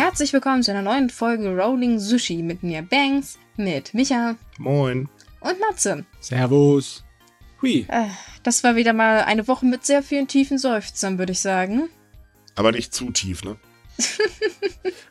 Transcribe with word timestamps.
Herzlich 0.00 0.32
willkommen 0.32 0.62
zu 0.62 0.70
einer 0.70 0.80
neuen 0.80 1.10
Folge 1.10 1.54
Rolling 1.54 1.98
Sushi 1.98 2.42
mit 2.42 2.62
mir 2.62 2.80
Banks, 2.80 3.38
mit 3.58 3.92
Micha 3.92 4.34
Moin. 4.56 5.10
und 5.40 5.60
Matze. 5.60 6.06
Servus. 6.20 7.04
Hui. 7.60 7.84
Äh, 7.86 8.06
das 8.42 8.64
war 8.64 8.76
wieder 8.76 8.94
mal 8.94 9.20
eine 9.20 9.46
Woche 9.46 9.66
mit 9.66 9.84
sehr 9.84 10.02
vielen 10.02 10.26
tiefen 10.26 10.56
Seufzern, 10.56 11.18
würde 11.18 11.32
ich 11.32 11.40
sagen. 11.40 11.90
Aber 12.54 12.72
nicht 12.72 12.94
zu 12.94 13.10
tief, 13.10 13.44
ne? 13.44 13.56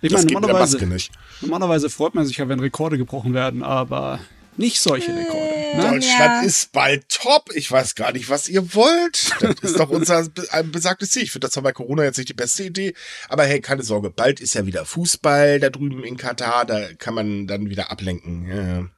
Ich 0.01 0.11
meine, 0.11 0.25
normalerweise, 0.25 0.77
Maske 0.77 0.87
nicht. 0.87 1.11
normalerweise 1.41 1.91
freut 1.91 2.15
man 2.15 2.25
sich 2.25 2.37
ja, 2.37 2.49
wenn 2.49 2.59
Rekorde 2.59 2.97
gebrochen 2.97 3.35
werden, 3.35 3.61
aber 3.61 4.19
nicht 4.59 4.79
solche 4.79 5.15
Rekorde. 5.15 5.49
Äh, 5.55 5.59
Ne? 5.69 5.83
Deutschland 5.83 6.01
ja. 6.09 6.41
ist 6.41 6.71
bald 6.71 7.07
top. 7.09 7.51
Ich 7.53 7.71
weiß 7.71 7.93
gar 7.93 8.11
nicht, 8.11 8.27
was 8.29 8.49
ihr 8.49 8.73
wollt. 8.73 9.31
Das 9.39 9.55
ist 9.61 9.79
doch 9.79 9.89
unser 9.89 10.27
besagtes 10.63 11.11
Ziel. 11.11 11.21
Ich 11.21 11.31
finde 11.31 11.45
das 11.45 11.53
zwar 11.53 11.61
bei 11.61 11.73
Corona 11.73 12.03
jetzt 12.03 12.17
nicht 12.17 12.29
die 12.29 12.33
beste 12.33 12.63
Idee, 12.63 12.95
aber 13.27 13.43
hey, 13.45 13.61
keine 13.61 13.83
Sorge. 13.83 14.09
Bald 14.09 14.39
ist 14.39 14.55
ja 14.55 14.65
wieder 14.65 14.83
Fußball 14.85 15.59
da 15.59 15.69
drüben 15.69 16.03
in 16.03 16.17
Katar. 16.17 16.65
Da 16.65 16.91
kann 16.95 17.13
man 17.13 17.45
dann 17.45 17.69
wieder 17.69 17.91
ablenken. 17.91 18.47
Ja. 18.47 18.89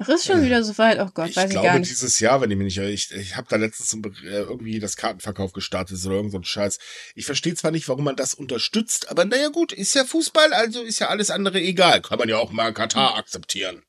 Ach, 0.00 0.08
ist 0.10 0.26
schon 0.26 0.42
Äh, 0.42 0.44
wieder 0.46 0.62
soweit. 0.62 1.00
Oh 1.00 1.08
Gott, 1.12 1.30
ich 1.30 1.36
weiß 1.36 1.46
ich 1.46 1.50
glaube, 1.50 1.66
gar 1.66 1.78
nicht. 1.78 1.90
dieses 1.90 2.20
Jahr, 2.20 2.40
wenn 2.40 2.50
ich 2.50 2.56
mich 2.58 2.66
nicht 2.66 2.76
irre, 2.76 2.90
ich, 2.90 3.10
ich 3.10 3.36
habe 3.36 3.48
da 3.50 3.56
letztens 3.56 3.90
so, 3.90 3.98
äh, 3.98 4.42
irgendwie 4.42 4.78
das 4.78 4.96
Kartenverkauf 4.96 5.52
gestartet 5.52 5.98
oder 6.04 6.16
irgend 6.16 6.32
so 6.32 6.38
ein 6.38 6.44
Scheiß. 6.44 6.78
Ich 7.14 7.24
verstehe 7.26 7.54
zwar 7.54 7.70
nicht, 7.70 7.88
warum 7.88 8.04
man 8.04 8.16
das 8.16 8.34
unterstützt, 8.34 9.10
aber 9.10 9.24
naja 9.24 9.48
gut, 9.48 9.72
ist 9.72 9.94
ja 9.94 10.04
Fußball, 10.04 10.52
also 10.52 10.82
ist 10.82 10.98
ja 11.00 11.08
alles 11.08 11.30
andere 11.30 11.60
egal. 11.60 12.02
Kann 12.02 12.18
man 12.18 12.28
ja 12.28 12.36
auch 12.36 12.52
mal 12.52 12.72
Katar 12.72 13.16
akzeptieren. 13.16 13.82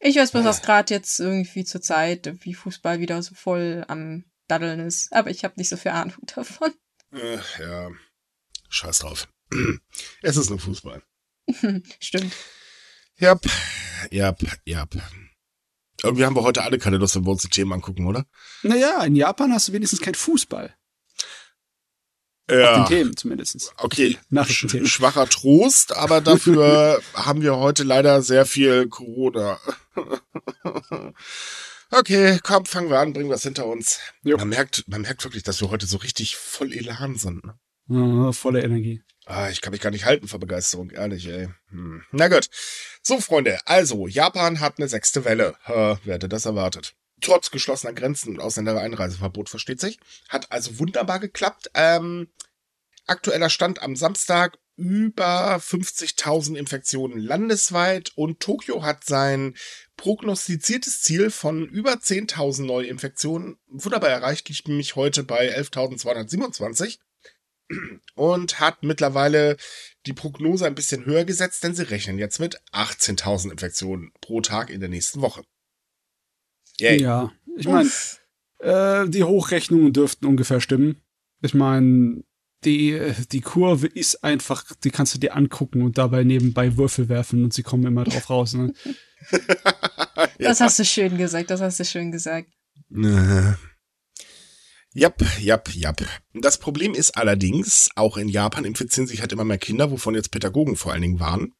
Ich 0.00 0.16
weiß 0.16 0.32
bloß, 0.32 0.42
Äh. 0.42 0.46
dass 0.46 0.62
gerade 0.62 0.94
jetzt 0.94 1.20
irgendwie 1.20 1.64
zur 1.64 1.80
Zeit 1.82 2.32
wie 2.44 2.54
Fußball 2.54 3.00
wieder 3.00 3.22
so 3.22 3.34
voll 3.34 3.84
am 3.88 4.24
Daddeln 4.48 4.80
ist. 4.80 5.12
Aber 5.12 5.30
ich 5.30 5.44
habe 5.44 5.54
nicht 5.56 5.68
so 5.68 5.76
viel 5.76 5.92
Ahnung 5.92 6.16
davon. 6.34 6.72
Äh, 7.12 7.38
ja, 7.60 7.90
scheiß 8.68 9.00
drauf. 9.00 9.28
Es 10.22 10.36
ist 10.36 10.48
nur 10.50 10.58
Fußball. 10.60 11.02
Stimmt. 12.00 12.34
Jap, 13.18 13.44
jap, 14.10 14.40
jap. 14.64 14.94
Irgendwie 16.02 16.24
haben 16.24 16.34
wir 16.36 16.42
heute 16.44 16.62
alle 16.62 16.78
keine 16.78 16.96
Lust, 16.96 17.16
wenn 17.16 17.26
wir 17.26 17.32
uns 17.32 17.42
die 17.42 17.48
Themen 17.48 17.72
angucken, 17.74 18.06
oder? 18.06 18.24
Naja, 18.62 19.04
in 19.04 19.16
Japan 19.16 19.52
hast 19.52 19.68
du 19.68 19.72
wenigstens 19.74 20.00
kein 20.00 20.14
Fußball. 20.14 20.74
Ja. 22.50 22.84
den 22.84 22.86
Themen 22.86 23.16
zumindest. 23.16 23.72
Okay, 23.78 24.18
Nachrichtenthemen. 24.28 24.86
Sch 24.86 24.94
schwacher 24.94 25.28
Trost, 25.28 25.96
aber 25.96 26.20
dafür 26.20 27.00
haben 27.14 27.42
wir 27.42 27.56
heute 27.56 27.82
leider 27.82 28.22
sehr 28.22 28.46
viel 28.46 28.88
Corona. 28.88 29.58
okay, 31.90 32.38
komm, 32.42 32.66
fangen 32.66 32.90
wir 32.90 32.98
an, 32.98 33.12
bringen 33.12 33.28
wir 33.28 33.36
es 33.36 33.42
hinter 33.42 33.66
uns. 33.66 34.00
Jo. 34.22 34.36
Man 34.36 34.48
merkt, 34.48 34.84
man 34.88 35.02
merkt 35.02 35.24
wirklich, 35.24 35.42
dass 35.42 35.60
wir 35.60 35.70
heute 35.70 35.86
so 35.86 35.98
richtig 35.98 36.36
voll 36.36 36.72
Elan 36.72 37.16
sind. 37.16 37.44
Ne? 37.44 37.58
Ah, 37.90 38.32
volle 38.32 38.62
Energie. 38.62 39.02
Ah, 39.26 39.48
ich 39.50 39.60
kann 39.60 39.72
mich 39.72 39.80
gar 39.80 39.90
nicht 39.90 40.04
halten 40.04 40.28
vor 40.28 40.40
Begeisterung, 40.40 40.90
ehrlich, 40.90 41.28
ey. 41.28 41.48
Hm. 41.70 42.02
Na 42.10 42.28
gut. 42.28 42.48
So, 43.02 43.20
Freunde, 43.20 43.58
also, 43.66 44.06
Japan 44.06 44.60
hat 44.60 44.78
eine 44.78 44.88
sechste 44.88 45.24
Welle. 45.24 45.54
Äh, 45.66 45.96
wer 46.04 46.14
hätte 46.14 46.28
das 46.28 46.46
erwartet? 46.46 46.94
Trotz 47.20 47.50
geschlossener 47.50 47.92
Grenzen 47.92 48.30
und 48.30 48.40
Ausländereinreiseverbot, 48.40 49.48
versteht 49.48 49.80
sich. 49.80 49.98
Hat 50.28 50.50
also 50.52 50.78
wunderbar 50.78 51.20
geklappt. 51.20 51.70
Ähm, 51.74 52.28
aktueller 53.06 53.50
Stand 53.50 53.82
am 53.82 53.96
Samstag 53.96 54.58
über 54.76 55.56
50.000 55.56 56.56
Infektionen 56.56 57.18
landesweit 57.18 58.12
und 58.16 58.40
Tokio 58.40 58.82
hat 58.82 59.04
sein 59.04 59.54
prognostiziertes 59.98 61.02
Ziel 61.02 61.30
von 61.30 61.68
über 61.68 61.92
10.000 61.92 62.64
Neuinfektionen 62.64 63.58
wunderbar 63.66 64.08
erreicht. 64.08 64.48
Liegt 64.48 64.68
nämlich 64.68 64.96
heute 64.96 65.22
bei 65.22 65.54
11.227 65.54 66.98
und 68.14 68.58
hat 68.58 68.82
mittlerweile 68.82 69.58
die 70.06 70.14
Prognose 70.14 70.66
ein 70.66 70.74
bisschen 70.74 71.04
höher 71.04 71.26
gesetzt, 71.26 71.62
denn 71.62 71.74
sie 71.74 71.90
rechnen 71.90 72.18
jetzt 72.18 72.40
mit 72.40 72.58
18.000 72.72 73.52
Infektionen 73.52 74.12
pro 74.22 74.40
Tag 74.40 74.70
in 74.70 74.80
der 74.80 74.88
nächsten 74.88 75.20
Woche. 75.20 75.42
Yay. 76.80 77.00
Ja, 77.00 77.32
ich 77.56 77.68
meine, 77.68 77.90
äh, 78.58 79.08
die 79.08 79.24
Hochrechnungen 79.24 79.92
dürften 79.92 80.26
ungefähr 80.26 80.60
stimmen. 80.60 81.00
Ich 81.42 81.54
meine, 81.54 82.22
die, 82.64 82.98
die 83.32 83.40
Kurve 83.40 83.86
ist 83.86 84.22
einfach, 84.22 84.64
die 84.84 84.90
kannst 84.90 85.14
du 85.14 85.18
dir 85.18 85.34
angucken 85.34 85.82
und 85.82 85.98
dabei 85.98 86.24
nebenbei 86.24 86.76
Würfel 86.76 87.08
werfen 87.08 87.44
und 87.44 87.54
sie 87.54 87.62
kommen 87.62 87.86
immer 87.86 88.04
drauf 88.04 88.30
raus. 88.30 88.54
Ne? 88.54 88.72
Das 90.38 90.60
hast 90.60 90.78
du 90.78 90.84
schön 90.84 91.16
gesagt, 91.18 91.50
das 91.50 91.60
hast 91.60 91.80
du 91.80 91.84
schön 91.84 92.10
gesagt. 92.10 92.48
Jap, 94.92 95.22
jap, 95.38 95.68
jap. 95.72 96.02
Das 96.34 96.58
Problem 96.58 96.94
ist 96.94 97.16
allerdings, 97.16 97.90
auch 97.94 98.16
in 98.16 98.28
Japan 98.28 98.64
infizieren 98.64 99.06
sich 99.06 99.20
halt 99.20 99.32
immer 99.32 99.44
mehr 99.44 99.58
Kinder, 99.58 99.90
wovon 99.90 100.14
jetzt 100.14 100.30
Pädagogen 100.30 100.76
vor 100.76 100.92
allen 100.92 101.02
Dingen 101.02 101.20
waren. 101.20 101.52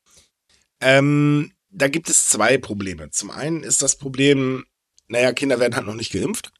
Ähm, 0.80 1.52
da 1.70 1.88
gibt 1.88 2.10
es 2.10 2.28
zwei 2.28 2.58
Probleme. 2.58 3.10
Zum 3.10 3.30
einen 3.30 3.62
ist 3.62 3.82
das 3.82 3.96
Problem, 3.96 4.64
naja, 5.10 5.32
Kinder 5.32 5.58
werden 5.58 5.74
halt 5.74 5.86
noch 5.86 5.94
nicht 5.94 6.12
geimpft 6.12 6.52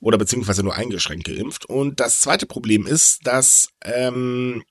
oder 0.00 0.16
beziehungsweise 0.16 0.62
nur 0.62 0.74
eingeschränkt 0.74 1.26
geimpft. 1.26 1.66
Und 1.66 1.98
das 2.00 2.20
zweite 2.20 2.46
Problem 2.46 2.86
ist, 2.86 3.26
dass 3.26 3.70
ähm, 3.82 4.62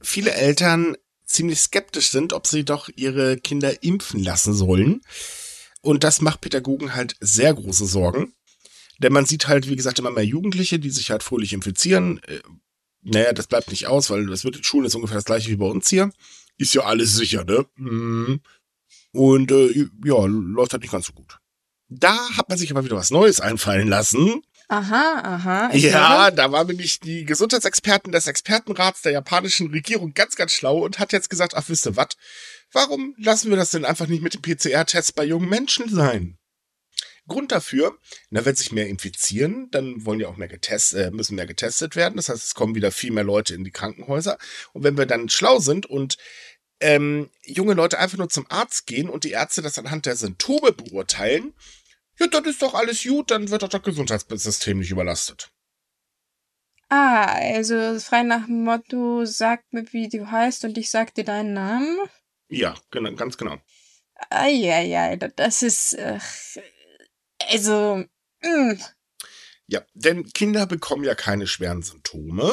viele 0.00 0.32
Eltern 0.32 0.96
ziemlich 1.24 1.60
skeptisch 1.60 2.10
sind, 2.10 2.32
ob 2.32 2.46
sie 2.46 2.64
doch 2.64 2.88
ihre 2.94 3.36
Kinder 3.38 3.82
impfen 3.82 4.22
lassen 4.22 4.54
sollen. 4.54 5.02
Und 5.82 6.04
das 6.04 6.20
macht 6.20 6.42
Pädagogen 6.42 6.94
halt 6.94 7.16
sehr 7.20 7.54
große 7.54 7.86
Sorgen. 7.86 8.34
Denn 8.98 9.12
man 9.12 9.26
sieht 9.26 9.48
halt, 9.48 9.68
wie 9.68 9.76
gesagt, 9.76 9.98
immer 9.98 10.10
mehr 10.10 10.24
Jugendliche, 10.24 10.78
die 10.78 10.90
sich 10.90 11.10
halt 11.10 11.22
fröhlich 11.22 11.52
infizieren. 11.52 12.20
Äh, 12.24 12.40
naja, 13.02 13.32
das 13.32 13.48
bleibt 13.48 13.70
nicht 13.70 13.88
aus, 13.88 14.10
weil 14.10 14.26
das 14.26 14.44
wird 14.44 14.56
in 14.56 14.64
Schulen 14.64 14.86
ist 14.86 14.94
ungefähr 14.94 15.16
das 15.16 15.24
gleiche 15.24 15.50
wie 15.50 15.56
bei 15.56 15.66
uns 15.66 15.88
hier. 15.88 16.12
Ist 16.56 16.74
ja 16.74 16.82
alles 16.82 17.14
sicher, 17.14 17.44
ne? 17.44 17.66
Mhm. 17.76 18.42
Und 19.12 19.50
äh, 19.50 19.88
ja, 20.04 20.24
läuft 20.26 20.72
halt 20.72 20.82
nicht 20.82 20.92
ganz 20.92 21.06
so 21.06 21.14
gut. 21.14 21.39
Da 21.90 22.16
hat 22.36 22.48
man 22.48 22.56
sich 22.56 22.70
aber 22.70 22.84
wieder 22.84 22.96
was 22.96 23.10
Neues 23.10 23.40
einfallen 23.40 23.88
lassen. 23.88 24.42
Aha, 24.68 25.20
aha. 25.24 25.74
Ja, 25.74 26.26
höre. 26.26 26.30
da 26.30 26.52
war 26.52 26.62
nämlich 26.62 27.00
die 27.00 27.24
Gesundheitsexperten 27.24 28.12
des 28.12 28.28
Expertenrats 28.28 29.02
der 29.02 29.10
japanischen 29.10 29.70
Regierung 29.70 30.14
ganz, 30.14 30.36
ganz 30.36 30.52
schlau 30.52 30.78
und 30.78 31.00
hat 31.00 31.12
jetzt 31.12 31.28
gesagt, 31.28 31.54
ach, 31.56 31.64
wisst 31.66 31.88
ihr 31.88 31.96
was? 31.96 32.10
Warum 32.70 33.16
lassen 33.18 33.50
wir 33.50 33.56
das 33.56 33.72
denn 33.72 33.84
einfach 33.84 34.06
nicht 34.06 34.22
mit 34.22 34.34
dem 34.34 34.42
PCR-Test 34.42 35.16
bei 35.16 35.24
jungen 35.24 35.48
Menschen 35.48 35.88
sein? 35.92 36.38
Grund 37.26 37.50
dafür, 37.50 37.98
na, 38.30 38.44
wenn 38.44 38.54
sich 38.54 38.70
mehr 38.70 38.86
infizieren, 38.86 39.68
dann 39.72 40.04
wollen 40.04 40.20
ja 40.20 40.28
auch 40.28 40.36
mehr 40.36 40.48
getestet, 40.48 41.00
äh, 41.00 41.10
müssen 41.10 41.34
mehr 41.34 41.46
getestet 41.46 41.96
werden. 41.96 42.16
Das 42.16 42.28
heißt, 42.28 42.44
es 42.44 42.54
kommen 42.54 42.76
wieder 42.76 42.92
viel 42.92 43.10
mehr 43.10 43.24
Leute 43.24 43.54
in 43.54 43.64
die 43.64 43.72
Krankenhäuser. 43.72 44.38
Und 44.72 44.84
wenn 44.84 44.96
wir 44.96 45.06
dann 45.06 45.28
schlau 45.28 45.58
sind 45.58 45.86
und 45.86 46.16
ähm, 46.80 47.28
junge 47.44 47.74
Leute 47.74 47.98
einfach 47.98 48.18
nur 48.18 48.28
zum 48.28 48.46
Arzt 48.48 48.86
gehen 48.86 49.08
und 49.08 49.24
die 49.24 49.32
Ärzte 49.32 49.62
das 49.62 49.78
anhand 49.78 50.06
der 50.06 50.16
Symptome 50.16 50.72
beurteilen, 50.72 51.54
ja, 52.20 52.26
dann 52.28 52.44
ist 52.44 52.62
doch 52.62 52.74
alles 52.74 53.02
gut, 53.02 53.30
dann 53.30 53.50
wird 53.50 53.62
doch 53.62 53.68
das 53.68 53.82
Gesundheitssystem 53.82 54.78
nicht 54.78 54.90
überlastet. 54.90 55.50
Ah, 56.88 57.34
also 57.34 58.00
frei 58.00 58.24
nach 58.24 58.46
dem 58.46 58.64
Motto, 58.64 59.24
sag 59.24 59.62
mir, 59.72 59.92
wie 59.92 60.08
du 60.08 60.30
heißt 60.30 60.64
und 60.64 60.76
ich 60.76 60.90
sag 60.90 61.14
dir 61.14 61.24
deinen 61.24 61.54
Namen. 61.54 61.98
Ja, 62.48 62.74
genau, 62.90 63.14
ganz 63.14 63.38
genau. 63.38 63.58
Eieiei, 64.28 65.16
das 65.16 65.62
ist. 65.62 65.94
Äh, 65.94 66.18
also. 67.48 68.04
Mh. 68.42 68.76
Ja, 69.68 69.82
denn 69.94 70.24
Kinder 70.32 70.66
bekommen 70.66 71.04
ja 71.04 71.14
keine 71.14 71.46
schweren 71.46 71.82
Symptome. 71.82 72.52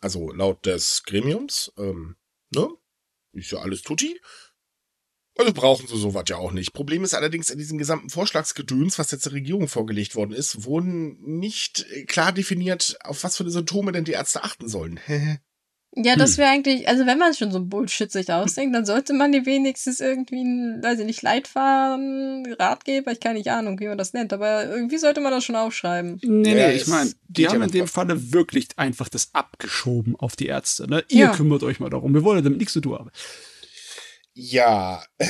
Also 0.00 0.32
laut 0.32 0.66
des 0.66 1.04
Gremiums, 1.04 1.72
ähm, 1.78 2.16
ne? 2.50 2.68
Ist 3.32 3.52
ja 3.52 3.60
alles 3.60 3.82
tutti. 3.82 4.20
Also 5.40 5.52
brauchen 5.54 5.86
sie 5.86 5.96
sowas 5.96 6.24
ja 6.28 6.36
auch 6.36 6.52
nicht. 6.52 6.74
Problem 6.74 7.02
ist 7.02 7.14
allerdings, 7.14 7.48
in 7.48 7.58
diesem 7.58 7.78
gesamten 7.78 8.10
Vorschlagsgedöns, 8.10 8.98
was 8.98 9.10
jetzt 9.10 9.24
der 9.24 9.32
Regierung 9.32 9.68
vorgelegt 9.68 10.14
worden 10.14 10.32
ist, 10.32 10.64
wurden 10.64 11.16
nicht 11.38 11.86
äh, 11.90 12.04
klar 12.04 12.32
definiert, 12.32 12.98
auf 13.04 13.24
was 13.24 13.36
für 13.38 13.48
Symptome 13.50 13.92
denn 13.92 14.04
die 14.04 14.12
Ärzte 14.12 14.44
achten 14.44 14.68
sollen. 14.68 15.00
Ja, 15.96 16.14
das 16.14 16.32
Hm. 16.32 16.38
wäre 16.38 16.50
eigentlich, 16.50 16.88
also 16.88 17.04
wenn 17.04 17.18
man 17.18 17.34
schon 17.34 17.50
so 17.50 17.58
ein 17.58 17.68
Bullshit 17.68 18.12
sich 18.12 18.32
ausdenkt, 18.32 18.76
dann 18.76 18.86
sollte 18.86 19.12
man 19.12 19.32
dir 19.32 19.44
wenigstens 19.44 19.98
irgendwie, 19.98 20.40
ein, 20.44 20.80
weiß 20.80 21.00
ich 21.00 21.04
nicht, 21.04 21.20
Leitfaden, 21.22 22.46
Ratgeber, 22.60 23.10
ich 23.10 23.18
kann 23.18 23.34
nicht 23.34 23.48
Ahnung, 23.50 23.80
wie 23.80 23.88
man 23.88 23.98
das 23.98 24.12
nennt, 24.12 24.32
aber 24.32 24.66
irgendwie 24.66 24.98
sollte 24.98 25.20
man 25.20 25.32
das 25.32 25.44
schon 25.44 25.56
aufschreiben. 25.56 26.20
Nee, 26.22 26.50
Ja, 26.50 26.68
nee, 26.68 26.74
ich 26.76 26.86
meine, 26.86 27.12
die 27.26 27.48
haben 27.48 27.62
in 27.62 27.72
dem 27.72 27.88
Falle 27.88 28.32
wirklich 28.32 28.68
einfach 28.76 29.08
das 29.08 29.30
abgeschoben 29.34 30.14
auf 30.14 30.36
die 30.36 30.46
Ärzte. 30.46 30.88
Ne? 30.88 31.04
Ihr 31.08 31.22
Ja. 31.22 31.32
kümmert 31.32 31.64
euch 31.64 31.80
mal 31.80 31.90
darum. 31.90 32.14
Wir 32.14 32.22
wollen 32.22 32.44
damit 32.44 32.58
nichts 32.60 32.74
zu 32.74 32.80
tun 32.80 32.96
haben. 32.96 33.10
Ja. 34.34 35.04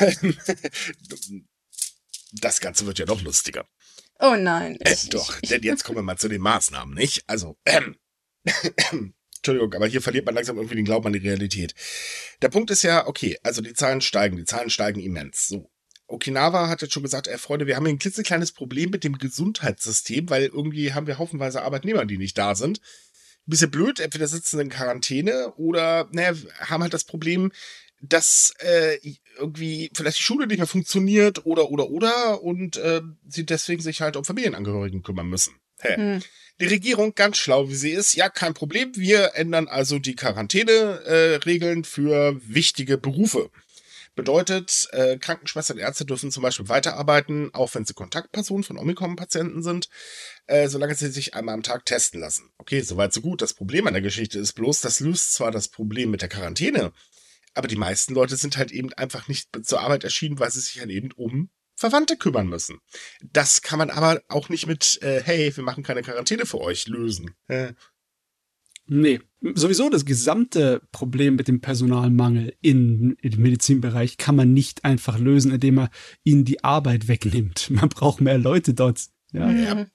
das 2.32 2.61
Ganze 2.61 2.87
wird 2.87 2.99
ja 2.99 3.06
noch 3.06 3.23
lustiger. 3.23 3.67
Oh 4.19 4.37
nein. 4.37 4.76
Äh, 4.81 4.97
doch, 5.11 5.41
denn 5.41 5.62
jetzt 5.62 5.85
kommen 5.85 5.99
wir 5.99 6.02
mal 6.02 6.19
zu 6.19 6.29
den 6.29 6.43
Maßnahmen, 6.43 6.94
nicht? 6.94 7.25
Also, 7.26 7.56
ähm, 7.64 7.97
Entschuldigung, 9.37 9.73
aber 9.73 9.87
hier 9.87 10.02
verliert 10.02 10.26
man 10.26 10.35
langsam 10.35 10.56
irgendwie 10.56 10.76
den 10.76 10.85
Glauben 10.85 11.06
an 11.06 11.14
die 11.14 11.20
Realität. 11.20 11.75
Der 12.43 12.50
Punkt 12.50 12.70
ist 12.70 12.82
ja, 12.82 13.06
okay, 13.06 13.38
also 13.43 13.62
die 13.62 13.73
Zahlen 13.73 14.02
steigen, 14.02 14.37
die 14.37 14.44
Zahlen 14.44 14.69
steigen 14.69 15.00
immens. 15.00 15.49
So. 15.49 15.70
Okinawa 16.06 16.69
hat 16.69 16.82
jetzt 16.82 16.93
schon 16.93 17.02
gesagt, 17.02 17.29
ey 17.29 17.38
Freunde, 17.38 17.67
wir 17.67 17.76
haben 17.76 17.87
hier 17.87 17.94
ein 17.94 17.99
klitzekleines 17.99 18.52
Problem 18.52 18.91
mit 18.91 19.05
dem 19.05 19.17
Gesundheitssystem, 19.17 20.29
weil 20.29 20.47
irgendwie 20.47 20.93
haben 20.93 21.06
wir 21.06 21.19
haufenweise 21.19 21.62
Arbeitnehmer, 21.62 22.05
die 22.05 22.19
nicht 22.19 22.37
da 22.37 22.55
sind. 22.55 22.81
bisschen 23.47 23.70
blöd, 23.70 24.00
entweder 24.00 24.26
sitzen 24.26 24.58
sie 24.58 24.62
in 24.62 24.69
Quarantäne 24.69 25.55
oder 25.55 26.08
naja, 26.12 26.35
haben 26.58 26.82
halt 26.82 26.93
das 26.93 27.05
Problem, 27.05 27.52
dass 28.00 28.52
äh, 28.61 28.99
irgendwie 29.38 29.91
vielleicht 29.94 30.19
die 30.19 30.23
Schule 30.23 30.47
nicht 30.47 30.58
mehr 30.58 30.67
funktioniert 30.67 31.44
oder 31.47 31.70
oder 31.70 31.91
oder 31.91 32.43
und 32.43 32.76
äh, 32.76 33.02
sie 33.29 33.44
deswegen 33.44 33.82
sich 33.82 34.00
halt 34.00 34.17
um 34.17 34.25
Familienangehörigen 34.25 35.02
kümmern 35.02 35.29
müssen. 35.29 35.55
Hä. 35.81 35.97
Hm. 35.97 36.23
Die 36.61 36.67
Regierung, 36.67 37.14
ganz 37.14 37.38
schlau 37.38 37.70
wie 37.70 37.75
sie 37.75 37.91
ist, 37.91 38.14
ja, 38.14 38.29
kein 38.29 38.52
Problem, 38.52 38.93
wir 38.94 39.32
ändern 39.35 39.67
also 39.67 39.99
die 39.99 40.14
Quarantäne-Regeln 40.14 41.81
äh, 41.81 41.87
für 41.87 42.38
wichtige 42.47 42.99
Berufe. 42.99 43.50
Bedeutet, 44.14 44.88
äh, 44.93 45.17
Krankenschwestern 45.17 45.79
und 45.79 45.82
Ärzte 45.82 46.05
dürfen 46.05 46.31
zum 46.31 46.43
Beispiel 46.43 46.69
weiterarbeiten, 46.69 47.49
auch 47.55 47.75
wenn 47.75 47.87
sie 47.87 47.94
Kontaktpersonen 47.94 48.64
von 48.64 48.76
Omikron-Patienten 48.76 49.62
sind, 49.62 49.88
äh, 50.49 50.69
solange 50.69 50.94
sie 50.97 51.08
sich 51.08 51.32
einmal 51.35 51.55
am 51.55 51.62
Tag 51.62 51.87
testen 51.87 52.20
lassen. 52.20 52.50
Okay, 52.58 52.81
soweit 52.81 53.14
so 53.14 53.23
gut. 53.23 53.41
Das 53.41 53.55
Problem 53.55 53.87
an 53.87 53.94
der 53.94 54.02
Geschichte 54.02 54.38
ist 54.38 54.52
bloß, 54.52 54.82
das 54.82 55.00
löst 55.00 55.32
zwar 55.32 55.50
das 55.52 55.69
Problem 55.69 56.11
mit 56.11 56.20
der 56.20 56.29
Quarantäne, 56.29 56.93
aber 57.55 57.69
die 57.69 57.76
meisten 57.76 58.14
Leute 58.14 58.37
sind 58.37 58.56
halt 58.56 58.73
eben 58.73 58.93
einfach 58.94 59.29
nicht 59.29 59.49
zur 59.64 59.81
Arbeit 59.81 60.05
erschienen, 60.05 60.38
weil 60.38 60.50
sie 60.50 60.61
sich 60.61 60.81
halt 60.81 60.91
eben 60.91 61.12
um 61.12 61.50
Verwandte 61.81 62.17
kümmern 62.17 62.47
müssen. 62.47 62.79
Das 63.23 63.62
kann 63.62 63.79
man 63.79 63.91
aber 63.91 64.23
auch 64.29 64.50
nicht 64.50 64.67
mit, 64.67 65.02
äh, 65.02 65.23
hey, 65.25 65.56
wir 65.56 65.64
machen 65.64 65.82
keine 65.82 66.02
Quarantäne 66.02 66.44
für 66.44 66.61
euch 66.61 66.87
lösen. 66.87 67.35
Äh. 67.49 67.73
Nee, 68.87 69.20
sowieso 69.55 69.88
das 69.88 70.05
gesamte 70.05 70.82
Problem 70.93 71.37
mit 71.37 71.49
dem 71.49 71.61
Personalmangel 71.61 72.55
in, 72.61 73.17
im 73.23 73.41
Medizinbereich 73.41 74.19
kann 74.19 74.37
man 74.37 74.52
nicht 74.52 74.85
einfach 74.85 75.19
lösen, 75.19 75.52
indem 75.52 75.76
man 75.76 75.88
ihnen 76.23 76.44
die 76.44 76.62
Arbeit 76.64 77.08
wegnimmt. 77.08 77.70
Man 77.70 77.88
braucht 77.88 78.20
mehr 78.20 78.37
Leute 78.37 78.75
dort. 78.75 79.06
Ja. 79.32 79.47
Mhm. 79.47 79.87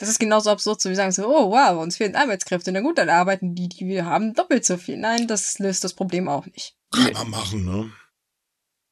Das 0.00 0.08
ist 0.08 0.18
genauso 0.18 0.50
absurd, 0.50 0.80
so 0.80 0.90
wie 0.90 0.94
sagen 0.94 1.12
so, 1.12 1.26
oh 1.28 1.50
wow, 1.52 1.80
uns 1.80 1.96
fehlen 1.96 2.16
Arbeitskräfte. 2.16 2.72
Na 2.72 2.80
gut, 2.80 2.98
dann 2.98 3.08
arbeiten 3.08 3.54
die, 3.54 3.68
die 3.68 3.86
wir 3.86 4.04
haben, 4.04 4.34
doppelt 4.34 4.64
so 4.64 4.76
viel. 4.76 4.96
Nein, 4.96 5.28
das 5.28 5.58
löst 5.60 5.84
das 5.84 5.94
Problem 5.94 6.28
auch 6.28 6.46
nicht. 6.46 6.76
Kann 6.94 7.12
man 7.12 7.30
machen, 7.30 7.64
ne? 7.64 7.92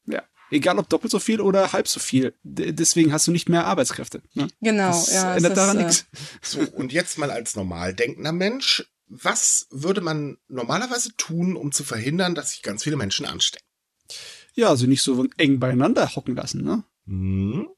Ja. 0.07 0.23
Egal 0.51 0.79
ob 0.79 0.89
doppelt 0.89 1.11
so 1.11 1.19
viel 1.19 1.41
oder 1.41 1.73
halb 1.73 1.89
so 1.89 2.01
viel. 2.01 2.35
D 2.43 2.73
deswegen 2.73 3.13
hast 3.13 3.27
du 3.27 3.31
nicht 3.33 3.49
mehr 3.49 3.67
Arbeitskräfte. 3.67 4.23
Ne? 4.35 4.49
Genau, 4.61 4.89
das 4.89 5.13
ja. 5.13 5.35
Ändert 5.35 5.57
daran 5.57 5.79
äh, 5.79 5.85
nichts. 5.85 6.07
So, 6.43 6.61
und 6.61 6.93
jetzt 6.93 7.19
mal 7.19 7.31
als 7.31 7.57
normal 7.57 7.95
denkender 7.95 8.33
Mensch, 8.33 8.85
was 9.07 9.67
würde 9.71 10.01
man 10.01 10.39
normalerweise 10.49 11.15
tun, 11.17 11.57
um 11.57 11.73
zu 11.73 11.85
verhindern, 11.85 12.35
dass 12.35 12.53
sich 12.53 12.63
ganz 12.63 12.83
viele 12.83 12.97
Menschen 12.97 13.27
anstecken? 13.27 13.67
Ja, 14.55 14.69
also 14.69 14.87
nicht 14.87 15.03
so 15.03 15.27
eng 15.39 15.59
beieinander 15.59 16.15
hocken 16.15 16.35
lassen, 16.35 16.63
ne? 16.63 16.85
Hm. 17.07 17.69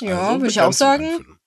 Ja, 0.00 0.28
also 0.28 0.40
würde 0.40 0.50
ich 0.50 0.60
auch 0.60 0.72
sagen. 0.72 1.04
Anfinden. 1.04 1.39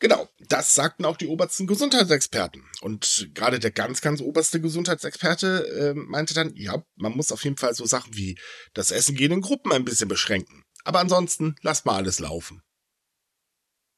Genau, 0.00 0.28
das 0.38 0.76
sagten 0.76 1.04
auch 1.04 1.16
die 1.16 1.26
obersten 1.26 1.66
Gesundheitsexperten. 1.66 2.62
Und 2.82 3.30
gerade 3.34 3.58
der 3.58 3.72
ganz, 3.72 4.00
ganz 4.00 4.20
oberste 4.20 4.60
Gesundheitsexperte 4.60 5.94
äh, 5.94 5.94
meinte 5.94 6.34
dann, 6.34 6.54
ja, 6.54 6.84
man 6.94 7.16
muss 7.16 7.32
auf 7.32 7.42
jeden 7.42 7.56
Fall 7.56 7.74
so 7.74 7.84
Sachen 7.84 8.14
wie 8.14 8.38
das 8.74 8.92
Essen 8.92 9.16
gehen 9.16 9.32
in 9.32 9.40
Gruppen 9.40 9.72
ein 9.72 9.84
bisschen 9.84 10.08
beschränken. 10.08 10.62
Aber 10.84 11.00
ansonsten 11.00 11.56
lasst 11.62 11.84
mal 11.84 11.96
alles 11.96 12.20
laufen. 12.20 12.62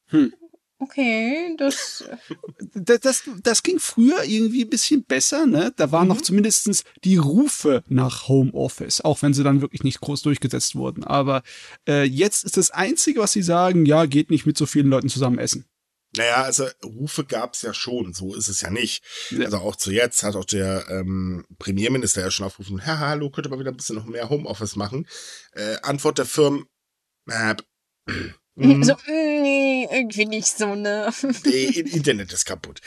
Hm. 0.07 0.33
Okay, 0.83 1.55
das, 1.59 2.09
das, 2.73 3.01
das, 3.01 3.23
das 3.43 3.63
ging 3.63 3.79
früher 3.79 4.25
irgendwie 4.25 4.65
ein 4.65 4.71
bisschen 4.71 5.05
besser, 5.05 5.45
ne? 5.45 5.75
Da 5.77 5.93
waren 5.93 6.09
mhm. 6.09 6.15
noch 6.15 6.23
zumindestens 6.23 6.85
die 7.05 7.19
Rufe 7.19 7.85
nach 7.89 8.29
Homeoffice, 8.29 9.03
auch 9.03 9.21
wenn 9.21 9.35
sie 9.35 9.43
dann 9.45 9.61
wirklich 9.61 9.83
nicht 9.83 10.01
groß 10.01 10.23
durchgesetzt 10.23 10.77
wurden. 10.77 11.05
Aber 11.05 11.43
äh, 11.87 12.05
jetzt 12.05 12.45
ist 12.45 12.57
das 12.57 12.71
Einzige, 12.71 13.21
was 13.21 13.33
sie 13.33 13.43
sagen, 13.43 13.85
ja, 13.85 14.07
geht 14.07 14.31
nicht 14.31 14.47
mit 14.47 14.57
so 14.57 14.65
vielen 14.65 14.89
Leuten 14.89 15.11
zusammen 15.11 15.39
essen. 15.39 15.67
Naja, 16.17 16.43
also 16.43 16.67
Rufe 16.85 17.25
gab's 17.25 17.63
ja 17.63 17.73
schon, 17.73 18.13
so 18.13 18.35
ist 18.35 18.49
es 18.49 18.61
ja 18.63 18.71
nicht. 18.71 19.05
Ja. 19.31 19.45
Also 19.45 19.59
auch 19.59 19.77
zu 19.77 19.93
jetzt 19.93 20.23
hat 20.23 20.35
auch 20.35 20.45
der 20.45 20.87
ähm, 20.89 21.47
Premierminister 21.59 22.21
ja 22.21 22.31
schon 22.31 22.47
aufgerufen, 22.47 22.83
ja, 22.85 22.99
hallo, 22.99 23.31
könnte 23.31 23.49
man 23.49 23.61
wieder 23.61 23.71
ein 23.71 23.77
bisschen 23.77 23.97
noch 23.97 24.07
mehr 24.07 24.29
Homeoffice 24.29 24.77
machen. 24.77 25.07
Äh, 25.53 25.77
Antwort 25.83 26.19
der 26.19 26.27
Firmen, 26.27 26.65
äh, 27.29 27.55
mhm. 28.07 28.35
So, 28.85 28.95
nee, 29.07 29.89
irgendwie 29.91 30.27
nicht 30.27 30.59
so, 30.59 30.75
ne? 30.75 31.11
Internet 31.45 32.33
ist 32.33 32.45
kaputt. 32.45 32.81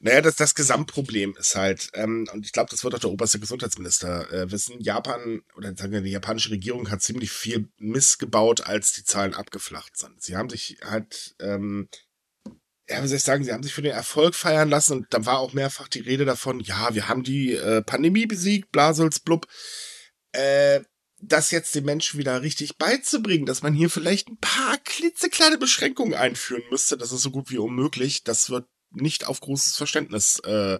Naja, 0.00 0.20
das, 0.20 0.36
das 0.36 0.54
Gesamtproblem 0.54 1.34
ist 1.38 1.56
halt, 1.56 1.88
ähm, 1.94 2.28
und 2.32 2.44
ich 2.44 2.52
glaube, 2.52 2.70
das 2.70 2.84
wird 2.84 2.94
auch 2.94 3.00
der 3.00 3.10
oberste 3.10 3.40
Gesundheitsminister 3.40 4.30
äh, 4.32 4.50
wissen, 4.52 4.78
Japan, 4.80 5.42
oder 5.56 5.74
sagen 5.74 5.92
wir, 5.92 6.02
die 6.02 6.10
japanische 6.10 6.50
Regierung 6.50 6.90
hat 6.90 7.02
ziemlich 7.02 7.32
viel 7.32 7.68
missgebaut, 7.78 8.60
als 8.60 8.92
die 8.92 9.04
Zahlen 9.04 9.34
abgeflacht 9.34 9.96
sind. 9.96 10.22
Sie 10.22 10.36
haben 10.36 10.50
sich 10.50 10.78
halt 10.84 11.34
ähm, 11.40 11.88
ja, 12.88 13.02
wie 13.02 13.08
soll 13.08 13.18
ich 13.18 13.22
sagen, 13.22 13.44
sie 13.44 13.52
haben 13.52 13.62
sich 13.62 13.74
für 13.74 13.82
den 13.82 13.92
Erfolg 13.92 14.34
feiern 14.34 14.68
lassen 14.68 14.98
und 14.98 15.06
da 15.10 15.26
war 15.26 15.38
auch 15.38 15.52
mehrfach 15.52 15.88
die 15.88 16.00
Rede 16.00 16.24
davon, 16.24 16.60
ja, 16.60 16.94
wir 16.94 17.08
haben 17.08 17.22
die 17.22 17.52
äh, 17.52 17.82
Pandemie 17.82 18.26
besiegt, 18.26 18.72
Blasels, 18.72 19.20
blub. 19.20 19.46
Äh, 20.32 20.80
das 21.20 21.50
jetzt 21.50 21.74
den 21.74 21.84
Menschen 21.84 22.18
wieder 22.18 22.42
richtig 22.42 22.76
beizubringen, 22.78 23.44
dass 23.44 23.62
man 23.62 23.74
hier 23.74 23.90
vielleicht 23.90 24.28
ein 24.28 24.38
paar 24.38 24.78
klitzekleine 24.78 25.58
Beschränkungen 25.58 26.14
einführen 26.14 26.62
müsste, 26.70 26.96
das 26.96 27.12
ist 27.12 27.22
so 27.22 27.30
gut 27.30 27.50
wie 27.50 27.58
unmöglich. 27.58 28.22
Das 28.22 28.50
wird 28.50 28.68
nicht 28.90 29.26
auf 29.26 29.40
großes 29.40 29.76
Verständnis 29.76 30.38
äh, 30.44 30.78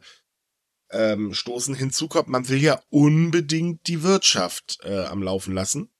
ähm, 0.91 1.35
stoßen. 1.35 1.75
Hinzu 1.75 2.09
kommt, 2.09 2.29
man 2.29 2.49
will 2.49 2.63
ja 2.63 2.81
unbedingt 2.89 3.87
die 3.89 4.03
Wirtschaft 4.03 4.79
äh, 4.83 5.05
am 5.05 5.23
Laufen 5.23 5.55
lassen 5.55 5.91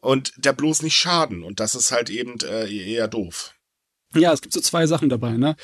und 0.00 0.32
der 0.36 0.52
bloß 0.52 0.82
nicht 0.82 0.96
schaden. 0.96 1.42
Und 1.42 1.60
das 1.60 1.74
ist 1.74 1.90
halt 1.90 2.10
eben 2.10 2.38
äh, 2.40 2.70
eher 2.70 3.08
doof. 3.08 3.54
Ja, 4.14 4.32
es 4.32 4.40
gibt 4.40 4.54
so 4.54 4.60
zwei 4.60 4.86
Sachen 4.86 5.08
dabei. 5.08 5.36
Ne? 5.36 5.56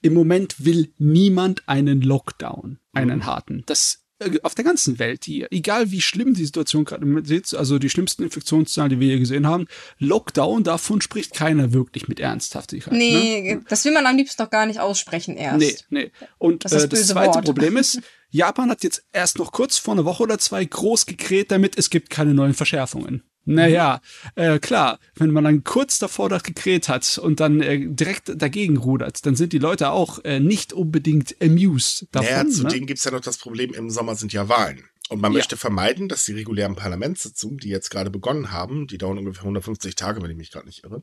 Im 0.00 0.14
Moment 0.14 0.64
will 0.64 0.92
niemand 0.98 1.68
einen 1.68 2.02
Lockdown, 2.02 2.78
einen 2.92 3.18
mhm. 3.18 3.26
harten. 3.26 3.62
Das 3.66 4.02
äh, 4.22 4.40
auf 4.42 4.54
der 4.54 4.64
ganzen 4.64 4.98
Welt, 4.98 5.26
die, 5.26 5.46
egal 5.50 5.90
wie 5.90 6.00
schlimm 6.00 6.34
die 6.34 6.44
Situation 6.44 6.84
gerade 6.84 7.06
ist, 7.34 7.54
also 7.54 7.78
die 7.78 7.90
schlimmsten 7.90 8.22
Infektionszahlen, 8.22 8.90
die 8.90 9.00
wir 9.00 9.08
hier 9.08 9.18
gesehen 9.18 9.46
haben, 9.46 9.66
Lockdown, 9.98 10.64
davon 10.64 11.00
spricht 11.00 11.34
keiner 11.34 11.72
wirklich 11.72 12.08
mit 12.08 12.20
Ernsthaftigkeit. 12.20 12.94
Nee, 12.94 13.54
ne? 13.54 13.64
das 13.68 13.84
will 13.84 13.92
man 13.92 14.06
am 14.06 14.16
liebsten 14.16 14.42
doch 14.42 14.50
gar 14.50 14.66
nicht 14.66 14.80
aussprechen 14.80 15.36
erst. 15.36 15.58
Nee, 15.58 15.76
nee. 15.90 16.10
Und 16.38 16.64
das, 16.64 16.72
äh, 16.72 16.88
das 16.88 17.08
zweite 17.08 17.34
Wort. 17.34 17.44
Problem 17.44 17.76
ist, 17.76 18.00
Japan 18.30 18.70
hat 18.70 18.82
jetzt 18.82 19.04
erst 19.12 19.38
noch 19.38 19.52
kurz 19.52 19.78
vor 19.78 19.94
einer 19.94 20.04
Woche 20.04 20.22
oder 20.22 20.38
zwei 20.38 20.64
groß 20.64 21.06
gekräht 21.06 21.50
damit, 21.50 21.78
es 21.78 21.90
gibt 21.90 22.10
keine 22.10 22.34
neuen 22.34 22.54
Verschärfungen. 22.54 23.22
Naja, 23.44 24.00
äh, 24.36 24.58
klar, 24.58 24.98
wenn 25.16 25.30
man 25.30 25.44
dann 25.44 25.64
kurz 25.64 25.98
davor 25.98 26.28
das 26.28 26.42
gekräht 26.42 26.88
hat 26.88 27.18
und 27.18 27.40
dann 27.40 27.60
äh, 27.60 27.86
direkt 27.88 28.40
dagegen 28.40 28.76
rudert, 28.76 29.26
dann 29.26 29.34
sind 29.34 29.52
die 29.52 29.58
Leute 29.58 29.90
auch 29.90 30.24
äh, 30.24 30.38
nicht 30.38 30.72
unbedingt 30.72 31.36
amused 31.42 32.06
davon. 32.12 32.30
Naja, 32.30 32.48
zudem 32.48 32.80
ne? 32.80 32.86
gibt's 32.86 33.04
ja 33.04 33.10
noch 33.10 33.20
das 33.20 33.38
Problem, 33.38 33.74
im 33.74 33.90
Sommer 33.90 34.14
sind 34.14 34.32
ja 34.32 34.48
Wahlen. 34.48 34.84
Und 35.08 35.20
man 35.20 35.32
ja. 35.32 35.38
möchte 35.38 35.56
vermeiden, 35.56 36.08
dass 36.08 36.24
die 36.24 36.32
regulären 36.32 36.76
Parlamentssitzungen, 36.76 37.58
die 37.58 37.68
jetzt 37.68 37.90
gerade 37.90 38.10
begonnen 38.10 38.52
haben, 38.52 38.86
die 38.86 38.98
dauern 38.98 39.18
ungefähr 39.18 39.42
150 39.42 39.94
Tage, 39.94 40.22
wenn 40.22 40.30
ich 40.30 40.36
mich 40.36 40.50
gerade 40.50 40.66
nicht 40.66 40.84
irre, 40.84 41.02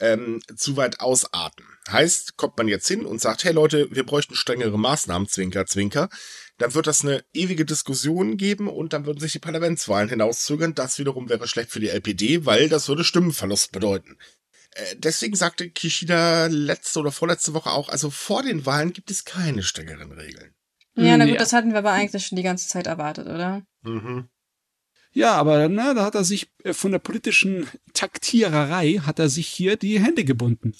ähm, 0.00 0.40
zu 0.54 0.76
weit 0.76 1.00
ausarten. 1.00 1.64
Heißt, 1.90 2.36
kommt 2.36 2.58
man 2.58 2.68
jetzt 2.68 2.86
hin 2.88 3.06
und 3.06 3.20
sagt, 3.20 3.44
hey 3.44 3.52
Leute, 3.52 3.88
wir 3.90 4.04
bräuchten 4.04 4.34
strengere 4.34 4.78
Maßnahmen, 4.78 5.28
Zwinker, 5.28 5.66
Zwinker, 5.66 6.08
dann 6.58 6.74
wird 6.74 6.86
das 6.86 7.02
eine 7.02 7.24
ewige 7.32 7.64
Diskussion 7.64 8.36
geben 8.36 8.68
und 8.68 8.92
dann 8.92 9.06
würden 9.06 9.20
sich 9.20 9.32
die 9.32 9.38
Parlamentswahlen 9.38 10.08
hinauszögern. 10.08 10.74
Das 10.74 10.98
wiederum 10.98 11.28
wäre 11.28 11.48
schlecht 11.48 11.70
für 11.70 11.80
die 11.80 11.88
LPD, 11.88 12.46
weil 12.46 12.68
das 12.68 12.88
würde 12.88 13.04
Stimmenverlust 13.04 13.72
bedeuten. 13.72 14.16
Äh, 14.74 14.96
deswegen 14.96 15.36
sagte 15.36 15.70
Kishida 15.70 16.46
letzte 16.46 17.00
oder 17.00 17.12
vorletzte 17.12 17.54
Woche 17.54 17.70
auch, 17.70 17.88
also 17.88 18.10
vor 18.10 18.42
den 18.42 18.66
Wahlen 18.66 18.92
gibt 18.92 19.10
es 19.10 19.24
keine 19.24 19.62
strengeren 19.62 20.12
Regeln. 20.12 20.54
Ja, 20.96 21.16
na 21.16 21.24
gut, 21.24 21.34
ja. 21.34 21.40
das 21.40 21.52
hatten 21.52 21.72
wir 21.72 21.78
aber 21.78 21.92
eigentlich 21.92 22.24
schon 22.24 22.36
die 22.36 22.44
ganze 22.44 22.68
Zeit 22.68 22.86
erwartet, 22.86 23.26
oder? 23.26 23.62
Mhm. 23.82 24.28
Ja, 25.14 25.34
aber 25.36 25.68
ne, 25.68 25.94
da 25.94 26.04
hat 26.04 26.16
er 26.16 26.24
sich 26.24 26.50
äh, 26.64 26.72
von 26.72 26.90
der 26.90 26.98
politischen 26.98 27.68
Taktiererei 27.92 29.00
hat 29.06 29.20
er 29.20 29.28
sich 29.28 29.46
hier 29.46 29.76
die 29.76 30.00
Hände 30.00 30.24
gebunden. 30.24 30.74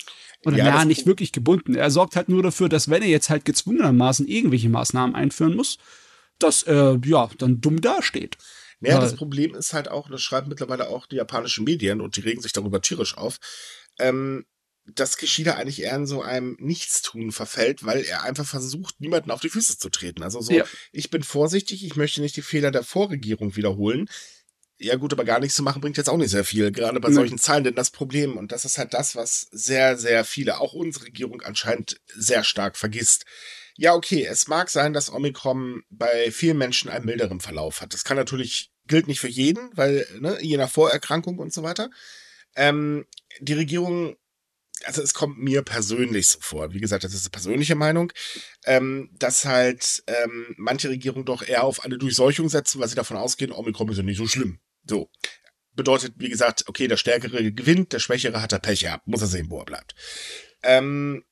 Oder 0.44 0.56
ja, 0.56 0.64
na, 0.64 0.84
nicht 0.84 1.06
wirklich 1.06 1.30
gebunden. 1.30 1.76
Er 1.76 1.90
sorgt 1.90 2.16
halt 2.16 2.28
nur 2.28 2.42
dafür, 2.42 2.68
dass 2.68 2.90
wenn 2.90 3.02
er 3.02 3.08
jetzt 3.08 3.30
halt 3.30 3.44
gezwungenermaßen 3.44 4.26
irgendwelche 4.26 4.68
Maßnahmen 4.68 5.14
einführen 5.14 5.54
muss, 5.54 5.78
dass 6.40 6.64
er 6.64 7.00
ja 7.04 7.30
dann 7.38 7.60
dumm 7.60 7.80
dasteht. 7.80 8.36
Naja, 8.80 9.00
das 9.00 9.14
Problem 9.14 9.54
ist 9.54 9.72
halt 9.72 9.88
auch, 9.88 10.10
das 10.10 10.20
schreiben 10.20 10.48
mittlerweile 10.48 10.88
auch 10.88 11.06
die 11.06 11.16
japanischen 11.16 11.64
Medien 11.64 12.00
und 12.00 12.16
die 12.16 12.20
regen 12.20 12.42
sich 12.42 12.52
darüber 12.52 12.82
tierisch 12.82 13.16
auf, 13.16 13.38
ähm, 13.98 14.44
dass 14.86 15.16
Kishida 15.16 15.54
eigentlich 15.54 15.82
eher 15.82 15.96
in 15.96 16.06
so 16.06 16.22
einem 16.22 16.56
Nichtstun 16.60 17.32
verfällt, 17.32 17.84
weil 17.84 18.02
er 18.02 18.22
einfach 18.22 18.46
versucht, 18.46 19.00
niemanden 19.00 19.30
auf 19.30 19.40
die 19.40 19.48
Füße 19.48 19.78
zu 19.78 19.88
treten. 19.88 20.22
Also 20.22 20.40
so, 20.40 20.52
ja. 20.52 20.64
ich 20.92 21.10
bin 21.10 21.22
vorsichtig, 21.22 21.84
ich 21.84 21.96
möchte 21.96 22.20
nicht 22.20 22.36
die 22.36 22.42
Fehler 22.42 22.70
der 22.70 22.84
Vorregierung 22.84 23.56
wiederholen. 23.56 24.08
Ja 24.76 24.96
gut, 24.96 25.12
aber 25.12 25.24
gar 25.24 25.40
nichts 25.40 25.54
zu 25.54 25.62
machen 25.62 25.80
bringt 25.80 25.96
jetzt 25.96 26.10
auch 26.10 26.16
nicht 26.16 26.30
sehr 26.30 26.44
viel, 26.44 26.72
gerade 26.72 27.00
bei 27.00 27.08
mhm. 27.08 27.14
solchen 27.14 27.38
Zahlen, 27.38 27.64
denn 27.64 27.76
das 27.76 27.90
Problem, 27.90 28.36
und 28.36 28.52
das 28.52 28.64
ist 28.64 28.76
halt 28.76 28.92
das, 28.92 29.14
was 29.14 29.46
sehr, 29.52 29.96
sehr 29.96 30.24
viele, 30.24 30.60
auch 30.60 30.74
unsere 30.74 31.06
Regierung 31.06 31.40
anscheinend 31.42 32.00
sehr 32.14 32.44
stark 32.44 32.76
vergisst. 32.76 33.24
Ja, 33.76 33.94
okay, 33.94 34.24
es 34.24 34.48
mag 34.48 34.68
sein, 34.68 34.92
dass 34.92 35.12
Omikron 35.12 35.82
bei 35.90 36.30
vielen 36.30 36.58
Menschen 36.58 36.90
einen 36.90 37.06
milderen 37.06 37.40
Verlauf 37.40 37.80
hat. 37.80 37.94
Das 37.94 38.04
kann 38.04 38.16
natürlich, 38.16 38.70
gilt 38.86 39.06
nicht 39.06 39.20
für 39.20 39.28
jeden, 39.28 39.70
weil, 39.76 40.06
ne, 40.20 40.38
je 40.42 40.56
nach 40.56 40.70
Vorerkrankung 40.70 41.38
und 41.38 41.52
so 41.52 41.62
weiter. 41.62 41.90
Ähm, 42.56 43.06
die 43.40 43.54
Regierung 43.54 44.16
also 44.84 45.02
es 45.02 45.14
kommt 45.14 45.38
mir 45.38 45.62
persönlich 45.62 46.28
so 46.28 46.38
vor, 46.40 46.72
wie 46.72 46.80
gesagt, 46.80 47.04
das 47.04 47.14
ist 47.14 47.24
eine 47.24 47.30
persönliche 47.30 47.74
Meinung, 47.74 48.12
ähm, 48.64 49.10
dass 49.18 49.44
halt 49.44 50.02
ähm, 50.06 50.54
manche 50.56 50.88
Regierungen 50.88 51.24
doch 51.24 51.42
eher 51.42 51.64
auf 51.64 51.84
eine 51.84 51.98
Durchseuchung 51.98 52.48
setzen, 52.48 52.80
weil 52.80 52.88
sie 52.88 52.94
davon 52.94 53.16
ausgehen, 53.16 53.52
Omikron 53.52 53.88
ist 53.90 53.98
ja 53.98 54.02
nicht 54.02 54.18
so 54.18 54.26
schlimm. 54.26 54.60
So. 54.84 55.10
Bedeutet, 55.72 56.14
wie 56.18 56.28
gesagt, 56.28 56.64
okay, 56.68 56.86
der 56.86 56.96
Stärkere 56.96 57.52
gewinnt, 57.52 57.92
der 57.92 57.98
Schwächere 57.98 58.40
hat 58.40 58.52
er 58.52 58.60
Pech 58.60 58.80
gehabt, 58.80 59.08
muss 59.08 59.22
er 59.22 59.26
sehen, 59.26 59.50
wo 59.50 59.58
er 59.58 59.64
bleibt. 59.64 59.94
Ähm, 60.62 61.24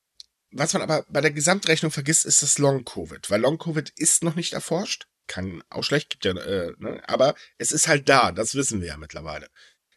was 0.50 0.73
man 0.73 0.82
aber 0.82 1.06
bei 1.09 1.21
der 1.21 1.30
Gesamtrechnung 1.30 1.90
vergisst, 1.90 2.26
ist 2.26 2.42
das 2.42 2.59
Long-Covid, 2.59 3.30
weil 3.30 3.40
Long-Covid 3.40 3.90
ist 3.97 4.23
noch 4.23 4.35
nicht 4.35 4.52
erforscht. 4.52 5.06
Kann 5.28 5.62
auch 5.71 5.85
schlecht, 5.85 6.11
gibt 6.11 6.25
ja, 6.25 6.32
äh, 6.32 6.73
ne? 6.78 7.00
aber 7.06 7.35
es 7.56 7.73
ist 7.73 7.88
halt 7.88 8.09
da, 8.09 8.32
das 8.32 8.54
wissen 8.54 8.80
wir 8.80 8.88
ja 8.88 8.97
mittlerweile. 8.97 9.49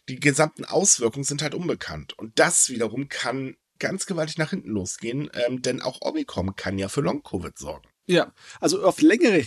Die 0.07 0.19
gesamten 0.19 0.65
Auswirkungen 0.65 1.23
sind 1.23 1.41
halt 1.41 1.55
unbekannt. 1.55 2.17
Und 2.17 2.37
das 2.39 2.69
wiederum 2.69 3.09
kann 3.09 3.55
ganz 3.79 4.05
gewaltig 4.05 4.37
nach 4.37 4.51
hinten 4.51 4.69
losgehen, 4.69 5.29
ähm, 5.33 5.61
denn 5.61 5.81
auch 5.81 6.01
Omikron 6.01 6.55
kann 6.55 6.77
ja 6.77 6.89
für 6.89 7.01
Long-Covid 7.01 7.57
sorgen. 7.57 7.87
Ja, 8.07 8.31
also 8.59 8.83
auf 8.83 9.01
längere 9.01 9.41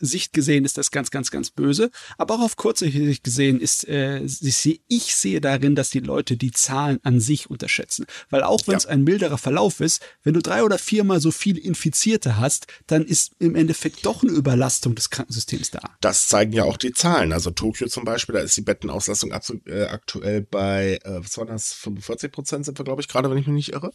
Sicht 0.00 0.32
gesehen 0.32 0.64
ist 0.64 0.76
das 0.76 0.90
ganz, 0.90 1.12
ganz, 1.12 1.30
ganz 1.30 1.50
böse. 1.50 1.90
Aber 2.18 2.34
auch 2.34 2.40
auf 2.40 2.56
kurze 2.56 2.90
Sicht 2.90 3.22
gesehen 3.22 3.60
ist, 3.60 3.86
äh, 3.86 4.22
ich 4.24 5.14
sehe 5.14 5.40
darin, 5.40 5.76
dass 5.76 5.90
die 5.90 6.00
Leute 6.00 6.36
die 6.36 6.50
Zahlen 6.50 6.98
an 7.04 7.20
sich 7.20 7.50
unterschätzen. 7.50 8.06
Weil 8.28 8.42
auch 8.42 8.62
wenn 8.66 8.76
es 8.76 8.84
ja. 8.84 8.90
ein 8.90 9.04
milderer 9.04 9.38
Verlauf 9.38 9.80
ist, 9.80 10.02
wenn 10.24 10.34
du 10.34 10.40
drei 10.40 10.64
oder 10.64 10.78
viermal 10.78 11.20
so 11.20 11.30
viele 11.30 11.60
Infizierte 11.60 12.36
hast, 12.36 12.66
dann 12.88 13.04
ist 13.04 13.32
im 13.38 13.54
Endeffekt 13.54 14.04
doch 14.04 14.24
eine 14.24 14.32
Überlastung 14.32 14.96
des 14.96 15.10
Krankensystems 15.10 15.70
da. 15.70 15.80
Das 16.00 16.26
zeigen 16.26 16.52
ja 16.52 16.64
auch 16.64 16.78
die 16.78 16.92
Zahlen. 16.92 17.32
Also 17.32 17.52
Tokio 17.52 17.86
zum 17.86 18.04
Beispiel, 18.04 18.34
da 18.34 18.40
ist 18.40 18.56
die 18.56 18.62
Bettenauslastung 18.62 19.30
äh, 19.66 19.84
aktuell 19.84 20.42
bei, 20.42 20.98
äh, 21.04 21.22
was 21.22 21.38
war 21.38 21.46
das, 21.46 21.72
45 21.74 22.32
Prozent 22.32 22.64
sind 22.64 22.78
wir, 22.78 22.84
glaube 22.84 23.02
ich, 23.02 23.08
gerade, 23.08 23.30
wenn 23.30 23.38
ich 23.38 23.46
mich 23.46 23.54
nicht 23.54 23.72
irre 23.72 23.92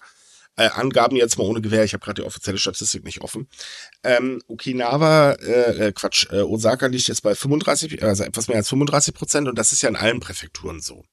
äh, 0.57 0.67
Angaben 0.67 1.17
jetzt 1.17 1.37
mal 1.37 1.45
ohne 1.45 1.61
Gewehr, 1.61 1.83
ich 1.83 1.93
habe 1.93 2.03
gerade 2.03 2.21
die 2.21 2.27
offizielle 2.27 2.57
Statistik 2.57 3.03
nicht 3.03 3.21
offen. 3.21 3.47
Ähm, 4.03 4.41
Okinawa, 4.47 5.31
äh, 5.33 5.87
äh, 5.87 5.91
Quatsch, 5.91 6.27
äh, 6.31 6.41
Osaka 6.41 6.87
liegt 6.87 7.07
jetzt 7.07 7.23
bei 7.23 7.35
35, 7.35 8.03
also 8.03 8.23
etwas 8.23 8.47
mehr 8.47 8.57
als 8.57 8.69
35 8.69 9.13
Prozent 9.13 9.47
und 9.47 9.57
das 9.57 9.71
ist 9.71 9.81
ja 9.81 9.89
in 9.89 9.95
allen 9.95 10.19
Präfekturen 10.19 10.81
so. 10.81 11.03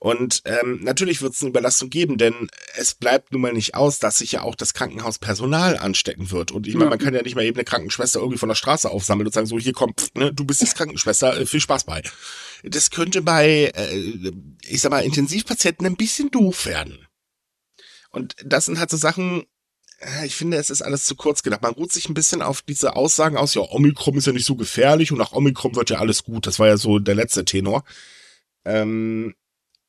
Und 0.00 0.42
ähm, 0.44 0.78
natürlich 0.82 1.22
wird 1.22 1.34
es 1.34 1.40
eine 1.40 1.50
Überlastung 1.50 1.90
geben, 1.90 2.18
denn 2.18 2.48
es 2.76 2.94
bleibt 2.94 3.32
nun 3.32 3.40
mal 3.40 3.52
nicht 3.52 3.74
aus, 3.74 3.98
dass 3.98 4.18
sich 4.18 4.30
ja 4.30 4.42
auch 4.42 4.54
das 4.54 4.72
Krankenhauspersonal 4.72 5.76
anstecken 5.76 6.30
wird. 6.30 6.52
Und 6.52 6.68
ich 6.68 6.76
meine, 6.76 6.90
man 6.90 7.00
kann 7.00 7.14
ja 7.14 7.22
nicht 7.22 7.34
mal 7.34 7.44
eben 7.44 7.56
eine 7.56 7.64
Krankenschwester 7.64 8.20
irgendwie 8.20 8.38
von 8.38 8.48
der 8.48 8.54
Straße 8.54 8.88
aufsammeln 8.88 9.26
und 9.26 9.32
sagen, 9.32 9.48
so, 9.48 9.58
hier 9.58 9.72
komm, 9.72 9.94
pff, 9.98 10.14
ne, 10.14 10.32
du 10.32 10.44
bist 10.44 10.60
jetzt 10.60 10.76
Krankenschwester, 10.76 11.40
äh, 11.40 11.46
viel 11.46 11.60
Spaß 11.60 11.82
bei. 11.82 12.02
Das 12.62 12.92
könnte 12.92 13.22
bei, 13.22 13.72
äh, 13.74 14.32
ich 14.64 14.80
sag 14.82 14.90
mal, 14.90 15.04
Intensivpatienten 15.04 15.84
ein 15.84 15.96
bisschen 15.96 16.30
doof 16.30 16.66
werden. 16.66 17.07
Und 18.10 18.36
das 18.44 18.66
sind 18.66 18.78
halt 18.78 18.90
so 18.90 18.96
Sachen, 18.96 19.44
äh, 20.00 20.26
ich 20.26 20.34
finde, 20.34 20.56
es 20.56 20.70
ist 20.70 20.82
alles 20.82 21.04
zu 21.04 21.14
kurz 21.16 21.42
gedacht. 21.42 21.62
Man 21.62 21.74
ruht 21.74 21.92
sich 21.92 22.08
ein 22.08 22.14
bisschen 22.14 22.42
auf 22.42 22.62
diese 22.62 22.96
Aussagen 22.96 23.36
aus, 23.36 23.54
ja, 23.54 23.62
Omikron 23.62 24.16
ist 24.16 24.26
ja 24.26 24.32
nicht 24.32 24.46
so 24.46 24.56
gefährlich 24.56 25.12
und 25.12 25.18
nach 25.18 25.32
Omikron 25.32 25.76
wird 25.76 25.90
ja 25.90 25.98
alles 25.98 26.24
gut. 26.24 26.46
Das 26.46 26.58
war 26.58 26.68
ja 26.68 26.76
so 26.76 26.98
der 26.98 27.14
letzte 27.14 27.44
Tenor. 27.44 27.84
Ähm, 28.64 29.34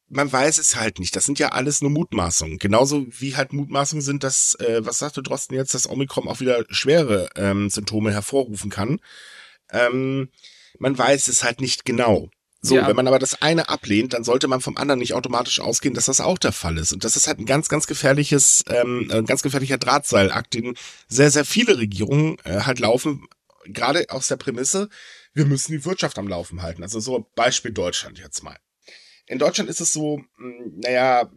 man 0.09 0.31
weiß 0.31 0.57
es 0.57 0.75
halt 0.75 0.99
nicht. 0.99 1.15
Das 1.15 1.25
sind 1.25 1.39
ja 1.39 1.49
alles 1.49 1.81
nur 1.81 1.91
Mutmaßungen. 1.91 2.57
Genauso 2.57 3.05
wie 3.09 3.35
halt 3.35 3.53
Mutmaßungen 3.53 4.01
sind, 4.01 4.23
dass, 4.23 4.55
äh, 4.55 4.83
was 4.83 4.97
sagte 4.97 5.21
Drosten 5.21 5.55
jetzt, 5.55 5.73
dass 5.73 5.87
Omikron 5.87 6.27
auch 6.27 6.39
wieder 6.39 6.65
schwere 6.69 7.29
ähm, 7.35 7.69
Symptome 7.69 8.11
hervorrufen 8.11 8.71
kann. 8.71 8.99
Ähm, 9.71 10.29
man 10.79 10.97
weiß 10.97 11.27
es 11.27 11.43
halt 11.43 11.61
nicht 11.61 11.85
genau. 11.85 12.29
So, 12.61 12.75
ja. 12.75 12.87
wenn 12.87 12.95
man 12.95 13.07
aber 13.07 13.19
das 13.19 13.41
eine 13.41 13.69
ablehnt, 13.69 14.13
dann 14.13 14.25
sollte 14.25 14.49
man 14.49 14.59
vom 14.59 14.75
anderen 14.75 14.99
nicht 14.99 15.13
automatisch 15.13 15.61
ausgehen, 15.61 15.93
dass 15.93 16.05
das 16.05 16.19
auch 16.19 16.37
der 16.37 16.51
Fall 16.51 16.77
ist. 16.77 16.91
Und 16.91 17.05
das 17.05 17.15
ist 17.15 17.27
halt 17.27 17.39
ein 17.39 17.45
ganz, 17.45 17.69
ganz 17.69 17.87
gefährliches, 17.87 18.65
ähm, 18.67 19.09
ein 19.11 19.25
ganz 19.25 19.43
gefährlicher 19.43 19.77
Drahtseilakt, 19.77 20.53
den 20.53 20.75
sehr, 21.07 21.31
sehr 21.31 21.45
viele 21.45 21.77
Regierungen 21.77 22.37
äh, 22.43 22.61
halt 22.61 22.79
laufen, 22.79 23.27
gerade 23.65 24.05
aus 24.09 24.27
der 24.27 24.35
Prämisse, 24.35 24.89
wir 25.33 25.45
müssen 25.45 25.71
die 25.71 25.85
Wirtschaft 25.85 26.17
am 26.17 26.27
Laufen 26.27 26.61
halten. 26.61 26.83
Also 26.83 26.99
so 26.99 27.29
Beispiel 27.35 27.71
Deutschland 27.71 28.19
jetzt 28.19 28.43
mal. 28.43 28.57
In 29.25 29.39
Deutschland 29.39 29.69
ist 29.69 29.79
es 29.79 29.93
so, 29.93 30.21
hm, 30.37 30.79
naja, 30.83 31.31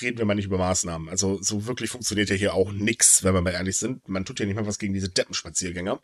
reden 0.00 0.18
wir 0.18 0.24
mal 0.24 0.34
nicht 0.34 0.46
über 0.46 0.58
Maßnahmen. 0.58 1.08
Also 1.08 1.40
so 1.42 1.66
wirklich 1.66 1.90
funktioniert 1.90 2.30
ja 2.30 2.36
hier 2.36 2.54
auch 2.54 2.72
nix, 2.72 3.22
wenn 3.22 3.34
wir 3.34 3.42
mal 3.42 3.52
ehrlich 3.52 3.76
sind. 3.76 4.08
Man 4.08 4.24
tut 4.24 4.40
ja 4.40 4.46
nicht 4.46 4.56
mal 4.56 4.66
was 4.66 4.78
gegen 4.78 4.94
diese 4.94 5.10
Deppenspaziergänger. 5.10 6.02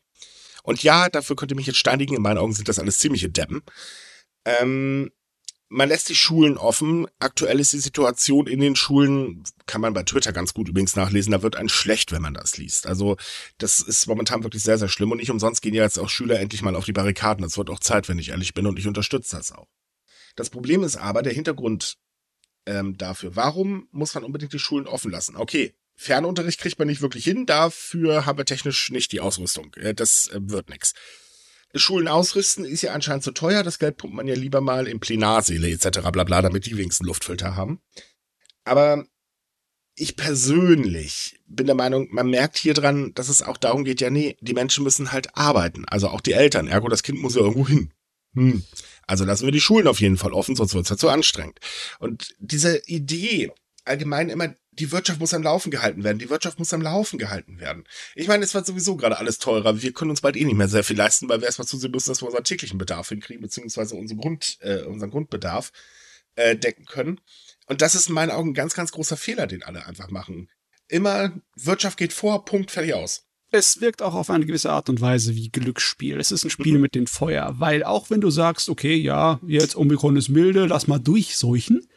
Und 0.63 0.83
ja, 0.83 1.09
dafür 1.09 1.37
könnt 1.37 1.53
ihr 1.53 1.57
mich 1.57 1.67
jetzt 1.67 1.79
steinigen. 1.79 2.15
In 2.15 2.23
meinen 2.23 2.39
Augen 2.39 2.53
sind 2.53 2.69
das 2.69 2.79
alles 2.79 2.99
ziemliche 2.99 3.31
Deppen. 3.31 3.63
Ähm, 4.47 5.11
man 5.69 5.89
lässt 5.89 6.09
die 6.09 6.15
Schulen 6.15 6.57
offen. 6.57 7.07
Aktuell 7.19 7.59
ist 7.59 7.73
die 7.73 7.79
Situation 7.79 8.47
in 8.47 8.61
den 8.61 8.77
Schulen, 8.77 9.43
kann 9.67 9.81
man 9.81 9.93
bei 9.93 10.05
Twitter 10.05 10.33
ganz 10.33 10.55
gut 10.55 10.69
übrigens 10.69 10.95
nachlesen, 10.95 11.33
da 11.33 11.43
wird 11.43 11.57
ein 11.57 11.69
schlecht, 11.69 12.13
wenn 12.13 12.23
man 12.23 12.35
das 12.35 12.57
liest. 12.57 12.87
Also 12.87 13.17
das 13.59 13.81
ist 13.81 14.07
momentan 14.07 14.45
wirklich 14.45 14.63
sehr, 14.63 14.79
sehr 14.79 14.89
schlimm 14.89 15.11
und 15.11 15.19
nicht 15.19 15.31
umsonst 15.31 15.63
gehen 15.63 15.75
ja 15.75 15.83
jetzt 15.83 15.99
auch 15.99 16.09
Schüler 16.09 16.39
endlich 16.39 16.63
mal 16.63 16.77
auf 16.77 16.85
die 16.85 16.93
Barrikaden. 16.93 17.43
Das 17.43 17.59
wird 17.59 17.71
auch 17.71 17.81
Zeit, 17.81 18.09
wenn 18.09 18.19
ich 18.19 18.29
ehrlich 18.29 18.55
bin 18.55 18.67
und 18.67 18.79
ich 18.79 18.87
unterstütze 18.87 19.37
das 19.37 19.51
auch. 19.51 19.67
Das 20.37 20.51
Problem 20.51 20.85
ist 20.85 20.97
aber 20.97 21.23
der 21.23 21.33
Hintergrund 21.33 21.97
ähm, 22.67 22.97
dafür. 22.97 23.35
Warum 23.35 23.89
muss 23.91 24.15
man 24.15 24.23
unbedingt 24.23 24.53
die 24.53 24.59
Schulen 24.61 24.87
offen 24.87 25.11
lassen? 25.11 25.35
Okay, 25.35 25.75
Fernunterricht 25.97 26.61
kriegt 26.61 26.79
man 26.79 26.89
nicht 26.89 27.01
wirklich 27.01 27.25
hin, 27.25 27.47
dafür 27.47 28.27
haben 28.27 28.39
wir 28.39 28.45
technisch 28.45 28.91
nicht 28.91 29.13
die 29.13 29.21
Ausrüstung. 29.21 29.75
Äh, 29.75 29.95
das 29.95 30.29
äh, 30.29 30.39
wird 30.43 30.69
nix. 30.69 30.95
Schulen 31.79 32.09
ausrüsten 32.09 32.65
ist 32.65 32.83
ja 32.83 32.93
anscheinend 32.93 33.25
zu 33.25 33.33
teuer. 33.33 33.63
Das 33.63 33.79
Geld 33.79 33.97
pumpt 33.97 34.17
man 34.17 34.27
ja 34.27 34.35
lieber 34.35 34.61
mal 34.61 34.87
in 34.87 35.01
Plenarsäle 35.01 35.71
etc. 35.71 36.01
bla 36.13 36.25
bla, 36.25 36.43
damit 36.43 36.67
die 36.67 36.77
wenigsten 36.77 37.05
Luftfilter 37.05 37.57
haben. 37.57 37.81
Aber 38.65 39.05
ich 39.95 40.17
persönlich 40.17 41.41
bin 41.47 41.67
der 41.67 41.75
Meinung, 41.75 42.09
man 42.11 42.29
merkt 42.29 42.59
hier 42.59 42.75
dran, 42.75 43.13
dass 43.15 43.29
es 43.29 43.43
auch 43.43 43.57
darum 43.57 43.85
geht, 43.85 44.01
ja, 44.01 44.11
nee, 44.11 44.37
die 44.41 44.53
Menschen 44.53 44.85
müssen 44.85 45.13
halt 45.13 45.37
arbeiten. 45.37 45.87
Also 45.87 46.09
auch 46.09 46.21
die 46.21 46.33
Eltern. 46.33 46.69
Ergo, 46.69 46.89
das 46.89 47.03
Kind 47.03 47.21
muss 47.21 47.35
ja 47.35 47.41
irgendwo 47.41 47.67
hin. 47.67 47.93
Hm. 48.35 48.63
Also 49.07 49.25
lassen 49.25 49.47
wir 49.47 49.53
die 49.53 49.61
Schulen 49.61 49.87
auf 49.87 50.01
jeden 50.01 50.19
Fall 50.19 50.33
offen, 50.33 50.57
sonst 50.57 50.75
wird 50.75 50.85
es 50.85 50.91
ja 50.91 50.97
zu 50.97 51.09
anstrengend. 51.09 51.59
Und 51.99 52.35
diese 52.39 52.83
Idee, 52.87 53.51
allgemein 53.85 54.29
immer 54.29 54.55
die 54.79 54.93
Wirtschaft 54.93 55.21
muss 55.21 55.35
am 55.35 55.43
Laufen 55.43 55.71
gehalten 55.71 56.05
werden. 56.05 56.19
Die 56.19 56.31
Wirtschaft 56.31 56.59
muss 56.59 56.73
am 56.73 56.83
Laufen 56.83 57.19
gehalten 57.19 57.59
werden. 57.61 57.85
Ich 58.15 58.29
meine, 58.29 58.45
es 58.45 58.55
wird 58.55 58.67
sowieso 58.67 58.97
gerade 58.97 59.19
alles 59.19 59.39
teurer. 59.39 59.83
Wir 59.83 59.93
können 59.93 60.11
uns 60.11 60.21
bald 60.21 60.37
eh 60.37 60.45
nicht 60.45 60.57
mehr 60.57 60.69
sehr 60.69 60.85
viel 60.85 60.97
leisten, 60.97 61.29
weil 61.29 61.41
wir 61.41 61.47
erstmal 61.47 61.67
zusehen 61.67 61.91
müssen, 61.91 62.11
dass 62.11 62.23
wir 62.23 62.27
unseren 62.27 62.45
täglichen 62.45 62.79
Bedarf 62.79 63.09
hinkriegen, 63.09 63.43
beziehungsweise 63.43 63.95
unseren, 63.95 64.19
Grund, 64.19 64.59
äh, 64.61 64.83
unseren 64.83 65.11
Grundbedarf 65.11 65.73
äh, 66.35 66.57
decken 66.57 66.87
können. 66.87 67.21
Und 67.67 67.83
das 67.83 67.95
ist 67.95 68.09
in 68.09 68.15
meinen 68.15 68.31
Augen 68.31 68.51
ein 68.51 68.55
ganz, 68.55 68.75
ganz 68.75 68.93
großer 68.93 69.17
Fehler, 69.17 69.47
den 69.47 69.63
alle 69.63 69.87
einfach 69.87 70.11
machen. 70.11 70.49
Immer 70.89 71.33
Wirtschaft 71.57 71.99
geht 71.99 72.13
vor, 72.13 72.45
Punkt, 72.45 72.71
fertig 72.71 72.95
aus. 72.95 73.25
Es 73.51 73.81
wirkt 73.81 74.03
auch 74.03 74.15
auf 74.15 74.31
eine 74.31 74.45
gewisse 74.45 74.71
Art 74.71 74.89
und 74.89 75.01
Weise 75.01 75.35
wie 75.35 75.51
Glücksspiel. 75.51 76.19
Es 76.19 76.33
ist 76.33 76.45
ein 76.45 76.51
Spiel 76.51 76.75
mhm. 76.75 76.81
mit 76.81 76.95
dem 76.95 77.07
Feuer, 77.07 77.55
weil 77.59 77.85
auch 77.85 78.11
wenn 78.11 78.21
du 78.21 78.31
sagst, 78.31 78.69
okay, 78.69 78.95
ja, 78.95 79.41
jetzt 79.47 79.77
Omikron 79.77 80.17
ist 80.17 80.29
milde, 80.29 80.67
lass 80.67 80.89
mal 80.89 80.99
durchseuchen, 80.99 81.89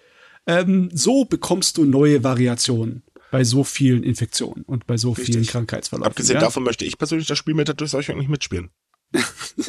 ähm, 0.49 0.89
so 0.91 1.25
bekommst 1.25 1.77
du 1.77 1.85
neue 1.85 2.23
Variationen 2.23 3.03
bei 3.29 3.43
so 3.43 3.63
vielen 3.63 4.01
Infektionen 4.01 4.63
und 4.63 4.87
bei 4.87 4.97
so 4.97 5.11
Richtig. 5.11 5.35
vielen 5.35 5.45
Krankheitsverläufen. 5.45 6.09
Abgesehen 6.09 6.37
ja? 6.37 6.41
davon 6.41 6.63
möchte 6.63 6.85
ich 6.85 6.97
persönlich 6.97 7.27
das 7.27 7.37
Spiel 7.37 7.53
mit 7.53 7.67
der 7.67 7.75
Durchseuchung 7.75 8.17
nicht 8.17 8.29
mitspielen. 8.29 8.71
ich, 9.13 9.67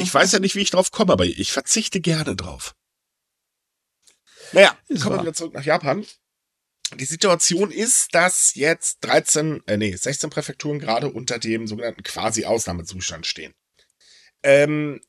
ich, 0.00 0.12
weiß 0.14 0.32
ja 0.32 0.40
nicht, 0.40 0.56
wie 0.56 0.60
ich 0.60 0.70
drauf 0.70 0.90
komme, 0.90 1.12
aber 1.12 1.24
ich 1.24 1.52
verzichte 1.52 2.00
gerne 2.00 2.34
drauf. 2.34 2.74
Naja, 4.52 4.76
ist 4.88 5.02
kommen 5.02 5.16
wir 5.16 5.22
wieder 5.22 5.34
zurück 5.34 5.54
nach 5.54 5.64
Japan. 5.64 6.04
Die 6.94 7.04
Situation 7.04 7.70
ist, 7.70 8.14
dass 8.14 8.54
jetzt 8.56 8.98
13, 9.02 9.62
äh, 9.66 9.76
nee, 9.76 9.94
16 9.94 10.30
Präfekturen 10.30 10.80
gerade 10.80 11.10
unter 11.10 11.38
dem 11.38 11.68
sogenannten 11.68 12.02
Quasi-Ausnahmezustand 12.02 13.26
stehen. 13.26 13.54
Ähm, 14.42 15.00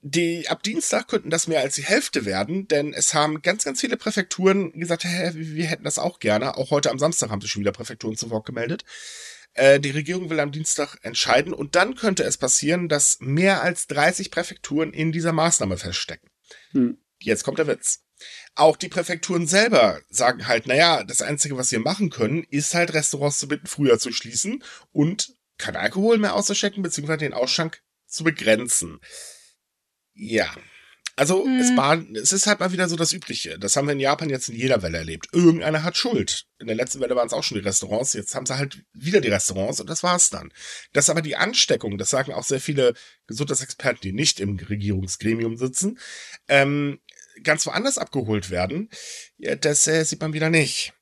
die, 0.00 0.48
ab 0.48 0.62
Dienstag 0.62 1.08
könnten 1.08 1.30
das 1.30 1.48
mehr 1.48 1.60
als 1.60 1.74
die 1.74 1.84
Hälfte 1.84 2.24
werden, 2.24 2.68
denn 2.68 2.94
es 2.94 3.14
haben 3.14 3.42
ganz, 3.42 3.64
ganz 3.64 3.80
viele 3.80 3.96
Präfekturen 3.96 4.72
gesagt, 4.72 5.04
hä, 5.04 5.32
wir 5.34 5.66
hätten 5.66 5.84
das 5.84 5.98
auch 5.98 6.20
gerne. 6.20 6.56
Auch 6.56 6.70
heute 6.70 6.90
am 6.90 6.98
Samstag 6.98 7.30
haben 7.30 7.40
sich 7.40 7.50
schon 7.50 7.60
wieder 7.60 7.72
Präfekturen 7.72 8.16
zu 8.16 8.30
Wort 8.30 8.46
gemeldet. 8.46 8.84
Äh, 9.54 9.80
die 9.80 9.90
Regierung 9.90 10.30
will 10.30 10.38
am 10.38 10.52
Dienstag 10.52 10.98
entscheiden 11.02 11.52
und 11.52 11.74
dann 11.74 11.96
könnte 11.96 12.22
es 12.22 12.36
passieren, 12.36 12.88
dass 12.88 13.18
mehr 13.20 13.62
als 13.62 13.88
30 13.88 14.30
Präfekturen 14.30 14.92
in 14.92 15.10
dieser 15.10 15.32
Maßnahme 15.32 15.76
feststecken. 15.76 16.30
Hm. 16.70 16.98
Jetzt 17.20 17.42
kommt 17.42 17.58
der 17.58 17.66
Witz. 17.66 18.04
Auch 18.54 18.76
die 18.76 18.88
Präfekturen 18.88 19.46
selber 19.46 20.00
sagen 20.08 20.46
halt, 20.46 20.66
naja, 20.66 21.02
das 21.04 21.22
Einzige, 21.22 21.56
was 21.56 21.72
wir 21.72 21.80
machen 21.80 22.10
können, 22.10 22.44
ist 22.44 22.74
halt 22.74 22.94
Restaurants 22.94 23.38
zu 23.38 23.48
bitten, 23.48 23.66
früher 23.66 23.98
zu 23.98 24.12
schließen 24.12 24.62
und 24.92 25.34
kein 25.56 25.76
Alkohol 25.76 26.18
mehr 26.18 26.34
auszuschenken, 26.34 26.82
beziehungsweise 26.82 27.18
den 27.18 27.34
Ausschank 27.34 27.82
zu 28.06 28.22
begrenzen. 28.22 29.00
Ja. 30.18 30.52
Also 31.16 31.44
hm. 31.44 31.58
es, 31.58 31.76
war, 31.76 32.00
es 32.14 32.32
ist 32.32 32.46
halt 32.46 32.60
mal 32.60 32.72
wieder 32.72 32.88
so 32.88 32.94
das 32.94 33.12
Übliche. 33.12 33.58
Das 33.58 33.74
haben 33.74 33.88
wir 33.88 33.92
in 33.92 34.00
Japan 34.00 34.30
jetzt 34.30 34.48
in 34.48 34.56
jeder 34.56 34.82
Welle 34.82 34.98
erlebt. 34.98 35.28
Irgendeiner 35.32 35.82
hat 35.82 35.96
Schuld. 35.96 36.46
In 36.60 36.68
der 36.68 36.76
letzten 36.76 37.00
Welle 37.00 37.16
waren 37.16 37.26
es 37.26 37.32
auch 37.32 37.42
schon 37.42 37.58
die 37.58 37.64
Restaurants. 37.64 38.12
Jetzt 38.12 38.34
haben 38.34 38.46
sie 38.46 38.56
halt 38.56 38.84
wieder 38.92 39.20
die 39.20 39.28
Restaurants 39.28 39.80
und 39.80 39.90
das 39.90 40.04
war's 40.04 40.30
dann. 40.30 40.52
Dass 40.92 41.10
aber 41.10 41.22
die 41.22 41.34
Ansteckung, 41.34 41.98
das 41.98 42.10
sagen 42.10 42.32
auch 42.32 42.44
sehr 42.44 42.60
viele 42.60 42.94
Gesundheitsexperten, 43.26 44.00
die 44.02 44.12
nicht 44.12 44.38
im 44.38 44.56
Regierungsgremium 44.56 45.56
sitzen, 45.56 45.98
ähm, 46.46 47.00
ganz 47.42 47.66
woanders 47.66 47.98
abgeholt 47.98 48.50
werden, 48.50 48.88
ja, 49.38 49.56
das 49.56 49.86
äh, 49.88 50.04
sieht 50.04 50.20
man 50.20 50.32
wieder 50.32 50.50
nicht. 50.50 50.92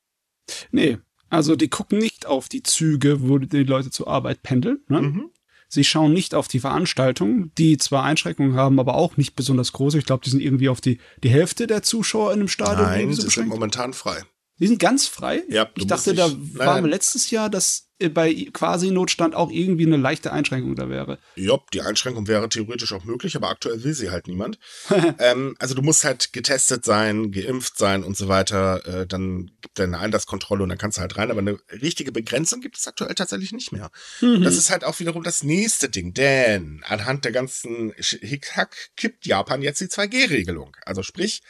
Nee, 0.71 0.99
also 1.29 1.57
die 1.57 1.69
gucken 1.69 1.99
nicht 1.99 2.25
auf 2.25 2.49
die 2.49 2.63
Züge, 2.63 3.29
wo 3.29 3.39
die 3.39 3.65
Leute 3.65 3.91
zur 3.91 4.09
Arbeit 4.09 4.43
pendeln. 4.43 4.79
Ne? 4.89 5.03
Mhm. 5.03 5.31
Sie 5.69 5.85
schauen 5.85 6.13
nicht 6.13 6.35
auf 6.35 6.49
die 6.49 6.61
Veranstaltungen, 6.61 7.53
die 7.59 7.77
zwar 7.77 8.05
Einschränkungen 8.05 8.55
haben, 8.55 8.79
aber 8.79 8.95
auch 8.95 9.17
nicht 9.17 9.35
besonders 9.35 9.73
groß. 9.73 9.95
Ich 9.95 10.07
glaube, 10.07 10.25
die 10.25 10.31
sind 10.31 10.41
irgendwie 10.41 10.69
auf 10.69 10.81
die, 10.81 10.99
die 11.23 11.29
Hälfte 11.29 11.67
der 11.67 11.83
Zuschauer 11.83 12.33
in 12.33 12.41
einem 12.41 12.49
Stadion. 12.49 12.87
Nein, 12.87 13.13
so 13.13 13.23
sie 13.23 13.31
sind 13.31 13.49
momentan 13.49 13.93
frei. 13.93 14.23
Die 14.59 14.67
sind 14.67 14.79
ganz 14.79 15.07
frei? 15.07 15.43
Ja, 15.49 15.69
ich 15.77 15.87
dachte, 15.87 16.15
da 16.15 16.31
war 16.55 16.81
letztes 16.81 17.31
Jahr, 17.31 17.51
dass 17.51 17.87
äh, 17.99 18.09
bei 18.09 18.49
quasi 18.53 18.91
Notstand 18.91 19.35
auch 19.35 19.51
irgendwie 19.51 19.87
eine 19.87 19.97
leichte 19.97 20.33
Einschränkung 20.33 20.75
da 20.77 20.89
wäre. 20.89 21.19
Ja, 21.35 21.59
die 21.73 21.81
Einschränkung 21.83 22.27
wäre 22.27 22.49
theoretisch 22.49 22.93
auch 22.93 23.05
möglich, 23.05 23.37
aber 23.37 23.49
aktuell 23.49 23.85
will 23.85 23.95
sie 23.95 24.11
halt 24.11 24.29
niemand. 24.29 24.59
ähm, 25.19 25.57
also 25.59 25.75
du 25.75 25.83
musst 25.83 26.05
halt 26.05 26.33
getestet 26.33 26.85
sein, 26.85 27.33
geimpft 27.33 27.79
sein 27.79 28.03
und 28.03 28.17
so 28.17 28.29
weiter. 28.29 28.85
Äh, 28.87 29.07
dann 29.07 29.51
gibt 29.61 29.79
es 29.79 29.85
eine 29.85 29.99
Einlasskontrolle 29.99 30.63
und 30.63 30.71
dann 30.71 30.79
kannst 30.79 30.99
du 30.99 31.03
halt 31.03 31.17
rein. 31.17 31.31
Aber 31.31 31.41
eine 31.41 31.59
richtige 31.71 32.13
Begrenzung 32.13 32.61
gibt 32.61 32.79
es 32.79 32.87
aktuell 32.87 33.15
tatsächlich 33.15 33.53
nicht 33.53 33.73
mehr. 33.73 33.91
Mhm. 34.21 34.43
Das 34.43 34.57
ist 34.57 34.71
halt 34.71 34.85
auch 34.85 34.99
wiederum 35.01 35.23
das 35.23 35.43
nächste 35.43 35.89
Ding, 35.89 36.15
denn 36.15 36.83
anhand 36.87 37.25
der 37.25 37.33
ganzen 37.33 37.93
Hickhack 37.97 38.75
kippt 38.97 39.27
Japan 39.27 39.63
jetzt 39.63 39.81
die 39.81 39.87
2G-Regelung. 39.87 40.77
Also 40.85 41.03
sprich, 41.03 41.43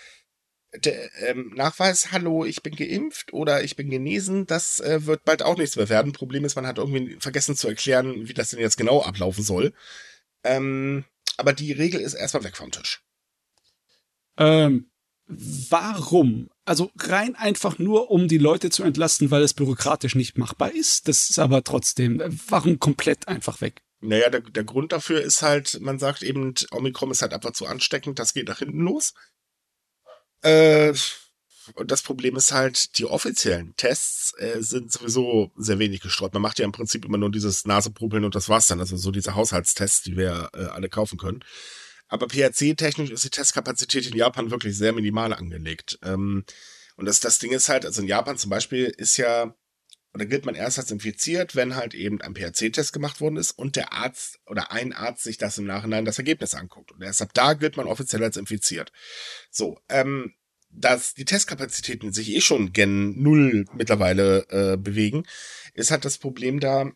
der, 0.78 1.10
ähm, 1.28 1.52
Nachweis, 1.54 2.12
hallo, 2.12 2.44
ich 2.44 2.62
bin 2.62 2.74
geimpft 2.76 3.32
oder 3.32 3.62
ich 3.62 3.76
bin 3.76 3.90
genesen, 3.90 4.46
das 4.46 4.80
äh, 4.80 5.06
wird 5.06 5.24
bald 5.24 5.42
auch 5.42 5.56
nichts 5.56 5.76
mehr 5.76 5.88
werden. 5.88 6.12
Problem 6.12 6.44
ist, 6.44 6.56
man 6.56 6.66
hat 6.66 6.78
irgendwie 6.78 7.16
vergessen 7.20 7.56
zu 7.56 7.68
erklären, 7.68 8.28
wie 8.28 8.34
das 8.34 8.50
denn 8.50 8.60
jetzt 8.60 8.76
genau 8.76 9.02
ablaufen 9.02 9.42
soll. 9.42 9.72
Ähm, 10.44 11.04
aber 11.36 11.52
die 11.52 11.72
Regel 11.72 12.00
ist 12.00 12.14
erstmal 12.14 12.44
weg 12.44 12.56
vom 12.56 12.70
Tisch. 12.70 13.02
Ähm, 14.38 14.90
warum? 15.26 16.50
Also 16.64 16.90
rein 16.98 17.34
einfach 17.36 17.78
nur, 17.78 18.10
um 18.10 18.28
die 18.28 18.38
Leute 18.38 18.70
zu 18.70 18.82
entlasten, 18.82 19.30
weil 19.30 19.42
es 19.42 19.54
bürokratisch 19.54 20.14
nicht 20.14 20.38
machbar 20.38 20.72
ist. 20.72 21.08
Das 21.08 21.30
ist 21.30 21.38
aber 21.38 21.64
trotzdem, 21.64 22.20
äh, 22.20 22.30
warum 22.48 22.78
komplett 22.78 23.28
einfach 23.28 23.60
weg? 23.60 23.82
Naja, 24.00 24.28
der, 24.28 24.40
der 24.40 24.64
Grund 24.64 24.92
dafür 24.92 25.20
ist 25.22 25.42
halt, 25.42 25.80
man 25.80 25.98
sagt 25.98 26.22
eben, 26.22 26.54
Omikron 26.70 27.10
ist 27.10 27.22
halt 27.22 27.32
einfach 27.32 27.52
zu 27.52 27.66
ansteckend, 27.66 28.18
das 28.18 28.34
geht 28.34 28.48
nach 28.48 28.58
hinten 28.58 28.80
los. 28.80 29.14
Äh, 30.46 30.94
und 31.74 31.90
das 31.90 32.02
Problem 32.02 32.36
ist 32.36 32.52
halt, 32.52 32.98
die 32.98 33.06
offiziellen 33.06 33.74
Tests 33.76 34.32
äh, 34.38 34.62
sind 34.62 34.92
sowieso 34.92 35.50
sehr 35.56 35.80
wenig 35.80 36.00
gestreut. 36.00 36.32
Man 36.32 36.42
macht 36.42 36.60
ja 36.60 36.64
im 36.64 36.72
Prinzip 36.72 37.04
immer 37.04 37.18
nur 37.18 37.32
dieses 37.32 37.64
Naseprobeln 37.64 38.24
und 38.24 38.36
das 38.36 38.48
war's 38.48 38.68
dann. 38.68 38.78
Also 38.78 38.96
so 38.96 39.10
diese 39.10 39.34
Haushaltstests, 39.34 40.02
die 40.02 40.16
wir 40.16 40.50
äh, 40.54 40.66
alle 40.66 40.88
kaufen 40.88 41.18
können. 41.18 41.44
Aber 42.08 42.28
PHC-technisch 42.28 43.10
ist 43.10 43.24
die 43.24 43.30
Testkapazität 43.30 44.06
in 44.06 44.16
Japan 44.16 44.52
wirklich 44.52 44.76
sehr 44.76 44.92
minimal 44.92 45.32
angelegt. 45.32 45.98
Ähm, 46.04 46.44
und 46.96 47.06
das, 47.06 47.18
das 47.18 47.40
Ding 47.40 47.50
ist 47.50 47.68
halt, 47.68 47.84
also 47.84 48.00
in 48.00 48.08
Japan 48.08 48.38
zum 48.38 48.50
Beispiel 48.50 48.84
ist 48.84 49.16
ja, 49.16 49.52
oder 50.14 50.24
gilt 50.24 50.46
man 50.46 50.54
erst 50.54 50.78
als 50.78 50.90
infiziert, 50.90 51.56
wenn 51.56 51.74
halt 51.74 51.94
eben 51.94 52.22
ein 52.22 52.34
PHC-Test 52.34 52.92
gemacht 52.92 53.20
worden 53.20 53.36
ist 53.36 53.50
und 53.50 53.76
der 53.76 53.92
Arzt 53.92 54.38
oder 54.46 54.70
ein 54.70 54.92
Arzt 54.92 55.24
sich 55.24 55.36
das 55.36 55.58
im 55.58 55.66
Nachhinein 55.66 56.04
das 56.04 56.18
Ergebnis 56.18 56.54
anguckt. 56.54 56.92
Und 56.92 57.02
erst 57.02 57.20
ab 57.20 57.30
da 57.34 57.54
gilt 57.54 57.76
man 57.76 57.86
offiziell 57.86 58.22
als 58.22 58.36
infiziert. 58.36 58.92
So, 59.50 59.78
ähm, 59.88 60.35
dass 60.76 61.14
die 61.14 61.24
Testkapazitäten 61.24 62.12
sich 62.12 62.30
eh 62.30 62.40
schon 62.40 62.72
gen 62.72 63.20
Null 63.20 63.64
mittlerweile 63.74 64.46
äh, 64.50 64.76
bewegen, 64.76 65.26
ist 65.74 65.90
halt 65.90 66.04
das 66.04 66.18
Problem 66.18 66.60
da, 66.60 66.90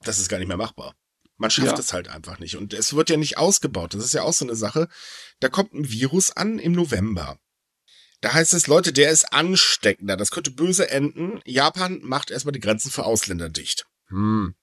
das 0.00 0.18
ist 0.18 0.28
gar 0.28 0.38
nicht 0.38 0.48
mehr 0.48 0.56
machbar. 0.56 0.94
Man 1.36 1.50
schafft 1.50 1.68
ja. 1.68 1.78
es 1.78 1.92
halt 1.92 2.08
einfach 2.08 2.40
nicht. 2.40 2.56
Und 2.56 2.74
es 2.74 2.94
wird 2.94 3.10
ja 3.10 3.16
nicht 3.16 3.38
ausgebaut. 3.38 3.94
Das 3.94 4.04
ist 4.04 4.14
ja 4.14 4.22
auch 4.22 4.32
so 4.32 4.44
eine 4.44 4.56
Sache. 4.56 4.88
Da 5.38 5.48
kommt 5.48 5.72
ein 5.72 5.90
Virus 5.90 6.32
an 6.32 6.58
im 6.58 6.72
November. 6.72 7.38
Da 8.20 8.32
heißt 8.32 8.54
es, 8.54 8.66
Leute, 8.66 8.92
der 8.92 9.10
ist 9.10 9.32
ansteckender. 9.32 10.16
Das 10.16 10.32
könnte 10.32 10.50
böse 10.50 10.90
enden. 10.90 11.40
Japan 11.44 12.00
macht 12.02 12.32
erstmal 12.32 12.52
die 12.52 12.60
Grenzen 12.60 12.90
für 12.90 13.04
Ausländer 13.04 13.48
dicht. 13.48 13.86
Hm 14.08 14.56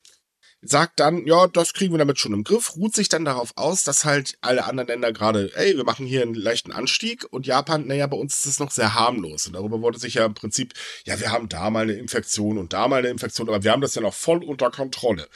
sagt 0.69 0.99
dann, 0.99 1.25
ja, 1.25 1.47
das 1.47 1.73
kriegen 1.73 1.93
wir 1.93 1.97
damit 1.97 2.19
schon 2.19 2.33
im 2.33 2.43
Griff, 2.43 2.75
ruht 2.75 2.95
sich 2.95 3.09
dann 3.09 3.25
darauf 3.25 3.53
aus, 3.55 3.83
dass 3.83 4.05
halt 4.05 4.37
alle 4.41 4.65
anderen 4.65 4.87
Länder 4.87 5.13
gerade, 5.13 5.51
ey, 5.55 5.75
wir 5.75 5.83
machen 5.83 6.05
hier 6.05 6.21
einen 6.21 6.33
leichten 6.33 6.71
Anstieg 6.71 7.25
und 7.31 7.45
Japan, 7.45 7.87
naja, 7.87 8.07
bei 8.07 8.17
uns 8.17 8.35
ist 8.35 8.47
das 8.47 8.59
noch 8.59 8.71
sehr 8.71 8.93
harmlos. 8.93 9.47
Und 9.47 9.53
darüber 9.53 9.81
wurde 9.81 9.99
sich 9.99 10.15
ja 10.15 10.25
im 10.25 10.33
Prinzip, 10.33 10.73
ja, 11.05 11.19
wir 11.19 11.31
haben 11.31 11.49
da 11.49 11.69
mal 11.69 11.83
eine 11.83 11.93
Infektion 11.93 12.57
und 12.57 12.73
da 12.73 12.87
mal 12.87 12.99
eine 12.99 13.09
Infektion, 13.09 13.47
aber 13.47 13.63
wir 13.63 13.71
haben 13.71 13.81
das 13.81 13.95
ja 13.95 14.01
noch 14.01 14.13
voll 14.13 14.43
unter 14.43 14.71
Kontrolle. 14.71 15.27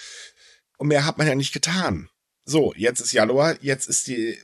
Und 0.78 0.88
mehr 0.88 1.06
hat 1.06 1.18
man 1.18 1.28
ja 1.28 1.36
nicht 1.36 1.54
getan. 1.54 2.10
So, 2.46 2.74
jetzt 2.76 3.00
ist 3.00 3.12
Januar, 3.12 3.58
jetzt 3.62 3.88
ist 3.88 4.08
die, 4.08 4.38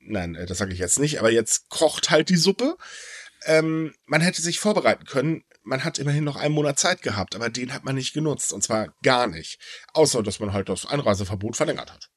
nein, 0.00 0.34
äh, 0.34 0.46
das 0.46 0.58
sage 0.58 0.72
ich 0.72 0.78
jetzt 0.78 0.98
nicht, 0.98 1.18
aber 1.18 1.30
jetzt 1.30 1.68
kocht 1.68 2.10
halt 2.10 2.28
die 2.28 2.36
Suppe. 2.36 2.76
Ähm, 3.46 3.94
man 4.04 4.20
hätte 4.20 4.42
sich 4.42 4.60
vorbereiten 4.60 5.06
können 5.06 5.44
man 5.66 5.84
hat 5.84 5.98
immerhin 5.98 6.24
noch 6.24 6.36
einen 6.36 6.54
Monat 6.54 6.78
Zeit 6.78 7.02
gehabt, 7.02 7.34
aber 7.34 7.50
den 7.50 7.74
hat 7.74 7.84
man 7.84 7.96
nicht 7.96 8.14
genutzt. 8.14 8.52
Und 8.52 8.62
zwar 8.62 8.94
gar 9.02 9.26
nicht. 9.26 9.58
Außer, 9.92 10.22
dass 10.22 10.40
man 10.40 10.52
halt 10.52 10.68
das 10.68 10.86
Einreiseverbot 10.86 11.56
verlängert 11.56 11.92
hat. 11.92 12.08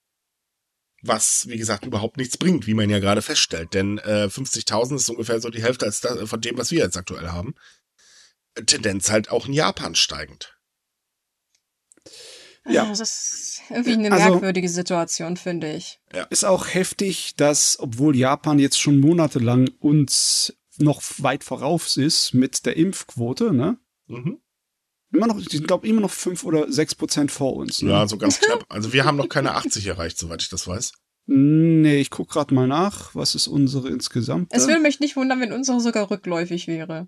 Was, 1.01 1.47
wie 1.47 1.57
gesagt, 1.57 1.85
überhaupt 1.85 2.17
nichts 2.17 2.37
bringt, 2.37 2.67
wie 2.67 2.73
man 2.73 2.89
ja 2.89 2.99
gerade 2.99 3.21
feststellt. 3.21 3.73
Denn 3.73 3.97
äh, 3.99 4.27
50.000 4.29 4.95
ist 4.95 5.09
ungefähr 5.09 5.41
so 5.41 5.49
die 5.49 5.63
Hälfte 5.63 5.85
als 5.85 6.01
das, 6.01 6.29
von 6.29 6.41
dem, 6.41 6.57
was 6.57 6.71
wir 6.71 6.79
jetzt 6.79 6.97
aktuell 6.97 7.29
haben. 7.29 7.55
Tendenz 8.65 9.09
halt 9.09 9.31
auch 9.31 9.47
in 9.47 9.53
Japan 9.53 9.95
steigend. 9.95 10.55
Ja. 12.67 12.85
das 12.85 12.99
ist 12.99 13.61
irgendwie 13.69 13.93
eine 13.93 14.11
also, 14.11 14.29
merkwürdige 14.29 14.69
Situation, 14.69 15.37
finde 15.37 15.73
ich. 15.73 15.99
Ja. 16.13 16.23
Ist 16.25 16.43
auch 16.43 16.67
heftig, 16.67 17.35
dass, 17.35 17.79
obwohl 17.79 18.15
Japan 18.15 18.59
jetzt 18.59 18.79
schon 18.79 18.99
monatelang 18.99 19.69
uns 19.79 20.53
noch 20.81 21.01
weit 21.17 21.43
voraus 21.43 21.97
ist 21.97 22.33
mit 22.33 22.65
der 22.65 22.77
Impfquote, 22.77 23.53
ne? 23.53 23.77
Mhm. 24.07 24.39
Immer 25.11 25.27
noch, 25.27 25.39
sind, 25.39 25.67
glaube 25.67 25.85
ich, 25.87 25.91
immer 25.91 26.01
noch 26.01 26.11
fünf 26.11 26.43
oder 26.43 26.71
sechs 26.71 26.93
Prozent 26.93 27.31
vor 27.31 27.55
uns. 27.55 27.81
Ne? 27.81 27.91
Ja, 27.91 28.07
so 28.07 28.17
ganz 28.17 28.39
knapp. 28.39 28.65
Also 28.69 28.93
wir 28.93 29.05
haben 29.05 29.17
noch 29.17 29.29
keine 29.29 29.55
80 29.55 29.87
erreicht, 29.87 30.19
soweit 30.19 30.41
ich 30.41 30.49
das 30.49 30.67
weiß. 30.67 30.91
Nee, 31.25 31.99
ich 31.99 32.09
guck 32.11 32.29
gerade 32.29 32.53
mal 32.53 32.67
nach. 32.67 33.15
Was 33.15 33.35
ist 33.35 33.47
unsere 33.47 33.89
insgesamt? 33.89 34.51
Es 34.51 34.67
würde 34.67 34.81
mich 34.81 34.99
nicht 34.99 35.15
wundern, 35.15 35.39
wenn 35.41 35.51
unsere 35.51 35.79
sogar 35.79 36.09
rückläufig 36.11 36.67
wäre. 36.67 37.07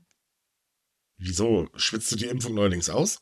Wieso? 1.18 1.70
Schwitzt 1.76 2.12
du 2.12 2.16
die 2.16 2.26
Impfung 2.26 2.56
neuerdings 2.56 2.90
aus? 2.90 3.20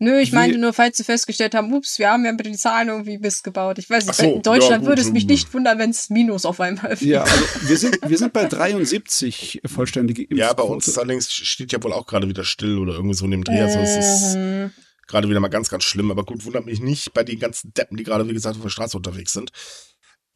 Nö, 0.00 0.18
ich 0.18 0.32
meinte 0.32 0.58
nur, 0.58 0.72
falls 0.72 0.96
sie 0.96 1.04
festgestellt 1.04 1.54
haben, 1.54 1.72
ups, 1.72 2.00
wir 2.00 2.10
haben 2.10 2.24
ja 2.24 2.32
mit 2.32 2.44
den 2.44 2.56
Zahlen 2.56 2.88
irgendwie 2.88 3.18
Mist 3.18 3.44
gebaut. 3.44 3.78
Ich 3.78 3.88
weiß 3.88 4.06
nicht, 4.06 4.16
so, 4.16 4.34
in 4.34 4.42
Deutschland 4.42 4.82
ja, 4.82 4.88
würde 4.88 5.00
es 5.00 5.12
mich 5.12 5.26
nicht 5.26 5.54
wundern, 5.54 5.78
wenn 5.78 5.90
es 5.90 6.10
Minus 6.10 6.44
auf 6.44 6.60
einmal 6.60 7.00
wäre. 7.00 7.04
Ja, 7.04 7.22
also 7.22 7.68
wir 7.68 7.78
sind, 7.78 7.98
wir 8.04 8.18
sind 8.18 8.32
bei 8.32 8.46
73 8.46 9.62
vollständige 9.64 10.22
Impfquote. 10.22 10.40
Ja, 10.40 10.52
bei 10.52 10.64
uns 10.64 10.98
allerdings 10.98 11.32
steht 11.32 11.70
ja 11.72 11.80
wohl 11.82 11.92
auch 11.92 12.06
gerade 12.06 12.28
wieder 12.28 12.44
still 12.44 12.78
oder 12.78 12.94
irgendwie 12.94 13.14
so 13.14 13.24
in 13.24 13.30
dem 13.30 13.44
Dreh. 13.44 13.60
Also 13.60 13.78
es 13.78 13.96
ist 13.96 14.36
mhm. 14.36 14.72
gerade 15.06 15.28
wieder 15.28 15.38
mal 15.38 15.48
ganz, 15.48 15.70
ganz 15.70 15.84
schlimm. 15.84 16.10
Aber 16.10 16.24
gut, 16.24 16.44
wundert 16.44 16.66
mich 16.66 16.80
nicht 16.80 17.14
bei 17.14 17.22
den 17.22 17.38
ganzen 17.38 17.72
Deppen, 17.72 17.96
die 17.96 18.02
gerade, 18.02 18.28
wie 18.28 18.34
gesagt, 18.34 18.56
auf 18.56 18.62
der 18.62 18.70
Straße 18.70 18.96
unterwegs 18.96 19.32
sind. 19.32 19.52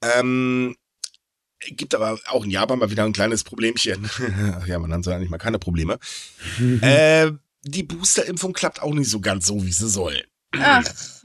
Ähm, 0.03 0.77
gibt 1.59 1.97
aber 1.97 2.17
auch 2.29 2.45
in 2.45 2.51
Japan 2.51 2.79
mal 2.79 2.93
wieder 2.93 3.05
ein 3.05 3.13
kleines 3.13 3.43
Problemchen. 3.43 4.09
ja, 4.67 4.79
man 4.79 4.93
hat 4.93 5.05
ja 5.05 5.17
eigentlich 5.17 5.31
mal 5.31 5.39
keine 5.39 5.59
Probleme. 5.59 5.99
äh, 6.81 7.33
die 7.69 7.83
Boosterimpfung 7.83 8.53
klappt 8.53 8.83
auch 8.83 8.95
nicht 8.95 9.11
so 9.11 9.21
ganz 9.21 9.47
so, 9.47 9.65
wie 9.65 9.73
sie 9.73 9.89
soll. 9.89 10.25
Ach, 10.53 10.85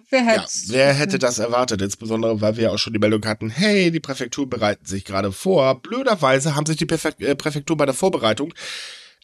wer 0.10 0.26
hätte. 0.26 0.42
Ja, 0.42 0.74
wer 0.74 0.94
hätte 0.94 1.20
das 1.20 1.40
erwartet? 1.40 1.82
Insbesondere, 1.82 2.42
weil 2.42 2.58
wir 2.58 2.64
ja 2.66 2.70
auch 2.72 2.78
schon 2.78 2.94
die 2.94 3.00
Meldung 3.00 3.26
hatten, 3.26 3.50
hey, 3.50 3.92
die 3.92 4.00
Präfektur 4.00 4.50
bereiten 4.50 4.86
sich 4.86 5.06
gerade 5.06 5.32
vor. 5.32 5.82
Blöderweise 5.82 6.56
haben 6.56 6.66
sich 6.66 6.78
die 6.78 6.88
äh, 6.88 7.36
Präfektur 7.36 7.78
bei 7.78 7.86
der 7.86 7.96
Vorbereitung 7.96 8.54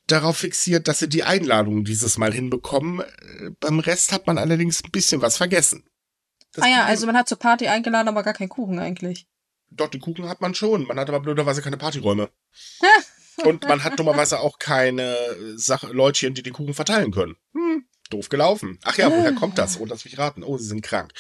darauf 0.08 0.38
fixiert, 0.38 0.88
dass 0.88 1.00
sie 1.00 1.10
die 1.10 1.24
Einladung 1.24 1.84
dieses 1.84 2.18
Mal 2.18 2.34
hinbekommen. 2.34 3.02
Äh, 3.02 3.52
beim 3.60 3.80
Rest 3.80 4.12
hat 4.12 4.28
man 4.28 4.38
allerdings 4.38 4.84
ein 4.84 4.92
bisschen 4.92 5.22
was 5.22 5.38
vergessen. 5.38 5.84
Das 6.54 6.66
ah 6.66 6.68
ja, 6.68 6.86
also 6.86 7.06
man 7.06 7.16
hat 7.16 7.30
zur 7.30 7.38
Party 7.38 7.68
eingeladen, 7.68 8.08
aber 8.08 8.24
gar 8.24 8.34
keinen 8.34 8.50
Kuchen 8.50 8.80
eigentlich. 8.80 9.28
Doch, 9.70 9.88
den 9.88 10.02
Kuchen 10.02 10.28
hat 10.28 10.42
man 10.42 10.56
schon. 10.56 10.88
Man 10.88 10.98
hat 10.98 11.10
aber 11.10 11.20
blöderweise 11.20 11.62
keine 11.62 11.78
Partyräume. 11.78 12.30
Und 13.46 13.68
man 13.68 13.84
hat 13.84 14.00
dummerweise 14.00 14.40
auch 14.40 14.60
keine 14.60 15.16
Sache, 15.56 15.88
Leutchen, 15.88 16.34
die 16.34 16.44
den 16.44 16.54
Kuchen 16.54 16.74
verteilen 16.74 17.12
können. 17.12 17.36
Hm, 17.54 17.86
doof 18.10 18.30
gelaufen. 18.30 18.80
Ach 18.84 18.98
ja, 18.98 19.10
woher 19.10 19.34
kommt 19.34 19.58
das? 19.58 19.80
Oh, 19.80 19.86
lass 19.86 20.06
mich 20.06 20.18
raten. 20.18 20.44
Oh, 20.44 20.58
sie 20.58 20.68
sind 20.68 20.82
krank. 20.82 21.12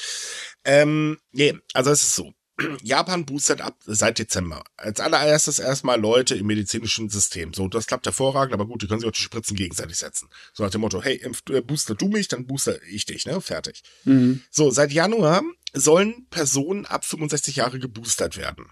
Ähm, 0.64 1.18
nee, 1.32 1.58
also 1.74 1.92
es 1.92 2.04
ist 2.04 2.16
so. 2.16 2.34
Japan 2.84 3.26
boostet 3.26 3.62
ab 3.62 3.78
seit 3.86 4.20
Dezember. 4.20 4.64
Als 4.78 5.00
allererstes 5.00 5.60
erstmal 5.60 6.00
Leute 6.00 6.36
im 6.36 6.48
medizinischen 6.48 7.10
System. 7.10 7.54
So, 7.54 7.68
das 7.68 7.88
klappt 7.88 8.06
hervorragend, 8.06 8.54
aber 8.54 8.66
gut, 8.66 8.82
die 8.82 8.88
können 8.88 9.00
sich 9.00 9.10
auch 9.10 9.14
die 9.14 9.22
Spritzen 9.22 9.56
gegenseitig 9.56 9.98
setzen. 9.98 10.30
So 10.54 10.64
nach 10.64 10.72
dem 10.72 10.82
Motto, 10.82 11.02
hey, 11.02 11.22
äh, 11.50 11.62
booster 11.62 11.96
du 11.96 12.10
mich, 12.10 12.28
dann 12.28 12.48
booster 12.48 12.82
ich 12.84 13.06
dich, 13.06 13.26
ne? 13.26 13.42
Fertig. 13.42 13.84
Mhm. 14.04 14.42
So, 14.50 14.72
seit 14.72 14.92
Januar 14.92 15.44
sollen 15.74 16.28
Personen 16.30 16.86
ab 16.86 17.06
65 17.06 17.58
Jahre 17.58 17.80
geboostert 17.80 18.38
werden. 18.38 18.66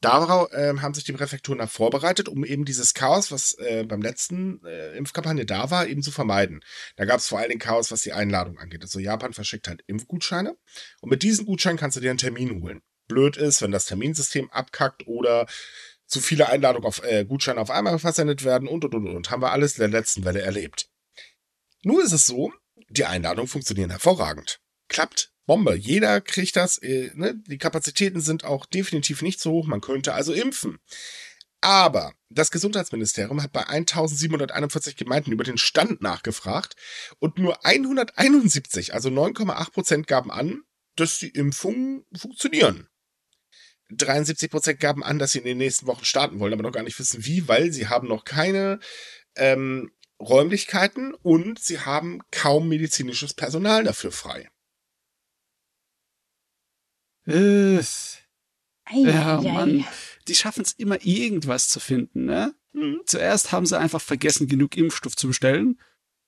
Darauf 0.00 0.52
äh, 0.52 0.74
haben 0.78 0.94
sich 0.94 1.04
die 1.04 1.12
Präfekturen 1.12 1.58
dann 1.58 1.68
vorbereitet, 1.68 2.28
um 2.28 2.44
eben 2.44 2.64
dieses 2.64 2.94
Chaos, 2.94 3.32
was 3.32 3.54
äh, 3.54 3.84
beim 3.84 4.00
letzten 4.00 4.64
äh, 4.64 4.96
Impfkampagne 4.96 5.44
da 5.44 5.70
war, 5.70 5.88
eben 5.88 6.02
zu 6.02 6.12
vermeiden. 6.12 6.60
Da 6.96 7.04
gab 7.04 7.18
es 7.18 7.28
vor 7.28 7.38
allen 7.38 7.48
Dingen 7.48 7.60
Chaos, 7.60 7.90
was 7.90 8.02
die 8.02 8.12
Einladung 8.12 8.58
angeht. 8.58 8.82
Also 8.82 9.00
Japan 9.00 9.32
verschickt 9.32 9.66
halt 9.66 9.82
Impfgutscheine 9.86 10.56
und 11.00 11.10
mit 11.10 11.22
diesen 11.22 11.46
Gutscheinen 11.46 11.78
kannst 11.78 11.96
du 11.96 12.00
dir 12.00 12.10
einen 12.10 12.18
Termin 12.18 12.62
holen. 12.62 12.82
Blöd 13.08 13.36
ist, 13.36 13.60
wenn 13.60 13.72
das 13.72 13.86
Terminsystem 13.86 14.50
abkackt 14.50 15.06
oder 15.06 15.46
zu 16.06 16.20
viele 16.20 16.48
Einladungen 16.48 16.86
auf 16.86 17.02
äh, 17.02 17.24
Gutscheine 17.24 17.60
auf 17.60 17.70
einmal 17.70 17.98
versendet 17.98 18.44
werden 18.44 18.68
und 18.68 18.84
und 18.84 18.94
und 18.94 19.08
und. 19.08 19.30
Haben 19.30 19.42
wir 19.42 19.52
alles 19.52 19.74
in 19.74 19.80
der 19.80 20.00
letzten 20.00 20.24
Welle 20.24 20.42
erlebt. 20.42 20.88
Nur 21.82 22.02
ist 22.02 22.12
es 22.12 22.26
so, 22.26 22.52
die 22.88 23.04
Einladungen 23.04 23.48
funktionieren 23.48 23.90
hervorragend. 23.90 24.60
Klappt 24.88 25.32
Bombe. 25.48 25.74
Jeder 25.74 26.20
kriegt 26.20 26.56
das. 26.56 26.78
Äh, 26.78 27.10
ne? 27.14 27.34
Die 27.46 27.58
Kapazitäten 27.58 28.20
sind 28.20 28.44
auch 28.44 28.66
definitiv 28.66 29.22
nicht 29.22 29.40
so 29.40 29.50
hoch. 29.50 29.66
Man 29.66 29.80
könnte 29.80 30.12
also 30.12 30.32
impfen. 30.32 30.78
Aber 31.62 32.12
das 32.28 32.52
Gesundheitsministerium 32.52 33.42
hat 33.42 33.52
bei 33.52 33.66
1741 33.66 34.94
Gemeinden 34.94 35.32
über 35.32 35.42
den 35.42 35.58
Stand 35.58 36.02
nachgefragt 36.02 36.76
und 37.18 37.38
nur 37.38 37.64
171, 37.66 38.94
also 38.94 39.08
9,8 39.08 39.72
Prozent 39.72 40.06
gaben 40.06 40.30
an, 40.30 40.62
dass 40.94 41.18
die 41.18 41.30
Impfungen 41.30 42.04
funktionieren. 42.14 42.86
73 43.90 44.50
Prozent 44.50 44.80
gaben 44.80 45.02
an, 45.02 45.18
dass 45.18 45.32
sie 45.32 45.38
in 45.38 45.46
den 45.46 45.58
nächsten 45.58 45.86
Wochen 45.86 46.04
starten 46.04 46.38
wollen, 46.38 46.52
aber 46.52 46.62
noch 46.62 46.72
gar 46.72 46.84
nicht 46.84 46.98
wissen 46.98 47.24
wie, 47.24 47.48
weil 47.48 47.72
sie 47.72 47.88
haben 47.88 48.06
noch 48.06 48.24
keine 48.24 48.80
ähm, 49.34 49.90
Räumlichkeiten 50.20 51.14
und 51.14 51.58
sie 51.58 51.80
haben 51.80 52.20
kaum 52.30 52.68
medizinisches 52.68 53.32
Personal 53.32 53.82
dafür 53.82 54.12
frei. 54.12 54.50
Äh, 57.28 57.80
ja, 58.92 59.40
Mann 59.42 59.84
die 60.28 60.34
schaffen 60.34 60.62
es 60.62 60.72
immer 60.72 61.04
irgendwas 61.04 61.68
zu 61.68 61.80
finden. 61.80 62.26
Ne? 62.26 62.54
Mhm. 62.72 63.00
Zuerst 63.06 63.52
haben 63.52 63.66
sie 63.66 63.78
einfach 63.78 64.00
vergessen, 64.00 64.46
genug 64.46 64.76
Impfstoff 64.76 65.16
zu 65.16 65.28
bestellen. 65.28 65.80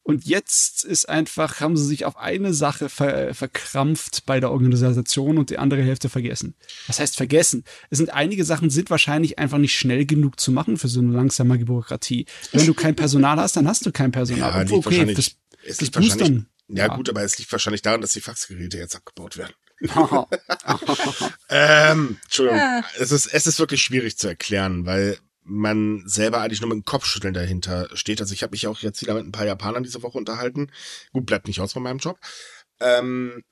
Und 0.02 0.24
jetzt 0.24 0.82
ist 0.82 1.08
einfach, 1.08 1.60
haben 1.60 1.76
sie 1.76 1.84
sich 1.84 2.06
auf 2.06 2.16
eine 2.16 2.54
Sache 2.54 2.88
ver 2.88 3.34
verkrampft 3.34 4.24
bei 4.24 4.40
der 4.40 4.50
Organisation 4.50 5.36
und 5.36 5.50
die 5.50 5.58
andere 5.58 5.82
Hälfte 5.82 6.08
vergessen. 6.08 6.54
Was 6.86 6.98
heißt 6.98 7.16
vergessen? 7.16 7.64
Es 7.90 7.98
sind 7.98 8.10
einige 8.10 8.44
Sachen 8.44 8.70
sind 8.70 8.88
wahrscheinlich 8.88 9.38
einfach 9.38 9.58
nicht 9.58 9.76
schnell 9.76 10.06
genug 10.06 10.40
zu 10.40 10.52
machen 10.52 10.78
für 10.78 10.88
so 10.88 11.00
eine 11.00 11.12
langsame 11.12 11.58
Bürokratie. 11.58 12.24
Wenn 12.50 12.66
du 12.66 12.72
kein 12.72 12.96
Personal 12.96 13.36
hast, 13.36 13.56
dann 13.56 13.68
hast 13.68 13.84
du 13.84 13.92
kein 13.92 14.10
Personal. 14.10 14.66
Ja, 14.66 14.74
okay, 14.74 15.14
das, 15.14 15.36
es 15.64 15.76
das 15.76 15.90
Boostern. 15.90 16.48
Ja, 16.68 16.86
ja, 16.86 16.96
gut, 16.96 17.10
aber 17.10 17.22
es 17.22 17.38
liegt 17.38 17.52
wahrscheinlich 17.52 17.82
daran, 17.82 18.00
dass 18.00 18.12
die 18.12 18.20
Faxgeräte 18.20 18.78
jetzt 18.78 18.96
abgebaut 18.96 19.36
werden. 19.36 19.52
ähm, 21.48 22.18
Entschuldigung. 22.24 22.58
Ja. 22.58 22.84
Es, 22.98 23.12
ist, 23.12 23.26
es 23.26 23.46
ist 23.46 23.58
wirklich 23.58 23.82
schwierig 23.82 24.18
zu 24.18 24.28
erklären, 24.28 24.86
weil 24.86 25.18
man 25.42 26.02
selber 26.06 26.40
eigentlich 26.40 26.60
nur 26.60 26.68
mit 26.68 26.76
dem 26.76 26.84
Kopfschütteln 26.84 27.34
dahinter 27.34 27.88
steht. 27.94 28.20
Also 28.20 28.34
ich 28.34 28.42
habe 28.42 28.52
mich 28.52 28.66
auch 28.66 28.80
jetzt 28.80 29.00
wieder 29.02 29.14
mit 29.14 29.24
ein 29.24 29.32
paar 29.32 29.46
Japanern 29.46 29.82
diese 29.82 30.02
Woche 30.02 30.18
unterhalten. 30.18 30.70
Gut, 31.12 31.26
bleibt 31.26 31.46
nicht 31.48 31.60
aus 31.60 31.72
von 31.72 31.82
meinem 31.82 31.98
Job. 31.98 32.18
Ähm, 32.78 33.42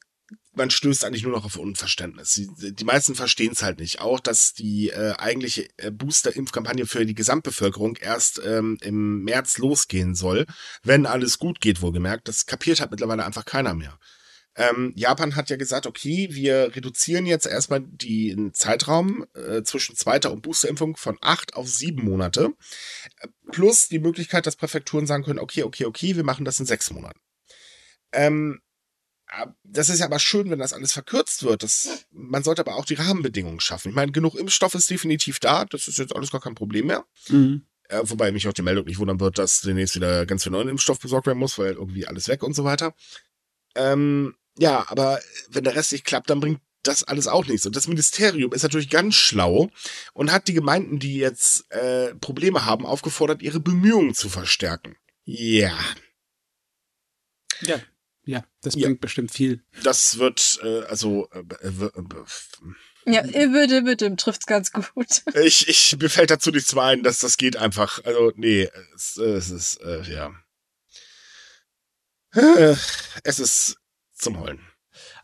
man 0.52 0.70
stößt 0.70 1.04
eigentlich 1.04 1.22
nur 1.22 1.32
noch 1.32 1.44
auf 1.44 1.56
Unverständnis. 1.56 2.34
Die, 2.34 2.74
die 2.74 2.84
meisten 2.84 3.14
verstehen 3.14 3.52
es 3.52 3.62
halt 3.62 3.78
nicht. 3.78 4.00
Auch, 4.00 4.20
dass 4.20 4.52
die 4.52 4.90
äh, 4.90 5.14
eigentliche 5.16 5.68
äh, 5.78 5.90
Booster-Impfkampagne 5.90 6.86
für 6.86 7.06
die 7.06 7.14
Gesamtbevölkerung 7.14 7.96
erst 7.96 8.40
ähm, 8.44 8.76
im 8.82 9.22
März 9.22 9.58
losgehen 9.58 10.14
soll, 10.14 10.46
wenn 10.82 11.06
alles 11.06 11.38
gut 11.38 11.60
geht, 11.60 11.80
wohlgemerkt. 11.80 12.28
Das 12.28 12.46
kapiert 12.46 12.80
halt 12.80 12.90
mittlerweile 12.90 13.24
einfach 13.24 13.44
keiner 13.44 13.74
mehr. 13.74 13.98
Ähm, 14.58 14.92
Japan 14.96 15.36
hat 15.36 15.50
ja 15.50 15.56
gesagt, 15.56 15.86
okay, 15.86 16.28
wir 16.32 16.74
reduzieren 16.74 17.26
jetzt 17.26 17.46
erstmal 17.46 17.80
den 17.80 18.52
Zeitraum 18.52 19.24
äh, 19.34 19.62
zwischen 19.62 19.94
zweiter 19.94 20.32
und 20.32 20.42
Boosterimpfung 20.42 20.96
von 20.96 21.16
acht 21.20 21.54
auf 21.54 21.68
sieben 21.68 22.04
Monate. 22.04 22.50
Äh, 23.20 23.28
plus 23.52 23.88
die 23.88 24.00
Möglichkeit, 24.00 24.46
dass 24.46 24.56
Präfekturen 24.56 25.06
sagen 25.06 25.22
können, 25.22 25.38
okay, 25.38 25.62
okay, 25.62 25.84
okay, 25.84 26.16
wir 26.16 26.24
machen 26.24 26.44
das 26.44 26.58
in 26.58 26.66
sechs 26.66 26.90
Monaten. 26.90 27.20
Ähm, 28.10 28.60
das 29.62 29.90
ist 29.90 30.00
ja 30.00 30.06
aber 30.06 30.18
schön, 30.18 30.50
wenn 30.50 30.58
das 30.58 30.72
alles 30.72 30.92
verkürzt 30.92 31.44
wird. 31.44 31.62
Das, 31.62 32.06
man 32.10 32.42
sollte 32.42 32.62
aber 32.62 32.74
auch 32.74 32.84
die 32.86 32.94
Rahmenbedingungen 32.94 33.60
schaffen. 33.60 33.90
Ich 33.90 33.94
meine, 33.94 34.10
genug 34.10 34.34
Impfstoff 34.34 34.74
ist 34.74 34.90
definitiv 34.90 35.38
da. 35.38 35.66
Das 35.66 35.86
ist 35.86 35.98
jetzt 35.98 36.16
alles 36.16 36.32
gar 36.32 36.40
kein 36.40 36.56
Problem 36.56 36.86
mehr. 36.86 37.04
Mhm. 37.28 37.62
Äh, 37.88 38.00
wobei 38.02 38.32
mich 38.32 38.48
auch 38.48 38.52
die 38.52 38.62
Meldung 38.62 38.86
nicht 38.86 38.98
wundern 38.98 39.20
wird, 39.20 39.38
dass 39.38 39.60
demnächst 39.60 39.94
wieder 39.94 40.26
ganz 40.26 40.42
viel 40.42 40.52
neuen 40.52 40.68
Impfstoff 40.68 40.98
besorgt 40.98 41.28
werden 41.28 41.38
muss, 41.38 41.58
weil 41.58 41.74
irgendwie 41.74 42.08
alles 42.08 42.26
weg 42.26 42.42
und 42.42 42.54
so 42.54 42.64
weiter. 42.64 42.94
Ähm, 43.76 44.34
ja, 44.58 44.84
aber 44.88 45.20
wenn 45.48 45.64
der 45.64 45.74
Rest 45.74 45.92
nicht 45.92 46.04
klappt, 46.04 46.30
dann 46.30 46.40
bringt 46.40 46.60
das 46.82 47.04
alles 47.04 47.26
auch 47.26 47.46
nichts. 47.46 47.66
Und 47.66 47.76
das 47.76 47.88
Ministerium 47.88 48.52
ist 48.52 48.62
natürlich 48.62 48.90
ganz 48.90 49.14
schlau 49.14 49.70
und 50.12 50.32
hat 50.32 50.48
die 50.48 50.54
Gemeinden, 50.54 50.98
die 50.98 51.16
jetzt 51.16 51.70
äh, 51.70 52.14
Probleme 52.14 52.64
haben, 52.64 52.86
aufgefordert, 52.86 53.42
ihre 53.42 53.60
Bemühungen 53.60 54.14
zu 54.14 54.28
verstärken. 54.28 54.96
Ja. 55.24 55.78
Ja, 57.60 57.80
ja, 58.24 58.44
das 58.62 58.74
bringt 58.74 58.86
ja. 58.86 59.00
bestimmt 59.00 59.32
viel. 59.32 59.62
Das 59.82 60.18
wird, 60.18 60.60
äh, 60.62 60.82
also. 60.84 61.28
Äh, 61.32 61.40
äh, 61.66 61.84
äh 61.86 63.12
ja, 63.12 63.22
bitte, 63.22 63.82
bitte, 63.82 64.16
trifft's 64.16 64.46
ganz 64.46 64.70
gut. 64.70 65.22
Ich, 65.42 65.66
ich, 65.68 65.96
mir 65.98 66.10
fällt 66.10 66.30
dazu 66.30 66.50
nichts 66.50 66.74
mehr 66.74 66.84
ein, 66.84 67.02
dass 67.02 67.20
das 67.20 67.36
geht 67.36 67.56
einfach. 67.56 68.04
Also, 68.04 68.32
nee, 68.36 68.68
es, 68.94 69.16
es 69.16 69.50
ist, 69.50 69.80
äh, 69.82 70.02
ja. 70.02 70.32
Es 73.24 73.38
ist 73.40 73.77
zum 74.18 74.40
Heulen. 74.40 74.60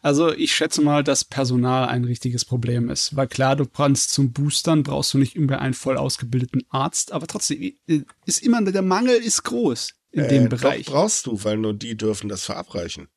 Also 0.02 0.32
ich 0.32 0.54
schätze 0.54 0.82
mal, 0.82 1.02
dass 1.02 1.24
Personal 1.24 1.88
ein 1.88 2.04
richtiges 2.04 2.44
Problem 2.44 2.90
ist. 2.90 3.16
Weil 3.16 3.26
klar, 3.26 3.56
du 3.56 3.66
brauchst 3.66 4.12
zum 4.12 4.32
Boostern, 4.32 4.82
brauchst 4.82 5.14
du 5.14 5.18
nicht 5.18 5.36
immer 5.36 5.60
einen 5.60 5.74
voll 5.74 5.96
ausgebildeten 5.96 6.62
Arzt, 6.68 7.12
aber 7.12 7.26
trotzdem 7.26 7.72
ist 8.26 8.42
immer, 8.42 8.62
der 8.62 8.82
Mangel 8.82 9.16
ist 9.16 9.42
groß 9.44 9.94
in 10.10 10.24
äh, 10.24 10.28
dem 10.28 10.48
Bereich. 10.48 10.86
Doch 10.86 10.92
brauchst 10.92 11.26
du, 11.26 11.42
weil 11.44 11.56
nur 11.56 11.74
die 11.74 11.96
dürfen 11.96 12.28
das 12.28 12.44
verabreichen. 12.44 13.08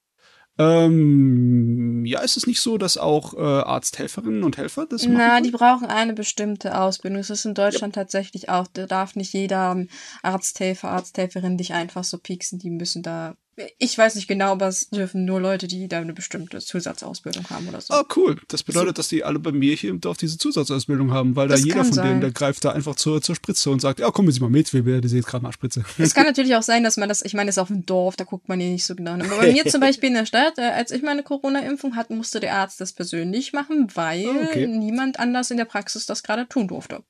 Ähm, 0.60 2.04
ja, 2.06 2.22
ist 2.22 2.36
es 2.36 2.48
nicht 2.48 2.62
so, 2.62 2.80
dass 2.80 2.98
auch 2.98 3.36
äh, 3.36 3.38
Arzthelferinnen 3.38 4.44
und 4.44 4.58
Helfer 4.58 4.88
das 4.88 5.04
machen? 5.04 5.18
Na, 5.18 5.40
die 5.40 5.52
brauchen 5.52 5.86
eine 5.86 6.14
bestimmte 6.14 6.80
Ausbildung. 6.80 7.20
Es 7.20 7.30
ist 7.30 7.46
in 7.46 7.54
Deutschland 7.54 7.96
ja. 7.96 8.02
tatsächlich 8.02 8.50
auch, 8.50 8.66
da 8.74 8.88
darf 8.88 9.16
nicht 9.16 9.34
jeder 9.34 9.86
Arzthelfer, 10.24 10.90
Arzthelferin 10.90 11.58
dich 11.58 11.74
einfach 11.74 12.04
so 12.04 12.18
pieksen. 12.18 12.58
Die 12.58 12.72
müssen 12.72 13.04
da 13.04 13.36
ich 13.80 13.98
weiß 13.98 14.16
nicht 14.16 14.28
genau, 14.28 14.52
aber 14.52 14.68
es 14.68 14.90
dürfen 14.90 15.26
nur 15.26 15.42
Leute, 15.42 15.68
die 15.68 15.88
da 15.88 16.00
eine 16.00 16.14
bestimmte 16.14 16.60
Zusatzausbildung 16.60 17.50
haben 17.50 17.68
oder 17.68 17.82
so. 17.82 17.94
Oh, 17.96 18.04
cool. 18.16 18.40
Das 18.48 18.64
bedeutet, 18.64 18.90
so. 18.90 18.94
dass 18.94 19.08
die 19.08 19.24
alle 19.24 19.40
bei 19.40 19.52
mir 19.52 19.76
hier 19.76 19.90
im 19.90 20.00
Dorf 20.00 20.18
diese 20.18 20.38
Zusatzausbildung 20.38 21.12
haben, 21.12 21.36
weil 21.36 21.48
das 21.48 21.62
da 21.62 21.68
jeder 21.68 21.84
von 21.84 21.94
sein. 21.94 22.08
denen, 22.08 22.22
der 22.22 22.32
greift 22.32 22.64
da 22.66 22.72
einfach 22.72 22.96
zur, 22.96 23.22
zur 23.22 23.36
Spritze 23.36 23.72
und 23.72 23.80
sagt, 23.80 24.00
ja, 24.00 24.12
kommen 24.12 24.32
Sie 24.32 24.40
mal 24.40 24.50
mit, 24.50 24.74
wir 24.74 24.86
werden 24.86 25.10
jetzt 25.10 25.28
gerade 25.28 25.44
mal 25.44 25.52
Spritze. 25.52 25.84
Es 25.98 26.14
kann 26.14 26.26
natürlich 26.28 26.56
auch 26.56 26.64
sein, 26.64 26.84
dass 26.84 26.98
man 26.98 27.10
das, 27.10 27.24
ich 27.24 27.34
meine, 27.34 27.50
es 27.50 27.58
ist 27.58 27.62
auf 27.62 27.70
dem 27.70 27.86
Dorf, 27.86 28.16
da 28.16 28.26
guckt 28.26 28.48
man 28.48 28.60
hier 28.60 28.70
nicht 28.70 28.86
so 28.86 28.96
genau. 28.96 29.14
Aber 29.14 29.38
bei 29.38 29.52
mir 29.54 29.66
zum 29.66 29.82
Beispiel 29.82 30.10
in 30.10 30.16
der 30.16 30.26
Stadt, 30.26 30.58
äh, 30.58 30.62
als 30.62 30.92
ich 30.92 31.02
meine 31.02 31.24
Corona-Impfung 31.24 31.96
hatte, 31.96 32.14
musste 32.14 32.40
der 32.40 32.56
Arzt 32.56 32.80
das 32.80 32.94
persönlich 32.94 33.54
machen, 33.54 33.88
weil 33.96 34.28
oh, 34.28 34.44
okay. 34.50 34.68
niemand 34.68 35.20
anders 35.20 35.50
in 35.50 35.58
der 35.58 35.66
Praxis 35.66 36.06
das 36.06 36.22
gerade 36.22 36.48
tun 36.48 36.68
durfte. 36.68 37.04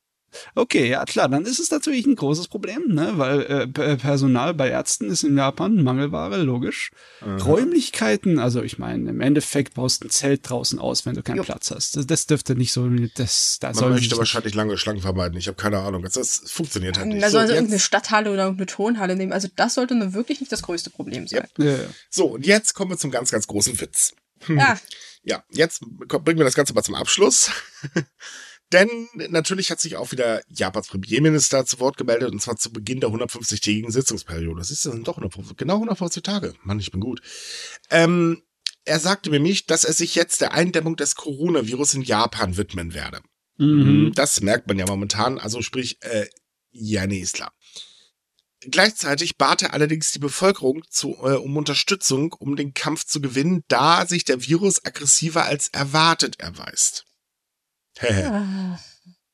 Okay, 0.55 0.89
ja 0.89 1.05
klar, 1.05 1.29
dann 1.29 1.45
ist 1.45 1.59
es 1.59 1.71
natürlich 1.71 2.05
ein 2.05 2.15
großes 2.15 2.47
Problem, 2.47 2.83
ne? 2.87 3.13
weil 3.15 3.41
äh, 3.41 3.97
Personal 3.97 4.53
bei 4.53 4.69
Ärzten 4.69 5.09
ist 5.09 5.23
in 5.23 5.37
Japan 5.37 5.83
Mangelware, 5.83 6.41
logisch. 6.43 6.91
Aha. 7.21 7.37
Räumlichkeiten, 7.37 8.39
also 8.39 8.61
ich 8.61 8.77
meine, 8.77 9.09
im 9.09 9.21
Endeffekt 9.21 9.75
baust 9.75 10.03
du 10.03 10.07
ein 10.07 10.09
Zelt 10.09 10.49
draußen 10.49 10.79
aus, 10.79 11.05
wenn 11.05 11.15
du 11.15 11.23
keinen 11.23 11.37
jo. 11.37 11.43
Platz 11.43 11.71
hast. 11.71 11.95
Das, 11.95 12.05
das, 12.07 12.25
dürfte 12.27 12.55
nicht 12.55 12.71
so, 12.71 12.87
das, 13.15 13.57
da 13.59 13.71
Man 13.73 13.91
möchte 13.91 14.17
wahrscheinlich 14.17 14.53
lange 14.53 14.77
Schlangen 14.77 15.01
vermeiden. 15.01 15.37
Ich 15.37 15.47
habe 15.47 15.57
keine 15.57 15.79
Ahnung. 15.79 16.03
Das, 16.03 16.13
das, 16.13 16.43
funktioniert 16.45 16.97
halt 16.97 17.07
nicht. 17.07 17.23
Da 17.23 17.29
sollen 17.29 17.47
so, 17.47 17.51
sie 17.51 17.55
irgendeine 17.55 17.79
Stadthalle 17.79 18.31
oder 18.31 18.43
irgendeine 18.43 18.67
Tonhalle 18.67 19.15
nehmen. 19.15 19.31
Also 19.31 19.47
das 19.55 19.75
sollte 19.75 19.95
nun 19.95 20.13
wirklich 20.13 20.39
nicht 20.39 20.51
das 20.51 20.61
größte 20.61 20.89
Problem 20.89 21.27
sein. 21.27 21.47
Ja. 21.57 21.65
Ja, 21.65 21.77
so, 22.09 22.25
und 22.25 22.45
jetzt 22.45 22.73
kommen 22.73 22.91
wir 22.91 22.97
zum 22.97 23.11
ganz, 23.11 23.31
ganz 23.31 23.47
großen 23.47 23.79
Witz. 23.79 24.13
Hm. 24.45 24.57
Ja. 24.57 24.79
Ja, 25.23 25.43
jetzt 25.49 25.81
bringen 25.81 26.37
wir 26.37 26.45
das 26.45 26.53
Ganze 26.53 26.73
mal 26.73 26.83
zum 26.83 26.95
Abschluss. 26.95 27.51
Denn 28.73 29.07
natürlich 29.29 29.71
hat 29.71 29.79
sich 29.79 29.95
auch 29.95 30.11
wieder 30.11 30.41
Japans 30.49 30.87
Premierminister 30.87 31.65
zu 31.65 31.79
Wort 31.79 31.95
gemeldet, 31.97 32.31
und 32.31 32.41
zwar 32.41 32.57
zu 32.57 32.71
Beginn 32.71 32.99
der 32.99 33.09
150-tägigen 33.09 33.91
Sitzungsperiode. 33.91 34.59
Das 34.59 34.71
ist 34.71 34.85
dann 34.85 35.05
doch 35.05 35.17
150, 35.17 35.55
genau 35.55 35.75
150 35.75 36.21
Tage. 36.21 36.53
Mann, 36.63 36.79
ich 36.79 36.91
bin 36.91 36.99
gut. 36.99 37.21
Ähm, 37.89 38.41
er 38.83 38.99
sagte 38.99 39.29
mir 39.29 39.39
nicht, 39.39 39.69
dass 39.69 39.85
er 39.85 39.93
sich 39.93 40.15
jetzt 40.15 40.41
der 40.41 40.53
Eindämmung 40.53 40.97
des 40.97 41.15
Coronavirus 41.15 41.95
in 41.95 42.01
Japan 42.01 42.57
widmen 42.57 42.93
werde. 42.93 43.21
Mhm. 43.57 44.11
Das 44.15 44.41
merkt 44.41 44.67
man 44.67 44.79
ja 44.79 44.85
momentan, 44.85 45.37
also 45.39 45.61
sprich, 45.61 45.97
äh, 46.01 46.27
ja, 46.71 47.07
nee, 47.07 47.19
ist 47.19 47.35
klar. 47.35 47.53
Gleichzeitig 48.61 49.37
bat 49.37 49.61
er 49.61 49.73
allerdings 49.73 50.11
die 50.11 50.19
Bevölkerung 50.19 50.83
zu, 50.89 51.15
äh, 51.21 51.35
um 51.35 51.55
Unterstützung, 51.57 52.33
um 52.33 52.55
den 52.55 52.73
Kampf 52.73 53.05
zu 53.05 53.21
gewinnen, 53.21 53.63
da 53.67 54.05
sich 54.05 54.25
der 54.25 54.45
Virus 54.45 54.83
aggressiver 54.83 55.45
als 55.45 55.69
erwartet 55.69 56.39
erweist. 56.39 57.06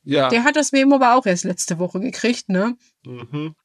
Ja. 0.06 0.30
Der 0.30 0.44
hat 0.44 0.58
das 0.58 0.74
Memo 0.74 0.96
aber 0.96 1.16
auch 1.16 1.26
erst 1.26 1.46
letzte 1.46 1.80
Woche 1.80 2.00
gekriegt, 2.02 2.50
ne? 2.50 2.76
Mhm. 3.06 3.56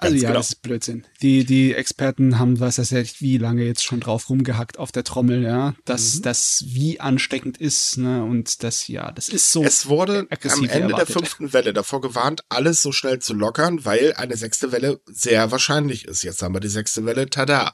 Also 0.00 0.14
ja, 0.14 0.28
genau. 0.28 0.34
das 0.34 0.50
ist 0.50 0.62
Blödsinn. 0.62 1.04
Die, 1.22 1.44
die 1.44 1.74
Experten 1.74 2.38
haben, 2.38 2.60
was 2.60 2.76
das 2.76 2.90
ja 2.90 3.02
wie 3.18 3.36
lange 3.36 3.64
jetzt 3.64 3.82
schon 3.82 3.98
drauf 3.98 4.30
rumgehackt 4.30 4.78
auf 4.78 4.92
der 4.92 5.02
Trommel, 5.02 5.42
ja, 5.42 5.74
dass 5.84 6.16
mhm. 6.16 6.22
das 6.22 6.64
wie 6.68 7.00
ansteckend 7.00 7.58
ist, 7.58 7.98
ne, 7.98 8.22
und 8.22 8.62
das, 8.62 8.86
ja, 8.86 9.10
das 9.10 9.28
ist 9.28 9.50
so. 9.50 9.64
Es 9.64 9.88
wurde 9.88 10.28
am 10.30 10.64
Ende 10.64 10.68
erwartet. 10.68 10.98
der 10.98 11.06
fünften 11.06 11.52
Welle 11.52 11.72
davor 11.72 12.00
gewarnt, 12.00 12.44
alles 12.48 12.80
so 12.80 12.92
schnell 12.92 13.18
zu 13.18 13.34
lockern, 13.34 13.84
weil 13.84 14.12
eine 14.14 14.36
sechste 14.36 14.70
Welle 14.70 15.00
sehr 15.06 15.50
wahrscheinlich 15.50 16.04
ist. 16.04 16.22
Jetzt 16.22 16.42
haben 16.42 16.54
wir 16.54 16.60
die 16.60 16.68
sechste 16.68 17.04
Welle, 17.04 17.28
tada. 17.28 17.72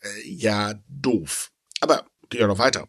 Äh, 0.00 0.08
ja, 0.28 0.74
doof. 0.88 1.52
Aber 1.80 2.06
geht 2.28 2.42
ja 2.42 2.48
noch 2.48 2.58
weiter. 2.58 2.86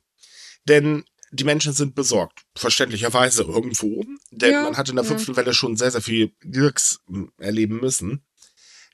Denn 0.67 1.05
die 1.31 1.43
Menschen 1.43 1.73
sind 1.73 1.95
besorgt, 1.95 2.45
verständlicherweise 2.55 3.43
irgendwo, 3.43 4.03
denn 4.31 4.53
ja, 4.53 4.63
man 4.63 4.77
hat 4.77 4.89
in 4.89 4.95
der 4.95 5.05
fünften 5.05 5.31
ja. 5.31 5.37
Welle 5.37 5.53
schon 5.53 5.75
sehr, 5.75 5.91
sehr 5.91 6.01
viel 6.01 6.31
Glücks 6.39 6.99
hm, 7.07 7.31
erleben 7.37 7.79
müssen. 7.79 8.23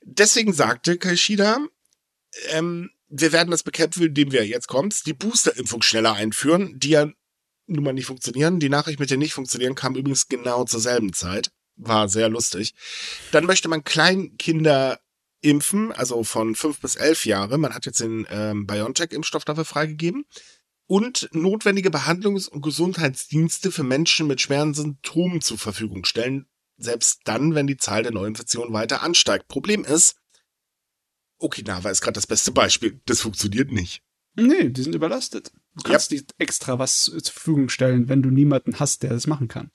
Deswegen 0.02 0.52
sagte 0.52 0.98
Kaishida, 0.98 1.58
ähm, 2.50 2.90
wir 3.08 3.32
werden 3.32 3.50
das 3.50 3.62
bekämpfen, 3.62 4.02
indem 4.02 4.32
wir, 4.32 4.46
jetzt 4.46 4.66
kommt's, 4.66 5.02
die 5.02 5.12
Boosterimpfung 5.12 5.82
schneller 5.82 6.14
einführen, 6.14 6.78
die 6.78 6.90
ja 6.90 7.08
nun 7.66 7.84
mal 7.84 7.92
nicht 7.92 8.06
funktionieren. 8.06 8.60
Die 8.60 8.68
Nachricht 8.68 9.00
mit 9.00 9.10
den 9.10 9.20
nicht 9.20 9.34
funktionieren 9.34 9.74
kam 9.74 9.94
übrigens 9.94 10.28
genau 10.28 10.64
zur 10.64 10.80
selben 10.80 11.12
Zeit. 11.12 11.50
War 11.76 12.08
sehr 12.08 12.28
lustig. 12.28 12.74
Dann 13.32 13.46
möchte 13.46 13.68
man 13.68 13.84
Kleinkinder 13.84 15.00
impfen, 15.40 15.92
also 15.92 16.24
von 16.24 16.54
fünf 16.54 16.80
bis 16.80 16.96
elf 16.96 17.26
Jahre. 17.26 17.58
Man 17.58 17.74
hat 17.74 17.86
jetzt 17.86 18.00
den 18.00 18.26
ähm, 18.30 18.66
BioNTech-Impfstoff 18.66 19.44
dafür 19.44 19.64
freigegeben. 19.64 20.24
Und 20.86 21.28
notwendige 21.32 21.90
Behandlungs- 21.90 22.48
und 22.48 22.62
Gesundheitsdienste 22.62 23.72
für 23.72 23.84
Menschen 23.84 24.26
mit 24.26 24.40
schweren 24.40 24.74
Symptomen 24.74 25.40
zur 25.40 25.58
Verfügung 25.58 26.04
stellen, 26.04 26.46
selbst 26.76 27.20
dann, 27.24 27.54
wenn 27.54 27.66
die 27.66 27.78
Zahl 27.78 28.02
der 28.02 28.12
Neuinfektionen 28.12 28.72
weiter 28.72 29.02
ansteigt. 29.02 29.48
Problem 29.48 29.84
ist, 29.84 30.16
Okinawa 31.38 31.90
ist 31.90 32.00
gerade 32.00 32.14
das 32.14 32.26
beste 32.26 32.52
Beispiel. 32.52 33.00
Das 33.06 33.20
funktioniert 33.20 33.72
nicht. 33.72 34.02
Nee, 34.36 34.70
die 34.70 34.82
sind 34.82 34.94
überlastet. 34.94 35.52
Du 35.74 35.82
kannst 35.82 36.10
yep. 36.10 36.20
nicht 36.20 36.34
extra 36.38 36.78
was 36.78 37.04
zur 37.04 37.22
Verfügung 37.22 37.68
stellen, 37.68 38.08
wenn 38.08 38.22
du 38.22 38.30
niemanden 38.30 38.78
hast, 38.80 39.02
der 39.02 39.10
das 39.10 39.26
machen 39.26 39.48
kann. 39.48 39.70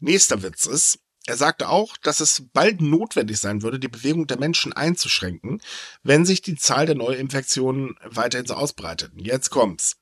Nächster 0.00 0.42
Witz 0.42 0.66
ist, 0.66 0.98
er 1.26 1.36
sagte 1.36 1.68
auch, 1.68 1.96
dass 1.96 2.20
es 2.20 2.48
bald 2.52 2.82
notwendig 2.82 3.38
sein 3.38 3.62
würde, 3.62 3.78
die 3.78 3.88
Bewegung 3.88 4.26
der 4.26 4.38
Menschen 4.38 4.72
einzuschränken, 4.72 5.62
wenn 6.02 6.26
sich 6.26 6.42
die 6.42 6.56
Zahl 6.56 6.86
der 6.86 6.96
Neuinfektionen 6.96 7.96
weiterhin 8.04 8.46
so 8.46 8.54
ausbreitet. 8.54 9.12
Jetzt 9.16 9.50
kommt's. 9.50 9.96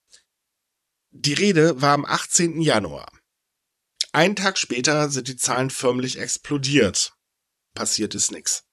Die 1.13 1.35
Rede 1.35 1.81
war 1.81 1.93
am 1.93 2.05
18. 2.05 2.61
Januar. 2.61 3.07
Einen 4.13 4.37
Tag 4.37 4.59
später 4.59 5.09
sind 5.11 5.29
die 5.29 5.37
Zahlen 5.37 5.71
förmlich 5.71 6.19
explodiert. 6.19 7.13
Passiert 7.75 8.15
ist 8.15 8.33
nichts. 8.33 8.65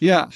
Ja, 0.00 0.30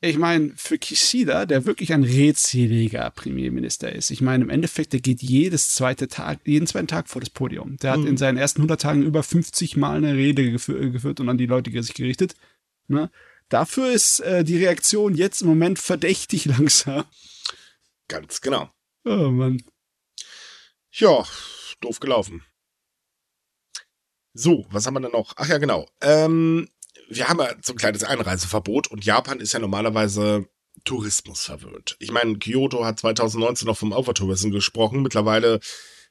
ich 0.00 0.18
meine, 0.18 0.52
für 0.56 0.76
Kishida, 0.76 1.46
der 1.46 1.64
wirklich 1.64 1.92
ein 1.92 2.02
redseliger 2.02 3.10
Premierminister 3.10 3.90
ist, 3.92 4.10
ich 4.10 4.20
meine, 4.20 4.44
im 4.44 4.50
Endeffekt, 4.50 4.92
der 4.92 5.00
geht 5.00 5.22
jedes 5.22 5.74
zweite 5.74 6.08
Tag, 6.08 6.40
jeden 6.44 6.66
zweiten 6.66 6.88
Tag 6.88 7.08
vor 7.08 7.20
das 7.20 7.30
Podium. 7.30 7.76
Der 7.78 7.92
hat 7.92 8.00
mhm. 8.00 8.08
in 8.08 8.16
seinen 8.16 8.36
ersten 8.36 8.60
100 8.60 8.80
Tagen 8.80 9.02
über 9.02 9.22
50 9.22 9.76
Mal 9.76 9.96
eine 9.96 10.14
Rede 10.14 10.50
geführt, 10.50 10.92
geführt 10.92 11.20
und 11.20 11.28
an 11.28 11.38
die 11.38 11.46
Leute 11.46 11.70
sich 11.82 11.94
gerichtet. 11.94 12.34
Ne? 12.86 13.10
Dafür 13.48 13.92
ist 13.92 14.20
äh, 14.20 14.44
die 14.44 14.58
Reaktion 14.58 15.14
jetzt 15.14 15.42
im 15.42 15.48
Moment 15.48 15.78
verdächtig 15.78 16.44
langsam. 16.44 17.04
Ganz 18.08 18.40
genau. 18.40 18.70
Oh 19.04 19.30
Mann. 19.30 19.62
Ja, 20.96 21.24
doof 21.80 21.98
gelaufen. 21.98 22.44
So, 24.32 24.64
was 24.70 24.86
haben 24.86 24.94
wir 24.94 25.00
denn 25.00 25.10
noch? 25.10 25.32
Ach 25.36 25.48
ja, 25.48 25.58
genau. 25.58 25.88
Ähm, 26.00 26.68
wir 27.08 27.28
haben 27.28 27.40
ja 27.40 27.52
so 27.62 27.72
ein 27.72 27.78
kleines 27.78 28.04
Einreiseverbot 28.04 28.88
und 28.88 29.04
Japan 29.04 29.40
ist 29.40 29.52
ja 29.52 29.58
normalerweise 29.58 30.48
Tourismus 30.84 31.44
verwöhnt. 31.44 31.96
Ich 31.98 32.12
meine, 32.12 32.38
Kyoto 32.38 32.84
hat 32.84 33.00
2019 33.00 33.66
noch 33.66 33.76
vom 33.76 33.92
Overtourism 33.92 34.50
gesprochen. 34.50 35.02
Mittlerweile 35.02 35.58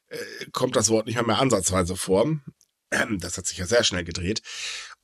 äh, 0.07 0.17
kommt 0.51 0.75
das 0.75 0.89
Wort 0.89 1.05
nicht 1.05 1.15
mehr, 1.15 1.25
mehr 1.25 1.39
ansatzweise 1.39 1.95
vor. 1.95 2.25
Ähm, 2.91 3.19
das 3.19 3.37
hat 3.37 3.45
sich 3.45 3.57
ja 3.57 3.65
sehr 3.65 3.85
schnell 3.85 4.03
gedreht. 4.03 4.41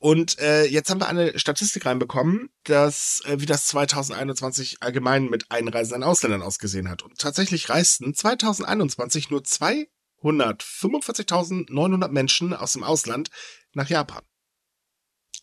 Und 0.00 0.38
äh, 0.38 0.64
jetzt 0.64 0.88
haben 0.88 1.02
wir 1.02 1.08
eine 1.08 1.38
Statistik 1.38 1.84
reinbekommen, 1.84 2.48
dass 2.64 3.22
äh, 3.26 3.38
wie 3.38 3.46
das 3.46 3.66
2021 3.66 4.78
allgemein 4.80 5.26
mit 5.26 5.50
einreisenden 5.50 6.04
Ausländern 6.04 6.40
ausgesehen 6.40 6.88
hat. 6.88 7.02
Und 7.02 7.18
tatsächlich 7.18 7.68
reisten 7.68 8.14
2021 8.14 9.28
nur 9.28 9.42
245.900 9.42 12.08
Menschen 12.08 12.54
aus 12.54 12.72
dem 12.72 12.82
Ausland 12.82 13.28
nach 13.74 13.90
Japan. 13.90 14.22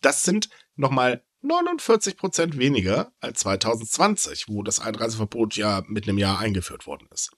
Das 0.02 0.24
sind 0.24 0.50
nochmal 0.76 1.24
49 1.42 2.18
Prozent 2.18 2.58
weniger 2.58 3.12
als 3.20 3.42
2020, 3.42 4.46
wo 4.48 4.64
das 4.64 4.80
Einreiseverbot 4.80 5.56
ja 5.56 5.84
mit 5.86 6.08
einem 6.08 6.18
Jahr 6.18 6.40
eingeführt 6.40 6.88
worden 6.88 7.08
ist. 7.14 7.30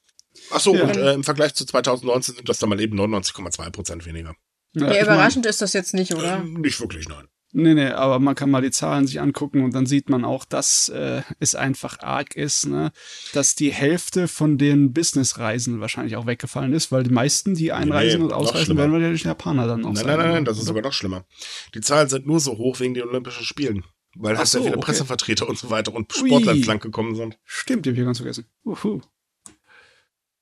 Ach 0.52 0.62
so, 0.62 0.74
ja. 0.74 0.86
und 0.86 0.96
äh, 0.96 1.16
im 1.16 1.26
Vergleich 1.26 1.54
zu 1.54 1.66
2019 1.66 2.36
sind 2.36 2.48
das 2.48 2.60
dann 2.60 2.70
mal 2.70 2.80
eben 2.80 2.98
99,2 2.98 3.72
Prozent 3.72 4.06
weniger. 4.06 4.38
Ja, 4.74 4.92
ja 4.94 5.04
überraschend 5.04 5.46
mein, 5.46 5.50
ist 5.50 5.62
das 5.62 5.74
jetzt 5.74 5.94
nicht, 5.94 6.14
oder? 6.14 6.38
Äh, 6.38 6.44
nicht 6.44 6.80
wirklich, 6.80 7.08
nein. 7.08 7.28
Nee, 7.52 7.74
nee, 7.74 7.88
aber 7.88 8.20
man 8.20 8.36
kann 8.36 8.52
mal 8.52 8.62
die 8.62 8.70
Zahlen 8.70 9.08
sich 9.08 9.20
angucken 9.20 9.64
und 9.64 9.74
dann 9.74 9.88
sieht 9.88 10.08
man 10.08 10.24
auch, 10.24 10.46
dass 10.46 10.88
äh, 10.90 11.24
es 11.40 11.56
einfach 11.56 12.00
arg 12.00 12.36
ist, 12.36 12.68
ne? 12.68 12.92
dass 13.34 13.56
die 13.56 13.72
Hälfte 13.72 14.28
von 14.28 14.60
den 14.60 14.94
Businessreisen 14.94 15.80
wahrscheinlich 15.80 16.16
auch 16.16 16.28
weggefallen 16.28 16.74
ist, 16.74 16.92
weil 16.92 17.02
die 17.02 17.10
meisten, 17.10 17.56
die 17.56 17.72
einreisen 17.72 18.20
nee, 18.20 18.26
und 18.26 18.34
ausreisen, 18.34 18.78
werden 18.78 19.00
durch 19.00 19.24
Japaner 19.24 19.66
dann 19.66 19.82
noch 19.82 19.94
Nein, 19.94 19.96
sein, 19.96 20.06
nein, 20.06 20.18
nein, 20.20 20.30
nein, 20.30 20.46
das 20.46 20.60
ist 20.60 20.66
sogar 20.66 20.84
noch 20.84 20.94
schlimmer. 20.94 21.26
Die 21.74 21.82
Zahlen 21.82 22.08
sind 22.08 22.28
nur 22.28 22.40
so 22.40 22.56
hoch 22.56 22.80
wegen 22.80 22.94
den 22.94 23.08
Olympischen 23.08 23.44
Spielen, 23.44 23.84
weil 24.16 24.38
halt 24.38 24.48
so, 24.48 24.60
sehr 24.60 24.66
viele 24.66 24.78
okay. 24.78 24.86
Pressevertreter 24.86 25.50
und 25.50 25.58
so 25.58 25.72
weiter 25.72 25.92
und 25.96 26.14
Sportler 26.14 26.52
ins 26.52 26.68
Land 26.68 26.82
gekommen 26.82 27.16
sind. 27.16 27.40
Stimmt, 27.46 27.88
die 27.88 27.90
hab 27.90 27.98
ich 27.98 28.04
ganz 28.04 28.20
vergessen. 28.20 28.46
Uhu. 28.64 29.02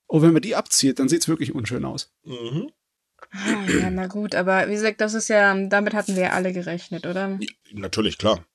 Oh, 0.09 0.21
wenn 0.21 0.33
man 0.33 0.41
die 0.41 0.55
abzieht, 0.55 0.99
dann 0.99 1.07
sieht's 1.07 1.29
wirklich 1.29 1.55
unschön 1.55 1.85
aus. 1.85 2.13
Mhm. 2.25 2.69
Ah, 3.31 3.65
ja, 3.67 3.89
na 3.89 4.07
gut, 4.07 4.35
aber 4.35 4.67
wie 4.67 4.73
gesagt, 4.73 5.01
das 5.01 5.13
ist 5.13 5.27
ja, 5.27 5.53
damit 5.67 5.93
hatten 5.93 6.15
wir 6.15 6.23
ja 6.23 6.29
alle 6.31 6.53
gerechnet, 6.53 7.05
oder? 7.05 7.37
Ja, 7.39 7.47
natürlich, 7.73 8.17
klar. 8.17 8.45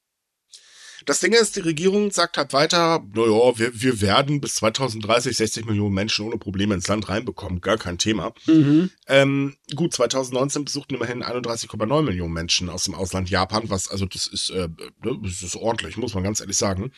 Das 1.07 1.21
Ding 1.21 1.33
ist, 1.33 1.57
die 1.57 1.61
Regierung 1.61 2.11
sagt 2.11 2.37
halt 2.37 2.53
weiter, 2.53 3.03
naja, 3.15 3.59
wir, 3.59 3.81
wir 3.81 4.01
werden 4.01 4.41
bis 4.41 4.57
2030 4.57 5.37
60 5.37 5.65
Millionen 5.65 5.95
Menschen 5.95 6.27
ohne 6.27 6.39
Probleme 6.39 6.75
ins 6.75 6.89
Land 6.89 7.09
reinbekommen, 7.09 7.61
gar 7.61 7.77
kein 7.77 7.99
Thema. 7.99 8.33
Mhm. 8.47 8.91
Ähm, 9.09 9.57
gut, 9.75 9.95
2019 9.95 10.65
besuchten 10.65 10.95
immerhin 10.95 11.25
31,9 11.25 12.03
Millionen 12.03 12.33
Menschen 12.33 12.69
aus 12.69 12.85
dem 12.85 12.95
Ausland 12.95 13.31
Japan, 13.31 13.69
was, 13.69 13.89
also 13.89 14.07
das 14.07 14.27
ist, 14.27 14.51
äh, 14.51 14.69
ne, 15.03 15.19
das 15.23 15.43
ist 15.43 15.57
ordentlich, 15.57 15.97
muss 15.97 16.15
man 16.15 16.25
ganz 16.25 16.41
ehrlich 16.41 16.57
sagen. 16.57 16.93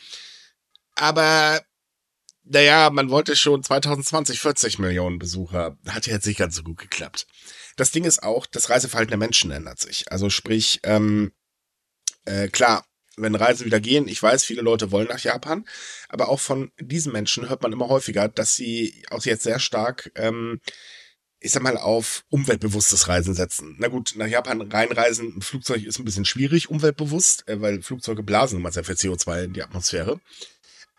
Aber 0.96 1.60
naja, 2.44 2.90
man 2.90 3.10
wollte 3.10 3.36
schon 3.36 3.62
2020 3.62 4.38
40 4.38 4.78
Millionen 4.78 5.18
Besucher. 5.18 5.78
Hat 5.88 6.06
ja 6.06 6.14
jetzt 6.14 6.26
nicht 6.26 6.38
ganz 6.38 6.54
so 6.54 6.62
gut 6.62 6.78
geklappt. 6.78 7.26
Das 7.76 7.90
Ding 7.90 8.04
ist 8.04 8.22
auch, 8.22 8.46
das 8.46 8.70
Reiseverhalten 8.70 9.10
der 9.10 9.18
Menschen 9.18 9.50
ändert 9.50 9.80
sich. 9.80 10.10
Also 10.10 10.30
sprich, 10.30 10.80
ähm, 10.84 11.32
äh, 12.24 12.48
klar, 12.48 12.86
wenn 13.16 13.34
Reisen 13.34 13.66
wieder 13.66 13.80
gehen, 13.80 14.08
ich 14.08 14.22
weiß, 14.22 14.44
viele 14.44 14.62
Leute 14.62 14.90
wollen 14.90 15.08
nach 15.08 15.20
Japan, 15.20 15.64
aber 16.08 16.28
auch 16.28 16.40
von 16.40 16.72
diesen 16.80 17.12
Menschen 17.12 17.48
hört 17.48 17.62
man 17.62 17.72
immer 17.72 17.88
häufiger, 17.88 18.28
dass 18.28 18.56
sie 18.56 19.04
auch 19.10 19.24
jetzt 19.24 19.44
sehr 19.44 19.58
stark, 19.60 20.10
ähm, 20.16 20.60
ich 21.40 21.52
sag 21.52 21.62
mal, 21.62 21.76
auf 21.76 22.24
umweltbewusstes 22.30 23.08
Reisen 23.08 23.34
setzen. 23.34 23.76
Na 23.78 23.88
gut, 23.88 24.14
nach 24.16 24.26
Japan 24.26 24.62
reinreisen, 24.62 25.36
ein 25.36 25.42
Flugzeug 25.42 25.84
ist 25.84 25.98
ein 25.98 26.04
bisschen 26.04 26.24
schwierig, 26.24 26.70
umweltbewusst, 26.70 27.46
äh, 27.48 27.60
weil 27.60 27.82
Flugzeuge 27.82 28.22
blasen 28.22 28.58
immer 28.58 28.72
sehr 28.72 28.84
viel 28.84 28.96
CO2 28.96 29.44
in 29.44 29.52
die 29.52 29.62
Atmosphäre. 29.62 30.20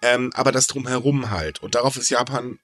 Ähm, 0.01 0.31
aber 0.33 0.51
das 0.51 0.67
drumherum 0.67 1.31
halt. 1.31 1.61
Und 1.63 1.75
darauf 1.75 1.97
ist 1.97 2.09
Japan 2.09 2.59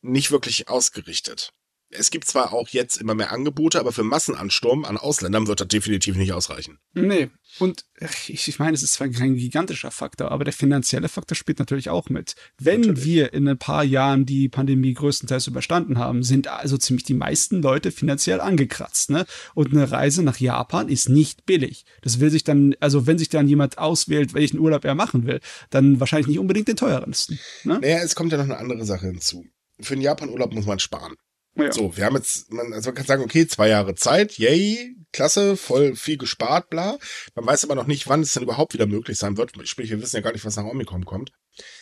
nicht 0.00 0.30
wirklich 0.30 0.68
ausgerichtet 0.68 1.52
es 1.90 2.10
gibt 2.10 2.26
zwar 2.26 2.52
auch 2.52 2.68
jetzt 2.68 2.98
immer 2.98 3.14
mehr 3.14 3.32
Angebote, 3.32 3.80
aber 3.80 3.92
für 3.92 4.04
Massenansturm 4.04 4.84
an 4.84 4.98
Ausländern 4.98 5.46
wird 5.46 5.60
das 5.60 5.68
definitiv 5.68 6.16
nicht 6.16 6.32
ausreichen. 6.32 6.78
Nee. 6.92 7.30
Und 7.58 7.86
ich, 8.28 8.58
meine, 8.58 8.74
es 8.74 8.82
ist 8.82 8.92
zwar 8.92 9.08
kein 9.08 9.36
gigantischer 9.36 9.90
Faktor, 9.90 10.30
aber 10.30 10.44
der 10.44 10.52
finanzielle 10.52 11.08
Faktor 11.08 11.34
spielt 11.34 11.58
natürlich 11.58 11.88
auch 11.88 12.10
mit. 12.10 12.34
Wenn 12.58 12.82
natürlich. 12.82 13.04
wir 13.04 13.32
in 13.32 13.48
ein 13.48 13.58
paar 13.58 13.84
Jahren 13.84 14.26
die 14.26 14.48
Pandemie 14.48 14.92
größtenteils 14.92 15.46
überstanden 15.46 15.98
haben, 15.98 16.22
sind 16.22 16.46
also 16.48 16.76
ziemlich 16.76 17.04
die 17.04 17.14
meisten 17.14 17.62
Leute 17.62 17.90
finanziell 17.90 18.40
angekratzt. 18.40 19.10
Ne? 19.10 19.24
Und 19.54 19.72
eine 19.72 19.90
Reise 19.90 20.22
nach 20.22 20.38
Japan 20.38 20.88
ist 20.88 21.08
nicht 21.08 21.46
billig. 21.46 21.84
Das 22.02 22.20
will 22.20 22.30
sich 22.30 22.44
dann, 22.44 22.74
also 22.80 23.06
wenn 23.06 23.18
sich 23.18 23.30
dann 23.30 23.48
jemand 23.48 23.78
auswählt, 23.78 24.34
welchen 24.34 24.58
Urlaub 24.58 24.84
er 24.84 24.94
machen 24.94 25.26
will, 25.26 25.40
dann 25.70 26.00
wahrscheinlich 26.00 26.28
nicht 26.28 26.38
unbedingt 26.38 26.68
den 26.68 26.76
teuersten. 26.76 27.38
Ne? 27.64 27.78
Naja, 27.80 27.98
es 28.02 28.14
kommt 28.14 28.32
ja 28.32 28.38
noch 28.38 28.44
eine 28.44 28.58
andere 28.58 28.84
Sache 28.84 29.06
hinzu. 29.06 29.46
Für 29.80 29.94
einen 29.94 30.02
Japan-Urlaub 30.02 30.52
muss 30.52 30.66
man 30.66 30.78
sparen. 30.78 31.14
Ja. 31.58 31.72
So, 31.72 31.96
wir 31.96 32.04
haben 32.04 32.16
jetzt, 32.16 32.52
man, 32.52 32.72
also 32.72 32.90
man 32.90 32.94
kann 32.94 33.06
sagen, 33.06 33.22
okay, 33.22 33.46
zwei 33.46 33.68
Jahre 33.68 33.94
Zeit, 33.94 34.38
yay, 34.38 34.96
klasse, 35.12 35.56
voll 35.56 35.96
viel 35.96 36.16
gespart, 36.16 36.70
bla. 36.70 36.98
Man 37.34 37.46
weiß 37.46 37.64
aber 37.64 37.74
noch 37.74 37.86
nicht, 37.86 38.08
wann 38.08 38.20
es 38.20 38.32
denn 38.32 38.44
überhaupt 38.44 38.74
wieder 38.74 38.86
möglich 38.86 39.18
sein 39.18 39.36
wird. 39.36 39.52
Sprich, 39.68 39.90
wir 39.90 40.00
wissen 40.00 40.16
ja 40.16 40.22
gar 40.22 40.32
nicht, 40.32 40.44
was 40.44 40.56
nach 40.56 40.64
Omikron 40.64 41.04
kommt. 41.04 41.32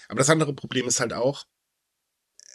Aber 0.09 0.19
das 0.19 0.31
andere 0.31 0.55
Problem 0.55 0.89
ist 0.89 1.01
halt 1.01 1.13
auch, 1.13 1.45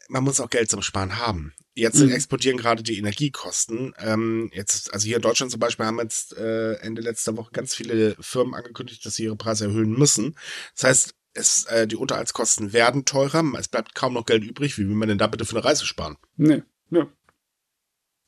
man 0.10 0.23
muss 0.23 0.39
auch 0.39 0.49
Geld 0.49 0.69
zum 0.69 0.81
Sparen 0.81 1.19
haben. 1.19 1.53
Jetzt 1.73 1.99
mhm. 1.99 2.12
explodieren 2.12 2.57
gerade 2.57 2.84
die 2.84 2.97
Energiekosten. 2.97 3.93
Ähm, 3.97 4.49
jetzt, 4.53 4.93
also 4.93 5.05
hier 5.05 5.15
in 5.17 5.21
Deutschland 5.21 5.51
zum 5.51 5.60
Beispiel 5.60 5.86
haben 5.86 5.99
jetzt 5.99 6.36
äh, 6.38 6.73
Ende 6.75 7.01
letzter 7.01 7.38
Woche 7.38 7.51
ganz 7.51 7.73
viele 7.73 8.15
Firmen 8.19 8.53
angekündigt, 8.53 9.05
dass 9.05 9.15
sie 9.15 9.23
ihre 9.23 9.38
Preise 9.38 9.65
erhöhen 9.65 9.97
müssen. 9.97 10.36
Das 10.75 10.84
heißt, 10.84 11.15
es, 11.34 11.65
äh, 11.65 11.88
die 11.88 11.95
Unterhaltskosten 11.95 12.73
werden 12.73 13.05
teurer, 13.05 13.43
es 13.57 13.69
bleibt 13.69 13.95
kaum 13.95 14.13
noch 14.13 14.25
Geld 14.25 14.43
übrig. 14.43 14.77
Wie 14.77 14.88
will 14.88 14.95
man 14.95 15.07
denn 15.07 15.17
da 15.17 15.27
bitte 15.27 15.45
für 15.45 15.55
eine 15.55 15.63
Reise 15.63 15.86
sparen? 15.86 16.17
Nee. 16.36 16.63
Ja. 16.91 17.12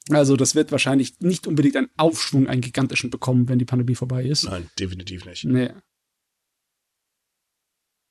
Also 0.09 0.35
das 0.35 0.55
wird 0.55 0.71
wahrscheinlich 0.71 1.19
nicht 1.19 1.47
unbedingt 1.47 1.77
einen 1.77 1.89
Aufschwung, 1.95 2.47
einen 2.47 2.61
gigantischen 2.61 3.09
bekommen, 3.09 3.47
wenn 3.47 3.59
die 3.59 3.65
Pandemie 3.65 3.95
vorbei 3.95 4.25
ist. 4.25 4.43
Nein, 4.43 4.69
definitiv 4.77 5.25
nicht. 5.25 5.45
Nee. 5.45 5.71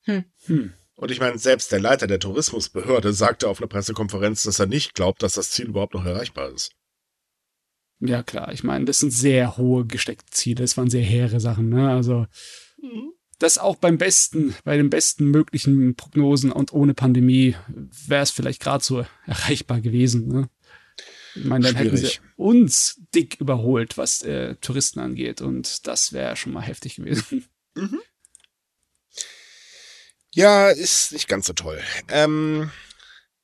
Hm. 0.05 0.25
Hm. 0.45 0.73
Und 0.95 1.11
ich 1.11 1.19
meine, 1.19 1.37
selbst 1.37 1.71
der 1.71 1.79
Leiter 1.79 2.07
der 2.07 2.19
Tourismusbehörde 2.19 3.13
sagte 3.13 3.47
auf 3.47 3.59
einer 3.59 3.67
Pressekonferenz, 3.67 4.43
dass 4.43 4.59
er 4.59 4.65
nicht 4.65 4.95
glaubt, 4.95 5.21
dass 5.21 5.33
das 5.33 5.51
Ziel 5.51 5.67
überhaupt 5.67 5.93
noch 5.93 6.05
erreichbar 6.05 6.49
ist. 6.49 6.71
Ja, 7.99 8.21
klar. 8.21 8.51
Ich 8.51 8.63
meine, 8.63 8.85
das 8.85 8.99
sind 8.99 9.11
sehr 9.11 9.57
hohe 9.57 9.85
gesteckte 9.85 10.29
Ziele. 10.31 10.61
Das 10.61 10.77
waren 10.77 10.89
sehr 10.89 11.03
hehre 11.03 11.39
Sachen. 11.39 11.69
Ne? 11.69 11.89
Also, 11.89 12.25
mhm 12.81 13.13
das 13.43 13.57
auch 13.57 13.75
beim 13.75 13.97
besten, 13.97 14.55
bei 14.63 14.77
den 14.77 14.89
besten 14.89 15.29
möglichen 15.29 15.95
Prognosen 15.95 16.51
und 16.51 16.71
ohne 16.71 16.93
Pandemie 16.93 17.55
wäre 18.07 18.23
es 18.23 18.31
vielleicht 18.31 18.61
gerade 18.61 18.83
so 18.83 19.05
erreichbar 19.25 19.81
gewesen. 19.81 20.27
Ne? 20.27 20.49
Ich 21.35 21.43
meine, 21.43 21.65
dann 21.65 21.75
Schwierig. 21.75 22.01
hätten 22.01 22.05
sie 22.05 22.19
uns 22.37 23.01
dick 23.13 23.39
überholt, 23.39 23.97
was 23.97 24.21
äh, 24.21 24.55
Touristen 24.55 24.99
angeht. 24.99 25.41
Und 25.41 25.87
das 25.87 26.13
wäre 26.13 26.35
schon 26.35 26.53
mal 26.53 26.61
heftig 26.61 26.95
gewesen. 26.95 27.45
Mhm. 27.75 28.01
Ja, 30.35 30.69
ist 30.69 31.11
nicht 31.11 31.27
ganz 31.27 31.47
so 31.47 31.53
toll. 31.53 31.81
Ähm, 32.07 32.69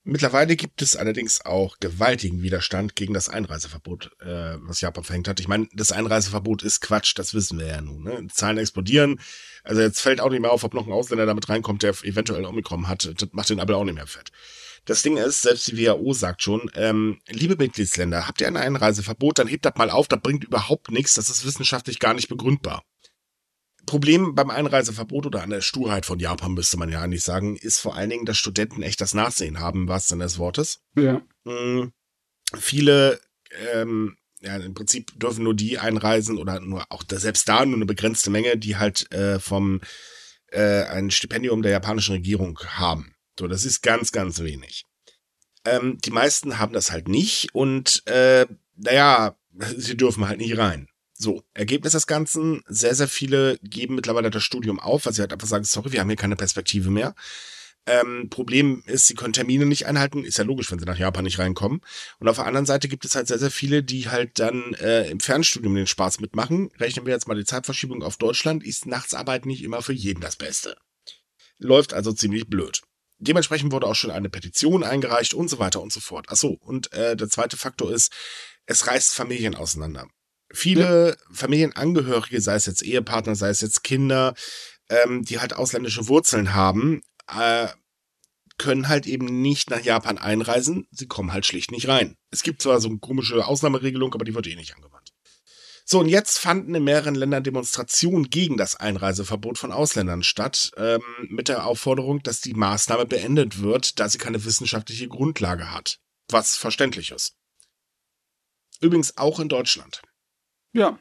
mittlerweile 0.10 0.56
gibt 0.56 0.82
es 0.82 0.96
allerdings 0.96 1.46
auch 1.46 1.78
gewaltigen 1.80 2.42
Widerstand 2.42 2.96
gegen 2.96 3.14
das 3.14 3.30
Einreiseverbot, 3.30 4.12
äh, 4.22 4.56
was 4.60 4.82
Japan 4.82 5.04
verhängt 5.04 5.28
hat. 5.28 5.40
Ich 5.40 5.48
meine, 5.48 5.68
das 5.74 5.92
Einreiseverbot 5.92 6.64
ist 6.64 6.82
Quatsch, 6.82 7.14
das 7.18 7.34
wissen 7.34 7.60
wir 7.60 7.68
ja 7.68 7.82
nun. 7.82 8.04
Ne? 8.04 8.28
Zahlen 8.32 8.58
explodieren. 8.58 9.20
Also 9.64 9.82
jetzt 9.82 10.02
fällt 10.02 10.22
auch 10.22 10.30
nicht 10.30 10.42
mehr 10.42 10.52
auf, 10.52 10.64
ob 10.64 10.74
noch 10.74 10.88
ein 10.88 10.94
Ausländer 10.94 11.26
damit 11.26 11.50
reinkommt, 11.50 11.84
der 11.84 11.94
eventuell 12.04 12.46
Omikron 12.46 12.88
hat. 12.88 13.12
Das 13.20 13.30
macht 13.32 13.50
den 13.50 13.60
aber 13.60 13.78
auch 13.78 13.84
nicht 13.84 13.96
mehr 13.96 14.08
fett. 14.08 14.32
Das 14.86 15.02
Ding 15.02 15.18
ist, 15.18 15.42
selbst 15.42 15.68
die 15.68 15.78
WHO 15.78 16.14
sagt 16.14 16.42
schon, 16.42 16.72
ähm, 16.74 17.20
liebe 17.28 17.56
Mitgliedsländer, 17.56 18.28
habt 18.28 18.42
ihr 18.42 18.48
ein 18.48 18.58
Einreiseverbot, 18.58 19.40
dann 19.40 19.48
hebt 19.48 19.66
das 19.66 19.76
mal 19.76 19.90
auf, 19.90 20.08
das 20.08 20.22
bringt 20.22 20.46
überhaupt 20.46 20.90
nichts, 20.90 21.16
das 21.16 21.30
ist 21.30 21.46
wissenschaftlich 21.46 22.00
gar 22.00 22.14
nicht 22.14 22.30
begründbar. 22.30 22.84
Problem 23.90 24.36
beim 24.36 24.52
Einreiseverbot 24.52 25.26
oder 25.26 25.42
an 25.42 25.50
der 25.50 25.62
Sturheit 25.62 26.06
von 26.06 26.20
Japan, 26.20 26.54
müsste 26.54 26.78
man 26.78 26.90
ja 26.90 27.02
eigentlich 27.02 27.24
sagen, 27.24 27.56
ist 27.56 27.80
vor 27.80 27.96
allen 27.96 28.12
Dingen, 28.12 28.26
dass 28.26 28.38
Studenten 28.38 28.84
echt 28.84 29.02
das 29.02 29.16
Nachsehen 29.16 29.60
haben, 29.60 29.88
was 29.88 30.08
denn 30.08 30.20
des 30.20 30.38
Wortes. 30.38 30.82
Ja. 30.96 31.24
Mhm. 31.44 31.92
Viele, 32.56 33.20
ähm, 33.74 34.16
ja, 34.42 34.58
im 34.58 34.76
Prinzip 34.76 35.20
dürfen 35.20 35.44
nur 35.44 35.56
die 35.56 35.80
einreisen 35.80 36.38
oder 36.38 36.60
nur 36.60 36.86
auch 36.90 37.04
selbst 37.10 37.50
da 37.50 37.66
nur 37.66 37.78
eine 37.78 37.88
begrenzte 37.88 38.30
Menge, 38.30 38.58
die 38.58 38.78
halt 38.78 39.12
äh, 39.12 39.40
vom 39.40 39.82
äh, 40.52 40.84
ein 40.84 41.10
Stipendium 41.10 41.64
der 41.64 41.72
japanischen 41.72 42.12
Regierung 42.12 42.60
haben. 42.60 43.16
So, 43.40 43.48
das 43.48 43.66
ist 43.66 43.82
ganz, 43.82 44.12
ganz 44.12 44.40
wenig. 44.42 44.86
Ähm, 45.66 45.98
die 46.06 46.12
meisten 46.12 46.60
haben 46.60 46.74
das 46.74 46.92
halt 46.92 47.08
nicht 47.08 47.56
und 47.56 48.04
äh, 48.06 48.46
naja, 48.76 49.36
sie 49.78 49.98
dürfen 49.98 50.28
halt 50.28 50.38
nicht 50.38 50.60
rein. 50.60 50.90
So, 51.22 51.44
Ergebnis 51.54 51.92
des 51.92 52.08
Ganzen, 52.08 52.64
sehr, 52.66 52.96
sehr 52.96 53.10
viele 53.10 53.60
geben 53.62 53.96
mittlerweile 53.96 54.30
das 54.30 54.42
Studium 54.42 54.80
auf, 54.80 55.06
weil 55.06 55.12
sie 55.12 55.20
halt 55.20 55.34
einfach 55.34 55.50
sagen, 55.50 55.66
sorry, 55.66 55.92
wir 55.92 56.00
haben 56.00 56.08
hier 56.08 56.16
keine 56.16 56.38
Perspektive 56.38 56.90
mehr. 56.90 57.14
Ähm, 57.86 58.30
Problem 58.30 58.84
ist, 58.86 59.08
sie 59.08 59.16
können 59.16 59.34
Termine 59.34 59.66
nicht 59.66 59.86
einhalten. 59.86 60.24
Ist 60.24 60.38
ja 60.38 60.46
logisch, 60.46 60.72
wenn 60.72 60.80
sie 60.80 60.86
nach 60.86 60.98
Japan 60.98 61.26
nicht 61.26 61.38
reinkommen. 61.38 61.82
Und 62.20 62.30
auf 62.30 62.38
der 62.38 62.46
anderen 62.46 62.66
Seite 62.66 62.88
gibt 62.88 63.04
es 63.04 63.16
halt 63.16 63.28
sehr, 63.28 63.38
sehr 63.38 63.52
viele, 63.52 63.84
die 63.84 64.08
halt 64.08 64.40
dann 64.40 64.74
äh, 64.76 65.10
im 65.10 65.20
Fernstudium 65.20 65.76
den 65.76 65.88
Spaß 65.88 66.22
mitmachen. 66.22 66.70
Rechnen 66.80 67.06
wir 67.06 67.14
jetzt 67.14 67.28
mal 67.28 67.36
die 67.36 67.44
Zeitverschiebung 67.44 68.02
auf 68.02 68.16
Deutschland, 68.16 68.64
ist 68.64 68.86
Nachtsarbeit 68.86 69.46
nicht 69.46 69.62
immer 69.62 69.82
für 69.82 69.94
jeden 69.94 70.22
das 70.22 70.38
Beste. 70.38 70.78
Läuft 71.58 71.94
also 71.94 72.14
ziemlich 72.14 72.48
blöd. 72.48 72.82
Dementsprechend 73.18 73.74
wurde 73.74 73.88
auch 73.88 73.96
schon 73.96 74.12
eine 74.12 74.30
Petition 74.30 74.86
eingereicht 74.86 75.34
und 75.34 75.50
so 75.50 75.60
weiter 75.60 75.82
und 75.82 75.92
so 75.92 76.00
fort. 76.00 76.28
Ach 76.30 76.38
so, 76.38 76.58
und 76.62 76.94
äh, 76.94 77.18
der 77.18 77.28
zweite 77.28 77.58
Faktor 77.58 77.92
ist, 77.92 78.14
es 78.68 78.88
reißt 78.88 79.14
Familien 79.14 79.56
auseinander. 79.56 80.08
Viele. 80.52 81.18
Familienangehörige, 81.32 82.42
sei 82.42 82.56
es 82.56 82.66
jetzt 82.66 82.82
Ehepartner, 82.82 83.36
sei 83.36 83.50
es 83.50 83.62
jetzt 83.62 83.84
Kinder, 83.84 84.34
ähm, 84.90 85.24
die 85.24 85.40
halt 85.40 85.54
ausländische 85.54 86.08
Wurzeln 86.08 86.54
haben, 86.54 87.02
äh, 87.28 87.68
können 88.58 88.90
halt 88.90 89.08
eben 89.08 89.42
nicht 89.42 89.70
nach 89.70 89.82
Japan 89.82 90.18
einreisen. 90.18 90.88
Sie 90.92 91.08
kommen 91.08 91.34
halt 91.34 91.46
schlicht 91.46 91.72
nicht 91.72 91.88
rein. 91.88 92.18
Es 92.30 92.44
gibt 92.44 92.62
zwar 92.62 92.82
so 92.82 92.90
eine 92.90 93.00
komische 93.00 93.46
Ausnahmeregelung, 93.46 94.14
aber 94.14 94.26
die 94.26 94.36
wird 94.36 94.48
eh 94.48 94.56
nicht 94.56 94.76
angewandt. 94.76 95.10
So, 95.86 96.00
und 96.00 96.08
jetzt 96.08 96.38
fanden 96.38 96.76
in 96.76 96.84
mehreren 96.84 97.16
Ländern 97.16 97.44
Demonstrationen 97.44 98.30
gegen 98.30 98.58
das 98.58 98.76
Einreiseverbot 98.76 99.58
von 99.58 99.72
Ausländern 99.72 100.22
statt, 100.22 100.72
ähm, 100.78 101.02
mit 101.30 101.48
der 101.48 101.66
Aufforderung, 101.66 102.22
dass 102.22 102.42
die 102.42 102.54
Maßnahme 102.54 103.08
beendet 103.08 103.64
wird, 103.64 104.00
da 104.00 104.08
sie 104.08 104.20
keine 104.20 104.46
wissenschaftliche 104.46 105.08
Grundlage 105.08 105.72
hat. 105.72 105.98
Was 106.30 106.58
verständlich 106.58 107.10
ist. 107.10 107.34
Übrigens 108.82 109.18
auch 109.18 109.40
in 109.40 109.50
Deutschland. 109.50 110.04
Ja. 110.74 111.00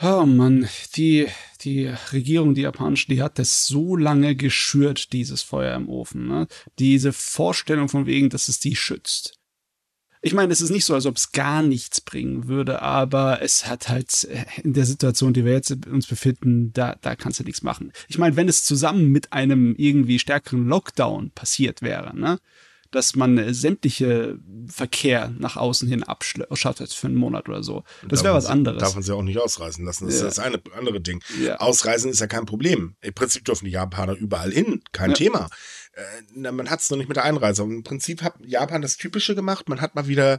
Oh 0.00 0.26
Mann, 0.26 0.68
die, 0.96 1.28
die 1.60 1.86
Regierung, 2.12 2.54
die 2.54 2.62
japanische, 2.62 3.08
die 3.08 3.22
hat 3.22 3.38
das 3.38 3.66
so 3.66 3.96
lange 3.96 4.34
geschürt, 4.34 5.12
dieses 5.12 5.42
Feuer 5.42 5.76
im 5.76 5.88
Ofen. 5.88 6.26
Ne? 6.26 6.48
Diese 6.78 7.12
Vorstellung 7.12 7.88
von 7.88 8.06
wegen, 8.06 8.28
dass 8.28 8.48
es 8.48 8.58
die 8.58 8.74
schützt. 8.74 9.38
Ich 10.24 10.34
meine, 10.34 10.52
es 10.52 10.60
ist 10.60 10.70
nicht 10.70 10.84
so, 10.84 10.94
als 10.94 11.06
ob 11.06 11.16
es 11.16 11.32
gar 11.32 11.62
nichts 11.62 12.00
bringen 12.00 12.46
würde, 12.46 12.80
aber 12.80 13.42
es 13.42 13.66
hat 13.66 13.88
halt 13.88 14.24
äh, 14.24 14.44
in 14.62 14.72
der 14.72 14.86
Situation, 14.86 15.32
die 15.32 15.44
wir 15.44 15.52
jetzt 15.52 15.72
uns 15.86 16.06
befinden, 16.06 16.72
da, 16.72 16.96
da 17.00 17.16
kannst 17.16 17.40
du 17.40 17.44
nichts 17.44 17.62
machen. 17.62 17.92
Ich 18.08 18.18
meine, 18.18 18.36
wenn 18.36 18.48
es 18.48 18.64
zusammen 18.64 19.08
mit 19.10 19.32
einem 19.32 19.74
irgendwie 19.76 20.20
stärkeren 20.20 20.66
Lockdown 20.66 21.32
passiert 21.32 21.82
wäre, 21.82 22.16
ne? 22.16 22.38
Dass 22.92 23.16
man 23.16 23.36
äh, 23.38 23.52
sämtliche 23.52 24.38
Verkehr 24.68 25.32
nach 25.38 25.56
außen 25.56 25.88
hin 25.88 26.04
abschattet 26.04 26.92
für 26.92 27.08
einen 27.08 27.16
Monat 27.16 27.48
oder 27.48 27.62
so. 27.62 27.84
Das 28.06 28.22
wäre 28.22 28.34
was 28.34 28.46
anderes. 28.46 28.80
Darf 28.80 28.94
man 28.94 29.02
sie 29.02 29.14
auch 29.14 29.22
nicht 29.22 29.38
ausreisen 29.38 29.84
lassen. 29.84 30.06
Das 30.06 30.20
ja. 30.20 30.28
ist 30.28 30.38
das 30.38 30.44
eine 30.44 30.62
andere 30.76 31.00
Ding. 31.00 31.22
Ja. 31.42 31.56
Ausreisen 31.56 32.10
ist 32.10 32.20
ja 32.20 32.26
kein 32.26 32.46
Problem. 32.46 32.94
Im 33.00 33.14
Prinzip 33.14 33.44
dürfen 33.44 33.64
die 33.64 33.72
Japaner 33.72 34.12
überall 34.12 34.52
hin. 34.52 34.82
Kein 34.92 35.10
ja. 35.10 35.16
Thema. 35.16 35.48
Äh, 35.94 36.52
man 36.52 36.70
hat 36.70 36.80
es 36.80 36.90
noch 36.90 36.98
nicht 36.98 37.08
mit 37.08 37.16
der 37.16 37.24
Einreise. 37.24 37.64
Und 37.64 37.72
Im 37.72 37.82
Prinzip 37.82 38.22
hat 38.22 38.34
Japan 38.44 38.82
das 38.82 38.98
Typische 38.98 39.34
gemacht. 39.34 39.68
Man 39.68 39.80
hat 39.80 39.94
mal 39.94 40.06
wieder 40.06 40.38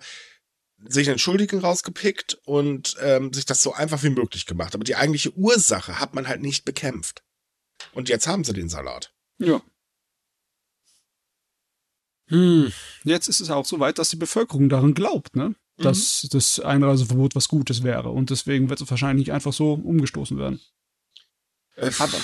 sich 0.86 1.10
einen 1.10 1.20
Schuldigen 1.20 1.60
rausgepickt 1.60 2.40
und 2.46 2.98
ähm, 3.02 3.34
sich 3.34 3.46
das 3.46 3.62
so 3.62 3.74
einfach 3.74 4.04
wie 4.04 4.10
möglich 4.10 4.46
gemacht. 4.46 4.76
Aber 4.76 4.84
die 4.84 4.96
eigentliche 4.96 5.36
Ursache 5.36 6.00
hat 6.00 6.14
man 6.14 6.28
halt 6.28 6.42
nicht 6.42 6.66
bekämpft. 6.66 7.24
Und 7.94 8.10
jetzt 8.10 8.28
haben 8.28 8.44
sie 8.44 8.54
den 8.54 8.70
Salat. 8.70 9.14
Ja. 9.40 9.62
Hm, 12.34 12.74
jetzt 13.04 13.28
ist 13.28 13.42
es 13.42 13.52
auch 13.52 13.66
so 13.66 13.80
weit, 13.80 14.00
dass 14.00 14.10
die 14.10 14.16
Bevölkerung 14.16 14.68
daran 14.68 14.96
glaubt, 14.96 15.36
ne? 15.36 15.54
Dass 15.78 16.24
mhm. 16.24 16.30
das 16.32 16.60
Einreiseverbot 16.60 17.36
was 17.36 17.48
Gutes 17.48 17.84
wäre. 17.84 18.10
Und 18.10 18.32
deswegen 18.32 18.70
wird 18.70 18.82
es 18.82 18.90
wahrscheinlich 18.90 19.32
einfach 19.32 19.54
so 19.54 19.74
umgestoßen 19.74 20.38
werden. 20.38 20.60
Äh, 21.76 21.92
Aber 22.00 22.18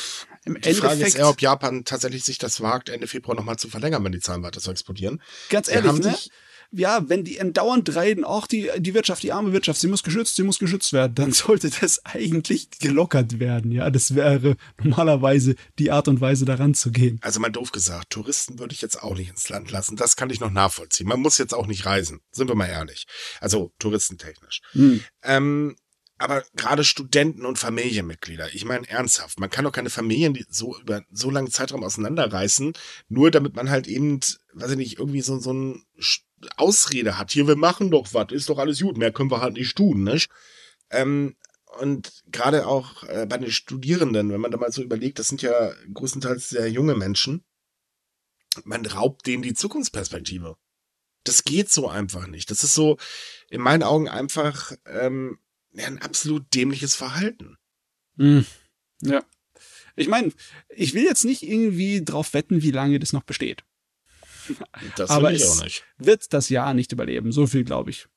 im 0.45 0.53
die 0.53 0.57
Endeffekt, 0.57 0.79
Frage 0.79 1.05
ist 1.05 1.15
eher, 1.15 1.29
ob 1.29 1.41
Japan 1.41 1.85
tatsächlich 1.85 2.23
sich 2.23 2.39
das 2.39 2.61
wagt, 2.61 2.89
Ende 2.89 3.05
Februar 3.05 3.35
nochmal 3.35 3.57
zu 3.57 3.69
verlängern, 3.69 4.03
wenn 4.03 4.11
die 4.11 4.19
Zahlen 4.19 4.41
weiter 4.41 4.59
so 4.59 4.71
explodieren. 4.71 5.21
Ganz 5.49 5.67
ehrlich, 5.67 5.99
ne? 5.99 6.17
Ja, 6.71 7.09
wenn 7.09 7.23
die 7.23 7.41
andauernd 7.41 7.95
reden, 7.95 8.23
auch 8.23 8.45
die, 8.45 8.69
die 8.77 8.93
Wirtschaft, 8.93 9.23
die 9.23 9.31
arme 9.31 9.53
Wirtschaft, 9.53 9.79
sie 9.79 9.87
muss 9.87 10.03
geschützt, 10.03 10.35
sie 10.35 10.43
muss 10.43 10.59
geschützt 10.59 10.93
werden, 10.93 11.15
dann 11.15 11.31
sollte 11.33 11.69
das 11.69 12.05
eigentlich 12.05 12.69
gelockert 12.79 13.39
werden. 13.39 13.71
Ja, 13.71 13.89
das 13.89 14.15
wäre 14.15 14.55
normalerweise 14.81 15.55
die 15.79 15.91
Art 15.91 16.07
und 16.07 16.21
Weise, 16.21 16.45
daran 16.45 16.73
zu 16.73 16.91
gehen. 16.91 17.19
Also 17.21 17.39
mal 17.39 17.49
doof 17.49 17.71
gesagt, 17.71 18.11
Touristen 18.11 18.59
würde 18.59 18.73
ich 18.73 18.81
jetzt 18.81 19.01
auch 19.01 19.15
nicht 19.15 19.29
ins 19.29 19.49
Land 19.49 19.71
lassen. 19.71 19.95
Das 19.95 20.15
kann 20.15 20.29
ich 20.29 20.39
noch 20.39 20.51
nachvollziehen. 20.51 21.07
Man 21.07 21.21
muss 21.21 21.37
jetzt 21.37 21.53
auch 21.53 21.67
nicht 21.67 21.85
reisen. 21.85 22.21
Sind 22.31 22.47
wir 22.47 22.55
mal 22.55 22.67
ehrlich. 22.67 23.07
Also 23.41 23.71
touristentechnisch. 23.79 24.61
Hm. 24.73 25.03
Ähm, 25.23 25.75
aber 26.19 26.43
gerade 26.55 26.83
Studenten 26.83 27.45
und 27.45 27.57
Familienmitglieder, 27.57 28.53
ich 28.53 28.65
meine 28.65 28.87
ernsthaft, 28.89 29.39
man 29.39 29.49
kann 29.49 29.63
doch 29.63 29.71
keine 29.71 29.89
Familien 29.89 30.33
die 30.33 30.45
so 30.49 30.77
über 30.77 31.01
so 31.11 31.31
langen 31.31 31.49
Zeitraum 31.49 31.83
auseinanderreißen, 31.83 32.73
nur 33.07 33.31
damit 33.31 33.55
man 33.55 33.69
halt 33.69 33.87
eben, 33.87 34.19
weiß 34.53 34.71
ich 34.71 34.77
nicht, 34.77 34.99
irgendwie 34.99 35.21
so, 35.21 35.39
so 35.39 35.53
ein 35.53 35.85
Ausrede 36.57 37.17
hat. 37.17 37.31
Hier, 37.31 37.47
wir 37.47 37.55
machen 37.55 37.91
doch 37.91 38.13
was, 38.13 38.31
ist 38.31 38.49
doch 38.49 38.57
alles 38.57 38.81
gut, 38.81 38.97
mehr 38.97 39.11
können 39.11 39.31
wir 39.31 39.41
halt 39.41 39.53
nicht 39.53 39.75
tun, 39.75 40.03
nicht? 40.03 40.29
Ähm, 40.89 41.35
und 41.79 42.23
gerade 42.27 42.67
auch 42.67 43.03
äh, 43.03 43.25
bei 43.27 43.37
den 43.37 43.51
Studierenden, 43.51 44.31
wenn 44.31 44.41
man 44.41 44.51
da 44.51 44.57
mal 44.57 44.71
so 44.71 44.81
überlegt, 44.81 45.19
das 45.19 45.27
sind 45.27 45.41
ja 45.41 45.71
größtenteils 45.93 46.49
sehr 46.49 46.69
junge 46.69 46.95
Menschen, 46.95 47.43
man 48.63 48.85
raubt 48.85 49.27
denen 49.27 49.43
die 49.43 49.53
Zukunftsperspektive. 49.53 50.57
Das 51.23 51.43
geht 51.43 51.69
so 51.69 51.87
einfach 51.87 52.27
nicht. 52.27 52.49
Das 52.49 52.63
ist 52.63 52.73
so 52.73 52.97
in 53.49 53.61
meinen 53.61 53.83
Augen 53.83 54.09
einfach 54.09 54.71
ähm, 54.85 55.39
ein 55.77 55.99
absolut 55.99 56.53
dämliches 56.55 56.95
Verhalten. 56.95 57.57
Mm, 58.15 58.41
ja. 59.01 59.23
Ich 59.95 60.07
meine, 60.07 60.31
ich 60.69 60.93
will 60.93 61.03
jetzt 61.03 61.25
nicht 61.25 61.43
irgendwie 61.43 62.03
drauf 62.03 62.33
wetten, 62.33 62.61
wie 62.61 62.71
lange 62.71 62.99
das 62.99 63.13
noch 63.13 63.23
besteht. 63.23 63.63
Das 64.95 65.09
Aber 65.09 65.31
ich 65.31 65.45
auch 65.45 65.63
nicht. 65.63 65.85
wird 65.97 66.33
das 66.33 66.49
Jahr 66.49 66.73
nicht 66.73 66.91
überleben. 66.91 67.31
So 67.31 67.47
viel 67.47 67.63
glaube 67.63 67.91
ich. 67.91 68.07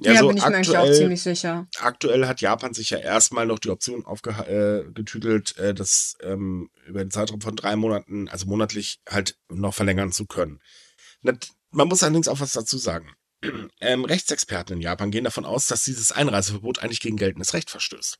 Ja, 0.00 0.12
ja 0.12 0.20
so 0.20 0.28
bin 0.28 0.36
ich 0.36 0.44
mir 0.44 0.54
eigentlich 0.54 0.76
auch 0.76 0.92
ziemlich 0.92 1.22
sicher. 1.22 1.66
Aktuell 1.80 2.26
hat 2.26 2.40
Japan 2.40 2.72
sich 2.72 2.90
ja 2.90 2.98
erstmal 2.98 3.46
noch 3.46 3.58
die 3.58 3.70
Option 3.70 4.04
aufgetütelt, 4.04 5.56
äh, 5.58 5.70
äh, 5.70 5.74
das 5.74 6.16
ähm, 6.22 6.70
über 6.86 7.04
den 7.04 7.10
Zeitraum 7.10 7.40
von 7.40 7.56
drei 7.56 7.74
Monaten, 7.74 8.28
also 8.28 8.46
monatlich 8.46 9.00
halt 9.08 9.36
noch 9.48 9.74
verlängern 9.74 10.12
zu 10.12 10.26
können. 10.26 10.60
Man 11.22 11.88
muss 11.88 12.02
allerdings 12.02 12.28
auch 12.28 12.40
was 12.40 12.52
dazu 12.52 12.78
sagen. 12.78 13.12
Ähm, 13.80 14.04
Rechtsexperten 14.04 14.74
in 14.74 14.82
Japan 14.82 15.12
gehen 15.12 15.22
davon 15.22 15.44
aus, 15.44 15.68
dass 15.68 15.84
dieses 15.84 16.10
Einreiseverbot 16.10 16.80
eigentlich 16.80 16.98
gegen 16.98 17.16
geltendes 17.16 17.54
Recht 17.54 17.70
verstößt. 17.70 18.18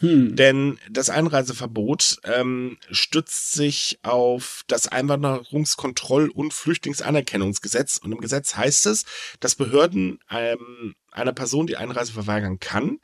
Hm. 0.00 0.34
Denn 0.34 0.78
das 0.90 1.10
Einreiseverbot 1.10 2.20
ähm, 2.24 2.78
stützt 2.90 3.52
sich 3.52 3.98
auf 4.02 4.64
das 4.66 4.90
Einwanderungskontroll- 4.90 6.30
und 6.30 6.54
Flüchtlingsanerkennungsgesetz. 6.54 7.98
Und 7.98 8.12
im 8.12 8.20
Gesetz 8.20 8.56
heißt 8.56 8.86
es, 8.86 9.04
dass 9.40 9.54
Behörden 9.54 10.18
ähm, 10.30 10.94
einer 11.12 11.34
Person 11.34 11.66
die 11.66 11.76
Einreise 11.76 12.12
verweigern 12.12 12.58
kann, 12.58 12.98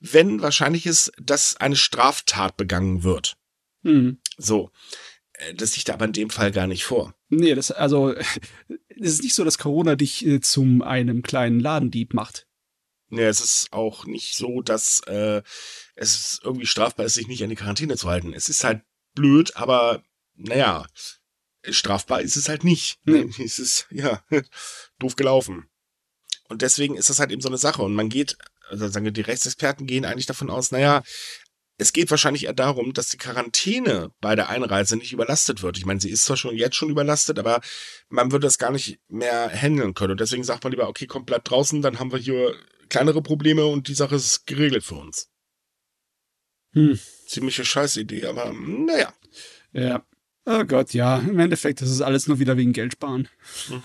wenn 0.00 0.40
wahrscheinlich 0.40 0.86
ist, 0.86 1.12
dass 1.20 1.56
eine 1.58 1.76
Straftat 1.76 2.56
begangen 2.56 3.02
wird. 3.02 3.36
Mhm. 3.82 4.18
So. 4.38 4.70
Äh, 5.34 5.54
das 5.54 5.76
liegt 5.76 5.90
aber 5.90 6.06
in 6.06 6.12
dem 6.12 6.30
Fall 6.30 6.52
gar 6.52 6.66
nicht 6.66 6.84
vor. 6.84 7.14
Nee, 7.28 7.54
das, 7.54 7.70
also, 7.70 8.14
es 8.88 9.12
ist 9.12 9.22
nicht 9.22 9.34
so, 9.34 9.44
dass 9.44 9.58
Corona 9.58 9.94
dich 9.94 10.24
äh, 10.24 10.40
zum 10.40 10.80
einem 10.80 11.20
kleinen 11.20 11.60
Ladendieb 11.60 12.14
macht. 12.14 12.46
Nee, 13.12 13.24
es 13.24 13.40
ist 13.40 13.72
auch 13.72 14.06
nicht 14.06 14.36
so, 14.36 14.62
dass 14.62 15.00
äh, 15.00 15.42
es 16.00 16.40
irgendwie 16.42 16.66
strafbar 16.66 17.06
ist, 17.06 17.14
sich 17.14 17.28
nicht 17.28 17.42
an 17.42 17.50
die 17.50 17.56
Quarantäne 17.56 17.96
zu 17.96 18.08
halten. 18.08 18.32
Es 18.32 18.48
ist 18.48 18.64
halt 18.64 18.82
blöd, 19.14 19.56
aber 19.56 20.02
naja, 20.34 20.86
strafbar 21.68 22.22
ist 22.22 22.36
es 22.36 22.48
halt 22.48 22.64
nicht. 22.64 22.98
Nee. 23.04 23.30
Es 23.38 23.58
ist, 23.58 23.86
ja, 23.90 24.22
doof 24.98 25.16
gelaufen. 25.16 25.68
Und 26.48 26.62
deswegen 26.62 26.96
ist 26.96 27.10
das 27.10 27.20
halt 27.20 27.30
eben 27.30 27.42
so 27.42 27.48
eine 27.48 27.58
Sache. 27.58 27.82
Und 27.82 27.94
man 27.94 28.08
geht, 28.08 28.38
also 28.68 28.88
sagen 28.88 29.04
wir, 29.04 29.12
die 29.12 29.20
Rechtsexperten 29.20 29.86
gehen 29.86 30.04
eigentlich 30.04 30.26
davon 30.26 30.50
aus, 30.50 30.72
naja, 30.72 31.02
es 31.76 31.92
geht 31.92 32.10
wahrscheinlich 32.10 32.44
eher 32.44 32.52
darum, 32.52 32.92
dass 32.92 33.08
die 33.08 33.16
Quarantäne 33.16 34.10
bei 34.20 34.36
der 34.36 34.48
Einreise 34.48 34.96
nicht 34.96 35.12
überlastet 35.12 35.62
wird. 35.62 35.78
Ich 35.78 35.86
meine, 35.86 36.00
sie 36.00 36.10
ist 36.10 36.24
zwar 36.24 36.36
schon 36.36 36.56
jetzt 36.56 36.76
schon 36.76 36.90
überlastet, 36.90 37.38
aber 37.38 37.60
man 38.08 38.32
würde 38.32 38.46
das 38.46 38.58
gar 38.58 38.70
nicht 38.70 39.00
mehr 39.08 39.48
handeln 39.50 39.94
können. 39.94 40.12
Und 40.12 40.20
deswegen 40.20 40.44
sagt 40.44 40.64
man 40.64 40.72
lieber, 40.72 40.88
okay, 40.88 41.06
komm, 41.06 41.24
bleib 41.24 41.44
draußen, 41.44 41.80
dann 41.80 41.98
haben 41.98 42.12
wir 42.12 42.18
hier 42.18 42.54
kleinere 42.90 43.22
Probleme 43.22 43.64
und 43.64 43.88
die 43.88 43.94
Sache 43.94 44.16
ist 44.16 44.46
geregelt 44.46 44.84
für 44.84 44.96
uns. 44.96 45.29
Hm. 46.72 46.98
Ziemliche 47.26 47.64
Scheißidee, 47.64 48.26
aber 48.26 48.52
naja. 48.52 49.12
Ja. 49.72 50.04
Oh 50.46 50.64
Gott, 50.64 50.94
ja. 50.94 51.18
Im 51.18 51.38
Endeffekt, 51.38 51.80
das 51.80 51.90
ist 51.90 52.00
alles 52.00 52.26
nur 52.26 52.38
wieder 52.38 52.56
wegen 52.56 52.72
Geld 52.72 52.92
sparen. 52.92 53.28
Mhm. 53.68 53.82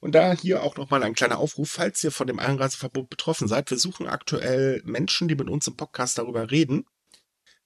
Und 0.00 0.14
da 0.14 0.34
hier 0.34 0.62
auch 0.62 0.76
nochmal 0.76 1.02
ein 1.02 1.14
kleiner 1.14 1.38
Aufruf, 1.38 1.70
falls 1.70 2.04
ihr 2.04 2.12
von 2.12 2.26
dem 2.26 2.38
Einreiseverbot 2.38 3.08
betroffen 3.08 3.48
seid. 3.48 3.70
Wir 3.70 3.78
suchen 3.78 4.06
aktuell 4.06 4.82
Menschen, 4.84 5.26
die 5.26 5.34
mit 5.34 5.48
uns 5.48 5.66
im 5.66 5.76
Podcast 5.76 6.18
darüber 6.18 6.50
reden. 6.50 6.84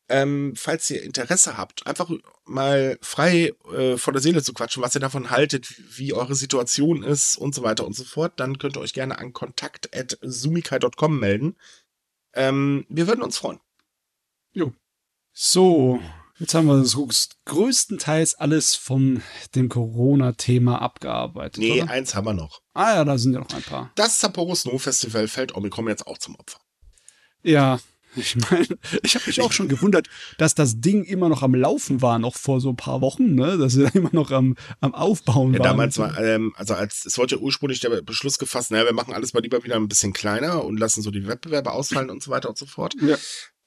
Ähm, 0.09 0.55
falls 0.57 0.90
ihr 0.90 1.03
Interesse 1.03 1.57
habt, 1.57 1.86
einfach 1.86 2.11
mal 2.44 2.98
frei 3.01 3.53
äh, 3.72 3.96
von 3.96 4.12
der 4.12 4.20
Seele 4.20 4.42
zu 4.42 4.53
quatschen, 4.53 4.82
was 4.82 4.94
ihr 4.96 5.01
davon 5.01 5.30
haltet, 5.30 5.72
wie 5.96 6.12
eure 6.12 6.34
Situation 6.34 7.05
ist 7.05 7.36
und 7.36 7.55
so 7.55 7.62
weiter 7.62 7.86
und 7.86 7.94
so 7.94 8.03
fort, 8.03 8.32
dann 8.40 8.59
könnt 8.59 8.76
ihr 8.76 8.80
euch 8.80 8.92
gerne 8.92 9.18
an 9.18 9.32
kontakt.sumikai.com 9.32 11.18
melden. 11.20 11.57
Ähm, 12.34 12.86
wir 12.88 13.06
würden 13.06 13.22
uns 13.22 13.38
freuen. 13.38 13.60
Jo. 14.52 14.72
So, 15.32 16.00
Jetzt 16.40 16.54
haben 16.54 16.68
wir 16.68 16.82
so 16.86 17.06
größtenteils 17.44 18.34
alles 18.36 18.74
von 18.74 19.22
dem 19.54 19.68
Corona-Thema 19.68 20.80
abgearbeitet. 20.80 21.58
Nee, 21.58 21.82
oder? 21.82 21.90
eins 21.90 22.14
haben 22.14 22.24
wir 22.24 22.32
noch. 22.32 22.62
Ah 22.72 22.94
ja, 22.94 23.04
da 23.04 23.18
sind 23.18 23.34
ja 23.34 23.40
noch 23.40 23.52
ein 23.52 23.62
paar. 23.62 23.92
Das 23.94 24.18
Sapporo 24.18 24.54
Snow 24.54 24.80
Festival 24.80 25.28
fällt 25.28 25.54
Omikron 25.54 25.86
jetzt 25.88 26.06
auch 26.06 26.16
zum 26.16 26.36
Opfer. 26.36 26.58
Ja, 27.42 27.78
ich 28.16 28.36
meine, 28.50 28.66
ich 29.02 29.14
habe 29.14 29.24
mich 29.26 29.40
auch 29.40 29.52
schon 29.52 29.68
gewundert, 29.68 30.08
dass 30.38 30.54
das 30.54 30.80
Ding 30.80 31.04
immer 31.04 31.28
noch 31.28 31.42
am 31.42 31.54
Laufen 31.54 32.02
war, 32.02 32.18
noch 32.18 32.36
vor 32.36 32.61
so 32.61 32.70
ein 32.70 32.76
paar 32.76 33.00
Wochen, 33.00 33.34
ne? 33.34 33.58
Dass 33.58 33.74
sie 33.74 33.84
da 33.84 33.90
immer 33.90 34.11
noch 34.12 34.30
am, 34.30 34.56
am 34.80 34.94
Aufbauen 34.94 35.52
ja, 35.52 35.61
waren. 35.61 35.68
Damals 35.68 35.98
war, 35.98 36.18
ähm, 36.18 36.52
also 36.56 36.74
als 36.74 37.06
es 37.06 37.18
wurde 37.18 37.36
ja 37.36 37.40
ursprünglich 37.40 37.80
der 37.80 38.02
Beschluss 38.02 38.38
gefasst, 38.38 38.70
naja, 38.70 38.84
wir 38.84 38.92
machen 38.92 39.14
alles 39.14 39.32
mal 39.32 39.40
lieber 39.40 39.62
wieder 39.64 39.76
ein 39.76 39.88
bisschen 39.88 40.12
kleiner 40.12 40.64
und 40.64 40.78
lassen 40.78 41.02
so 41.02 41.11
die 41.11 41.26
Wettbewerbe 41.26 41.72
ausfallen 41.72 42.11
und 42.11 42.22
so 42.22 42.30
weiter 42.30 42.48
und 42.48 42.58
so 42.58 42.66
fort. 42.66 42.94
Ja 43.00 43.16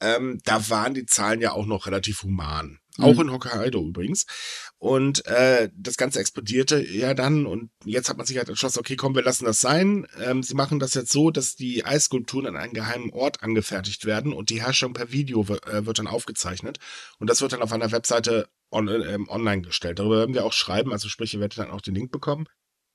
ähm, 0.04 0.39
da 0.43 0.70
waren 0.70 0.93
die 0.93 1.06
Zahlen 1.06 1.41
ja 1.41 1.54
auch 1.54 1.66
noch 1.66 1.88
relativ 1.88 2.24
human. 2.24 2.80
Auch 2.99 3.16
mhm. 3.16 3.22
in 3.22 3.32
Hokkaido 3.32 3.82
übrigens. 3.82 4.26
Und 4.78 5.26
äh, 5.26 5.70
das 5.76 5.97
Ganze 5.97 6.20
explodierte 6.20 6.86
ja 6.86 7.14
dann 7.14 7.47
und 7.47 7.72
jetzt 7.86 8.10
hat 8.10 8.18
man 8.18 8.28
sich 8.28 8.38
halt 8.38 8.49
entschlossen, 8.49 8.80
okay, 8.80 8.95
komm, 8.95 9.16
wir 9.16 9.24
lassen 9.24 9.45
das 9.45 9.62
sein. 9.62 10.06
Ähm, 10.22 10.43
sie 10.43 10.54
machen 10.54 10.80
das 10.80 10.93
jetzt 10.93 11.12
so, 11.12 11.32
dass 11.32 11.56
die 11.56 11.86
Eisskulpturen 11.86 12.45
an 12.45 12.56
einem 12.56 12.74
geheimen 12.74 13.10
Ort 13.12 13.41
angefertigt 13.41 14.06
werden 14.06 14.32
und 14.34 14.49
die 14.49 14.62
Herstellung 14.62 14.93
per 14.93 15.12
Video 15.12 15.41
äh, 15.41 15.86
wird 15.86 15.97
dann 15.97 16.08
aufgezeichnet. 16.08 16.78
Und 17.18 17.30
das 17.30 17.41
wird 17.41 17.54
dann 17.54 17.64
auf 17.64 17.72
einer 17.72 17.91
Webseite 17.91 18.47
on, 18.70 18.88
äh, 18.88 19.18
online 19.28 19.64
gestellt. 19.64 19.97
Darüber 19.97 20.20
werden 20.20 20.36
wir 20.36 20.45
auch 20.45 20.54
schreiben, 20.54 20.91
also 20.91 21.10
sprich, 21.10 21.34
ihr 21.34 21.39
werdet 21.39 21.58
dann 21.58 21.72
auch 21.72 21.82
den 21.82 21.95
Link 21.95 22.12
bekommen. 22.12 22.45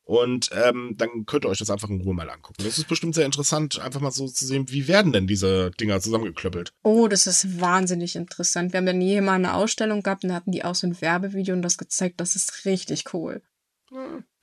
Und 0.09 0.49
ähm, 0.55 0.95
dann 0.97 1.27
könnt 1.27 1.45
ihr 1.45 1.51
euch 1.51 1.59
das 1.59 1.69
einfach 1.69 1.91
in 1.91 2.01
Ruhe 2.01 2.15
mal 2.15 2.31
angucken. 2.31 2.65
Das 2.65 2.79
ist 2.79 2.89
bestimmt 2.89 3.15
sehr 3.15 3.27
interessant, 3.27 3.79
einfach 3.79 4.01
mal 4.01 4.11
so 4.11 4.27
zu 4.27 4.47
sehen, 4.47 4.71
wie 4.71 4.89
werden 4.89 5.13
denn 5.13 5.27
diese 5.27 5.71
Dinger 5.73 6.01
zusammengeklöppelt. 6.01 6.73
Oh, 6.83 7.09
das 7.09 7.27
ist 7.27 7.61
wahnsinnig 7.61 8.17
interessant. 8.17 8.73
Wir 8.73 8.79
haben 8.79 8.87
dann 8.87 9.03
hier 9.03 9.21
mal 9.21 9.35
eine 9.35 9.53
Ausstellung 9.53 10.03
gehabt 10.03 10.25
und 10.25 10.31
da 10.31 10.37
hatten 10.37 10.51
die 10.51 10.65
auch 10.65 10.75
so 10.75 10.87
ein 10.87 10.99
Werbevideo 10.99 11.55
und 11.55 11.61
das 11.61 11.77
gezeigt. 11.77 12.21
Das 12.21 12.37
ist 12.37 12.65
richtig 12.65 13.13
cool. 13.13 13.43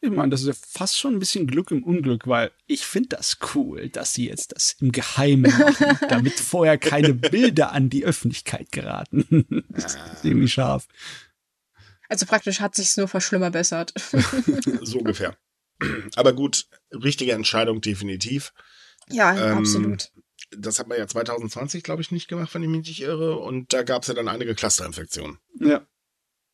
Ich 0.02 0.12
meine, 0.12 0.30
das 0.30 0.42
ist 0.42 0.48
ja 0.48 0.54
fast 0.54 1.00
schon 1.00 1.16
ein 1.16 1.20
bisschen 1.20 1.48
Glück 1.48 1.72
im 1.72 1.84
Unglück, 1.84 2.28
weil 2.28 2.52
ich 2.68 2.86
finde 2.86 3.18
das 3.18 3.40
cool, 3.56 3.90
dass 3.90 4.14
sie 4.14 4.28
jetzt 4.28 4.52
das 4.52 4.76
im 4.80 4.92
Geheimen 4.92 5.52
machen, 5.60 5.98
damit 6.08 6.34
vorher 6.34 6.78
keine 6.78 7.16
Bilder 7.16 7.72
an 7.72 7.90
die 7.90 8.06
Öffentlichkeit 8.06 8.72
geraten. 8.72 9.64
das 9.70 9.96
ist 9.96 10.22
ziemlich 10.22 10.54
scharf. 10.54 10.88
Also 12.08 12.28
praktisch 12.28 12.60
hat 12.60 12.76
sich's 12.76 12.98
nur 12.98 13.08
verschlimmerbessert. 13.08 13.96
so 14.84 15.00
ungefähr. 15.00 15.36
Aber 16.16 16.34
gut, 16.34 16.68
richtige 16.92 17.34
Entscheidung 17.34 17.82
definitiv. 17.82 18.54
Ja, 19.10 19.52
ähm, 19.52 19.58
absolut. 19.58 20.12
Das 20.52 20.80
hat 20.80 20.88
man 20.88 20.98
ja 20.98 21.08
2020, 21.08 21.84
glaube 21.84 22.02
ich, 22.02 22.12
nicht 22.12 22.28
gemacht, 22.28 22.54
wenn 22.54 22.64
ich 22.64 22.70
mich 22.70 22.88
nicht 22.88 23.02
irre. 23.02 23.38
Und 23.38 23.74
da 23.74 23.84
gab 23.84 24.04
es 24.04 24.08
ja 24.08 24.14
dann 24.14 24.28
einige 24.28 24.56
Clusterinfektionen. 24.56 25.40
Ja. 25.60 25.86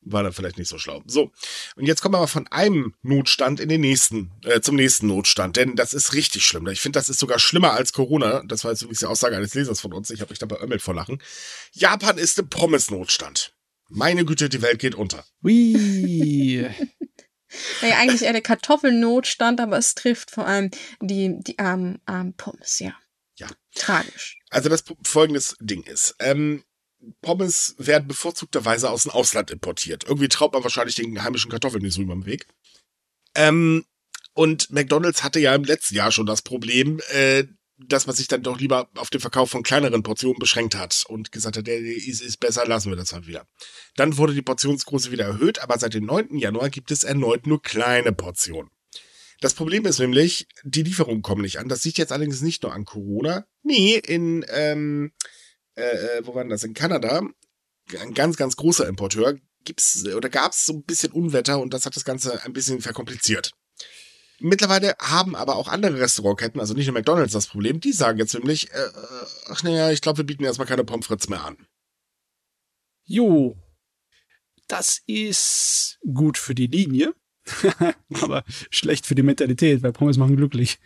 War 0.03 0.23
dann 0.23 0.33
vielleicht 0.33 0.57
nicht 0.57 0.67
so 0.67 0.79
schlau. 0.79 1.03
So, 1.05 1.31
und 1.75 1.85
jetzt 1.85 2.01
kommen 2.01 2.15
wir 2.15 2.17
aber 2.17 2.27
von 2.27 2.47
einem 2.47 2.95
Notstand 3.03 3.59
in 3.59 3.69
den 3.69 3.81
nächsten, 3.81 4.31
äh, 4.45 4.59
zum 4.59 4.75
nächsten 4.75 5.05
Notstand, 5.05 5.57
denn 5.57 5.75
das 5.75 5.93
ist 5.93 6.13
richtig 6.13 6.43
schlimm. 6.43 6.67
Ich 6.67 6.81
finde, 6.81 6.97
das 6.97 7.07
ist 7.07 7.19
sogar 7.19 7.37
schlimmer 7.37 7.73
als 7.73 7.93
Corona. 7.93 8.41
Das 8.47 8.63
war 8.63 8.71
jetzt 8.71 8.81
übrigens 8.81 8.99
die 8.99 9.05
Aussage 9.05 9.37
eines 9.37 9.53
Lesers 9.53 9.79
von 9.79 9.93
uns. 9.93 10.09
Ich 10.09 10.21
habe 10.21 10.31
mich 10.31 10.39
dabei 10.39 10.59
ömmelt 10.59 10.81
vor 10.81 10.95
Lachen. 10.95 11.21
Japan 11.73 12.17
ist 12.17 12.39
im 12.39 12.49
Pommes-Notstand. 12.49 13.53
Meine 13.89 14.25
Güte, 14.25 14.49
die 14.49 14.63
Welt 14.63 14.79
geht 14.79 14.95
unter. 14.95 15.23
Ui. 15.43 16.67
Naja, 17.81 17.97
eigentlich 17.97 18.23
eher 18.23 18.33
der 18.33 18.41
Kartoffelnotstand, 18.41 19.59
aber 19.59 19.77
es 19.77 19.95
trifft 19.95 20.31
vor 20.31 20.47
allem 20.47 20.71
die, 21.01 21.35
die 21.39 21.59
armen, 21.59 21.99
armen 22.05 22.33
Pommes, 22.33 22.79
ja. 22.79 22.93
Ja. 23.37 23.47
Tragisch. 23.75 24.37
Also 24.49 24.69
das 24.69 24.83
folgendes 25.03 25.55
Ding 25.59 25.83
ist. 25.83 26.15
Ähm, 26.19 26.63
Pommes 27.21 27.75
werden 27.77 28.07
bevorzugterweise 28.07 28.89
aus 28.89 29.03
dem 29.03 29.11
Ausland 29.11 29.49
importiert. 29.49 30.03
Irgendwie 30.03 30.27
traut 30.27 30.53
man 30.53 30.63
wahrscheinlich 30.63 30.95
den 30.95 31.23
heimischen 31.23 31.49
Kartoffeln 31.49 31.83
nicht 31.83 31.95
so 31.95 32.01
über 32.01 32.13
den 32.13 32.25
Weg. 32.25 32.47
Ähm, 33.35 33.85
und 34.33 34.71
McDonald's 34.71 35.23
hatte 35.23 35.39
ja 35.39 35.55
im 35.55 35.63
letzten 35.63 35.95
Jahr 35.95 36.11
schon 36.11 36.25
das 36.25 36.41
Problem, 36.41 37.01
äh, 37.09 37.45
dass 37.87 38.07
man 38.07 38.15
sich 38.15 38.27
dann 38.27 38.43
doch 38.43 38.59
lieber 38.59 38.89
auf 38.95 39.09
den 39.09 39.21
Verkauf 39.21 39.49
von 39.49 39.63
kleineren 39.63 40.03
Portionen 40.03 40.39
beschränkt 40.39 40.75
hat 40.75 41.03
und 41.07 41.31
gesagt 41.31 41.57
hat, 41.57 41.67
der 41.67 41.79
ist, 41.79 42.21
ist 42.21 42.39
besser, 42.39 42.65
lassen 42.65 42.89
wir 42.89 42.95
das 42.95 43.11
mal 43.11 43.27
wieder. 43.27 43.47
Dann 43.95 44.17
wurde 44.17 44.33
die 44.33 44.41
Portionsgröße 44.41 45.11
wieder 45.11 45.25
erhöht, 45.25 45.59
aber 45.59 45.77
seit 45.79 45.93
dem 45.93 46.05
9. 46.05 46.37
Januar 46.37 46.69
gibt 46.69 46.91
es 46.91 47.03
erneut 47.03 47.47
nur 47.47 47.61
kleine 47.61 48.11
Portionen. 48.13 48.71
Das 49.39 49.55
Problem 49.55 49.85
ist 49.85 49.99
nämlich, 49.99 50.47
die 50.63 50.83
Lieferungen 50.83 51.23
kommen 51.23 51.41
nicht 51.41 51.57
an. 51.57 51.67
Das 51.67 51.83
liegt 51.83 51.97
jetzt 51.97 52.11
allerdings 52.11 52.41
nicht 52.41 52.61
nur 52.61 52.73
an 52.73 52.85
Corona. 52.85 53.45
Nee, 53.63 53.95
in, 53.95 54.45
ähm, 54.49 55.11
äh, 55.75 55.81
äh 55.81 56.21
wo 56.25 56.35
war 56.35 56.43
denn 56.43 56.51
das? 56.51 56.63
In 56.63 56.75
Kanada, 56.75 57.23
ein 57.99 58.13
ganz, 58.13 58.37
ganz 58.37 58.55
großer 58.55 58.87
Importeur, 58.87 59.37
gibt's 59.63 60.05
oder 60.05 60.29
gab 60.29 60.51
es 60.51 60.65
so 60.65 60.73
ein 60.73 60.83
bisschen 60.83 61.11
Unwetter 61.11 61.59
und 61.59 61.73
das 61.73 61.85
hat 61.85 61.95
das 61.95 62.05
Ganze 62.05 62.43
ein 62.43 62.53
bisschen 62.53 62.81
verkompliziert. 62.81 63.53
Mittlerweile 64.41 64.95
haben 64.99 65.35
aber 65.35 65.55
auch 65.55 65.67
andere 65.67 65.99
Restaurantketten, 65.99 66.59
also 66.59 66.73
nicht 66.73 66.87
nur 66.87 66.93
McDonalds, 66.93 67.33
das 67.33 67.47
Problem. 67.47 67.79
Die 67.79 67.91
sagen 67.91 68.17
jetzt 68.17 68.33
nämlich, 68.33 68.71
äh, 68.71 68.89
ach 69.47 69.63
naja, 69.63 69.91
ich 69.91 70.01
glaube, 70.01 70.19
wir 70.19 70.25
bieten 70.25 70.43
erstmal 70.43 70.67
keine 70.67 70.83
Pommes 70.83 71.05
frites 71.05 71.29
mehr 71.29 71.45
an. 71.45 71.57
Jo, 73.03 73.57
das 74.67 75.01
ist 75.05 75.99
gut 76.13 76.37
für 76.37 76.55
die 76.55 76.67
Linie, 76.67 77.13
aber 78.21 78.43
schlecht 78.69 79.05
für 79.05 79.15
die 79.15 79.23
Mentalität, 79.23 79.83
weil 79.83 79.91
Pommes 79.91 80.17
machen 80.17 80.37
glücklich. 80.37 80.79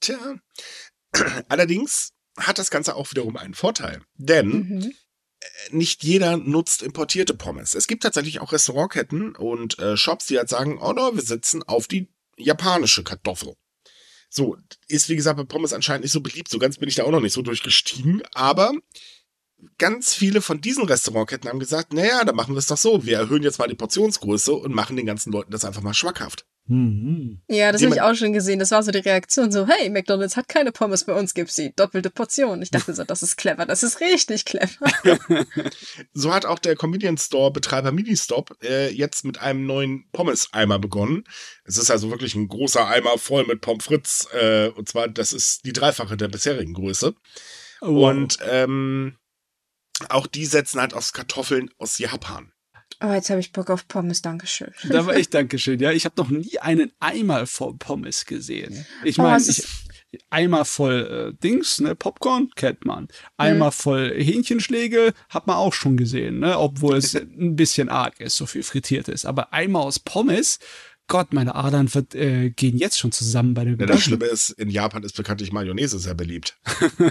Tja, 0.00 0.18
allerdings 1.48 2.12
hat 2.38 2.58
das 2.58 2.70
Ganze 2.70 2.94
auch 2.94 3.10
wiederum 3.10 3.36
einen 3.36 3.54
Vorteil, 3.54 4.02
denn 4.16 4.48
mhm. 4.48 4.92
Äh, 5.38 5.76
nicht 5.76 6.02
jeder 6.02 6.38
nutzt 6.38 6.82
importierte 6.82 7.34
Pommes. 7.34 7.74
Es 7.74 7.86
gibt 7.86 8.02
tatsächlich 8.02 8.40
auch 8.40 8.52
Restaurantketten 8.52 9.36
und 9.36 9.78
äh, 9.78 9.96
Shops, 9.96 10.26
die 10.26 10.38
halt 10.38 10.48
sagen, 10.48 10.78
oh 10.80 10.92
no, 10.92 11.14
wir 11.14 11.22
sitzen 11.22 11.62
auf 11.62 11.86
die 11.86 12.08
japanische 12.36 13.02
Kartoffel. 13.02 13.54
So, 14.28 14.56
ist 14.88 15.08
wie 15.08 15.16
gesagt 15.16 15.36
bei 15.36 15.44
Pommes 15.44 15.72
anscheinend 15.72 16.04
nicht 16.04 16.12
so 16.12 16.20
beliebt. 16.20 16.48
So 16.48 16.58
ganz 16.58 16.78
bin 16.78 16.88
ich 16.88 16.96
da 16.96 17.04
auch 17.04 17.10
noch 17.10 17.20
nicht 17.20 17.32
so 17.32 17.42
durchgestiegen. 17.42 18.22
Aber 18.34 18.72
ganz 19.78 20.14
viele 20.14 20.42
von 20.42 20.60
diesen 20.60 20.84
Restaurantketten 20.84 21.48
haben 21.48 21.58
gesagt, 21.58 21.92
naja, 21.92 22.24
dann 22.24 22.36
machen 22.36 22.54
wir 22.54 22.58
es 22.58 22.66
doch 22.66 22.76
so. 22.76 23.04
Wir 23.04 23.18
erhöhen 23.18 23.42
jetzt 23.42 23.58
mal 23.58 23.68
die 23.68 23.74
Portionsgröße 23.74 24.52
und 24.52 24.74
machen 24.74 24.96
den 24.96 25.06
ganzen 25.06 25.32
Leuten 25.32 25.52
das 25.52 25.64
einfach 25.64 25.82
mal 25.82 25.94
schmackhaft. 25.94 26.46
Mhm. 26.68 27.40
Ja, 27.48 27.70
das 27.70 27.82
habe 27.82 27.94
ich 27.94 28.00
auch 28.00 28.14
schon 28.14 28.32
gesehen. 28.32 28.58
Das 28.58 28.72
war 28.72 28.82
so 28.82 28.90
die 28.90 28.98
Reaktion 28.98 29.52
so, 29.52 29.66
hey, 29.66 29.88
McDonald's 29.88 30.36
hat 30.36 30.48
keine 30.48 30.72
Pommes, 30.72 31.04
bei 31.04 31.12
uns 31.12 31.32
gibt's 31.32 31.54
sie. 31.54 31.72
Doppelte 31.76 32.10
Portion. 32.10 32.60
Ich 32.60 32.70
dachte 32.70 32.92
so, 32.92 33.04
das 33.04 33.22
ist 33.22 33.36
clever, 33.36 33.66
das 33.66 33.82
ist 33.82 34.00
richtig 34.00 34.44
clever. 34.44 34.90
so 36.12 36.34
hat 36.34 36.44
auch 36.44 36.58
der 36.58 36.74
Convenience 36.74 37.26
Store 37.26 37.52
Betreiber 37.52 37.92
Ministop 37.92 38.56
äh, 38.62 38.90
jetzt 38.90 39.24
mit 39.24 39.38
einem 39.40 39.66
neuen 39.66 40.08
Pommes-Eimer 40.10 40.78
begonnen. 40.78 41.24
Es 41.64 41.78
ist 41.78 41.90
also 41.90 42.10
wirklich 42.10 42.34
ein 42.34 42.48
großer 42.48 42.86
Eimer 42.86 43.16
voll 43.18 43.46
mit 43.46 43.60
Pommes 43.60 43.84
frites. 43.84 44.28
Äh, 44.32 44.70
und 44.74 44.88
zwar, 44.88 45.08
das 45.08 45.32
ist 45.32 45.64
die 45.64 45.72
dreifache 45.72 46.16
der 46.16 46.28
bisherigen 46.28 46.74
Größe. 46.74 47.14
Oh. 47.80 48.08
Und 48.08 48.38
ähm, 48.48 49.16
Auch 50.08 50.26
die 50.26 50.46
setzen 50.46 50.80
halt 50.80 50.94
aus 50.94 51.12
Kartoffeln 51.12 51.70
aus 51.78 51.98
Japan. 51.98 52.52
Oh, 53.02 53.12
jetzt 53.12 53.28
habe 53.28 53.40
ich 53.40 53.52
Bock 53.52 53.70
auf 53.70 53.88
Pommes, 53.88 54.22
Dankeschön. 54.22 54.72
Da 54.88 55.06
war 55.06 55.16
ich 55.16 55.28
Dankeschön, 55.28 55.80
ja. 55.80 55.92
Ich 55.92 56.04
habe 56.04 56.20
noch 56.20 56.30
nie 56.30 56.58
einen 56.58 56.92
Eimer 56.98 57.46
voll 57.46 57.74
Pommes 57.78 58.24
gesehen. 58.24 58.86
Ich 59.04 59.18
meine, 59.18 59.42
oh, 59.42 59.62
Eimer 60.30 60.64
voll 60.64 61.34
äh, 61.34 61.42
Dings, 61.42 61.80
ne, 61.80 61.94
Popcorn, 61.94 62.50
kennt 62.54 62.84
man. 62.84 63.08
Eimer 63.36 63.66
mhm. 63.66 63.72
voll 63.72 64.14
Hähnchenschläge 64.16 65.12
hat 65.28 65.46
man 65.46 65.56
auch 65.56 65.74
schon 65.74 65.96
gesehen, 65.96 66.38
ne, 66.38 66.58
obwohl 66.58 66.96
es 66.96 67.14
ein 67.14 67.56
bisschen 67.56 67.88
arg 67.88 68.20
ist, 68.20 68.36
so 68.36 68.46
viel 68.46 68.62
frittiert 68.62 69.08
ist. 69.08 69.26
Aber 69.26 69.52
Eimer 69.52 69.80
aus 69.80 69.98
Pommes, 69.98 70.58
Gott, 71.08 71.32
meine 71.32 71.54
Adern 71.54 71.88
äh, 72.14 72.50
gehen 72.50 72.76
jetzt 72.78 72.98
schon 72.98 73.12
zusammen 73.12 73.54
bei 73.54 73.64
dem 73.64 73.78
ja, 73.78 73.86
Das 73.86 74.02
Schlimme 74.02 74.24
ist, 74.26 74.50
in 74.50 74.70
Japan 74.70 75.04
ist 75.04 75.16
bekanntlich 75.16 75.52
Mayonnaise 75.52 75.98
sehr 75.98 76.14
beliebt. 76.14 76.58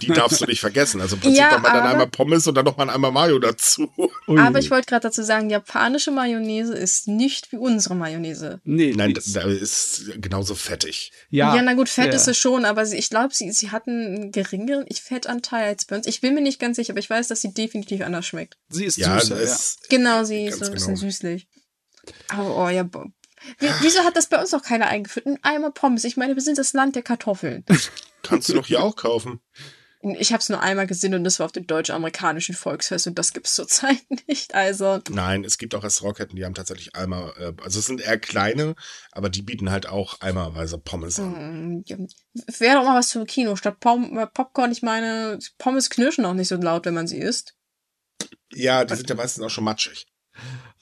Die 0.01 0.07
darfst 0.07 0.41
du 0.41 0.45
nicht 0.45 0.59
vergessen. 0.59 0.99
Also 0.99 1.15
im 1.15 1.21
Prinzip 1.21 1.39
ja, 1.39 1.51
man 1.59 1.63
dann 1.63 1.87
einmal 1.87 2.07
Pommes 2.07 2.45
und 2.47 2.55
dann 2.55 2.65
noch 2.65 2.75
mal 2.75 2.89
einmal 2.89 3.11
Mayo 3.11 3.39
dazu. 3.39 3.89
Ui. 4.27 4.39
Aber 4.39 4.59
ich 4.59 4.69
wollte 4.69 4.87
gerade 4.87 5.03
dazu 5.03 5.23
sagen, 5.23 5.49
japanische 5.49 6.11
Mayonnaise 6.11 6.73
ist 6.73 7.07
nicht 7.07 7.51
wie 7.53 7.57
unsere 7.57 7.95
Mayonnaise. 7.95 8.59
Nee, 8.65 8.93
nein, 8.95 9.13
das, 9.13 9.31
das 9.31 9.45
ist 9.45 10.11
genauso 10.21 10.55
fettig. 10.55 11.11
Ja, 11.29 11.55
ja 11.55 11.61
na 11.61 11.73
gut, 11.73 11.87
Fett 11.87 12.07
ja. 12.07 12.13
ist 12.13 12.27
es 12.27 12.37
schon, 12.37 12.65
aber 12.65 12.85
sie, 12.85 12.97
ich 12.97 13.09
glaube, 13.09 13.33
sie, 13.33 13.51
sie 13.51 13.71
hatten 13.71 13.91
einen 13.91 14.31
geringeren 14.31 14.85
Fettanteil 14.93 15.67
als 15.67 15.85
bei 15.85 15.95
uns. 15.95 16.07
Ich 16.07 16.19
bin 16.19 16.33
mir 16.33 16.41
nicht 16.41 16.59
ganz 16.59 16.75
sicher, 16.75 16.91
aber 16.91 16.99
ich 16.99 17.09
weiß, 17.09 17.29
dass 17.29 17.41
sie 17.41 17.53
definitiv 17.53 18.01
anders 18.01 18.25
schmeckt. 18.25 18.57
Sie 18.69 18.85
ist 18.85 18.97
ja, 18.97 19.19
süßer, 19.19 19.41
ja. 19.41 19.57
Genau, 19.89 20.23
sie 20.25 20.45
ist 20.45 20.59
so 20.59 20.65
ein 20.65 20.73
bisschen 20.73 20.95
genau. 20.95 21.07
süßlich. 21.07 21.47
Aber 22.29 22.57
oh 22.57 22.69
ja, 22.69 22.87
wieso 23.81 23.99
hat 24.03 24.15
das 24.15 24.27
bei 24.27 24.39
uns 24.39 24.51
noch 24.51 24.63
keiner 24.63 24.87
eingeführt? 24.87 25.25
Ein 25.25 25.39
Eimer 25.43 25.71
Pommes. 25.71 26.03
Ich 26.03 26.17
meine, 26.17 26.35
wir 26.35 26.41
sind 26.41 26.57
das 26.57 26.73
Land 26.73 26.95
der 26.95 27.03
Kartoffeln. 27.03 27.65
Kannst 28.23 28.49
du 28.49 28.53
doch 28.53 28.67
hier 28.67 28.81
auch 28.83 28.95
kaufen. 28.95 29.39
Ich 30.13 30.31
habe 30.31 30.41
es 30.41 30.49
nur 30.49 30.61
einmal 30.61 30.85
gesehen 30.85 31.15
und 31.15 31.23
das 31.23 31.39
war 31.39 31.47
auf 31.47 31.51
dem 31.51 31.65
deutsch-amerikanischen 31.65 32.53
Volksfest 32.53 33.07
und 33.07 33.17
das 33.17 33.33
gibt 33.33 33.47
es 33.47 33.55
zurzeit 33.55 33.97
nicht. 34.27 34.53
Also 34.53 34.99
nein, 35.09 35.43
es 35.43 35.57
gibt 35.57 35.73
auch 35.73 35.83
Restaurantketten, 35.83 36.35
die 36.35 36.45
haben 36.45 36.53
tatsächlich 36.53 36.95
Eimer. 36.95 37.33
Äh, 37.39 37.53
also 37.63 37.79
es 37.79 37.87
sind 37.87 38.01
eher 38.01 38.19
kleine, 38.19 38.75
aber 39.11 39.29
die 39.29 39.41
bieten 39.41 39.71
halt 39.71 39.87
auch 39.87 40.21
eimerweise 40.21 40.77
Pommes 40.77 41.19
an. 41.19 41.77
Mm, 41.79 41.83
Wäre 42.59 42.75
doch 42.75 42.83
mal 42.83 42.99
was 42.99 43.11
für 43.11 43.25
Kino 43.25 43.55
statt 43.55 43.79
Pom 43.79 44.17
äh, 44.19 44.27
Popcorn. 44.27 44.71
Ich 44.71 44.83
meine, 44.83 45.39
Pommes 45.57 45.89
knirschen 45.89 46.25
auch 46.25 46.33
nicht 46.33 46.49
so 46.49 46.55
laut, 46.55 46.85
wenn 46.85 46.93
man 46.93 47.07
sie 47.07 47.17
isst. 47.17 47.55
Ja, 48.53 48.85
die 48.85 48.95
sind 48.95 49.09
ja 49.09 49.15
meistens 49.15 49.43
auch 49.43 49.49
schon 49.49 49.63
matschig. 49.63 50.05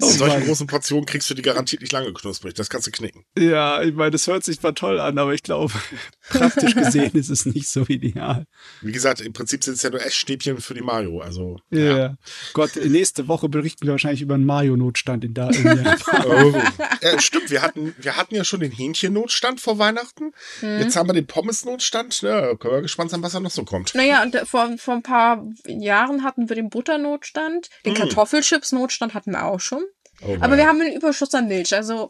Oh 0.02 0.10
in 0.10 0.18
solchen 0.18 0.46
großen 0.46 0.68
Portionen 0.68 1.06
kriegst 1.06 1.30
du 1.30 1.34
die 1.34 1.44
garantiert 1.44 1.82
nicht 1.82 1.92
lange 1.92 2.12
knusprig. 2.14 2.56
Das 2.56 2.70
kannst 2.70 2.88
du 2.88 2.92
knicken. 2.92 3.26
Ja, 3.38 3.82
ich 3.82 3.94
meine, 3.94 4.12
das 4.12 4.26
hört 4.28 4.44
sich 4.44 4.60
zwar 4.60 4.74
toll 4.74 5.00
an, 5.00 5.18
aber 5.18 5.34
ich 5.34 5.44
glaube, 5.44 5.74
praktisch 6.30 6.76
gesehen 6.76 7.12
ist 7.14 7.30
es 7.30 7.46
nicht 7.46 7.68
so 7.68 7.86
ideal. 7.88 8.46
Wie 8.82 8.92
gesagt, 8.92 9.22
im 9.22 9.34
Prinzip 9.34 9.64
sind 9.64 9.76
es 9.76 9.84
ja 9.84 9.92
nur 9.92 10.04
Essstäbchen 10.04 10.60
für 10.60 10.74
die 10.74 10.82
Mayo. 10.82 11.20
Also, 11.20 11.60
ja. 11.70 11.98
ja. 11.98 12.18
Gott, 12.54 12.76
nächste 12.76 13.28
Woche 13.28 13.50
berichten 13.50 13.86
wir 13.86 13.92
wahrscheinlich 13.92 14.22
über 14.22 14.34
einen 14.34 14.46
Mayo-Notstand 14.46 15.26
in 15.26 15.34
da. 15.36 15.50
In 15.50 15.68
oh. 16.26 16.54
ja, 17.02 17.20
stimmt, 17.20 17.52
wir 17.52 17.62
hatten, 17.62 17.94
wir 17.98 18.18
hatten 18.18 18.34
ja 18.36 18.44
schon 18.44 18.62
den 18.62 18.72
Hähnchen-Notstand 18.72 19.62
vor 19.62 19.78
Weihnachten. 19.78 20.34
Hm. 20.62 20.80
Jetzt 20.80 20.96
haben 20.96 21.08
wir 21.08 21.14
den 21.14 21.28
Pommes-Notstand. 21.28 22.22
Ja, 22.24 22.56
können 22.56 22.74
wir 22.74 22.82
gespannt 22.82 23.12
sein, 23.12 23.22
was 23.22 23.34
da 23.34 23.40
noch 23.40 23.52
so 23.52 23.64
kommt. 23.64 23.94
Naja, 23.94 24.24
und 24.24 24.36
vor, 24.48 24.76
vor 24.78 24.96
ein 24.96 25.04
paar 25.04 25.46
Jahren 25.68 26.24
hatten 26.24 26.50
wir 26.50 26.56
den 26.56 26.70
Butternotstand. 26.70 27.70
Den 27.86 27.94
hm. 27.94 28.02
Kartoffelchips-Notstand 28.02 29.14
hatten 29.14 29.32
wir 29.32 29.46
auch 29.46 29.60
schon. 29.60 29.83
Oh 30.26 30.38
Aber 30.40 30.58
wir 30.58 30.68
haben 30.68 30.82
einen 30.82 30.96
Überschuss 30.96 31.34
an 31.34 31.48
Milch, 31.48 31.74
also. 31.74 32.10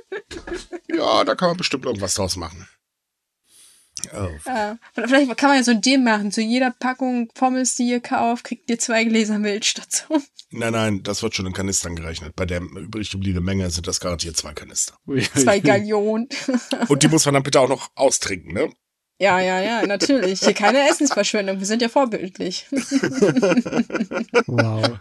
ja, 0.88 1.24
da 1.24 1.34
kann 1.34 1.48
man 1.48 1.56
bestimmt 1.56 1.84
irgendwas 1.84 2.14
draus 2.14 2.36
machen. 2.36 2.68
Oh. 4.12 4.28
Ja, 4.46 4.76
vielleicht 4.92 5.36
kann 5.36 5.48
man 5.48 5.58
ja 5.58 5.64
so 5.64 5.70
ein 5.70 5.80
Deal 5.80 5.98
machen. 5.98 6.32
Zu 6.32 6.42
jeder 6.42 6.70
Packung 6.72 7.28
Pommes, 7.28 7.76
die 7.76 7.88
ihr 7.88 8.00
kauft, 8.00 8.44
kriegt 8.44 8.68
ihr 8.68 8.78
zwei 8.78 9.04
Gläser 9.04 9.38
Milch 9.38 9.74
dazu. 9.74 10.22
Nein, 10.50 10.72
nein, 10.72 11.02
das 11.02 11.22
wird 11.22 11.34
schon 11.34 11.46
in 11.46 11.52
Kanistern 11.52 11.96
gerechnet. 11.96 12.36
Bei 12.36 12.44
der 12.46 12.60
übrig 12.60 13.10
gebliebenen 13.10 13.44
Menge 13.44 13.70
sind 13.70 13.86
das 13.86 14.00
garantiert 14.00 14.36
zwei 14.36 14.52
Kanister. 14.52 14.94
Zwei 15.34 15.58
Gallionen. 15.60 16.28
Und 16.88 17.02
die 17.02 17.08
muss 17.08 17.24
man 17.24 17.34
dann 17.34 17.42
bitte 17.42 17.60
auch 17.60 17.68
noch 17.68 17.90
austrinken, 17.94 18.52
ne? 18.52 18.70
Ja, 19.18 19.40
ja, 19.40 19.60
ja, 19.60 19.86
natürlich. 19.86 20.40
Hier 20.40 20.54
keine 20.54 20.88
Essensverschwendung. 20.90 21.58
Wir 21.58 21.66
sind 21.66 21.82
ja 21.82 21.88
vorbildlich. 21.88 22.66
wow. 24.46 24.98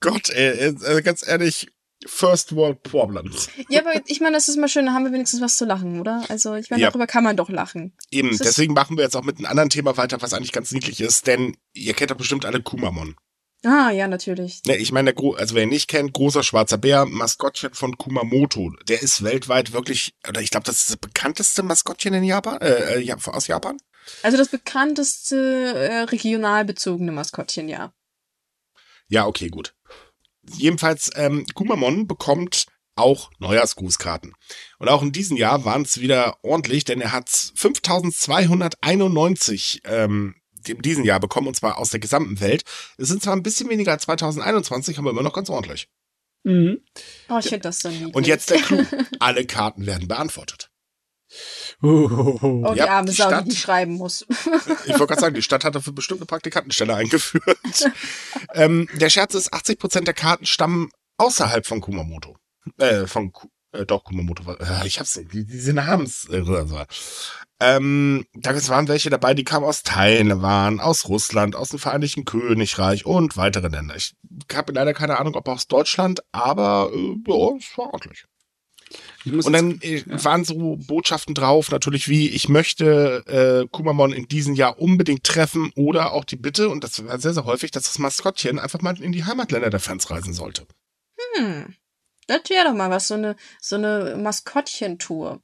Gott, 0.00 0.30
ey, 0.30 0.74
also 0.82 1.02
ganz 1.02 1.26
ehrlich, 1.26 1.68
First 2.06 2.54
World 2.54 2.82
Problems. 2.82 3.48
Ja, 3.68 3.80
aber 3.80 4.00
ich 4.06 4.20
meine, 4.20 4.36
das 4.36 4.48
ist 4.48 4.56
mal 4.56 4.68
schön, 4.68 4.86
da 4.86 4.92
haben 4.92 5.04
wir 5.04 5.12
wenigstens 5.12 5.40
was 5.40 5.56
zu 5.56 5.64
lachen, 5.64 6.00
oder? 6.00 6.24
Also, 6.28 6.54
ich 6.54 6.70
meine, 6.70 6.82
ja. 6.82 6.88
darüber 6.90 7.06
kann 7.06 7.24
man 7.24 7.36
doch 7.36 7.48
lachen. 7.48 7.96
Eben, 8.10 8.36
deswegen 8.36 8.74
machen 8.74 8.96
wir 8.96 9.04
jetzt 9.04 9.16
auch 9.16 9.24
mit 9.24 9.38
einem 9.38 9.46
anderen 9.46 9.70
Thema 9.70 9.96
weiter, 9.96 10.20
was 10.20 10.34
eigentlich 10.34 10.52
ganz 10.52 10.72
niedlich 10.72 11.00
ist, 11.00 11.26
denn 11.26 11.56
ihr 11.72 11.94
kennt 11.94 12.10
doch 12.10 12.16
bestimmt 12.16 12.44
alle 12.44 12.62
Kumamon. 12.62 13.16
Ah, 13.64 13.90
ja, 13.90 14.06
natürlich. 14.06 14.60
Ne, 14.66 14.76
ich 14.76 14.92
meine, 14.92 15.14
also 15.16 15.54
wer 15.54 15.64
ihn 15.64 15.70
nicht 15.70 15.88
kennt, 15.88 16.12
großer 16.12 16.42
schwarzer 16.42 16.78
Bär, 16.78 17.06
Maskottchen 17.06 17.74
von 17.74 17.96
Kumamoto. 17.96 18.72
Der 18.86 19.02
ist 19.02 19.24
weltweit 19.24 19.72
wirklich, 19.72 20.14
oder 20.28 20.40
ich 20.40 20.50
glaube, 20.50 20.66
das 20.66 20.80
ist 20.80 20.90
das 20.90 20.96
bekannteste 20.98 21.62
Maskottchen 21.62 22.14
in 22.14 22.24
Japan, 22.24 22.60
äh, 22.60 23.02
äh 23.02 23.12
aus 23.12 23.46
Japan. 23.48 23.78
Also 24.22 24.36
das 24.36 24.48
bekannteste 24.48 25.74
äh, 25.74 26.00
regional 26.02 26.64
bezogene 26.64 27.10
Maskottchen, 27.10 27.68
ja. 27.68 27.92
Ja, 29.08 29.26
okay, 29.26 29.48
gut. 29.48 29.75
Jedenfalls, 30.54 31.10
ähm, 31.16 31.44
Kumamon 31.54 32.06
bekommt 32.06 32.66
auch 32.96 33.30
Neujahrsgrußkarten. 33.38 34.34
Und 34.78 34.88
auch 34.88 35.02
in 35.02 35.12
diesem 35.12 35.36
Jahr 35.36 35.64
waren 35.64 35.82
es 35.82 36.00
wieder 36.00 36.38
ordentlich, 36.42 36.84
denn 36.84 37.00
er 37.00 37.12
hat 37.12 37.28
5291 37.28 39.82
ähm, 39.84 40.34
in 40.66 40.82
diesem 40.82 41.04
Jahr 41.04 41.20
bekommen, 41.20 41.46
und 41.46 41.54
zwar 41.54 41.78
aus 41.78 41.90
der 41.90 42.00
gesamten 42.00 42.40
Welt. 42.40 42.64
Es 42.96 43.06
sind 43.08 43.22
zwar 43.22 43.36
ein 43.36 43.42
bisschen 43.42 43.68
weniger 43.68 43.92
als 43.92 44.04
2021, 44.04 44.98
aber 44.98 45.10
immer 45.10 45.22
noch 45.22 45.34
ganz 45.34 45.50
ordentlich. 45.50 45.88
Mhm. 46.42 46.78
Oh, 47.28 47.38
ich 47.38 47.48
finde 47.48 47.60
das 47.60 47.80
so 47.80 47.88
niedlich. 47.88 48.14
Und 48.14 48.26
jetzt 48.26 48.50
der 48.50 48.58
Clou. 48.58 48.84
Alle 49.20 49.46
Karten 49.46 49.86
werden 49.86 50.08
beantwortet. 50.08 50.70
Oh, 51.82 52.72
die 52.72 52.78
ja, 52.78 52.88
arme 52.88 53.10
die 53.10 53.16
Sau, 53.16 53.28
Stadt, 53.28 53.46
die, 53.46 53.50
die 53.50 53.56
schreiben 53.56 53.94
muss. 53.94 54.26
ich 54.86 54.92
wollte 54.92 55.06
gerade 55.06 55.20
sagen, 55.20 55.34
die 55.34 55.42
Stadt 55.42 55.64
hat 55.64 55.74
dafür 55.74 55.92
bestimmt 55.92 56.20
eine 56.20 56.26
Praktikantenstelle 56.26 56.94
eingeführt. 56.94 57.44
ähm, 58.54 58.88
der 58.94 59.10
Scherz 59.10 59.34
ist, 59.34 59.52
80 59.52 59.78
Prozent 59.78 60.06
der 60.06 60.14
Karten 60.14 60.46
stammen 60.46 60.90
außerhalb 61.18 61.66
von 61.66 61.80
Kumamoto. 61.80 62.36
Äh, 62.78 63.06
von, 63.06 63.32
äh, 63.72 63.84
doch, 63.84 64.04
Kumamoto, 64.04 64.50
äh, 64.52 64.86
ich 64.86 64.98
hab's 64.98 65.16
nicht, 65.16 65.32
diese 65.32 65.74
Namens, 65.74 66.28
äh, 66.30 66.42
ähm, 67.58 68.26
da 68.34 68.68
waren 68.68 68.88
welche 68.88 69.08
dabei, 69.08 69.32
die 69.32 69.44
kamen 69.44 69.64
aus 69.64 69.82
Taiwan, 69.82 70.78
aus 70.78 71.08
Russland, 71.08 71.56
aus 71.56 71.70
dem 71.70 71.78
Vereinigten 71.78 72.26
Königreich 72.26 73.06
und 73.06 73.38
weitere 73.38 73.68
Länder. 73.68 73.96
Ich 73.96 74.14
habe 74.52 74.72
leider 74.72 74.92
keine 74.92 75.18
Ahnung, 75.18 75.34
ob 75.36 75.48
aus 75.48 75.66
Deutschland, 75.66 76.20
aber 76.32 76.90
äh, 76.92 77.16
ja, 77.26 77.56
es 77.56 77.78
war 77.78 77.94
ordentlich. 77.94 78.26
Und 79.26 79.52
dann 79.52 79.80
äh, 79.80 79.98
ja. 79.98 80.24
waren 80.24 80.44
so 80.44 80.76
Botschaften 80.76 81.34
drauf, 81.34 81.70
natürlich 81.70 82.08
wie, 82.08 82.28
ich 82.28 82.48
möchte 82.48 83.24
äh, 83.26 83.68
Kumamon 83.70 84.12
in 84.12 84.28
diesem 84.28 84.54
Jahr 84.54 84.78
unbedingt 84.78 85.24
treffen 85.24 85.72
oder 85.74 86.12
auch 86.12 86.24
die 86.24 86.36
Bitte, 86.36 86.68
und 86.68 86.84
das 86.84 87.04
war 87.04 87.18
sehr, 87.18 87.34
sehr 87.34 87.44
häufig, 87.44 87.70
dass 87.70 87.84
das 87.84 87.98
Maskottchen 87.98 88.58
einfach 88.58 88.80
mal 88.80 89.00
in 89.02 89.12
die 89.12 89.24
Heimatländer 89.24 89.70
der 89.70 89.80
Fans 89.80 90.10
reisen 90.10 90.32
sollte. 90.32 90.66
Hm. 91.34 91.74
Das 92.26 92.40
wäre 92.48 92.64
doch 92.64 92.74
mal 92.74 92.90
was, 92.90 93.08
so 93.08 93.14
eine, 93.14 93.36
so 93.60 93.76
eine 93.76 94.16
Maskottchen-Tour. 94.16 95.40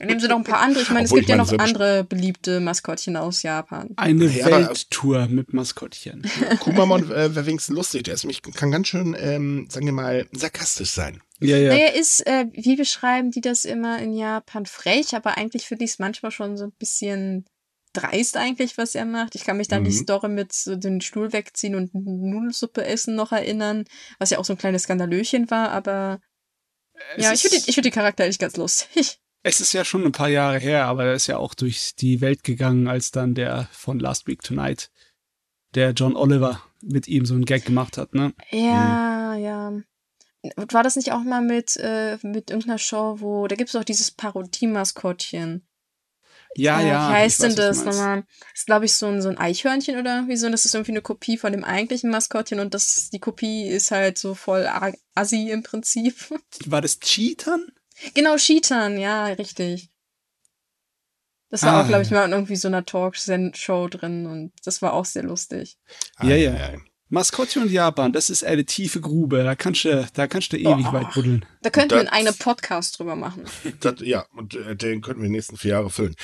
Nehmen 0.00 0.20
Sie 0.20 0.28
doch 0.28 0.36
ein 0.36 0.44
paar 0.44 0.60
andere. 0.60 0.82
Ich 0.82 0.90
meine, 0.90 1.06
es 1.06 1.12
gibt 1.12 1.28
ja 1.28 1.36
noch 1.36 1.52
andere 1.58 2.04
beliebte 2.04 2.60
Maskottchen 2.60 3.16
aus 3.16 3.42
Japan. 3.42 3.90
Eine 3.96 4.26
ja, 4.26 4.46
Welttour 4.46 5.26
mit 5.26 5.52
Maskottchen. 5.52 6.28
Kumamon 6.60 7.10
äh, 7.10 7.34
wäre 7.34 7.46
wenigstens 7.46 7.74
lustig. 7.74 8.04
Der 8.04 8.14
ist 8.14 8.24
mich, 8.24 8.42
kann 8.42 8.70
ganz 8.70 8.88
schön, 8.88 9.16
ähm, 9.18 9.66
sagen 9.70 9.86
wir 9.86 9.92
mal, 9.92 10.28
sarkastisch 10.32 10.90
sein. 10.90 11.20
Ja, 11.40 11.56
ja. 11.56 11.68
Naja, 11.70 11.88
ist, 11.88 12.26
äh, 12.26 12.46
wie 12.52 12.76
beschreiben 12.76 13.30
die 13.30 13.40
das 13.40 13.64
immer 13.64 14.00
in 14.00 14.12
Japan? 14.12 14.66
Frech, 14.66 15.14
aber 15.14 15.36
eigentlich 15.36 15.66
finde 15.66 15.84
ich 15.84 15.92
es 15.92 15.98
manchmal 15.98 16.32
schon 16.32 16.56
so 16.56 16.64
ein 16.64 16.72
bisschen 16.72 17.44
dreist 17.92 18.36
eigentlich, 18.36 18.76
was 18.76 18.94
er 18.94 19.04
macht. 19.04 19.34
Ich 19.34 19.44
kann 19.44 19.56
mich 19.56 19.68
dann 19.68 19.82
mhm. 19.82 19.86
die 19.86 19.92
Story 19.92 20.28
mit 20.28 20.52
so 20.52 20.76
den 20.76 21.00
Stuhl 21.00 21.32
wegziehen 21.32 21.74
und 21.74 21.94
Nudelsuppe 21.94 22.84
essen 22.84 23.14
noch 23.14 23.32
erinnern, 23.32 23.84
was 24.18 24.30
ja 24.30 24.38
auch 24.38 24.44
so 24.44 24.52
ein 24.52 24.58
kleines 24.58 24.82
Skandalöchen 24.82 25.50
war, 25.50 25.70
aber 25.70 26.20
es 27.16 27.24
ja, 27.24 27.32
ich 27.32 27.42
finde 27.42 27.56
ich 27.56 27.74
find 27.74 27.84
den 27.84 27.92
Charakter 27.92 28.24
eigentlich 28.24 28.38
ganz 28.38 28.56
lustig. 28.56 29.18
Es 29.44 29.60
ist 29.60 29.72
ja 29.72 29.84
schon 29.84 30.04
ein 30.04 30.10
paar 30.10 30.28
Jahre 30.28 30.58
her, 30.58 30.86
aber 30.86 31.04
er 31.04 31.14
ist 31.14 31.28
ja 31.28 31.38
auch 31.38 31.54
durch 31.54 31.94
die 31.94 32.20
Welt 32.20 32.42
gegangen, 32.42 32.88
als 32.88 33.12
dann 33.12 33.34
der 33.34 33.68
von 33.70 34.00
Last 34.00 34.26
Week 34.26 34.42
Tonight, 34.42 34.90
der 35.76 35.92
John 35.92 36.16
Oliver, 36.16 36.60
mit 36.82 37.06
ihm 37.06 37.24
so 37.24 37.34
einen 37.34 37.44
Gag 37.44 37.64
gemacht 37.64 37.98
hat, 37.98 38.14
ne? 38.14 38.34
Ja, 38.50 39.34
mhm. 39.36 39.42
ja. 39.42 39.80
War 40.56 40.82
das 40.82 40.96
nicht 40.96 41.12
auch 41.12 41.22
mal 41.22 41.42
mit, 41.42 41.76
äh, 41.76 42.18
mit 42.22 42.50
irgendeiner 42.50 42.78
Show, 42.78 43.16
wo, 43.20 43.48
da 43.48 43.56
gibt 43.56 43.70
es 43.70 43.76
auch 43.76 43.84
dieses 43.84 44.10
Parodie-Maskottchen. 44.12 45.66
Ja, 46.54 46.80
äh, 46.80 46.88
ja. 46.88 47.08
Wie 47.08 47.14
heißt 47.14 47.42
denn 47.42 47.56
das 47.56 47.84
nochmal? 47.84 48.24
Das 48.40 48.60
ist, 48.60 48.66
glaube 48.66 48.84
ich, 48.86 48.92
so 48.94 49.06
ein, 49.06 49.20
so 49.20 49.28
ein 49.28 49.38
Eichhörnchen 49.38 49.98
oder 49.98 50.26
wie 50.28 50.36
so. 50.36 50.48
Das 50.48 50.64
ist 50.64 50.74
irgendwie 50.74 50.92
eine 50.92 51.02
Kopie 51.02 51.38
von 51.38 51.52
dem 51.52 51.64
eigentlichen 51.64 52.10
Maskottchen 52.10 52.60
und 52.60 52.74
das, 52.74 53.10
die 53.10 53.18
Kopie 53.18 53.66
ist 53.66 53.90
halt 53.90 54.18
so 54.18 54.34
voll 54.34 54.68
assi 55.14 55.50
im 55.50 55.62
Prinzip. 55.62 56.16
War 56.66 56.80
das 56.80 57.00
Cheetern? 57.00 57.66
Genau, 58.14 58.36
Cheetern, 58.36 58.98
ja, 58.98 59.26
richtig. 59.26 59.90
Das 61.50 61.62
war 61.62 61.74
ah, 61.74 61.82
auch, 61.82 61.88
glaube 61.88 62.02
ich, 62.02 62.10
mal 62.10 62.26
in 62.26 62.32
irgendwie 62.32 62.56
so 62.56 62.68
einer 62.68 62.84
Talk-Show 62.84 63.88
drin 63.88 64.26
und 64.26 64.52
das 64.64 64.82
war 64.82 64.92
auch 64.92 65.06
sehr 65.06 65.22
lustig. 65.22 65.78
Ja, 66.20 66.36
ja. 66.36 66.54
ja. 66.54 66.78
Maskottchen 67.10 67.70
Japan, 67.70 68.12
das 68.12 68.28
ist 68.28 68.44
eine 68.44 68.66
tiefe 68.66 69.00
Grube. 69.00 69.42
Da 69.42 69.54
kannst 69.54 69.84
du, 69.84 70.06
da 70.12 70.26
kannst 70.26 70.52
du 70.52 70.58
ewig 70.58 70.86
oh. 70.88 70.92
weit 70.92 71.12
buddeln. 71.14 71.46
Da 71.62 71.70
könnten 71.70 71.96
wir 71.96 72.12
einen 72.12 72.34
Podcast 72.34 72.98
drüber 72.98 73.16
machen. 73.16 73.44
Das, 73.80 74.00
ja, 74.00 74.26
und 74.34 74.54
äh, 74.54 74.76
den 74.76 75.00
könnten 75.00 75.22
wir 75.22 75.28
die 75.28 75.34
nächsten 75.34 75.56
vier 75.56 75.72
Jahre 75.72 75.90
füllen. 75.90 76.16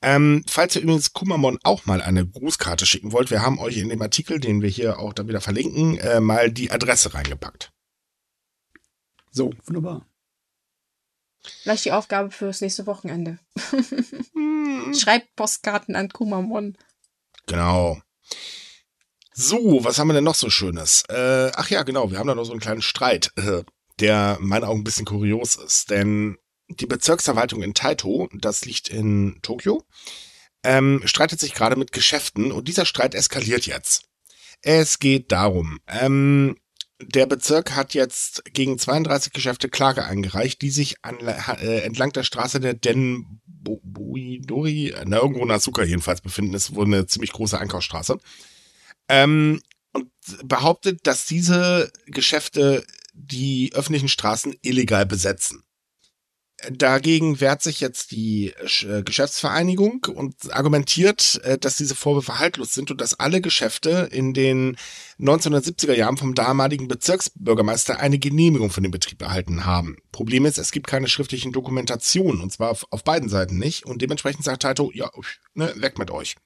Ähm, 0.00 0.44
falls 0.48 0.76
ihr 0.76 0.82
übrigens 0.82 1.12
Kumamon 1.12 1.58
auch 1.64 1.86
mal 1.86 2.00
eine 2.00 2.26
Grußkarte 2.26 2.86
schicken 2.86 3.12
wollt, 3.12 3.30
wir 3.30 3.42
haben 3.42 3.58
euch 3.58 3.78
in 3.78 3.88
dem 3.88 4.00
Artikel, 4.00 4.38
den 4.38 4.62
wir 4.62 4.68
hier 4.68 4.98
auch 4.98 5.12
dann 5.12 5.28
wieder 5.28 5.40
verlinken, 5.40 5.98
äh, 5.98 6.20
mal 6.20 6.50
die 6.50 6.70
Adresse 6.70 7.14
reingepackt. 7.14 7.72
So, 9.30 9.52
wunderbar. 9.66 10.06
Vielleicht 11.62 11.84
die 11.84 11.92
Aufgabe 11.92 12.30
fürs 12.30 12.60
nächste 12.60 12.86
Wochenende. 12.86 13.38
Hm. 13.70 14.94
Schreibt 14.98 15.34
Postkarten 15.36 15.96
an 15.96 16.08
Kumamon. 16.08 16.76
Genau. 17.46 18.00
So, 19.42 19.82
was 19.84 19.98
haben 19.98 20.08
wir 20.08 20.12
denn 20.12 20.24
noch 20.24 20.34
so 20.34 20.50
Schönes? 20.50 21.02
Äh, 21.08 21.50
ach 21.54 21.70
ja, 21.70 21.82
genau, 21.82 22.10
wir 22.10 22.18
haben 22.18 22.26
da 22.26 22.34
noch 22.34 22.44
so 22.44 22.50
einen 22.50 22.60
kleinen 22.60 22.82
Streit, 22.82 23.32
äh, 23.36 23.62
der 23.98 24.36
in 24.38 24.46
meinen 24.46 24.64
Augen 24.64 24.80
ein 24.80 24.84
bisschen 24.84 25.06
kurios 25.06 25.56
ist. 25.56 25.88
Denn 25.88 26.36
die 26.68 26.84
Bezirksverwaltung 26.84 27.62
in 27.62 27.72
Taito, 27.72 28.28
das 28.34 28.66
liegt 28.66 28.90
in 28.90 29.38
Tokio, 29.40 29.82
ähm, 30.62 31.00
streitet 31.06 31.40
sich 31.40 31.54
gerade 31.54 31.76
mit 31.76 31.92
Geschäften 31.92 32.52
und 32.52 32.68
dieser 32.68 32.84
Streit 32.84 33.14
eskaliert 33.14 33.64
jetzt. 33.64 34.02
Es 34.60 34.98
geht 34.98 35.32
darum, 35.32 35.78
ähm, 35.86 36.58
der 37.00 37.24
Bezirk 37.24 37.74
hat 37.74 37.94
jetzt 37.94 38.44
gegen 38.52 38.78
32 38.78 39.32
Geschäfte 39.32 39.70
Klage 39.70 40.04
eingereicht, 40.04 40.60
die 40.60 40.68
sich 40.68 40.96
an, 41.00 41.16
äh, 41.18 41.78
entlang 41.78 42.12
der 42.12 42.24
Straße 42.24 42.60
der 42.60 42.74
Denbuidori, 42.74 43.34
na, 45.06 45.16
irgendwo 45.16 45.42
in 45.44 45.50
Asuka 45.50 45.82
jedenfalls 45.82 46.20
befinden. 46.20 46.52
ist 46.52 46.74
wohl 46.74 46.84
eine 46.84 47.06
ziemlich 47.06 47.32
große 47.32 47.58
Einkaufsstraße. 47.58 48.18
Ähm, 49.10 49.60
und 49.92 50.10
behauptet, 50.44 51.00
dass 51.06 51.26
diese 51.26 51.90
Geschäfte 52.06 52.84
die 53.12 53.72
öffentlichen 53.74 54.08
Straßen 54.08 54.54
illegal 54.62 55.04
besetzen. 55.04 55.64
Dagegen 56.68 57.40
wehrt 57.40 57.62
sich 57.62 57.80
jetzt 57.80 58.10
die 58.10 58.52
äh, 58.86 59.02
Geschäftsvereinigung 59.02 60.06
und 60.14 60.52
argumentiert, 60.52 61.40
äh, 61.44 61.58
dass 61.58 61.76
diese 61.76 61.94
Vorwürfe 61.94 62.38
haltlos 62.38 62.74
sind 62.74 62.90
und 62.90 63.00
dass 63.00 63.18
alle 63.18 63.40
Geschäfte 63.40 64.08
in 64.12 64.34
den 64.34 64.76
1970er 65.18 65.94
Jahren 65.94 66.16
vom 66.16 66.34
damaligen 66.34 66.88
Bezirksbürgermeister 66.88 68.00
eine 68.00 68.18
Genehmigung 68.18 68.70
für 68.70 68.82
den 68.82 68.90
Betrieb 68.90 69.22
erhalten 69.22 69.64
haben. 69.64 69.96
Problem 70.12 70.44
ist, 70.44 70.58
es 70.58 70.72
gibt 70.72 70.86
keine 70.86 71.08
schriftlichen 71.08 71.52
Dokumentationen 71.52 72.40
und 72.40 72.52
zwar 72.52 72.70
auf, 72.70 72.86
auf 72.90 73.04
beiden 73.04 73.28
Seiten 73.28 73.58
nicht 73.58 73.86
und 73.86 74.02
dementsprechend 74.02 74.44
sagt 74.44 74.62
Taito, 74.62 74.90
ja, 74.92 75.10
ne, 75.54 75.72
weg 75.76 75.98
mit 75.98 76.10
euch. 76.10 76.36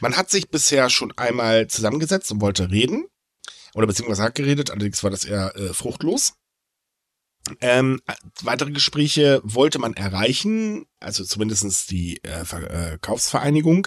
Man 0.00 0.16
hat 0.16 0.30
sich 0.30 0.48
bisher 0.48 0.88
schon 0.90 1.12
einmal 1.16 1.66
zusammengesetzt 1.66 2.32
und 2.32 2.40
wollte 2.40 2.70
reden 2.70 3.06
oder 3.74 3.86
beziehungsweise 3.86 4.22
hat 4.22 4.34
geredet, 4.34 4.70
allerdings 4.70 5.02
war 5.02 5.10
das 5.10 5.24
eher 5.24 5.54
äh, 5.56 5.74
fruchtlos. 5.74 6.34
Ähm, 7.60 8.00
weitere 8.42 8.70
Gespräche 8.70 9.40
wollte 9.44 9.78
man 9.78 9.94
erreichen, 9.94 10.86
also 11.00 11.24
zumindestens 11.24 11.86
die 11.86 12.22
äh, 12.24 12.44
Verkaufsvereinigung. 12.44 13.86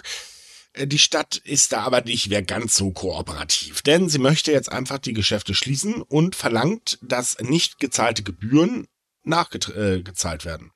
Äh, 0.74 0.86
die 0.86 0.98
Stadt 0.98 1.36
ist 1.36 1.72
da 1.72 1.82
aber 1.82 2.02
nicht 2.02 2.28
mehr 2.28 2.42
ganz 2.42 2.76
so 2.76 2.92
kooperativ, 2.92 3.82
denn 3.82 4.08
sie 4.08 4.18
möchte 4.18 4.52
jetzt 4.52 4.70
einfach 4.70 4.98
die 4.98 5.12
Geschäfte 5.12 5.54
schließen 5.54 6.02
und 6.02 6.36
verlangt, 6.36 6.98
dass 7.02 7.38
nicht 7.40 7.78
gezahlte 7.80 8.22
Gebühren 8.22 8.86
nachgezahlt 9.24 10.42
äh, 10.42 10.44
werden. 10.44 10.72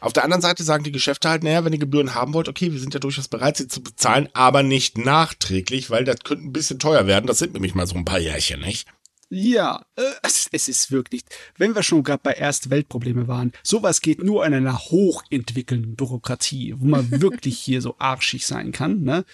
Auf 0.00 0.12
der 0.12 0.24
anderen 0.24 0.42
Seite 0.42 0.64
sagen 0.64 0.82
die 0.82 0.90
Geschäfte 0.90 1.28
halt, 1.28 1.44
naja, 1.44 1.64
wenn 1.64 1.72
ihr 1.72 1.78
Gebühren 1.78 2.14
haben 2.14 2.34
wollt, 2.34 2.48
okay, 2.48 2.72
wir 2.72 2.80
sind 2.80 2.92
ja 2.92 2.98
durchaus 2.98 3.28
bereit, 3.28 3.56
sie 3.56 3.68
zu 3.68 3.82
bezahlen, 3.82 4.28
aber 4.32 4.64
nicht 4.64 4.98
nachträglich, 4.98 5.90
weil 5.90 6.04
das 6.04 6.20
könnte 6.24 6.44
ein 6.44 6.52
bisschen 6.52 6.80
teuer 6.80 7.06
werden. 7.06 7.26
Das 7.26 7.38
sind 7.38 7.52
nämlich 7.52 7.76
mal 7.76 7.86
so 7.86 7.94
ein 7.94 8.04
paar 8.04 8.18
Jährchen, 8.18 8.60
nicht? 8.60 8.88
Ja, 9.34 9.86
äh, 9.96 10.02
es, 10.22 10.68
ist 10.68 10.92
wirklich, 10.92 11.22
wenn 11.56 11.74
wir 11.74 11.82
schon 11.82 12.02
gerade 12.02 12.20
bei 12.22 12.34
Erste-Welt-Probleme 12.34 13.28
waren, 13.28 13.52
sowas 13.62 14.02
geht 14.02 14.22
nur 14.22 14.44
in 14.44 14.52
einer 14.52 14.78
hochentwickelnden 14.78 15.96
Bürokratie, 15.96 16.74
wo 16.76 16.84
man 16.84 17.10
wirklich 17.22 17.58
hier 17.58 17.80
so 17.80 17.96
arschig 17.98 18.46
sein 18.46 18.72
kann, 18.72 19.04
ne? 19.04 19.24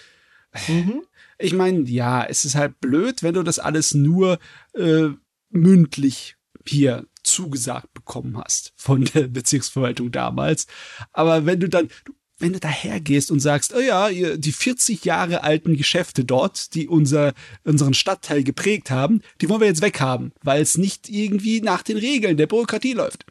Mhm. 0.68 1.03
Ich 1.40 1.53
meine, 1.53 1.80
ja, 1.90 2.24
es 2.24 2.44
ist 2.44 2.55
halt 2.55 2.80
blöd, 2.80 3.24
wenn 3.24 3.34
du 3.34 3.42
das 3.42 3.59
alles 3.59 3.92
nur 3.92 4.38
äh, 4.74 5.09
mündlich 5.51 6.36
hier 6.64 7.05
zugesagt 7.24 7.92
bekommen 7.92 8.38
hast 8.38 8.72
von 8.76 9.05
der 9.05 9.26
Bezirksverwaltung 9.26 10.12
damals. 10.12 10.68
Aber 11.12 11.44
wenn 11.44 11.59
du 11.59 11.68
dann, 11.68 11.88
du 12.05 12.12
wenn 12.39 12.53
du 12.53 12.61
dahergehst 12.61 13.30
und 13.30 13.41
sagst, 13.41 13.74
oh 13.74 13.80
ja, 13.80 14.11
die 14.11 14.53
40 14.53 15.05
Jahre 15.05 15.43
alten 15.43 15.76
Geschäfte 15.76 16.24
dort, 16.24 16.74
die 16.74 16.89
unser, 16.89 17.34
unseren 17.64 17.95
Stadtteil 17.95 18.45
geprägt 18.45 18.91
haben, 18.91 19.22
die 19.41 19.49
wollen 19.49 19.61
wir 19.61 19.68
jetzt 19.68 19.82
weghaben, 19.82 20.32
weil 20.43 20.62
es 20.62 20.78
nicht 20.78 21.09
irgendwie 21.09 21.61
nach 21.61 21.82
den 21.82 21.97
Regeln 21.97 22.36
der 22.36 22.47
Bürokratie 22.47 22.93
läuft. 22.93 23.26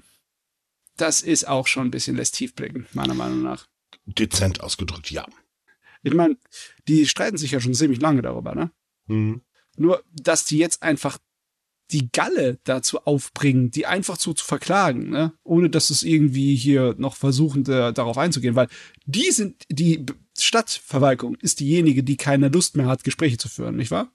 Das 0.98 1.22
ist 1.22 1.48
auch 1.48 1.68
schon 1.68 1.88
ein 1.88 1.92
bisschen 1.92 2.18
lästivblickend, 2.18 2.94
meiner 2.96 3.14
Meinung 3.14 3.44
nach. 3.44 3.68
Dezent 4.06 4.62
ausgedrückt, 4.62 5.12
ja. 5.12 5.26
Ich 6.04 6.14
meine, 6.14 6.38
die 6.88 7.08
streiten 7.08 7.38
sich 7.38 7.52
ja 7.52 7.60
schon 7.60 7.74
ziemlich 7.74 8.02
lange 8.02 8.22
darüber, 8.22 8.56
ne? 8.56 8.72
Mhm. 9.08 9.42
Nur, 9.78 10.04
dass 10.12 10.46
die 10.46 10.58
jetzt 10.58 10.82
einfach 10.82 11.20
die 11.92 12.12
Galle 12.12 12.60
dazu 12.64 13.00
aufbringen, 13.06 13.72
die 13.72 13.86
einfach 13.86 14.20
so 14.20 14.34
zu 14.34 14.46
verklagen, 14.46 15.10
ne? 15.10 15.34
ohne 15.44 15.70
dass 15.70 15.90
es 15.90 16.04
irgendwie 16.04 16.56
hier 16.56 16.96
noch 16.98 17.16
versuchen, 17.16 17.64
da, 17.64 17.92
darauf 17.92 18.18
einzugehen, 18.18 18.56
weil 18.56 18.68
die 19.06 19.32
sind, 19.32 19.64
die 19.70 20.06
Stadtverwaltung 20.38 21.36
ist 21.36 21.60
diejenige, 21.60 22.04
die 22.04 22.18
keine 22.18 22.50
Lust 22.50 22.76
mehr 22.76 22.88
hat, 22.88 23.04
Gespräche 23.04 23.38
zu 23.38 23.50
führen, 23.50 23.76
nicht 23.76 23.92
wahr? 23.92 24.12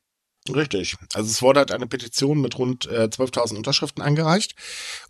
Richtig. 0.52 0.96
Also 1.14 1.30
es 1.30 1.40
wurde 1.40 1.60
halt 1.60 1.70
eine 1.70 1.86
Petition 1.86 2.40
mit 2.40 2.58
rund 2.58 2.86
äh, 2.86 3.04
12.000 3.04 3.56
Unterschriften 3.56 4.02
eingereicht, 4.02 4.56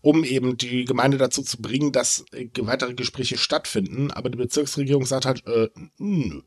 um 0.02 0.24
eben 0.24 0.58
die 0.58 0.84
Gemeinde 0.84 1.16
dazu 1.16 1.42
zu 1.42 1.60
bringen, 1.60 1.90
dass 1.90 2.26
äh, 2.32 2.48
weitere 2.58 2.94
Gespräche 2.94 3.38
stattfinden. 3.38 4.10
Aber 4.10 4.28
die 4.28 4.36
Bezirksregierung 4.36 5.06
sagt 5.06 5.24
halt, 5.24 5.46
äh, 5.46 5.70
nö. 5.96 6.42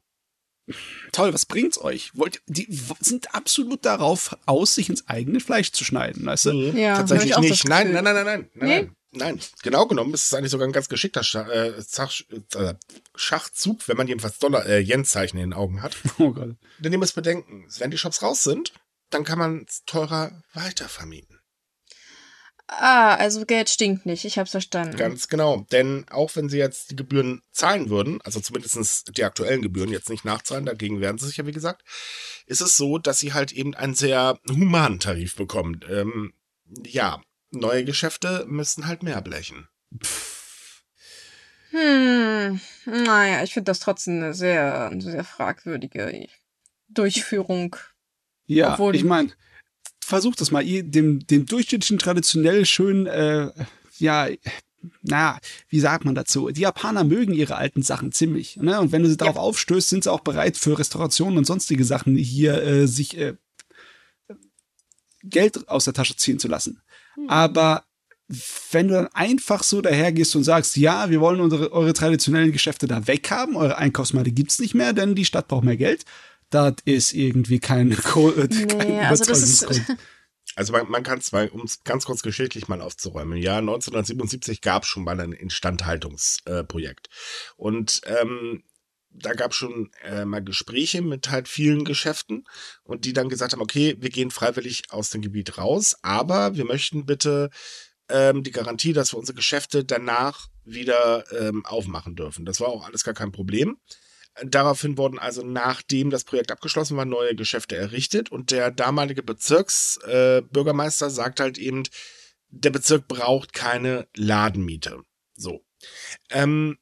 Toll, 1.12 1.34
was 1.34 1.46
bringt's 1.46 1.80
euch? 1.80 2.12
Wollt, 2.16 2.42
die 2.48 2.68
sind 3.00 3.36
absolut 3.36 3.86
darauf 3.86 4.36
aus, 4.46 4.76
sich 4.76 4.90
ins 4.90 5.08
eigene 5.08 5.40
Fleisch 5.40 5.72
zu 5.72 5.84
schneiden, 5.84 6.26
weißt 6.26 6.46
du? 6.46 6.54
Mhm. 6.54 6.78
Ja, 6.78 6.98
Tatsächlich 6.98 7.38
nicht. 7.38 7.68
Nein, 7.68 7.92
nein, 7.94 8.04
nein, 8.04 8.16
nein, 8.16 8.26
nein, 8.26 8.50
nein, 8.56 8.68
nee? 8.68 8.92
nein. 9.12 9.40
Genau 9.62 9.86
genommen 9.86 10.14
ist 10.14 10.26
es 10.26 10.34
eigentlich 10.34 10.52
sogar 10.52 10.68
ein 10.68 10.74
ganz 10.74 10.90
geschickter 10.90 11.24
Schach, 11.24 11.48
äh, 11.48 11.74
äh, 11.78 12.74
Schachzug, 13.16 13.88
wenn 13.88 13.98
man 13.98 14.08
jedenfalls 14.08 14.40
Dollar, 14.40 14.66
äh, 14.66 14.80
Yen-Zeichen 14.80 15.38
in 15.38 15.52
den 15.52 15.54
Augen 15.54 15.82
hat. 15.82 15.98
Oh 16.18 16.32
Gott. 16.32 16.56
Denn 16.80 16.92
ihr 16.92 17.00
müsst 17.00 17.16
bedenken, 17.16 17.68
wenn 17.78 17.92
die 17.92 17.98
Shops 17.98 18.24
raus 18.24 18.44
sind, 18.44 18.74
dann 19.12 19.24
kann 19.24 19.38
man 19.38 19.66
es 19.68 19.84
teurer 19.86 20.32
weitervermieten. 20.54 21.35
Ah, 22.68 23.16
also 23.16 23.46
Geld 23.46 23.70
stinkt 23.70 24.06
nicht, 24.08 24.26
ich 24.26 24.40
hab's 24.40 24.52
verstanden. 24.52 24.98
Ganz 24.98 25.28
genau, 25.28 25.68
denn 25.72 26.06
auch 26.10 26.36
wenn 26.36 26.50
sie 26.50 26.58
jetzt 26.58 26.92
die 26.92 26.96
Gebühren 26.96 27.44
zahlen 27.52 27.90
würden, 27.90 28.20
also 28.24 28.40
zumindest 28.40 29.16
die 29.16 29.24
aktuellen 29.24 29.62
Gebühren 29.62 29.92
jetzt 29.92 30.10
nicht 30.10 30.26
nachzahlen, 30.26 30.66
dagegen 30.66 31.00
werden 31.00 31.20
sie 31.20 31.28
sich 31.28 31.38
ja 31.38 31.46
wie 31.46 31.52
gesagt, 31.52 31.84
ist 32.48 32.62
es 32.62 32.76
so, 32.76 32.98
dass 32.98 33.20
sie 33.20 33.34
halt 33.34 33.52
eben 33.52 33.76
einen 33.76 33.94
sehr 33.94 34.40
humanen 34.50 35.00
Tarif 35.00 35.36
bekommen. 35.36 35.82
Ähm, 35.88 36.34
ja, 36.86 37.22
neue 37.52 37.86
Geschäfte 37.86 38.46
müssen 38.48 38.88
halt 38.88 39.04
mehr 39.04 39.22
blechen. 39.22 39.68
Hm, 41.70 42.60
naja, 42.86 43.44
ich 43.44 43.54
finde 43.54 43.70
das 43.70 43.80
trotzdem 43.80 44.16
eine 44.16 44.34
sehr, 44.34 44.90
eine 44.90 45.02
sehr 45.02 45.24
fragwürdige 45.24 46.28
Durchführung. 46.88 47.76
Ja, 48.48 48.74
Obwohl 48.74 48.96
ich 48.96 49.04
meine, 49.04 49.32
versucht 50.06 50.40
das 50.40 50.52
mal, 50.52 50.64
ihr 50.64 50.84
dem, 50.84 51.26
dem 51.26 51.46
durchschnittlichen 51.46 51.98
traditionell 51.98 52.66
schön, 52.66 53.08
äh, 53.08 53.50
ja, 53.98 54.28
na, 55.02 55.40
wie 55.68 55.80
sagt 55.80 56.06
man 56.06 56.14
dazu? 56.14 56.52
Die 56.52 56.62
Japaner 56.62 57.04
mögen 57.04 57.34
ihre 57.34 57.56
alten 57.56 57.82
Sachen 57.82 58.12
ziemlich. 58.12 58.58
Ne? 58.58 58.80
Und 58.80 58.92
wenn 58.92 59.02
du 59.02 59.10
sie 59.10 59.18
darauf 59.18 59.38
aufstößt, 59.38 59.90
sind 59.90 60.04
sie 60.04 60.12
auch 60.12 60.20
bereit 60.20 60.58
für 60.58 60.78
Restaurationen 60.78 61.40
und 61.40 61.46
sonstige 61.46 61.84
Sachen 61.84 62.16
hier 62.16 62.62
äh, 62.62 62.88
sich 62.88 63.18
äh, 63.18 63.34
Geld 65.24 65.68
aus 65.68 65.86
der 65.86 65.96
Tasche 65.96 66.16
ziehen 66.16 66.38
zu 66.38 66.48
lassen. 66.48 66.82
Hm. 67.16 67.30
Aber 67.30 67.84
wenn 68.72 68.88
du 68.88 68.94
dann 68.94 69.08
einfach 69.08 69.64
so 69.64 69.82
dahergehst 69.82 70.36
und 70.36 70.44
sagst, 70.44 70.78
ja, 70.78 71.10
wir 71.10 71.20
wollen 71.20 71.40
unsere, 71.40 71.72
eure 71.72 71.94
traditionellen 71.94 72.52
Geschäfte 72.52 72.88
da 72.88 73.08
weghaben, 73.08 73.56
eure 73.56 73.78
Einkaufsmeile 73.78 74.32
gibt's 74.32 74.60
nicht 74.60 74.76
mehr, 74.76 74.94
denn 74.94 75.16
die 75.16 75.26
Stadt 75.26 75.48
braucht 75.48 75.64
mehr 75.64 75.78
Geld, 75.78 76.06
das 76.50 76.76
ist 76.86 77.14
irgendwie 77.14 77.60
kein, 77.60 77.92
kein 77.92 78.48
nee, 78.78 79.00
also 79.00 79.26
das 79.26 79.42
ist, 79.42 79.68
also 80.56 80.72
man, 80.72 80.90
man 80.90 81.04
kann 81.04 81.20
es 81.20 81.32
mal, 81.32 81.50
um 81.50 81.62
es 81.62 81.84
ganz 81.84 82.06
kurz 82.06 82.22
geschichtlich 82.22 82.68
mal 82.68 82.82
aufzuräumen. 82.82 83.38
Ja, 83.38 83.58
1977 83.58 84.62
gab 84.62 84.84
es 84.84 84.90
schon 84.90 85.04
mal 85.04 85.20
ein 85.20 85.34
Instandhaltungsprojekt. 85.34 87.08
Äh, 87.08 87.12
und 87.58 88.02
ähm, 88.06 88.64
da 89.10 89.34
gab 89.34 89.52
es 89.52 89.58
schon 89.58 89.92
äh, 90.04 90.26
mal 90.26 90.44
Gespräche 90.44 91.02
mit 91.02 91.30
halt 91.30 91.48
vielen 91.48 91.86
Geschäften 91.86 92.46
und 92.84 93.06
die 93.06 93.14
dann 93.14 93.30
gesagt 93.30 93.54
haben, 93.54 93.62
okay, 93.62 93.96
wir 94.00 94.10
gehen 94.10 94.32
freiwillig 94.32 94.84
aus 94.90 95.10
dem 95.10 95.22
Gebiet 95.22 95.58
raus, 95.58 95.96
aber 96.02 96.56
wir 96.56 96.66
möchten 96.66 97.06
bitte 97.06 97.50
ähm, 98.10 98.44
die 98.44 98.52
Garantie, 98.52 98.94
dass 98.94 99.14
wir 99.14 99.20
unsere 99.20 99.36
Geschäfte 99.36 99.84
danach 99.84 100.48
wieder 100.64 101.24
ähm, 101.32 101.66
aufmachen 101.66 102.16
dürfen. 102.16 102.46
Das 102.46 102.60
war 102.60 102.70
auch 102.70 102.86
alles 102.86 103.04
gar 103.04 103.14
kein 103.14 103.32
Problem. 103.32 103.78
Daraufhin 104.44 104.98
wurden 104.98 105.18
also, 105.18 105.44
nachdem 105.44 106.10
das 106.10 106.26
Projekt 106.26 106.52
abgeschlossen 106.52 106.98
war, 106.98 107.06
neue 107.06 107.36
Geschäfte 107.36 107.78
errichtet 107.78 108.32
und 108.32 108.52
der 108.52 108.70
damalige 108.70 109.24
Bezirksbürgermeister 109.24 111.08
äh, 111.08 111.12
sagt 111.12 111.40
halt 111.40 111.58
eben, 111.58 111.84
der 112.50 112.70
Bezirk 112.70 113.08
braucht 113.08 113.54
keine 113.54 114.08
Ladenmiete. 114.14 115.04
So. 115.36 115.66
Ähm, 116.30 116.78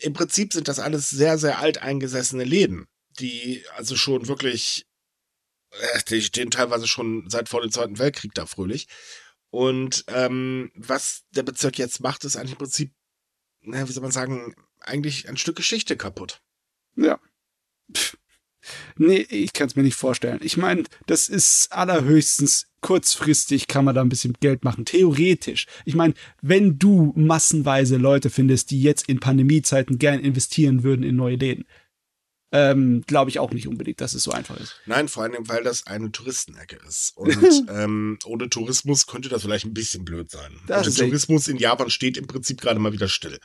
Im 0.00 0.12
Prinzip 0.12 0.52
sind 0.52 0.66
das 0.66 0.80
alles 0.80 1.08
sehr, 1.10 1.38
sehr 1.38 1.60
alteingesessene 1.60 2.44
Läden, 2.44 2.86
die 3.20 3.64
also 3.76 3.94
schon 3.94 4.26
wirklich, 4.26 4.86
äh, 5.70 6.00
die 6.08 6.20
stehen 6.20 6.50
teilweise 6.50 6.88
schon 6.88 7.30
seit 7.30 7.48
vor 7.48 7.62
dem 7.62 7.70
Zweiten 7.70 7.98
Weltkrieg 7.98 8.34
da 8.34 8.46
fröhlich. 8.46 8.88
Und 9.50 10.04
ähm, 10.08 10.72
was 10.74 11.22
der 11.30 11.44
Bezirk 11.44 11.78
jetzt 11.78 12.00
macht, 12.00 12.24
ist 12.24 12.36
eigentlich 12.36 12.52
im 12.52 12.58
Prinzip, 12.58 12.92
na, 13.60 13.88
wie 13.88 13.92
soll 13.92 14.02
man 14.02 14.10
sagen, 14.12 14.54
eigentlich 14.80 15.28
ein 15.28 15.36
Stück 15.36 15.56
Geschichte 15.56 15.96
kaputt. 15.96 16.42
Ja. 16.96 17.18
Pff. 17.94 18.16
Nee, 18.96 19.26
ich 19.30 19.52
kann 19.52 19.68
es 19.68 19.76
mir 19.76 19.82
nicht 19.82 19.94
vorstellen. 19.94 20.40
Ich 20.42 20.56
meine, 20.56 20.84
das 21.06 21.28
ist 21.28 21.72
allerhöchstens 21.72 22.66
kurzfristig 22.80 23.66
kann 23.66 23.84
man 23.84 23.94
da 23.94 24.00
ein 24.00 24.08
bisschen 24.08 24.34
Geld 24.40 24.64
machen. 24.64 24.84
Theoretisch. 24.84 25.66
Ich 25.84 25.94
meine, 25.94 26.14
wenn 26.40 26.78
du 26.78 27.12
massenweise 27.16 27.96
Leute 27.96 28.30
findest, 28.30 28.70
die 28.70 28.80
jetzt 28.80 29.08
in 29.08 29.20
Pandemiezeiten 29.20 29.98
gern 29.98 30.20
investieren 30.20 30.82
würden 30.82 31.02
in 31.02 31.16
neue 31.16 31.36
Läden, 31.36 31.64
ähm, 32.52 33.02
glaube 33.06 33.28
ich 33.30 33.38
auch 33.40 33.50
nicht 33.50 33.66
unbedingt, 33.66 34.00
dass 34.00 34.14
es 34.14 34.22
so 34.22 34.30
einfach 34.30 34.56
ist. 34.58 34.80
Nein, 34.86 35.08
vor 35.08 35.24
allem, 35.24 35.48
weil 35.48 35.64
das 35.64 35.86
eine 35.88 36.12
Touristenecke 36.12 36.78
ist. 36.88 37.12
Und 37.16 37.66
ähm, 37.68 38.18
ohne 38.24 38.48
Tourismus 38.48 39.06
könnte 39.06 39.28
das 39.28 39.42
vielleicht 39.42 39.66
ein 39.66 39.74
bisschen 39.74 40.04
blöd 40.04 40.30
sein. 40.30 40.52
Der 40.68 40.82
Tourismus 40.82 41.48
in 41.48 41.56
Japan 41.56 41.90
steht 41.90 42.16
im 42.16 42.26
Prinzip 42.26 42.60
gerade 42.60 42.78
mal 42.78 42.92
wieder 42.92 43.08
still. 43.08 43.38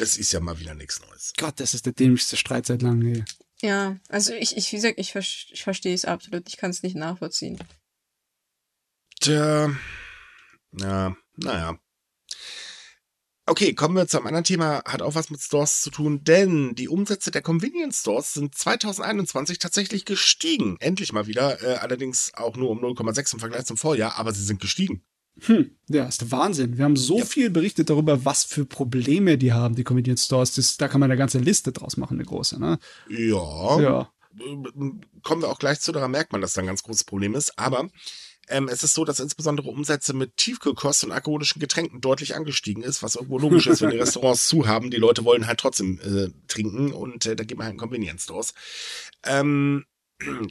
Das 0.00 0.16
ist 0.16 0.32
ja 0.32 0.40
mal 0.40 0.58
wieder 0.58 0.74
nichts 0.74 0.98
Neues. 1.02 1.34
Gott, 1.36 1.60
das 1.60 1.74
ist 1.74 1.84
der 1.84 1.92
dämlichste 1.92 2.38
Streit 2.38 2.64
seit 2.64 2.80
langem. 2.80 3.16
Ey. 3.16 3.24
Ja, 3.60 3.98
also 4.08 4.32
ich, 4.32 4.56
ich, 4.56 4.72
wie 4.72 4.76
gesagt, 4.76 4.98
ich, 4.98 5.14
ich 5.14 5.62
verstehe 5.62 5.94
es 5.94 6.06
absolut. 6.06 6.48
Ich 6.48 6.56
kann 6.56 6.70
es 6.70 6.82
nicht 6.82 6.96
nachvollziehen. 6.96 7.58
Tja, 9.20 9.70
ja, 10.72 11.16
naja. 11.36 11.78
Okay, 13.44 13.74
kommen 13.74 13.94
wir 13.94 14.06
zu 14.06 14.16
einem 14.16 14.28
anderen 14.28 14.44
Thema, 14.44 14.82
hat 14.86 15.02
auch 15.02 15.16
was 15.16 15.28
mit 15.28 15.42
Stores 15.42 15.82
zu 15.82 15.90
tun, 15.90 16.24
denn 16.24 16.74
die 16.76 16.88
Umsätze 16.88 17.30
der 17.30 17.42
Convenience 17.42 18.00
Stores 18.00 18.32
sind 18.32 18.54
2021 18.54 19.58
tatsächlich 19.58 20.06
gestiegen. 20.06 20.78
Endlich 20.80 21.12
mal 21.12 21.26
wieder, 21.26 21.62
äh, 21.62 21.74
allerdings 21.74 22.32
auch 22.32 22.56
nur 22.56 22.70
um 22.70 22.78
0,6 22.78 23.34
im 23.34 23.40
Vergleich 23.40 23.66
zum 23.66 23.76
Vorjahr, 23.76 24.16
aber 24.16 24.32
sie 24.32 24.44
sind 24.44 24.62
gestiegen. 24.62 25.04
Hm, 25.46 25.70
ja, 25.88 26.06
ist 26.06 26.20
der 26.20 26.30
Wahnsinn. 26.30 26.76
Wir 26.76 26.84
haben 26.84 26.96
so 26.96 27.18
ja. 27.18 27.24
viel 27.24 27.50
berichtet 27.50 27.90
darüber, 27.90 28.24
was 28.24 28.44
für 28.44 28.64
Probleme 28.64 29.38
die 29.38 29.52
haben, 29.52 29.74
die 29.74 29.84
Convenience 29.84 30.24
Stores. 30.24 30.54
Das, 30.54 30.76
da 30.76 30.88
kann 30.88 31.00
man 31.00 31.10
eine 31.10 31.18
ganze 31.18 31.38
Liste 31.38 31.72
draus 31.72 31.96
machen, 31.96 32.18
eine 32.18 32.24
große, 32.24 32.60
ne? 32.60 32.78
Ja. 33.08 33.80
Ja. 33.80 34.12
Kommen 35.22 35.42
wir 35.42 35.48
auch 35.48 35.58
gleich 35.58 35.80
zu, 35.80 35.92
daran 35.92 36.10
merkt 36.10 36.32
man, 36.32 36.40
dass 36.40 36.54
da 36.54 36.60
ein 36.60 36.66
ganz 36.66 36.82
großes 36.82 37.04
Problem 37.04 37.34
ist. 37.34 37.58
Aber 37.58 37.88
ähm, 38.50 38.68
es 38.68 38.82
ist 38.82 38.94
so, 38.94 39.04
dass 39.04 39.20
insbesondere 39.20 39.68
Umsätze 39.68 40.12
mit 40.12 40.36
Tiefkühlkost 40.36 41.04
und 41.04 41.12
alkoholischen 41.12 41.60
Getränken 41.60 42.00
deutlich 42.00 42.34
angestiegen 42.34 42.82
ist, 42.82 43.02
was 43.02 43.14
irgendwo 43.14 43.38
logisch 43.38 43.66
ist, 43.66 43.80
wenn 43.80 43.90
die 43.90 43.98
Restaurants 43.98 44.48
zu 44.48 44.66
haben. 44.66 44.90
Die 44.90 44.96
Leute 44.96 45.24
wollen 45.24 45.46
halt 45.46 45.60
trotzdem 45.60 46.00
äh, 46.00 46.30
trinken 46.48 46.92
und 46.92 47.26
äh, 47.26 47.36
da 47.36 47.44
geht 47.44 47.56
man 47.56 47.66
halt 47.66 47.74
in 47.74 47.80
Convenience 47.80 48.24
Stores. 48.24 48.54
Ähm, 49.24 49.84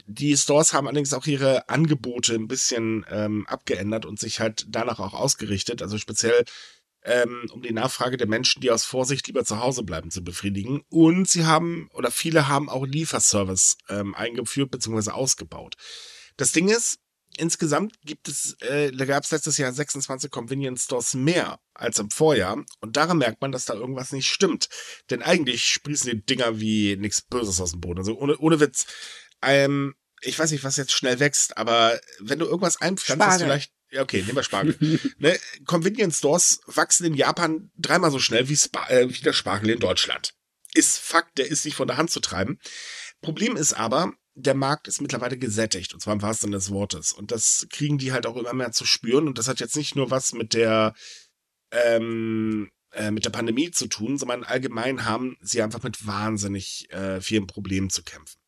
die 0.06 0.36
Stores 0.36 0.72
haben 0.72 0.86
allerdings 0.86 1.14
auch 1.14 1.26
ihre 1.26 1.68
Angebote 1.68 2.34
ein 2.34 2.48
bisschen 2.48 3.04
ähm, 3.10 3.46
abgeändert 3.46 4.06
und 4.06 4.18
sich 4.18 4.40
halt 4.40 4.66
danach 4.68 4.98
auch 4.98 5.14
ausgerichtet. 5.14 5.82
Also 5.82 5.98
speziell 5.98 6.44
ähm, 7.02 7.46
um 7.52 7.62
die 7.62 7.72
Nachfrage 7.72 8.16
der 8.16 8.28
Menschen, 8.28 8.60
die 8.60 8.70
aus 8.70 8.84
Vorsicht 8.84 9.26
lieber 9.26 9.44
zu 9.44 9.60
Hause 9.60 9.82
bleiben, 9.82 10.10
zu 10.10 10.22
befriedigen. 10.22 10.82
Und 10.88 11.28
sie 11.28 11.46
haben, 11.46 11.88
oder 11.94 12.10
viele 12.10 12.48
haben 12.48 12.68
auch 12.68 12.86
Lieferservice 12.86 13.78
ähm, 13.88 14.14
eingeführt 14.14 14.70
bzw. 14.70 15.10
ausgebaut. 15.10 15.76
Das 16.36 16.52
Ding 16.52 16.68
ist, 16.68 16.98
insgesamt 17.38 17.94
gibt 18.04 18.28
es, 18.28 18.54
äh, 18.60 18.92
da 18.92 19.04
gab 19.04 19.24
es 19.24 19.30
letztes 19.30 19.56
Jahr 19.56 19.72
26 19.72 20.30
Convenience 20.30 20.84
Stores 20.84 21.14
mehr 21.14 21.58
als 21.74 21.98
im 21.98 22.10
Vorjahr. 22.10 22.64
Und 22.80 22.96
daran 22.96 23.18
merkt 23.18 23.40
man, 23.40 23.52
dass 23.52 23.64
da 23.64 23.74
irgendwas 23.74 24.12
nicht 24.12 24.28
stimmt. 24.28 24.68
Denn 25.08 25.22
eigentlich 25.22 25.68
sprießen 25.68 26.10
die 26.10 26.24
Dinger 26.24 26.60
wie 26.60 26.96
nichts 26.96 27.22
Böses 27.22 27.60
aus 27.60 27.72
dem 27.72 27.80
Boden. 27.80 27.98
Also 27.98 28.18
ohne, 28.18 28.36
ohne 28.38 28.60
Witz 28.60 28.86
ähm, 29.42 29.94
ich 30.22 30.38
weiß 30.38 30.50
nicht, 30.50 30.64
was 30.64 30.76
jetzt 30.76 30.92
schnell 30.92 31.18
wächst, 31.18 31.56
aber 31.56 31.98
wenn 32.20 32.38
du 32.38 32.46
irgendwas 32.46 32.80
einpflanzt, 32.80 33.40
du 33.40 33.44
vielleicht 33.44 33.72
ja, 33.92 34.02
okay, 34.02 34.22
nehmen 34.22 34.36
wir 34.36 34.44
Spargel. 34.44 34.76
ne, 35.18 35.38
Convenience 35.66 36.18
Stores 36.18 36.60
wachsen 36.66 37.06
in 37.06 37.14
Japan 37.14 37.70
dreimal 37.76 38.10
so 38.10 38.20
schnell 38.20 38.48
wie, 38.48 38.56
Spa 38.56 38.88
äh, 38.88 39.12
wie 39.12 39.20
der 39.20 39.32
Spargel 39.32 39.70
in 39.70 39.80
Deutschland. 39.80 40.34
Ist 40.74 40.98
Fakt, 40.98 41.38
der 41.38 41.48
ist 41.48 41.64
nicht 41.64 41.74
von 41.74 41.88
der 41.88 41.96
Hand 41.96 42.10
zu 42.10 42.20
treiben. 42.20 42.60
Problem 43.20 43.56
ist 43.56 43.72
aber, 43.72 44.12
der 44.34 44.54
Markt 44.54 44.86
ist 44.86 45.00
mittlerweile 45.00 45.36
gesättigt, 45.36 45.92
und 45.92 46.00
zwar 46.00 46.14
im 46.14 46.22
wahrsten 46.22 46.46
Sinne 46.46 46.56
des 46.56 46.70
Wortes. 46.70 47.12
Und 47.12 47.32
das 47.32 47.66
kriegen 47.70 47.98
die 47.98 48.12
halt 48.12 48.26
auch 48.26 48.36
immer 48.36 48.52
mehr 48.52 48.70
zu 48.70 48.86
spüren. 48.86 49.26
Und 49.26 49.38
das 49.38 49.48
hat 49.48 49.58
jetzt 49.58 49.76
nicht 49.76 49.96
nur 49.96 50.10
was 50.10 50.32
mit 50.32 50.54
der, 50.54 50.94
ähm, 51.72 52.70
äh, 52.92 53.10
mit 53.10 53.24
der 53.24 53.30
Pandemie 53.30 53.72
zu 53.72 53.88
tun, 53.88 54.18
sondern 54.18 54.44
allgemein 54.44 55.04
haben 55.04 55.36
sie 55.40 55.62
einfach 55.62 55.82
mit 55.82 56.06
wahnsinnig 56.06 56.90
äh, 56.92 57.20
vielen 57.20 57.48
Problemen 57.48 57.90
zu 57.90 58.04
kämpfen. 58.04 58.39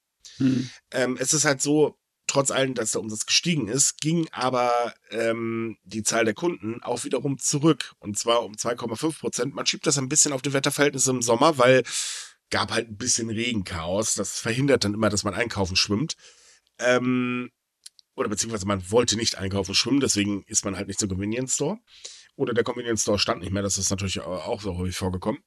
Hm. 0.43 0.71
Ähm, 0.91 1.17
es 1.19 1.35
ist 1.35 1.45
halt 1.45 1.63
so, 1.63 1.97
trotz 2.27 2.51
allem, 2.51 2.75
dass 2.75 2.93
der 2.93 3.01
Umsatz 3.01 3.27
gestiegen 3.27 3.69
ist, 3.69 4.01
ging 4.01 4.29
aber 4.33 4.95
ähm, 5.11 5.77
die 5.85 6.03
Zahl 6.03 6.25
der 6.25 6.35
Kunden 6.35 6.83
auch 6.83 7.05
wiederum 7.05 7.39
zurück. 7.39 7.93
Und 7.99 8.19
zwar 8.19 8.43
um 8.45 8.55
2,5 8.55 9.19
Prozent. 9.21 9.55
Man 9.55 9.67
schiebt 9.67 9.87
das 9.87 9.99
ein 9.99 10.09
bisschen 10.09 10.33
auf 10.33 10.43
die 10.43 10.53
Wetterverhältnisse 10.53 11.11
im 11.11 11.23
Sommer, 11.23 11.59
weil 11.59 11.83
gab 12.51 12.71
halt 12.71 12.89
ein 12.89 12.97
bisschen 12.97 13.31
Regenchaos. 13.31 14.15
Das 14.15 14.39
verhindert 14.39 14.85
dann 14.85 14.95
immer, 14.95 15.09
dass 15.09 15.25
man 15.25 15.35
einkaufen 15.35 15.77
schwimmt. 15.77 16.17
Ähm, 16.79 17.51
oder 18.15 18.29
beziehungsweise 18.29 18.67
man 18.67 18.91
wollte 18.91 19.17
nicht 19.17 19.39
einkaufen 19.39 19.75
schwimmen, 19.75 20.01
deswegen 20.01 20.43
ist 20.45 20.65
man 20.65 20.77
halt 20.77 20.89
nicht 20.89 21.01
zum 21.01 21.09
Convenience 21.09 21.55
Store. 21.55 21.79
Oder 22.37 22.55
der 22.55 22.65
Convenience 22.65 23.03
Store 23.03 23.19
stand 23.19 23.41
nicht 23.41 23.53
mehr, 23.53 23.63
das 23.63 23.79
ist 23.79 23.91
natürlich 23.91 24.21
auch 24.21 24.61
so 24.61 24.77
häufig 24.77 24.97
vorgekommen. 24.97 25.43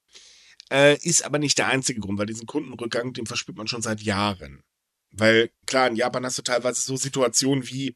Äh, 0.72 0.98
ist 1.04 1.26
aber 1.26 1.38
nicht 1.38 1.58
der 1.58 1.68
einzige 1.68 2.00
Grund, 2.00 2.18
weil 2.18 2.26
diesen 2.26 2.48
Kundenrückgang, 2.48 3.14
den 3.14 3.28
verspürt 3.28 3.58
man 3.58 3.68
schon 3.68 3.82
seit 3.82 4.02
Jahren. 4.02 4.64
Weil 5.18 5.50
klar, 5.66 5.88
in 5.88 5.96
Japan 5.96 6.26
hast 6.26 6.38
du 6.38 6.42
teilweise 6.42 6.82
so 6.82 6.98
Situationen 6.98 7.68
wie, 7.68 7.96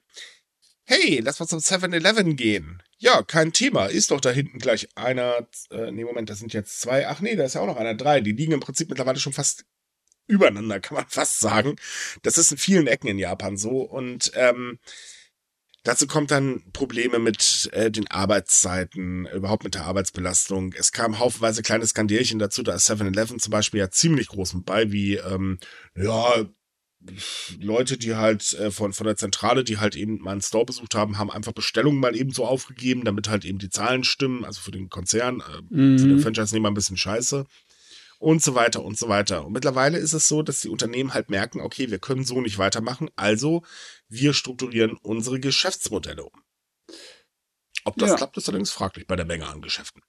hey, 0.85 1.19
lass 1.23 1.39
mal 1.39 1.47
zum 1.47 1.59
7-Eleven 1.59 2.35
gehen. 2.35 2.81
Ja, 2.97 3.21
kein 3.21 3.53
Thema. 3.53 3.85
Ist 3.85 4.11
doch 4.11 4.21
da 4.21 4.31
hinten 4.31 4.59
gleich 4.59 4.89
einer, 4.95 5.47
äh, 5.71 5.91
nee, 5.91 6.03
Moment, 6.03 6.29
das 6.29 6.39
sind 6.39 6.53
jetzt 6.53 6.81
zwei. 6.81 7.07
Ach 7.07 7.21
nee, 7.21 7.35
da 7.35 7.43
ist 7.43 7.55
ja 7.55 7.61
auch 7.61 7.67
noch 7.67 7.77
einer, 7.77 7.95
drei. 7.95 8.21
Die 8.21 8.31
liegen 8.31 8.53
im 8.53 8.59
Prinzip 8.59 8.89
mittlerweile 8.89 9.19
schon 9.19 9.33
fast 9.33 9.65
übereinander, 10.27 10.79
kann 10.79 10.95
man 10.95 11.05
fast 11.09 11.39
sagen. 11.39 11.75
Das 12.23 12.37
ist 12.37 12.51
in 12.51 12.57
vielen 12.57 12.87
Ecken 12.87 13.07
in 13.07 13.19
Japan 13.19 13.57
so. 13.57 13.81
Und 13.81 14.31
ähm, 14.35 14.79
dazu 15.83 16.07
kommt 16.07 16.31
dann 16.31 16.63
Probleme 16.71 17.19
mit 17.19 17.69
äh, 17.73 17.91
den 17.91 18.07
Arbeitszeiten, 18.07 19.27
überhaupt 19.27 19.63
mit 19.63 19.75
der 19.75 19.85
Arbeitsbelastung. 19.85 20.73
Es 20.73 20.91
kam 20.91 21.19
haufenweise 21.19 21.61
kleine 21.61 21.85
Skandierchen 21.85 22.39
dazu. 22.39 22.63
Da 22.63 22.75
ist 22.75 22.89
7-Eleven 22.89 23.39
zum 23.39 23.51
Beispiel 23.51 23.79
ja 23.79 23.89
ziemlich 23.89 24.27
groß 24.27 24.53
mit 24.55 24.65
bei, 24.65 24.91
wie, 24.91 25.15
ähm, 25.15 25.59
ja, 25.95 26.45
Leute, 27.59 27.97
die 27.97 28.15
halt 28.15 28.53
äh, 28.53 28.71
von, 28.71 28.91
von 28.91 29.05
der 29.07 29.15
Zentrale, 29.15 29.63
die 29.63 29.77
halt 29.77 29.95
eben 29.95 30.19
mal 30.19 30.31
einen 30.31 30.41
Store 30.41 30.65
besucht 30.65 30.95
haben, 30.95 31.17
haben 31.17 31.31
einfach 31.31 31.53
Bestellungen 31.53 31.99
mal 31.99 32.15
eben 32.15 32.31
so 32.31 32.45
aufgegeben, 32.45 33.05
damit 33.05 33.29
halt 33.29 33.45
eben 33.45 33.57
die 33.57 33.69
Zahlen 33.69 34.03
stimmen, 34.03 34.43
also 34.43 34.59
für 34.59 34.71
den 34.71 34.89
Konzern, 34.89 35.41
äh, 35.41 35.61
mhm. 35.69 35.99
für 35.99 36.07
den 36.07 36.19
Franchise-Nehmer 36.19 36.69
ein 36.69 36.73
bisschen 36.73 36.97
scheiße 36.97 37.45
und 38.19 38.43
so 38.43 38.53
weiter 38.53 38.83
und 38.83 38.97
so 38.97 39.07
weiter. 39.07 39.45
Und 39.45 39.53
mittlerweile 39.53 39.97
ist 39.97 40.13
es 40.13 40.27
so, 40.27 40.43
dass 40.43 40.59
die 40.59 40.69
Unternehmen 40.69 41.13
halt 41.13 41.29
merken, 41.29 41.61
okay, 41.61 41.89
wir 41.89 41.99
können 41.99 42.25
so 42.25 42.41
nicht 42.41 42.57
weitermachen, 42.57 43.09
also 43.15 43.63
wir 44.09 44.33
strukturieren 44.33 44.97
unsere 45.01 45.39
Geschäftsmodelle 45.39 46.25
um. 46.25 46.43
Ob 47.85 47.95
das 47.95 48.09
ja. 48.09 48.15
klappt, 48.17 48.37
ist 48.37 48.49
allerdings 48.49 48.71
fraglich 48.71 49.07
bei 49.07 49.15
der 49.15 49.25
Menge 49.25 49.47
an 49.47 49.61
Geschäften. 49.61 50.01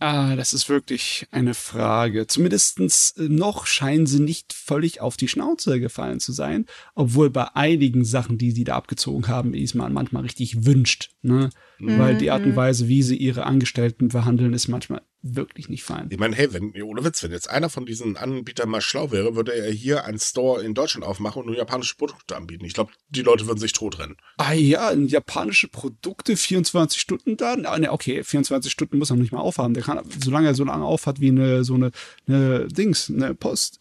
Ah, 0.00 0.36
das 0.36 0.52
ist 0.52 0.68
wirklich 0.68 1.26
eine 1.32 1.54
Frage. 1.54 2.28
Zumindestens 2.28 3.10
äh, 3.18 3.28
noch 3.28 3.66
scheinen 3.66 4.06
sie 4.06 4.20
nicht 4.20 4.52
völlig 4.52 5.00
auf 5.00 5.16
die 5.16 5.26
Schnauze 5.26 5.80
gefallen 5.80 6.20
zu 6.20 6.32
sein, 6.32 6.66
obwohl 6.94 7.30
bei 7.30 7.56
einigen 7.56 8.04
Sachen, 8.04 8.38
die 8.38 8.52
sie 8.52 8.64
da 8.64 8.76
abgezogen 8.76 9.26
haben, 9.26 9.54
ist 9.54 9.74
man 9.74 9.92
manchmal 9.92 10.22
richtig 10.22 10.64
wünscht. 10.64 11.10
Ne? 11.22 11.50
Mhm. 11.78 11.98
Weil 11.98 12.16
die 12.16 12.30
Art 12.30 12.44
und 12.44 12.54
Weise, 12.54 12.86
wie 12.86 13.02
sie 13.02 13.16
ihre 13.16 13.44
Angestellten 13.44 14.08
behandeln, 14.08 14.54
ist 14.54 14.68
manchmal 14.68 15.02
wirklich 15.36 15.68
nicht 15.68 15.82
fein. 15.82 16.08
Ich 16.10 16.18
meine, 16.18 16.36
hey, 16.36 16.52
wenn, 16.52 16.72
ohne 16.82 17.04
Witz, 17.04 17.22
wenn 17.22 17.30
jetzt 17.30 17.50
einer 17.50 17.70
von 17.70 17.86
diesen 17.86 18.16
Anbietern 18.16 18.68
mal 18.68 18.80
schlau 18.80 19.10
wäre, 19.10 19.36
würde 19.36 19.54
er 19.54 19.70
hier 19.70 20.04
einen 20.04 20.18
Store 20.18 20.62
in 20.62 20.74
Deutschland 20.74 21.04
aufmachen 21.06 21.40
und 21.40 21.46
nur 21.46 21.56
japanische 21.56 21.96
Produkte 21.96 22.36
anbieten. 22.36 22.64
Ich 22.64 22.74
glaube, 22.74 22.92
die 23.08 23.22
Leute 23.22 23.46
würden 23.46 23.58
sich 23.58 23.72
totrennen. 23.72 24.16
Ah 24.36 24.52
ja, 24.52 24.92
japanische 24.92 25.68
Produkte, 25.68 26.36
24 26.36 27.00
Stunden 27.00 27.36
da? 27.36 27.54
Ah, 27.64 27.78
ne, 27.78 27.92
okay, 27.92 28.22
24 28.22 28.70
Stunden 28.70 28.98
muss 28.98 29.10
er 29.10 29.16
nicht 29.16 29.32
mal 29.32 29.40
aufhaben. 29.40 29.74
Der 29.74 29.82
kann, 29.82 30.00
solange 30.22 30.48
er 30.48 30.54
so 30.54 30.64
lange 30.64 30.84
aufhat 30.84 31.20
wie 31.20 31.28
eine, 31.28 31.64
so 31.64 31.74
eine, 31.74 31.90
eine 32.26 32.68
Dings, 32.68 33.10
eine 33.10 33.34
Post, 33.34 33.78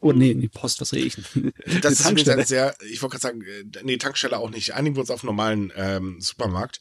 Oh 0.00 0.12
nee, 0.12 0.34
die 0.34 0.48
Post, 0.48 0.80
was 0.80 0.92
rede 0.92 1.06
ich? 1.06 1.16
Das 1.80 1.92
ist 1.92 2.02
Tankstelle. 2.02 2.44
sehr, 2.44 2.74
ich 2.90 3.02
wollte 3.02 3.18
gerade 3.18 3.22
sagen, 3.22 3.42
äh, 3.42 3.82
nee, 3.82 3.96
Tankstelle 3.96 4.38
auch 4.38 4.50
nicht. 4.50 4.74
Einigen 4.74 4.96
wir 4.96 5.00
uns 5.00 5.10
auf 5.10 5.22
normalen 5.22 5.72
ähm, 5.76 6.20
Supermarkt. 6.20 6.80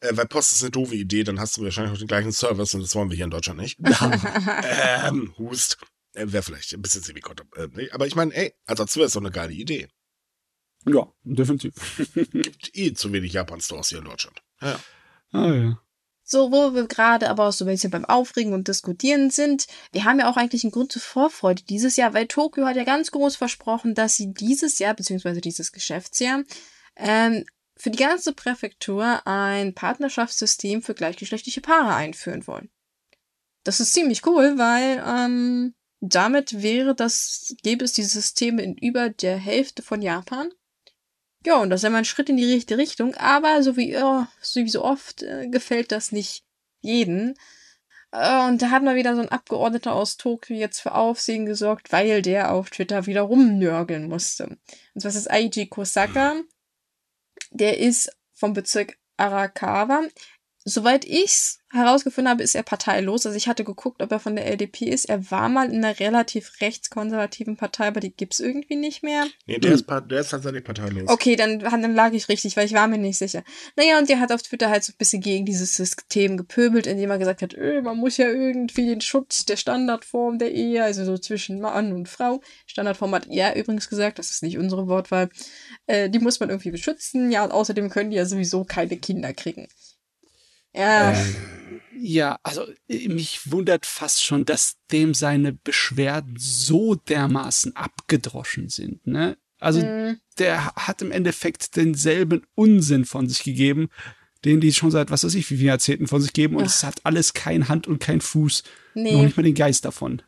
Äh, 0.00 0.16
weil 0.16 0.26
Post 0.26 0.52
ist 0.52 0.62
eine 0.62 0.70
doofe 0.70 0.94
Idee, 0.94 1.24
dann 1.24 1.40
hast 1.40 1.56
du 1.56 1.62
wahrscheinlich 1.62 1.92
auch 1.94 1.98
den 1.98 2.08
gleichen 2.08 2.32
Service 2.32 2.74
und 2.74 2.80
das 2.80 2.94
wollen 2.94 3.10
wir 3.10 3.16
hier 3.16 3.26
in 3.26 3.30
Deutschland 3.30 3.60
nicht. 3.60 3.78
ähm, 5.04 5.34
Hust. 5.38 5.78
Äh, 6.14 6.26
Wäre 6.32 6.42
vielleicht 6.42 6.74
ein 6.74 6.82
bisschen 6.82 7.02
semi 7.02 7.20
äh, 7.56 7.90
Aber 7.90 8.06
ich 8.06 8.16
meine, 8.16 8.34
ey, 8.34 8.54
als 8.66 8.80
Azubi 8.80 9.06
ist 9.06 9.16
doch 9.16 9.20
eine 9.20 9.30
geile 9.30 9.52
Idee. 9.52 9.88
Ja, 10.86 11.12
definitiv. 11.22 11.74
Gibt 12.14 12.76
eh 12.76 12.94
zu 12.94 13.12
wenig 13.12 13.32
Japan-Stores 13.32 13.90
hier 13.90 13.98
in 13.98 14.04
Deutschland. 14.04 14.42
Ja. 14.60 14.80
Ah 15.32 15.52
ja. 15.52 15.82
So, 16.32 16.52
wo 16.52 16.74
wir 16.74 16.86
gerade 16.86 17.28
aber 17.28 17.48
auch 17.48 17.52
so 17.52 17.64
ein 17.64 17.68
bisschen 17.68 17.90
beim 17.90 18.04
Aufregen 18.04 18.52
und 18.52 18.68
Diskutieren 18.68 19.30
sind, 19.30 19.66
wir 19.90 20.04
haben 20.04 20.20
ja 20.20 20.30
auch 20.30 20.36
eigentlich 20.36 20.62
einen 20.62 20.70
Grund 20.70 20.92
zur 20.92 21.02
Vorfreude 21.02 21.64
dieses 21.64 21.96
Jahr, 21.96 22.14
weil 22.14 22.28
Tokio 22.28 22.66
hat 22.66 22.76
ja 22.76 22.84
ganz 22.84 23.10
groß 23.10 23.34
versprochen, 23.34 23.96
dass 23.96 24.14
sie 24.14 24.32
dieses 24.32 24.78
Jahr, 24.78 24.94
beziehungsweise 24.94 25.40
dieses 25.40 25.72
Geschäftsjahr, 25.72 26.44
ähm, 26.94 27.44
für 27.76 27.90
die 27.90 27.98
ganze 27.98 28.32
Präfektur 28.32 29.26
ein 29.26 29.74
Partnerschaftssystem 29.74 30.82
für 30.82 30.94
gleichgeschlechtliche 30.94 31.62
Paare 31.62 31.96
einführen 31.96 32.46
wollen. 32.46 32.70
Das 33.64 33.80
ist 33.80 33.92
ziemlich 33.92 34.24
cool, 34.24 34.56
weil 34.56 35.02
ähm, 35.04 35.74
damit 35.98 36.62
wäre 36.62 36.94
das, 36.94 37.56
gäbe 37.64 37.84
es 37.84 37.92
diese 37.92 38.20
Systeme 38.20 38.62
in 38.62 38.76
über 38.76 39.10
der 39.10 39.36
Hälfte 39.36 39.82
von 39.82 40.00
Japan. 40.00 40.50
Ja, 41.44 41.56
und 41.56 41.70
das 41.70 41.80
ist 41.82 41.88
immer 41.88 41.98
ein 41.98 42.04
Schritt 42.04 42.28
in 42.28 42.36
die 42.36 42.52
richtige 42.52 42.78
Richtung, 42.78 43.14
aber 43.14 43.62
so 43.62 43.76
wie, 43.76 43.96
oh, 43.96 44.26
so, 44.42 44.60
wie 44.60 44.68
so 44.68 44.84
oft 44.84 45.22
äh, 45.22 45.48
gefällt 45.48 45.90
das 45.90 46.12
nicht 46.12 46.44
jeden. 46.80 47.34
Äh, 48.12 48.46
und 48.46 48.60
da 48.60 48.70
hat 48.70 48.82
mal 48.82 48.96
wieder 48.96 49.14
so 49.14 49.22
ein 49.22 49.30
Abgeordneter 49.30 49.94
aus 49.94 50.16
Tokio 50.16 50.56
jetzt 50.56 50.80
für 50.80 50.94
Aufsehen 50.94 51.46
gesorgt, 51.46 51.92
weil 51.92 52.22
der 52.22 52.52
auf 52.52 52.70
Twitter 52.70 53.06
wieder 53.06 53.22
rumnörgeln 53.22 54.08
musste. 54.08 54.58
Und 54.94 55.00
zwar 55.00 55.08
ist 55.08 55.16
das 55.16 55.28
Aiji 55.28 55.66
Kosaka. 55.68 56.42
Der 57.52 57.78
ist 57.78 58.14
vom 58.34 58.52
Bezirk 58.52 58.98
Arakawa. 59.16 60.02
Soweit 60.70 61.04
ich's 61.04 61.60
herausgefunden 61.72 62.30
habe, 62.30 62.42
ist 62.42 62.54
er 62.54 62.62
parteilos. 62.62 63.26
Also 63.26 63.36
ich 63.36 63.46
hatte 63.46 63.62
geguckt, 63.64 64.02
ob 64.02 64.10
er 64.10 64.18
von 64.18 64.34
der 64.34 64.46
LDP 64.46 64.86
ist. 64.86 65.04
Er 65.04 65.30
war 65.30 65.48
mal 65.48 65.72
in 65.72 65.84
einer 65.84 65.98
relativ 66.00 66.60
rechtskonservativen 66.60 67.56
Partei, 67.56 67.86
aber 67.88 68.00
die 68.00 68.12
gibt's 68.12 68.40
irgendwie 68.40 68.74
nicht 68.74 69.02
mehr. 69.02 69.26
Nee, 69.46 69.58
der, 69.58 69.70
hm. 69.70 69.76
ist, 69.76 69.86
der 70.10 70.20
ist 70.20 70.30
tatsächlich 70.30 70.64
parteilos. 70.64 71.08
Okay, 71.08 71.36
dann, 71.36 71.60
dann 71.60 71.94
lag 71.94 72.12
ich 72.12 72.28
richtig, 72.28 72.56
weil 72.56 72.66
ich 72.66 72.72
war 72.72 72.88
mir 72.88 72.98
nicht 72.98 73.18
sicher. 73.18 73.44
Naja, 73.76 73.98
und 73.98 74.08
der 74.08 74.18
hat 74.18 74.32
auf 74.32 74.42
Twitter 74.42 74.68
halt 74.68 74.82
so 74.82 74.92
ein 74.92 74.98
bisschen 74.98 75.22
gegen 75.22 75.46
dieses 75.46 75.76
System 75.76 76.36
gepöbelt, 76.36 76.88
indem 76.88 77.10
er 77.10 77.18
gesagt 77.18 77.42
hat, 77.42 77.54
öh, 77.54 77.82
man 77.82 77.96
muss 77.96 78.16
ja 78.16 78.28
irgendwie 78.28 78.86
den 78.86 79.00
Schutz 79.00 79.44
der 79.44 79.56
Standardform 79.56 80.38
der 80.38 80.52
Ehe, 80.52 80.82
also 80.82 81.04
so 81.04 81.18
zwischen 81.18 81.60
Mann 81.60 81.92
und 81.92 82.08
Frau. 82.08 82.40
Standardform 82.66 83.14
hat 83.14 83.28
er 83.28 83.54
übrigens 83.54 83.88
gesagt, 83.88 84.18
das 84.18 84.30
ist 84.30 84.42
nicht 84.42 84.58
unsere 84.58 84.88
Wortwahl, 84.88 85.30
äh, 85.86 86.10
die 86.10 86.18
muss 86.18 86.40
man 86.40 86.50
irgendwie 86.50 86.72
beschützen. 86.72 87.30
Ja, 87.30 87.44
und 87.44 87.52
außerdem 87.52 87.90
können 87.90 88.10
die 88.10 88.16
ja 88.16 88.26
sowieso 88.26 88.64
keine 88.64 88.96
Kinder 88.96 89.32
kriegen. 89.32 89.68
Ja. 90.74 91.12
Ähm, 91.12 91.36
ja, 92.02 92.38
also 92.42 92.66
äh, 92.88 93.08
mich 93.08 93.50
wundert 93.50 93.86
fast 93.86 94.24
schon, 94.24 94.44
dass 94.44 94.78
dem 94.90 95.14
seine 95.14 95.52
Beschwerden 95.52 96.36
so 96.38 96.94
dermaßen 96.94 97.76
abgedroschen 97.76 98.68
sind. 98.68 99.06
Ne? 99.06 99.36
Also 99.58 99.80
mhm. 99.80 100.18
der 100.38 100.72
hat 100.74 101.02
im 101.02 101.12
Endeffekt 101.12 101.76
denselben 101.76 102.46
Unsinn 102.54 103.04
von 103.04 103.28
sich 103.28 103.42
gegeben, 103.42 103.90
den 104.44 104.60
die 104.60 104.72
schon 104.72 104.90
seit 104.90 105.10
was 105.10 105.24
weiß 105.24 105.34
ich 105.34 105.50
wie 105.50 105.56
vielen 105.56 105.68
Jahrzehnten 105.68 106.06
von 106.06 106.22
sich 106.22 106.32
geben 106.32 106.56
und 106.56 106.62
Ach. 106.62 106.68
es 106.68 106.82
hat 106.84 107.00
alles 107.04 107.34
kein 107.34 107.68
Hand 107.68 107.86
und 107.86 108.00
kein 108.00 108.22
Fuß. 108.22 108.62
Nee. 108.94 109.12
Noch 109.12 109.22
nicht 109.22 109.36
mal 109.36 109.42
den 109.42 109.54
Geist 109.54 109.84
davon. 109.84 110.22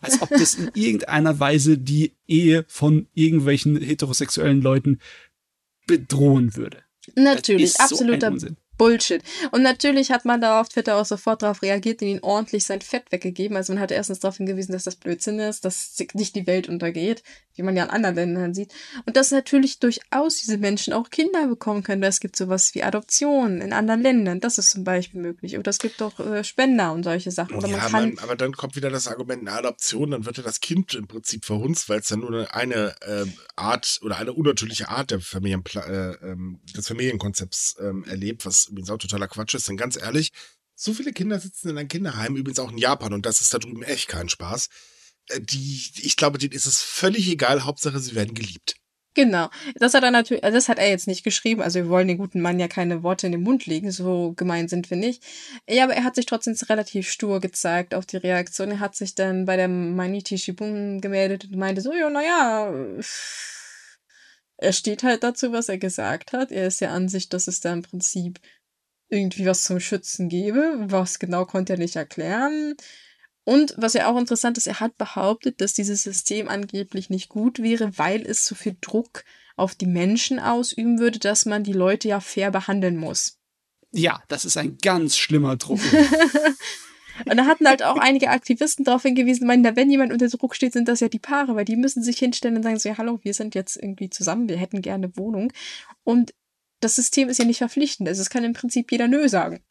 Als 0.00 0.20
ob 0.20 0.28
das 0.28 0.54
in 0.54 0.70
irgendeiner 0.74 1.40
Weise 1.40 1.78
die 1.78 2.14
Ehe 2.26 2.66
von 2.68 3.08
irgendwelchen 3.14 3.80
heterosexuellen 3.80 4.60
Leuten 4.60 4.98
bedrohen 5.86 6.54
würde. 6.54 6.82
Natürlich, 7.16 7.80
absoluter 7.80 8.38
so 8.38 8.48
Bullshit. 8.78 9.22
Und 9.50 9.62
natürlich 9.62 10.10
hat 10.10 10.24
man 10.24 10.40
da 10.40 10.60
auf 10.60 10.68
Twitter 10.68 10.96
auch 10.96 11.04
sofort 11.04 11.42
darauf 11.42 11.62
reagiert 11.62 12.00
und 12.00 12.08
ihn 12.08 12.20
ordentlich 12.22 12.64
sein 12.64 12.80
Fett 12.80 13.10
weggegeben. 13.12 13.56
Also 13.56 13.74
man 13.74 13.82
hat 13.82 13.90
erstens 13.90 14.20
darauf 14.20 14.38
hingewiesen, 14.38 14.72
dass 14.72 14.84
das 14.84 14.96
Blödsinn 14.96 15.38
ist, 15.40 15.64
dass 15.64 15.96
nicht 16.14 16.34
die 16.34 16.46
Welt 16.46 16.68
untergeht, 16.68 17.22
wie 17.54 17.62
man 17.62 17.76
ja 17.76 17.84
in 17.84 17.90
anderen 17.90 18.14
Ländern 18.14 18.54
sieht. 18.54 18.72
Und 19.04 19.16
dass 19.16 19.30
natürlich 19.30 19.78
durchaus 19.80 20.38
diese 20.38 20.58
Menschen 20.58 20.92
auch 20.92 21.10
Kinder 21.10 21.46
bekommen 21.46 21.82
können. 21.82 22.02
Es 22.02 22.20
gibt 22.20 22.36
sowas 22.36 22.74
wie 22.74 22.82
Adoption 22.82 23.60
in 23.60 23.72
anderen 23.72 24.00
Ländern. 24.00 24.40
Das 24.40 24.58
ist 24.58 24.70
zum 24.70 24.84
Beispiel 24.84 25.20
möglich. 25.20 25.58
Oder 25.58 25.70
es 25.70 25.78
gibt 25.78 26.00
auch 26.00 26.18
äh, 26.20 26.44
Spender 26.44 26.92
und 26.92 27.02
solche 27.02 27.30
Sachen. 27.30 27.56
Oder 27.56 27.68
ja, 27.68 27.76
man 27.76 27.80
kann 27.80 27.98
man, 28.14 28.18
aber 28.20 28.36
dann 28.36 28.52
kommt 28.52 28.76
wieder 28.76 28.90
das 28.90 29.08
Argument, 29.08 29.40
eine 29.40 29.52
Adoption, 29.52 30.10
dann 30.10 30.24
wird 30.24 30.36
ja 30.36 30.42
das 30.42 30.60
Kind 30.60 30.94
im 30.94 31.06
Prinzip 31.06 31.44
verhunzt, 31.44 31.88
weil 31.88 32.00
es 32.00 32.08
dann 32.08 32.20
nur 32.20 32.54
eine 32.54 32.94
äh, 33.02 33.26
Art 33.56 34.00
oder 34.02 34.18
eine 34.18 34.32
unnatürliche 34.32 34.88
Art 34.88 35.10
der 35.10 35.20
Familienpla 35.20 35.82
äh, 35.82 36.30
ähm, 36.30 36.60
des 36.76 36.86
Familienkonzepts 36.86 37.76
ähm, 37.80 38.04
erlebt, 38.04 38.46
was 38.46 38.67
übrigens 38.68 38.90
auch 38.90 38.98
totaler 38.98 39.28
Quatsch 39.28 39.54
ist, 39.54 39.68
denn 39.68 39.76
ganz 39.76 39.96
ehrlich, 39.96 40.30
so 40.74 40.94
viele 40.94 41.12
Kinder 41.12 41.40
sitzen 41.40 41.70
in 41.70 41.78
einem 41.78 41.88
Kinderheim, 41.88 42.36
übrigens 42.36 42.60
auch 42.60 42.70
in 42.70 42.78
Japan, 42.78 43.12
und 43.12 43.26
das 43.26 43.40
ist 43.40 43.52
da 43.52 43.58
drüben 43.58 43.82
echt 43.82 44.08
kein 44.08 44.28
Spaß. 44.28 44.68
Äh, 45.30 45.40
die, 45.40 45.90
ich 46.02 46.16
glaube, 46.16 46.38
denen 46.38 46.52
ist 46.52 46.66
es 46.66 46.82
völlig 46.82 47.28
egal, 47.28 47.64
Hauptsache 47.64 47.98
sie 47.98 48.14
werden 48.14 48.34
geliebt. 48.34 48.76
Genau. 49.14 49.48
Das 49.74 49.94
hat 49.94 50.04
er 50.04 50.12
natürlich, 50.12 50.44
also 50.44 50.56
das 50.56 50.68
hat 50.68 50.78
er 50.78 50.88
jetzt 50.88 51.08
nicht 51.08 51.24
geschrieben. 51.24 51.60
Also 51.60 51.80
wir 51.80 51.88
wollen 51.88 52.06
den 52.06 52.18
guten 52.18 52.40
Mann 52.40 52.60
ja 52.60 52.68
keine 52.68 53.02
Worte 53.02 53.26
in 53.26 53.32
den 53.32 53.42
Mund 53.42 53.66
legen, 53.66 53.90
so 53.90 54.32
gemein 54.36 54.68
sind 54.68 54.90
wir 54.90 54.96
nicht. 54.96 55.24
Ja, 55.68 55.82
aber 55.84 55.94
er 55.94 56.04
hat 56.04 56.14
sich 56.14 56.26
trotzdem 56.26 56.54
relativ 56.68 57.10
stur 57.10 57.40
gezeigt 57.40 57.94
auf 57.94 58.06
die 58.06 58.18
Reaktion. 58.18 58.70
Er 58.70 58.80
hat 58.80 58.94
sich 58.94 59.16
dann 59.16 59.44
bei 59.44 59.56
der 59.56 59.66
Maniti 59.66 60.38
Shibun 60.38 61.00
gemeldet 61.00 61.46
und 61.46 61.56
meinte 61.56 61.80
so, 61.80 61.92
ja, 61.92 62.08
naja, 62.10 62.72
er 64.56 64.72
steht 64.72 65.02
halt 65.02 65.24
dazu, 65.24 65.50
was 65.50 65.68
er 65.68 65.78
gesagt 65.78 66.32
hat. 66.32 66.52
Er 66.52 66.68
ist 66.68 66.80
der 66.80 66.92
Ansicht, 66.92 67.32
dass 67.32 67.48
es 67.48 67.58
da 67.58 67.72
im 67.72 67.82
Prinzip 67.82 68.38
irgendwie 69.08 69.46
was 69.46 69.64
zum 69.64 69.80
Schützen 69.80 70.28
gäbe. 70.28 70.74
Was 70.88 71.18
genau 71.18 71.44
konnte 71.44 71.74
er 71.74 71.78
nicht 71.78 71.96
erklären. 71.96 72.74
Und 73.44 73.74
was 73.78 73.94
ja 73.94 74.10
auch 74.10 74.18
interessant 74.18 74.58
ist, 74.58 74.66
er 74.66 74.80
hat 74.80 74.98
behauptet, 74.98 75.60
dass 75.62 75.72
dieses 75.72 76.02
System 76.02 76.48
angeblich 76.48 77.08
nicht 77.08 77.30
gut 77.30 77.62
wäre, 77.62 77.96
weil 77.96 78.26
es 78.26 78.44
zu 78.44 78.54
viel 78.54 78.76
Druck 78.82 79.24
auf 79.56 79.74
die 79.74 79.86
Menschen 79.86 80.38
ausüben 80.38 80.98
würde, 80.98 81.18
dass 81.18 81.46
man 81.46 81.64
die 81.64 81.72
Leute 81.72 82.08
ja 82.08 82.20
fair 82.20 82.50
behandeln 82.50 82.98
muss. 82.98 83.38
Ja, 83.90 84.22
das 84.28 84.44
ist 84.44 84.58
ein 84.58 84.76
ganz 84.82 85.16
schlimmer 85.16 85.56
Druck. 85.56 85.80
Und 87.26 87.36
da 87.36 87.46
hatten 87.46 87.66
halt 87.66 87.82
auch 87.82 87.96
einige 87.96 88.30
Aktivisten 88.30 88.84
darauf 88.84 89.02
hingewiesen, 89.02 89.46
meinen, 89.46 89.76
wenn 89.76 89.90
jemand 89.90 90.12
unter 90.12 90.28
Druck 90.28 90.54
steht, 90.54 90.72
sind 90.72 90.86
das 90.86 91.00
ja 91.00 91.08
die 91.08 91.18
Paare, 91.18 91.56
weil 91.56 91.64
die 91.64 91.76
müssen 91.76 92.02
sich 92.02 92.18
hinstellen 92.18 92.56
und 92.56 92.62
sagen 92.62 92.78
so, 92.78 92.88
ja, 92.88 92.98
hallo, 92.98 93.18
wir 93.22 93.34
sind 93.34 93.54
jetzt 93.54 93.76
irgendwie 93.76 94.10
zusammen, 94.10 94.48
wir 94.48 94.56
hätten 94.56 94.82
gerne 94.82 95.16
Wohnung. 95.16 95.52
Und 96.04 96.32
das 96.80 96.96
System 96.96 97.28
ist 97.28 97.38
ja 97.38 97.44
nicht 97.44 97.58
verpflichtend. 97.58 98.08
Also 98.08 98.22
es 98.22 98.30
kann 98.30 98.44
im 98.44 98.52
Prinzip 98.52 98.90
jeder 98.92 99.08
Nö 99.08 99.28
sagen. 99.28 99.62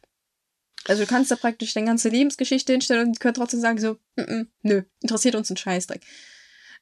Also 0.86 1.04
du 1.04 1.10
kannst 1.10 1.32
da 1.32 1.36
praktisch 1.36 1.74
deine 1.74 1.88
ganze 1.88 2.10
Lebensgeschichte 2.10 2.72
hinstellen 2.72 3.08
und 3.08 3.14
die 3.14 3.20
können 3.20 3.34
trotzdem 3.34 3.60
sagen 3.60 3.80
so, 3.80 3.94
mm 4.16 4.22
-mm, 4.22 4.48
nö, 4.62 4.84
interessiert 5.02 5.36
uns 5.36 5.50
ein 5.50 5.58
Scheißdreck. 5.58 6.02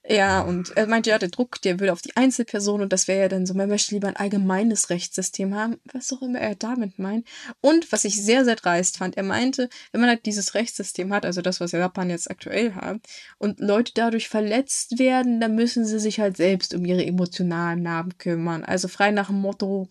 Ja, 0.07 0.41
und 0.41 0.78
er 0.78 0.86
meinte, 0.86 1.09
ja, 1.09 1.17
der 1.17 1.30
Druck, 1.30 1.59
der 1.63 1.80
würde 1.80 1.91
auf 1.91 2.01
die 2.01 2.15
Einzelperson 2.15 2.82
und 2.82 2.93
das 2.93 3.07
wäre 3.07 3.21
ja 3.21 3.28
dann 3.28 3.47
so, 3.47 3.55
man 3.55 3.69
möchte 3.69 3.95
lieber 3.95 4.07
ein 4.07 4.15
allgemeines 4.15 4.91
Rechtssystem 4.91 5.55
haben, 5.55 5.78
was 5.91 6.13
auch 6.13 6.21
immer 6.21 6.39
er 6.39 6.53
damit 6.53 6.99
meint. 6.99 7.28
Und 7.59 7.91
was 7.91 8.05
ich 8.05 8.21
sehr, 8.23 8.45
sehr 8.45 8.55
dreist 8.55 8.97
fand, 8.97 9.17
er 9.17 9.23
meinte, 9.23 9.67
wenn 9.91 10.01
man 10.01 10.09
halt 10.11 10.28
dieses 10.28 10.53
Rechtssystem 10.53 11.11
hat, 11.11 11.26
also 11.26 11.41
das, 11.41 11.59
was 11.59 11.71
Japan 11.71 12.11
jetzt 12.11 12.30
aktuell 12.30 12.76
hat, 12.76 12.99
und 13.39 13.59
Leute 13.59 13.93
dadurch 13.95 14.30
verletzt 14.30 14.99
werden, 14.99 15.39
dann 15.39 15.55
müssen 15.55 15.86
sie 15.86 15.99
sich 15.99 16.19
halt 16.19 16.38
selbst 16.38 16.76
um 16.76 16.86
ihre 16.86 17.03
emotionalen 17.03 17.82
Narben 17.82 18.15
kümmern. 18.19 18.63
Also 18.63 18.88
frei 18.88 19.09
nach 19.09 19.28
dem 19.28 19.41
Motto, 19.41 19.89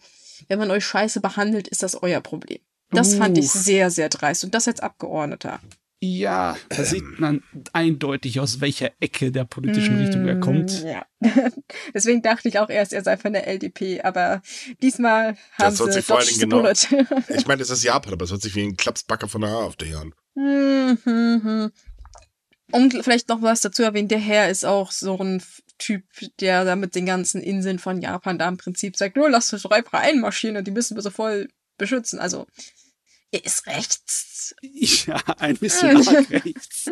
wenn 0.48 0.58
man 0.58 0.70
euch 0.70 0.84
scheiße 0.84 1.20
behandelt, 1.20 1.68
ist 1.68 1.82
das 1.82 2.02
euer 2.02 2.20
Problem. 2.20 2.58
Das 2.90 3.14
uh. 3.14 3.18
fand 3.18 3.38
ich 3.38 3.50
sehr, 3.50 3.90
sehr 3.90 4.08
dreist. 4.08 4.44
Und 4.44 4.54
das 4.54 4.68
als 4.68 4.80
Abgeordneter. 4.80 5.60
Ja, 6.00 6.56
da 6.68 6.78
ähm. 6.78 6.84
sieht 6.84 7.18
man 7.18 7.42
eindeutig, 7.72 8.38
aus 8.40 8.60
welcher 8.60 8.92
Ecke 9.00 9.32
der 9.32 9.44
politischen 9.44 9.96
mm, 9.96 10.00
Richtung 10.00 10.28
er 10.28 10.38
kommt. 10.38 10.82
Ja. 10.82 11.06
Deswegen 11.94 12.20
dachte 12.20 12.48
ich 12.48 12.58
auch 12.58 12.68
erst, 12.68 12.92
er 12.92 13.02
sei 13.02 13.16
von 13.16 13.32
der 13.32 13.46
LDP, 13.46 14.02
aber 14.02 14.42
diesmal 14.82 15.36
haben 15.58 15.76
das 15.76 15.78
sie 15.78 15.92
sich 15.92 16.04
vor 16.04 16.18
allen 16.18 16.28
Dingen 16.28 16.50
genau. 16.50 16.62
Ich 17.34 17.46
meine, 17.46 17.62
es 17.62 17.70
ist 17.70 17.84
Japan, 17.84 18.12
aber 18.12 18.24
es 18.24 18.32
hört 18.32 18.42
sich 18.42 18.54
wie 18.54 18.64
ein 18.64 18.76
Klapsbacker 18.76 19.28
von 19.28 19.40
der 19.40 19.50
AfD 19.50 19.94
an. 19.94 20.14
Mhm. 20.34 21.72
Und 22.70 22.92
vielleicht 23.02 23.28
noch 23.30 23.40
was 23.40 23.62
dazu 23.62 23.82
erwähnen, 23.82 24.08
der 24.08 24.18
Herr 24.18 24.50
ist 24.50 24.66
auch 24.66 24.90
so 24.90 25.16
ein 25.18 25.42
Typ, 25.84 26.04
der 26.40 26.64
da 26.64 26.76
mit 26.76 26.94
den 26.94 27.04
ganzen 27.04 27.42
Inseln 27.42 27.78
von 27.78 28.00
Japan 28.00 28.38
da 28.38 28.48
im 28.48 28.56
Prinzip 28.56 28.96
sagt, 28.96 29.16
nur 29.16 29.28
lasst 29.28 29.52
euch 29.52 29.66
Räuber 29.66 29.98
einmarschieren 29.98 30.56
und 30.56 30.66
die 30.66 30.70
müssen 30.70 30.96
wir 30.96 31.02
so 31.02 31.10
voll 31.10 31.50
beschützen. 31.76 32.18
Also 32.18 32.46
er 33.30 33.44
ist 33.44 33.66
rechts. 33.66 34.54
Ja, 34.62 35.16
ein 35.38 35.58
bisschen 35.58 35.98
rechts. 35.98 36.90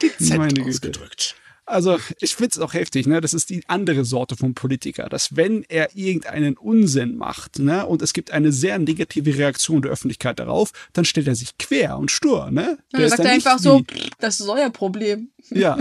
Dezent 0.00 0.60
ausgedrückt. 0.60 1.34
Also 1.72 1.98
ich 2.20 2.36
finde 2.36 2.50
es 2.52 2.58
auch 2.58 2.74
heftig, 2.74 3.06
ne? 3.06 3.20
Das 3.20 3.32
ist 3.32 3.48
die 3.48 3.62
andere 3.66 4.04
Sorte 4.04 4.36
von 4.36 4.54
Politiker, 4.54 5.08
dass 5.08 5.36
wenn 5.36 5.64
er 5.68 5.96
irgendeinen 5.96 6.58
Unsinn 6.58 7.16
macht, 7.16 7.58
ne, 7.58 7.86
und 7.86 8.02
es 8.02 8.12
gibt 8.12 8.30
eine 8.30 8.52
sehr 8.52 8.78
negative 8.78 9.36
Reaktion 9.36 9.80
der 9.80 9.90
Öffentlichkeit 9.90 10.38
darauf, 10.38 10.72
dann 10.92 11.04
stellt 11.04 11.28
er 11.28 11.34
sich 11.34 11.56
quer 11.58 11.96
und 11.96 12.10
stur, 12.10 12.50
ne? 12.50 12.78
Der 12.92 13.00
dann 13.00 13.08
sagt 13.08 13.24
er 13.24 13.32
einfach 13.32 13.58
so, 13.58 13.82
das 14.18 14.40
ist 14.40 14.48
euer 14.48 14.70
Problem. 14.70 15.30
Ja. 15.50 15.78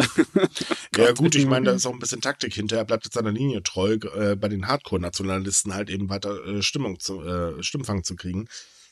ja 0.97 1.11
gut, 1.11 1.35
ich 1.35 1.45
meine, 1.45 1.65
da 1.65 1.71
ist 1.73 1.85
auch 1.85 1.93
ein 1.93 1.99
bisschen 1.99 2.21
Taktik 2.21 2.53
hinter. 2.53 2.77
Er 2.77 2.85
bleibt 2.85 3.03
jetzt 3.05 3.15
seiner 3.15 3.31
Linie 3.31 3.61
treu, 3.61 3.97
äh, 4.15 4.35
bei 4.35 4.47
den 4.47 4.67
Hardcore-Nationalisten 4.67 5.73
halt 5.73 5.89
eben 5.89 6.09
weiter 6.09 6.45
äh, 6.45 6.61
Stimmung 6.61 6.99
zu, 6.99 7.21
äh, 7.21 7.61
Stimmfang 7.61 8.03
zu 8.03 8.15
kriegen. 8.15 8.47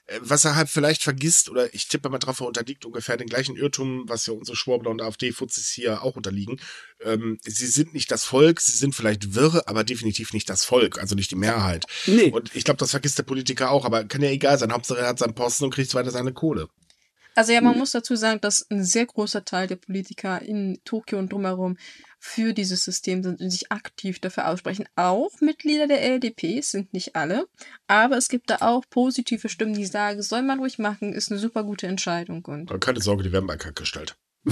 Äh, 0.10 0.20
was 0.22 0.46
er 0.46 0.56
halt 0.56 0.70
vielleicht 0.70 1.04
vergisst, 1.04 1.50
oder 1.50 1.74
ich 1.74 1.88
tippe 1.88 2.10
mal 2.10 2.20
drauf, 2.20 2.40
er 2.40 2.48
unterliegt 2.48 2.86
ungefähr 2.86 3.18
den 3.18 3.28
gleichen 3.28 3.56
Irrtum, 3.56 4.04
was 4.08 4.26
ja 4.26 4.34
unsere 4.34 4.58
Schwurbler 4.58 4.92
und 4.92 5.02
AfD-Fuzis 5.02 5.70
hier 5.70 6.04
auch 6.04 6.16
unterliegen. 6.16 6.60
Ähm, 7.02 7.40
sie 7.44 7.68
sind 7.68 7.94
nicht 7.94 8.12
das 8.12 8.24
Volk, 8.24 8.60
sie 8.60 8.78
sind 8.78 8.96
vielleicht 8.96 9.36
wirre, 9.36 9.68
aber 9.68 9.84
definitiv 9.84 10.34
nicht 10.34 10.50
das 10.50 10.66
Volk, 10.66 11.00
also 11.00 11.16
nicht 11.16 11.32
die 11.32 11.36
Mehrheit. 11.36 11.86
Nee. 12.08 12.32
Und 12.32 12.56
ich 12.56 12.64
glaube, 12.64 12.78
das 12.78 12.92
vergisst 12.92 13.18
der 13.18 13.24
Politiker 13.24 13.72
auch, 13.72 13.86
aber 13.86 14.04
kann 14.06 14.22
ja 14.22 14.30
egal 14.30 14.58
sein. 14.58 14.74
Hauptsache 14.74 15.00
er 15.00 15.08
hat 15.08 15.20
seinen 15.20 15.36
Posten 15.36 15.66
und 15.66 15.74
kriegt 15.74 15.94
weiter 15.94 16.12
seine 16.12 16.34
Kohle. 16.34 16.70
Also 17.40 17.54
ja, 17.54 17.62
man 17.62 17.78
muss 17.78 17.92
dazu 17.92 18.18
sagen, 18.18 18.42
dass 18.42 18.70
ein 18.70 18.84
sehr 18.84 19.06
großer 19.06 19.46
Teil 19.46 19.66
der 19.66 19.78
Politiker 19.78 20.42
in 20.42 20.82
Tokio 20.84 21.18
und 21.20 21.32
drumherum 21.32 21.78
für 22.20 22.52
dieses 22.52 22.84
System 22.84 23.24
sind 23.24 23.40
und 23.40 23.50
sich 23.50 23.72
aktiv 23.72 24.20
dafür 24.20 24.50
aussprechen. 24.50 24.90
Auch 24.98 25.32
Mitglieder 25.40 25.88
der 25.88 26.04
LDP, 26.04 26.60
sind 26.60 26.92
nicht 26.92 27.16
alle, 27.16 27.48
aber 27.88 28.18
es 28.18 28.28
gibt 28.28 28.50
da 28.50 28.58
auch 28.60 28.84
positive 28.90 29.48
Stimmen, 29.48 29.74
die 29.74 29.86
sagen, 29.86 30.22
soll 30.22 30.42
man 30.42 30.60
ruhig 30.60 30.80
machen, 30.80 31.14
ist 31.14 31.32
eine 31.32 31.40
super 31.40 31.64
gute 31.64 31.88
Entscheidung. 31.88 32.44
Und 32.44 32.82
Keine 32.82 33.00
Sorge, 33.00 33.24
die 33.24 33.32
werden 33.32 33.48
bei 33.48 33.56
Kack 33.56 33.78
gestellt. 33.78 34.18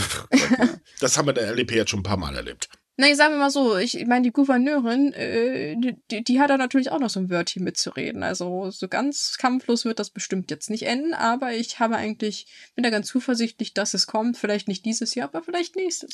das 1.02 1.18
haben 1.18 1.26
wir 1.26 1.32
in 1.32 1.44
der 1.44 1.50
LDP 1.50 1.76
jetzt 1.76 1.90
schon 1.90 2.00
ein 2.00 2.04
paar 2.04 2.16
Mal 2.16 2.38
erlebt. 2.38 2.70
Nein, 3.00 3.16
sagen 3.16 3.36
wir 3.36 3.38
mal 3.38 3.52
so, 3.52 3.78
ich 3.78 3.94
meine, 4.08 4.24
die 4.24 4.32
Gouverneurin, 4.32 5.14
äh, 5.14 5.76
die, 6.10 6.24
die 6.24 6.40
hat 6.40 6.50
da 6.50 6.58
natürlich 6.58 6.90
auch 6.90 7.00
noch 7.00 7.12
so 7.12 7.20
ein 7.20 7.30
Wörtchen 7.30 7.64
mitzureden. 7.64 8.24
Also 8.24 8.72
so 8.72 8.88
ganz 8.88 9.38
kampflos 9.38 9.86
wird 9.86 10.00
das 10.00 10.10
bestimmt 10.10 10.50
jetzt 10.50 10.72
nicht 10.72 10.82
enden, 10.82 11.14
aber 11.14 11.54
ich 11.54 11.80
habe 11.80 11.96
eigentlich, 11.96 12.48
bin 12.74 12.82
da 12.82 12.90
ganz 12.90 13.06
zuversichtlich, 13.06 13.76
dass 13.76 13.94
es 13.94 14.08
kommt. 14.08 14.36
Vielleicht 14.36 14.68
nicht 14.68 14.84
dieses 14.84 15.14
Jahr, 15.14 15.28
aber 15.28 15.44
vielleicht 15.44 15.76
nächstes. 15.76 16.10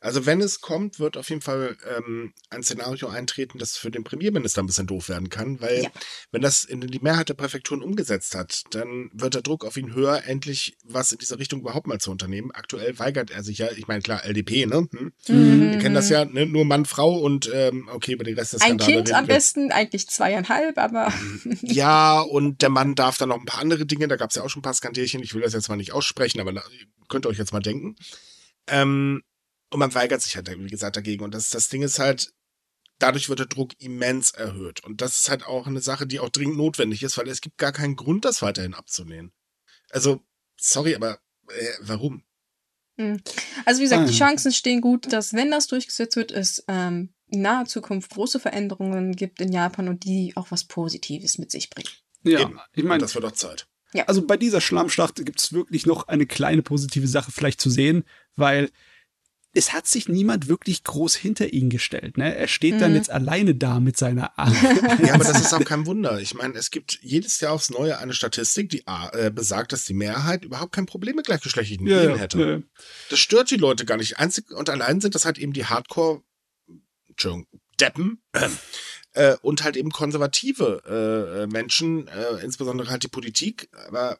Also 0.00 0.26
wenn 0.26 0.42
es 0.42 0.60
kommt, 0.60 1.00
wird 1.00 1.16
auf 1.16 1.30
jeden 1.30 1.40
Fall 1.40 1.78
ähm, 1.96 2.34
ein 2.50 2.62
Szenario 2.62 3.08
eintreten, 3.08 3.58
das 3.58 3.78
für 3.78 3.90
den 3.90 4.04
Premierminister 4.04 4.62
ein 4.62 4.66
bisschen 4.66 4.86
doof 4.86 5.08
werden 5.08 5.30
kann, 5.30 5.62
weil 5.62 5.84
ja. 5.84 5.90
wenn 6.32 6.42
das 6.42 6.64
in 6.64 6.82
die 6.82 7.00
Mehrheit 7.00 7.30
der 7.30 7.34
Präfekturen 7.34 7.82
umgesetzt 7.82 8.34
hat, 8.34 8.64
dann 8.72 9.08
wird 9.14 9.32
der 9.32 9.42
Druck 9.42 9.64
auf 9.64 9.78
ihn 9.78 9.94
höher, 9.94 10.24
endlich 10.26 10.76
was 10.84 11.12
in 11.12 11.18
dieser 11.18 11.38
Richtung 11.38 11.60
überhaupt 11.60 11.86
mal 11.86 11.98
zu 11.98 12.10
unternehmen. 12.10 12.50
Aktuell 12.52 12.98
weigert 12.98 13.30
er 13.30 13.42
sich 13.42 13.56
ja, 13.56 13.70
ich 13.74 13.88
meine, 13.88 14.02
klar, 14.02 14.22
LDP, 14.22 14.66
ne? 14.66 14.86
Hm? 14.92 15.12
Mhm. 15.28 15.70
Wir 15.70 15.78
kennen 15.78 15.94
das 15.94 16.10
ja 16.10 16.25
ne? 16.32 16.46
nur 16.46 16.64
Mann, 16.64 16.84
Frau 16.84 17.18
und 17.18 17.50
ähm, 17.52 17.88
okay, 17.92 18.12
über 18.12 18.24
den 18.24 18.36
Rest 18.36 18.52
des 18.54 18.62
Ein 18.62 18.78
Kind 18.78 19.12
am 19.12 19.26
besten, 19.26 19.72
eigentlich 19.72 20.08
zweieinhalb, 20.08 20.78
aber. 20.78 21.12
ja, 21.62 22.20
und 22.20 22.62
der 22.62 22.68
Mann 22.68 22.94
darf 22.94 23.18
dann 23.18 23.30
noch 23.30 23.38
ein 23.38 23.46
paar 23.46 23.60
andere 23.60 23.86
Dinge, 23.86 24.08
da 24.08 24.16
gab 24.16 24.30
es 24.30 24.36
ja 24.36 24.42
auch 24.42 24.50
schon 24.50 24.60
ein 24.60 24.64
paar 24.64 24.74
Skandierchen, 24.74 25.22
ich 25.22 25.34
will 25.34 25.42
das 25.42 25.52
jetzt 25.52 25.68
mal 25.68 25.76
nicht 25.76 25.92
aussprechen, 25.92 26.40
aber 26.40 26.62
könnt 27.08 27.26
ihr 27.26 27.28
euch 27.28 27.38
jetzt 27.38 27.52
mal 27.52 27.60
denken. 27.60 27.96
Ähm, 28.68 29.22
und 29.70 29.78
man 29.78 29.94
weigert 29.94 30.22
sich 30.22 30.36
halt, 30.36 30.48
wie 30.58 30.70
gesagt, 30.70 30.96
dagegen. 30.96 31.24
Und 31.24 31.34
das, 31.34 31.50
das 31.50 31.68
Ding 31.68 31.82
ist 31.82 31.98
halt, 31.98 32.32
dadurch 32.98 33.28
wird 33.28 33.40
der 33.40 33.46
Druck 33.46 33.72
immens 33.78 34.30
erhöht. 34.30 34.82
Und 34.84 35.00
das 35.00 35.16
ist 35.16 35.28
halt 35.28 35.46
auch 35.46 35.66
eine 35.66 35.80
Sache, 35.80 36.06
die 36.06 36.20
auch 36.20 36.28
dringend 36.28 36.56
notwendig 36.56 37.02
ist, 37.02 37.18
weil 37.18 37.28
es 37.28 37.40
gibt 37.40 37.58
gar 37.58 37.72
keinen 37.72 37.96
Grund, 37.96 38.24
das 38.24 38.42
weiterhin 38.42 38.74
abzunehmen. 38.74 39.32
Also, 39.90 40.24
sorry, 40.56 40.94
aber 40.94 41.18
äh, 41.48 41.72
warum? 41.80 42.22
Hm. 42.96 43.20
Also 43.64 43.80
wie 43.80 43.84
gesagt, 43.84 44.02
ah. 44.02 44.06
die 44.06 44.16
Chancen 44.16 44.52
stehen 44.52 44.80
gut, 44.80 45.12
dass 45.12 45.34
wenn 45.34 45.50
das 45.50 45.66
durchgesetzt 45.66 46.16
wird, 46.16 46.32
es 46.32 46.64
ähm, 46.68 47.10
in 47.28 47.42
naher 47.42 47.66
Zukunft 47.66 48.10
große 48.10 48.40
Veränderungen 48.40 49.14
gibt 49.14 49.40
in 49.40 49.52
Japan 49.52 49.88
und 49.88 50.04
die 50.04 50.32
auch 50.36 50.50
was 50.50 50.64
Positives 50.64 51.38
mit 51.38 51.50
sich 51.50 51.70
bringen. 51.70 51.88
Ja, 52.22 52.40
Eben. 52.40 52.58
ich 52.72 52.84
meine, 52.84 53.00
das 53.00 53.14
wird 53.14 53.24
doch 53.24 53.32
Zeit. 53.32 53.66
Ja. 53.92 54.04
Also 54.04 54.26
bei 54.26 54.36
dieser 54.36 54.60
Schlammschlacht 54.60 55.16
gibt 55.24 55.40
es 55.40 55.52
wirklich 55.52 55.86
noch 55.86 56.08
eine 56.08 56.26
kleine 56.26 56.62
positive 56.62 57.06
Sache 57.06 57.32
vielleicht 57.32 57.60
zu 57.60 57.70
sehen, 57.70 58.04
weil 58.34 58.70
es 59.56 59.72
hat 59.72 59.86
sich 59.86 60.08
niemand 60.08 60.48
wirklich 60.48 60.84
groß 60.84 61.14
hinter 61.14 61.52
ihn 61.52 61.70
gestellt. 61.70 62.18
Ne? 62.18 62.36
Er 62.36 62.46
steht 62.46 62.74
mhm. 62.74 62.80
dann 62.80 62.94
jetzt 62.94 63.10
alleine 63.10 63.54
da 63.54 63.80
mit 63.80 63.96
seiner 63.96 64.38
Arme. 64.38 64.56
ja, 65.02 65.14
aber 65.14 65.24
das 65.24 65.40
ist 65.40 65.54
auch 65.54 65.64
kein 65.64 65.86
Wunder. 65.86 66.20
Ich 66.20 66.34
meine, 66.34 66.54
es 66.54 66.70
gibt 66.70 66.98
jedes 67.02 67.40
Jahr 67.40 67.52
aufs 67.52 67.70
Neue 67.70 67.98
eine 67.98 68.12
Statistik, 68.12 68.68
die 68.68 68.84
äh, 68.86 69.30
besagt, 69.30 69.72
dass 69.72 69.84
die 69.84 69.94
Mehrheit 69.94 70.44
überhaupt 70.44 70.72
kein 70.72 70.86
Problem 70.86 71.16
mit 71.16 71.26
gleichgeschlechtlichen 71.26 71.86
ja, 71.86 72.02
Ehen 72.02 72.16
hätte. 72.16 72.38
Ja. 72.38 72.62
Das 73.10 73.18
stört 73.18 73.50
die 73.50 73.56
Leute 73.56 73.86
gar 73.86 73.96
nicht. 73.96 74.18
Einzig 74.18 74.50
und 74.50 74.68
allein 74.68 75.00
sind 75.00 75.14
das 75.14 75.24
halt 75.24 75.38
eben 75.38 75.52
die 75.52 75.64
Hardcore, 75.64 76.22
Entschuldigung, 77.08 77.46
Deppen. 77.80 78.22
Äh, 79.12 79.36
und 79.40 79.64
halt 79.64 79.76
eben 79.78 79.90
konservative 79.90 81.46
äh, 81.46 81.46
Menschen, 81.50 82.08
äh, 82.08 82.42
insbesondere 82.42 82.90
halt 82.90 83.02
die 83.02 83.08
Politik, 83.08 83.70
aber 83.88 84.18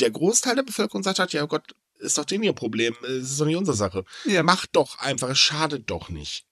der 0.00 0.10
Großteil 0.10 0.56
der 0.56 0.64
Bevölkerung 0.64 1.04
sagt 1.04 1.20
halt, 1.20 1.32
ja 1.32 1.44
Gott, 1.46 1.76
ist 1.98 2.18
doch 2.18 2.24
denen 2.24 2.44
ihr 2.44 2.52
Problem. 2.52 2.94
Es 3.02 3.30
ist 3.30 3.40
doch 3.40 3.46
nicht 3.46 3.56
unsere 3.56 3.76
Sache. 3.76 4.04
Ja. 4.24 4.42
Macht 4.42 4.70
doch 4.72 4.98
einfach, 4.98 5.30
es 5.30 5.38
schadet 5.38 5.90
doch 5.90 6.08
nicht. 6.08 6.46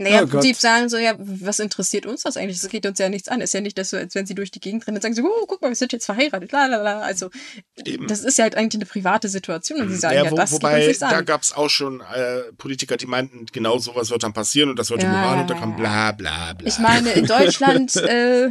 Naja, 0.00 0.20
oh 0.20 0.22
im 0.22 0.30
Prinzip 0.30 0.56
sagen 0.56 0.88
so, 0.88 0.96
ja, 0.96 1.14
was 1.18 1.58
interessiert 1.58 2.06
uns 2.06 2.22
das 2.22 2.38
eigentlich? 2.38 2.58
Das 2.58 2.70
geht 2.70 2.86
uns 2.86 2.98
ja 2.98 3.10
nichts 3.10 3.28
an. 3.28 3.42
Ist 3.42 3.52
ja 3.52 3.60
nicht, 3.60 3.76
dass 3.76 3.90
so, 3.90 3.98
als 3.98 4.14
wenn 4.14 4.24
sie 4.24 4.34
durch 4.34 4.50
die 4.50 4.60
Gegend 4.60 4.86
rennen 4.86 4.96
und 4.96 5.02
sagen 5.02 5.14
so, 5.14 5.22
oh, 5.22 5.44
guck 5.46 5.60
mal, 5.60 5.68
wir 5.68 5.76
sind 5.76 5.92
jetzt 5.92 6.06
verheiratet, 6.06 6.50
la, 6.52 6.66
la, 6.66 6.78
la. 6.78 7.00
Also, 7.00 7.28
Eben. 7.84 8.06
das 8.06 8.24
ist 8.24 8.38
ja 8.38 8.44
halt 8.44 8.54
eigentlich 8.54 8.80
eine 8.80 8.86
private 8.86 9.28
Situation 9.28 9.82
und 9.82 9.90
sie 9.90 9.96
sagen 9.96 10.16
ja, 10.16 10.24
ja 10.24 10.30
wo, 10.30 10.36
das 10.36 10.52
wobei, 10.52 10.80
geht 10.80 10.88
uns 10.88 11.02
an. 11.02 11.10
da 11.10 11.20
gab 11.20 11.42
es 11.42 11.52
auch 11.52 11.68
schon 11.68 12.00
äh, 12.00 12.44
Politiker, 12.56 12.96
die 12.96 13.06
meinten, 13.06 13.44
genau 13.52 13.76
sowas 13.78 14.10
wird 14.10 14.22
dann 14.22 14.32
passieren 14.32 14.70
und 14.70 14.78
das 14.78 14.88
wird 14.88 15.02
ja, 15.02 15.10
Moral 15.10 15.42
und 15.42 15.50
da 15.50 15.54
kam 15.54 15.76
bla, 15.76 16.12
bla, 16.12 16.54
bla. 16.54 16.66
Ich 16.66 16.78
meine, 16.78 17.12
in 17.12 17.26
Deutschland 17.26 17.94
äh, 17.96 18.48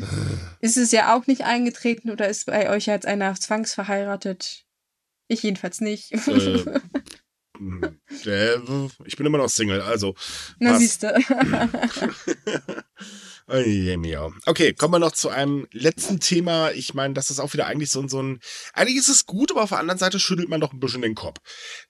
ist 0.60 0.78
es 0.78 0.92
ja 0.92 1.16
auch 1.16 1.26
nicht 1.26 1.46
eingetreten 1.46 2.12
oder 2.12 2.30
ist 2.30 2.46
bei 2.46 2.70
euch 2.70 2.86
jetzt 2.86 3.08
einer 3.08 3.34
zwangsverheiratet? 3.34 4.66
Ich 5.30 5.44
jedenfalls 5.44 5.80
nicht. 5.80 6.12
Äh, 6.12 6.66
äh, 8.26 8.58
ich 9.06 9.16
bin 9.16 9.26
immer 9.26 9.38
noch 9.38 9.48
Single, 9.48 9.82
also. 9.82 10.16
Na, 10.60 10.78
siehste. 10.78 11.16
Okay, 14.46 14.74
kommen 14.74 14.94
wir 14.94 15.00
noch 15.00 15.12
zu 15.12 15.30
einem 15.30 15.68
letzten 15.72 16.20
Thema. 16.20 16.72
Ich 16.72 16.94
meine, 16.94 17.14
das 17.14 17.30
ist 17.30 17.40
auch 17.40 17.54
wieder 17.54 17.66
eigentlich 17.66 17.90
so, 17.90 18.08
so 18.08 18.22
ein. 18.22 18.40
Eigentlich 18.74 18.98
ist 18.98 19.10
es 19.10 19.26
gut, 19.26 19.52
aber 19.52 19.64
auf 19.64 19.70
der 19.70 19.80
anderen 19.80 19.98
Seite 19.98 20.20
schüttelt 20.20 20.50
man 20.50 20.62
doch 20.62 20.72
ein 20.72 20.80
bisschen 20.80 21.02
den 21.02 21.16
Kopf. 21.16 21.40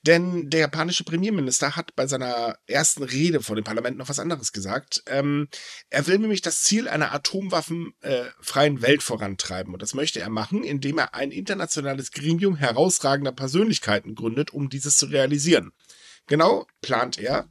Denn 0.01 0.49
der 0.49 0.61
japanische 0.61 1.03
Premierminister 1.03 1.75
hat 1.75 1.95
bei 1.95 2.07
seiner 2.07 2.57
ersten 2.67 3.03
Rede 3.03 3.41
vor 3.41 3.55
dem 3.55 3.65
Parlament 3.65 3.97
noch 3.97 4.09
was 4.09 4.19
anderes 4.19 4.51
gesagt. 4.51 5.03
Ähm, 5.07 5.49
er 5.89 6.07
will 6.07 6.17
nämlich 6.19 6.41
das 6.41 6.63
Ziel 6.63 6.87
einer 6.87 7.13
atomwaffenfreien 7.13 8.77
äh, 8.77 8.81
Welt 8.81 9.03
vorantreiben. 9.03 9.73
Und 9.73 9.81
das 9.81 9.93
möchte 9.93 10.19
er 10.19 10.29
machen, 10.29 10.63
indem 10.63 10.97
er 10.97 11.13
ein 11.13 11.31
internationales 11.31 12.11
Gremium 12.11 12.55
herausragender 12.55 13.31
Persönlichkeiten 13.31 14.15
gründet, 14.15 14.51
um 14.51 14.69
dieses 14.69 14.97
zu 14.97 15.07
realisieren. 15.07 15.71
Genau 16.29 16.67
plant 16.81 17.17
er, 17.17 17.49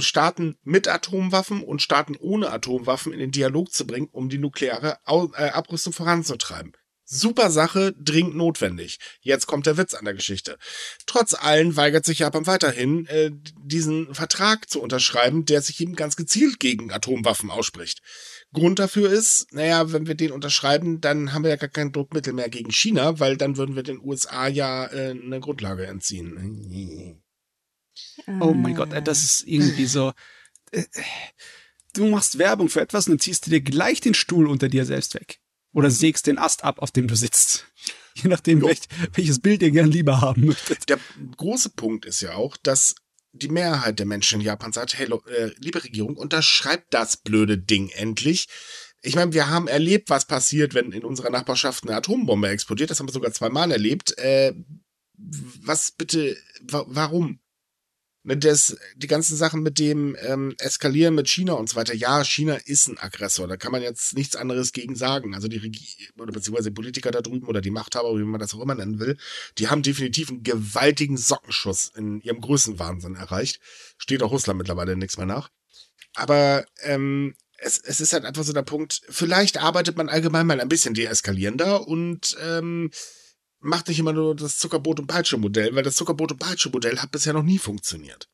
Staaten 0.00 0.56
mit 0.62 0.88
Atomwaffen 0.88 1.62
und 1.62 1.82
Staaten 1.82 2.16
ohne 2.16 2.50
Atomwaffen 2.50 3.12
in 3.12 3.18
den 3.18 3.30
Dialog 3.30 3.72
zu 3.72 3.86
bringen, 3.86 4.08
um 4.10 4.28
die 4.28 4.38
nukleare 4.38 4.98
äh, 5.06 5.50
Abrüstung 5.50 5.92
voranzutreiben. 5.92 6.72
Super 7.14 7.50
Sache, 7.50 7.94
dringend 7.98 8.36
notwendig. 8.36 8.98
Jetzt 9.20 9.46
kommt 9.46 9.66
der 9.66 9.76
Witz 9.76 9.92
an 9.92 10.06
der 10.06 10.14
Geschichte. 10.14 10.56
Trotz 11.04 11.34
allem 11.34 11.76
weigert 11.76 12.06
sich 12.06 12.20
Japan 12.20 12.46
weiterhin, 12.46 13.04
äh, 13.06 13.30
diesen 13.62 14.14
Vertrag 14.14 14.70
zu 14.70 14.80
unterschreiben, 14.80 15.44
der 15.44 15.60
sich 15.60 15.78
eben 15.80 15.94
ganz 15.94 16.16
gezielt 16.16 16.58
gegen 16.58 16.90
Atomwaffen 16.90 17.50
ausspricht. 17.50 18.00
Grund 18.54 18.78
dafür 18.78 19.12
ist, 19.12 19.52
naja, 19.52 19.92
wenn 19.92 20.06
wir 20.06 20.14
den 20.14 20.32
unterschreiben, 20.32 21.02
dann 21.02 21.34
haben 21.34 21.42
wir 21.42 21.50
ja 21.50 21.56
gar 21.56 21.68
kein 21.68 21.92
Druckmittel 21.92 22.32
mehr 22.32 22.48
gegen 22.48 22.70
China, 22.70 23.20
weil 23.20 23.36
dann 23.36 23.58
würden 23.58 23.76
wir 23.76 23.82
den 23.82 24.00
USA 24.00 24.46
ja 24.46 24.86
äh, 24.86 25.10
eine 25.10 25.40
Grundlage 25.40 25.86
entziehen. 25.86 27.21
Oh 28.40 28.52
mein 28.54 28.74
Gott, 28.74 28.90
das 28.92 29.18
ah. 29.18 29.24
ist 29.24 29.44
irgendwie 29.46 29.86
so. 29.86 30.12
Äh, 30.70 30.84
du 31.94 32.06
machst 32.06 32.38
Werbung 32.38 32.68
für 32.68 32.80
etwas 32.80 33.06
und 33.06 33.12
dann 33.12 33.20
ziehst 33.20 33.46
du 33.46 33.50
dir 33.50 33.60
gleich 33.60 34.00
den 34.00 34.14
Stuhl 34.14 34.48
unter 34.48 34.68
dir 34.68 34.84
selbst 34.84 35.14
weg. 35.14 35.40
Oder 35.72 35.88
mhm. 35.88 35.94
sägst 35.94 36.26
den 36.26 36.38
Ast 36.38 36.64
ab, 36.64 36.80
auf 36.80 36.90
dem 36.90 37.08
du 37.08 37.16
sitzt. 37.16 37.66
Je 38.14 38.28
nachdem, 38.28 38.62
welch, 38.62 38.80
welches 39.14 39.40
Bild 39.40 39.62
ihr 39.62 39.70
gern 39.70 39.90
lieber 39.90 40.20
haben 40.20 40.46
möchtet. 40.46 40.88
Der 40.88 40.98
große 41.36 41.70
Punkt 41.70 42.04
ist 42.04 42.20
ja 42.20 42.34
auch, 42.34 42.56
dass 42.58 42.94
die 43.32 43.48
Mehrheit 43.48 43.98
der 43.98 44.06
Menschen 44.06 44.40
in 44.40 44.46
Japan 44.46 44.72
sagt, 44.72 44.98
hey, 44.98 45.08
äh, 45.10 45.50
liebe 45.58 45.82
Regierung, 45.82 46.16
unterschreibt 46.16 46.92
das 46.92 47.16
blöde 47.16 47.56
Ding 47.56 47.88
endlich. 47.88 48.48
Ich 49.00 49.16
meine, 49.16 49.32
wir 49.32 49.48
haben 49.48 49.66
erlebt, 49.66 50.10
was 50.10 50.26
passiert, 50.26 50.74
wenn 50.74 50.92
in 50.92 51.04
unserer 51.04 51.30
Nachbarschaft 51.30 51.84
eine 51.84 51.96
Atombombe 51.96 52.48
explodiert. 52.48 52.90
Das 52.90 53.00
haben 53.00 53.08
wir 53.08 53.12
sogar 53.12 53.32
zweimal 53.32 53.72
erlebt. 53.72 54.16
Äh, 54.18 54.54
was 55.16 55.92
bitte, 55.92 56.36
wa 56.62 56.84
warum? 56.86 57.40
Ne, 58.24 58.36
das, 58.36 58.76
die 58.94 59.08
ganzen 59.08 59.36
Sachen 59.36 59.62
mit 59.62 59.80
dem 59.80 60.16
ähm, 60.20 60.54
Eskalieren 60.58 61.16
mit 61.16 61.28
China 61.28 61.54
und 61.54 61.68
so 61.68 61.74
weiter. 61.74 61.92
Ja, 61.92 62.22
China 62.22 62.54
ist 62.54 62.86
ein 62.86 62.98
Aggressor. 62.98 63.48
Da 63.48 63.56
kann 63.56 63.72
man 63.72 63.82
jetzt 63.82 64.14
nichts 64.16 64.36
anderes 64.36 64.72
gegen 64.72 64.94
sagen. 64.94 65.34
Also 65.34 65.48
die 65.48 65.56
Regierung 65.56 66.20
oder 66.20 66.32
beziehungsweise 66.32 66.70
Politiker 66.70 67.10
da 67.10 67.20
drüben 67.20 67.48
oder 67.48 67.60
die 67.60 67.72
Machthaber, 67.72 68.16
wie 68.16 68.22
man 68.22 68.38
das 68.38 68.54
auch 68.54 68.60
immer 68.60 68.76
nennen 68.76 69.00
will, 69.00 69.16
die 69.58 69.68
haben 69.68 69.82
definitiv 69.82 70.30
einen 70.30 70.44
gewaltigen 70.44 71.16
Sockenschuss 71.16 71.90
in 71.96 72.20
ihrem 72.20 72.40
Größenwahnsinn 72.40 73.16
erreicht. 73.16 73.58
Steht 73.98 74.22
auch 74.22 74.30
Russland 74.30 74.58
mittlerweile 74.58 74.96
nichts 74.96 75.16
mehr 75.16 75.26
nach. 75.26 75.50
Aber 76.14 76.64
ähm, 76.82 77.34
es, 77.58 77.80
es 77.80 78.00
ist 78.00 78.12
halt 78.12 78.24
einfach 78.24 78.44
so 78.44 78.52
der 78.52 78.62
Punkt, 78.62 79.02
vielleicht 79.08 79.58
arbeitet 79.58 79.96
man 79.96 80.08
allgemein 80.08 80.46
mal 80.46 80.60
ein 80.60 80.68
bisschen 80.68 80.94
deeskalierender 80.94 81.88
und 81.88 82.36
ähm, 82.40 82.90
macht 83.62 83.88
nicht 83.88 83.98
immer 83.98 84.12
nur 84.12 84.34
das 84.34 84.58
Zuckerbrot- 84.58 85.00
und 85.00 85.06
Peitsche-Modell, 85.06 85.74
weil 85.74 85.82
das 85.82 85.96
Zuckerbrot- 85.96 86.32
und 86.32 86.38
Peitsche-Modell 86.38 86.98
hat 86.98 87.10
bisher 87.10 87.32
noch 87.32 87.42
nie 87.42 87.58
funktioniert. 87.58 88.28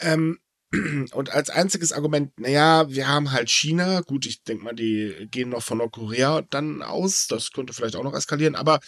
Ähm, 0.00 0.38
und 1.12 1.30
als 1.30 1.50
einziges 1.50 1.92
Argument, 1.92 2.38
naja, 2.38 2.90
wir 2.90 3.08
haben 3.08 3.32
halt 3.32 3.50
China, 3.50 4.00
gut, 4.00 4.26
ich 4.26 4.42
denke 4.42 4.64
mal, 4.64 4.74
die 4.74 5.28
gehen 5.30 5.50
noch 5.50 5.62
von 5.62 5.78
Nordkorea 5.78 6.42
dann 6.42 6.82
aus, 6.82 7.26
das 7.26 7.52
könnte 7.52 7.72
vielleicht 7.72 7.96
auch 7.96 8.04
noch 8.04 8.14
eskalieren, 8.14 8.54
aber 8.54 8.80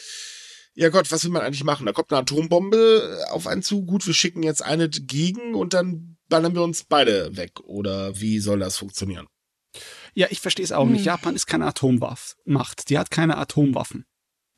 ja 0.75 0.89
Gott, 0.89 1.11
was 1.11 1.25
will 1.25 1.31
man 1.31 1.43
eigentlich 1.43 1.65
machen? 1.65 1.87
Da 1.87 1.93
kommt 1.93 2.13
eine 2.13 2.21
Atombombe 2.21 3.27
auf 3.31 3.47
einen 3.47 3.63
zu, 3.63 3.85
gut, 3.85 4.07
wir 4.07 4.15
schicken 4.15 4.43
jetzt 4.43 4.63
eine 4.63 4.89
gegen 4.89 5.55
und 5.55 5.75
dann 5.75 6.17
ballern 6.29 6.55
wir 6.55 6.63
uns 6.63 6.85
beide 6.85 7.37
weg. 7.37 7.61
Oder 7.61 8.19
wie 8.21 8.39
soll 8.39 8.61
das 8.61 8.77
funktionieren? 8.77 9.27
Ja, 10.15 10.29
ich 10.31 10.41
verstehe 10.41 10.65
es 10.65 10.73
auch 10.73 10.85
hm. 10.85 10.93
nicht. 10.93 11.05
Japan 11.05 11.35
ist 11.35 11.47
keine 11.47 11.67
Atomwaffenmacht. 11.67 12.89
Die 12.89 12.99
hat 12.99 13.11
keine 13.11 13.37
Atomwaffen 13.37 14.05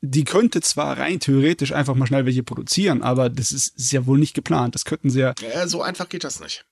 die 0.05 0.25
könnte 0.25 0.59
zwar 0.59 0.97
rein 0.97 1.21
theoretisch 1.21 1.71
einfach 1.71 1.95
mal 1.95 2.05
schnell 2.05 2.25
welche 2.25 2.43
produzieren, 2.43 3.01
aber 3.01 3.29
das 3.29 3.53
ist, 3.53 3.77
ist 3.77 3.93
ja 3.93 4.05
wohl 4.05 4.19
nicht 4.19 4.33
geplant. 4.33 4.75
Das 4.75 4.83
könnten 4.83 5.09
sie 5.09 5.21
ja. 5.21 5.33
ja. 5.41 5.65
So 5.65 5.81
einfach 5.81 6.09
geht 6.09 6.25
das 6.25 6.41
nicht. 6.41 6.65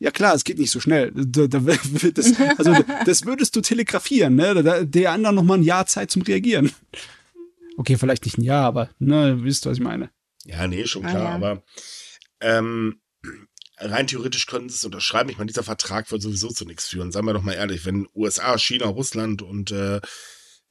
Ja 0.00 0.10
klar, 0.10 0.34
es 0.34 0.42
geht 0.42 0.58
nicht 0.58 0.72
so 0.72 0.80
schnell. 0.80 1.12
Da, 1.14 1.46
da, 1.46 1.58
das, 2.14 2.32
also 2.58 2.74
das 3.06 3.26
würdest 3.26 3.54
du 3.54 3.60
telegrafieren, 3.60 4.34
ne? 4.34 4.60
Da, 4.60 4.82
der 4.82 5.12
anderen 5.12 5.36
noch 5.36 5.44
mal 5.44 5.58
ein 5.58 5.62
Jahr 5.62 5.86
Zeit 5.86 6.10
zum 6.10 6.22
Reagieren. 6.22 6.72
Okay, 7.76 7.96
vielleicht 7.96 8.24
nicht 8.24 8.38
ein 8.38 8.42
Jahr, 8.44 8.64
aber 8.64 8.90
ne, 8.98 9.44
wisst 9.44 9.64
du, 9.64 9.70
was 9.70 9.78
ich 9.78 9.84
meine. 9.84 10.10
Ja, 10.44 10.66
nee, 10.66 10.86
schon 10.86 11.02
klar, 11.02 11.14
ah, 11.14 11.28
ja. 11.28 11.34
aber 11.34 11.62
ähm, 12.40 13.00
rein 13.78 14.08
theoretisch 14.08 14.46
könnten 14.46 14.68
sie 14.68 14.74
es 14.74 14.84
unterschreiben. 14.84 15.30
Ich 15.30 15.38
meine, 15.38 15.48
dieser 15.48 15.62
Vertrag 15.62 16.10
wird 16.10 16.22
sowieso 16.22 16.48
zu 16.48 16.64
nichts 16.64 16.88
führen. 16.88 17.12
Seien 17.12 17.24
wir 17.24 17.34
doch 17.34 17.42
mal 17.42 17.52
ehrlich, 17.52 17.86
wenn 17.86 18.08
USA, 18.16 18.58
China, 18.58 18.86
Russland 18.86 19.42
und 19.42 19.70
äh, 19.70 20.00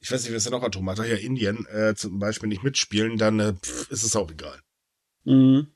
ich 0.00 0.10
weiß 0.10 0.24
nicht, 0.24 0.34
was 0.34 0.44
ja 0.44 0.50
noch 0.50 0.62
Atom 0.62 0.88
hat, 0.88 0.98
ja 0.98 1.16
Indien 1.16 1.66
äh, 1.66 1.94
zum 1.94 2.18
Beispiel 2.18 2.48
nicht 2.48 2.62
mitspielen, 2.62 3.18
dann 3.18 3.40
äh, 3.40 3.52
pff, 3.54 3.90
ist 3.90 4.02
es 4.02 4.16
auch 4.16 4.30
egal. 4.30 4.60
Mhm. 5.24 5.68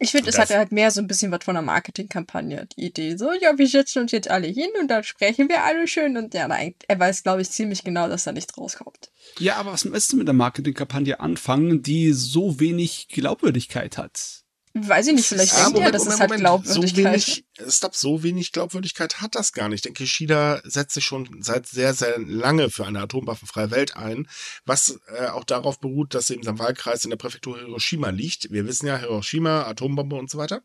Ich 0.00 0.12
finde, 0.12 0.30
es 0.30 0.38
hat 0.38 0.50
halt 0.50 0.70
mehr 0.70 0.92
so 0.92 1.00
ein 1.00 1.08
bisschen 1.08 1.32
was 1.32 1.44
von 1.44 1.56
einer 1.56 1.66
Marketingkampagne, 1.66 2.68
die 2.76 2.86
Idee. 2.86 3.16
So, 3.16 3.32
ja, 3.32 3.58
wir 3.58 3.66
setzen 3.66 4.02
uns 4.02 4.12
jetzt 4.12 4.30
alle 4.30 4.46
hin 4.46 4.68
und 4.80 4.88
dann 4.88 5.02
sprechen 5.02 5.48
wir 5.48 5.64
alle 5.64 5.88
schön 5.88 6.16
und 6.16 6.34
ja, 6.34 6.46
er 6.46 7.00
weiß, 7.00 7.24
glaube 7.24 7.42
ich, 7.42 7.50
ziemlich 7.50 7.82
genau, 7.82 8.08
dass 8.08 8.22
da 8.22 8.30
nichts 8.30 8.56
rauskommt. 8.56 9.10
Ja, 9.40 9.56
aber 9.56 9.72
was 9.72 9.90
willst 9.90 10.12
du 10.12 10.16
mit 10.16 10.28
der 10.28 10.34
Marketingkampagne 10.34 11.18
anfangen, 11.18 11.82
die 11.82 12.12
so 12.12 12.60
wenig 12.60 13.08
Glaubwürdigkeit 13.08 13.98
hat? 13.98 14.44
Weiß 14.74 15.06
ich 15.06 15.14
nicht, 15.14 15.26
vielleicht 15.26 15.52
ja, 15.52 15.64
denkt 15.64 15.78
er, 15.80 15.92
dass 15.92 16.06
es 16.06 16.20
halt 16.20 16.30
Glaubwürdigkeit. 16.36 17.20
So 17.20 17.32
wenig, 17.32 17.44
stopp, 17.68 17.94
so 17.94 18.22
wenig 18.22 18.52
Glaubwürdigkeit 18.52 19.20
hat 19.20 19.34
das 19.34 19.52
gar 19.52 19.68
nicht. 19.68 19.78
Ich 19.78 19.82
denke, 19.82 20.04
China 20.04 20.60
setzt 20.64 20.94
sich 20.94 21.04
schon 21.04 21.42
seit 21.42 21.66
sehr, 21.66 21.94
sehr 21.94 22.18
lange 22.18 22.70
für 22.70 22.86
eine 22.86 23.00
atomwaffenfreie 23.00 23.70
Welt 23.70 23.96
ein, 23.96 24.28
was 24.64 25.00
äh, 25.08 25.26
auch 25.26 25.44
darauf 25.44 25.80
beruht, 25.80 26.14
dass 26.14 26.30
eben 26.30 26.42
sein 26.42 26.58
Wahlkreis 26.58 27.04
in 27.04 27.10
der 27.10 27.16
Präfektur 27.16 27.58
Hiroshima 27.58 28.10
liegt. 28.10 28.50
Wir 28.50 28.66
wissen 28.66 28.86
ja, 28.86 28.98
Hiroshima, 28.98 29.62
Atombombe 29.62 30.16
und 30.16 30.30
so 30.30 30.38
weiter. 30.38 30.62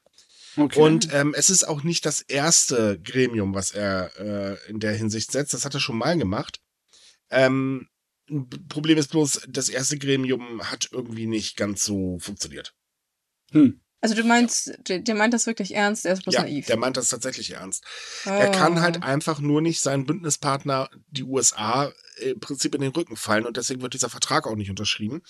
Okay. 0.56 0.80
Und 0.80 1.14
ähm, 1.14 1.34
es 1.36 1.50
ist 1.50 1.68
auch 1.68 1.84
nicht 1.84 2.06
das 2.06 2.22
erste 2.22 3.00
Gremium, 3.02 3.56
was 3.56 3.72
er 3.72 4.12
äh, 4.20 4.70
in 4.70 4.80
der 4.80 4.94
Hinsicht 4.94 5.32
setzt. 5.32 5.54
Das 5.54 5.66
hat 5.66 5.74
er 5.74 5.80
schon 5.80 5.98
mal 5.98 6.18
gemacht. 6.18 6.62
Ähm, 7.32 7.88
Problem 8.70 8.98
ist 8.98 9.12
bloß, 9.12 9.42
das 9.48 9.70
erste 9.70 9.98
Gremium 9.98 10.62
hat 10.64 10.90
irgendwie 10.92 11.26
nicht 11.26 11.58
ganz 11.58 11.84
so 11.84 12.20
funktioniert. 12.20 12.74
Hm. 13.52 13.82
Also 14.04 14.16
du 14.16 14.26
meinst, 14.26 14.74
der, 14.90 15.00
der, 15.00 15.16
meint 15.16 15.34
das 15.34 15.48
wirklich 15.48 15.74
ernst, 15.76 16.06
er 16.06 16.12
ist 16.12 16.24
bloß 16.24 16.36
ja, 16.36 16.42
naiv. 16.42 16.66
Der 16.66 16.76
meint 16.76 16.98
das 16.98 17.08
tatsächlich 17.08 17.52
ernst. 17.52 17.86
Oh. 18.26 18.32
Er 18.32 18.52
kann 18.52 18.82
halt 18.82 19.02
ah. 19.02 19.06
einfach 19.06 19.40
nur 19.40 19.62
nicht 19.62 19.80
seinen 19.80 20.06
Bündnispartner, 20.06 20.90
die 21.08 21.24
USA, 21.24 21.90
im 22.18 22.38
Prinzip 22.42 22.76
in 22.76 22.82
den 22.82 22.92
Rücken 22.92 23.16
fallen 23.16 23.46
und 23.46 23.56
deswegen 23.56 23.82
wird 23.82 23.94
dieser 23.94 24.10
Vertrag 24.10 24.46
auch 24.46 24.58
nicht 24.58 24.70
unterschrieben. 24.70 25.22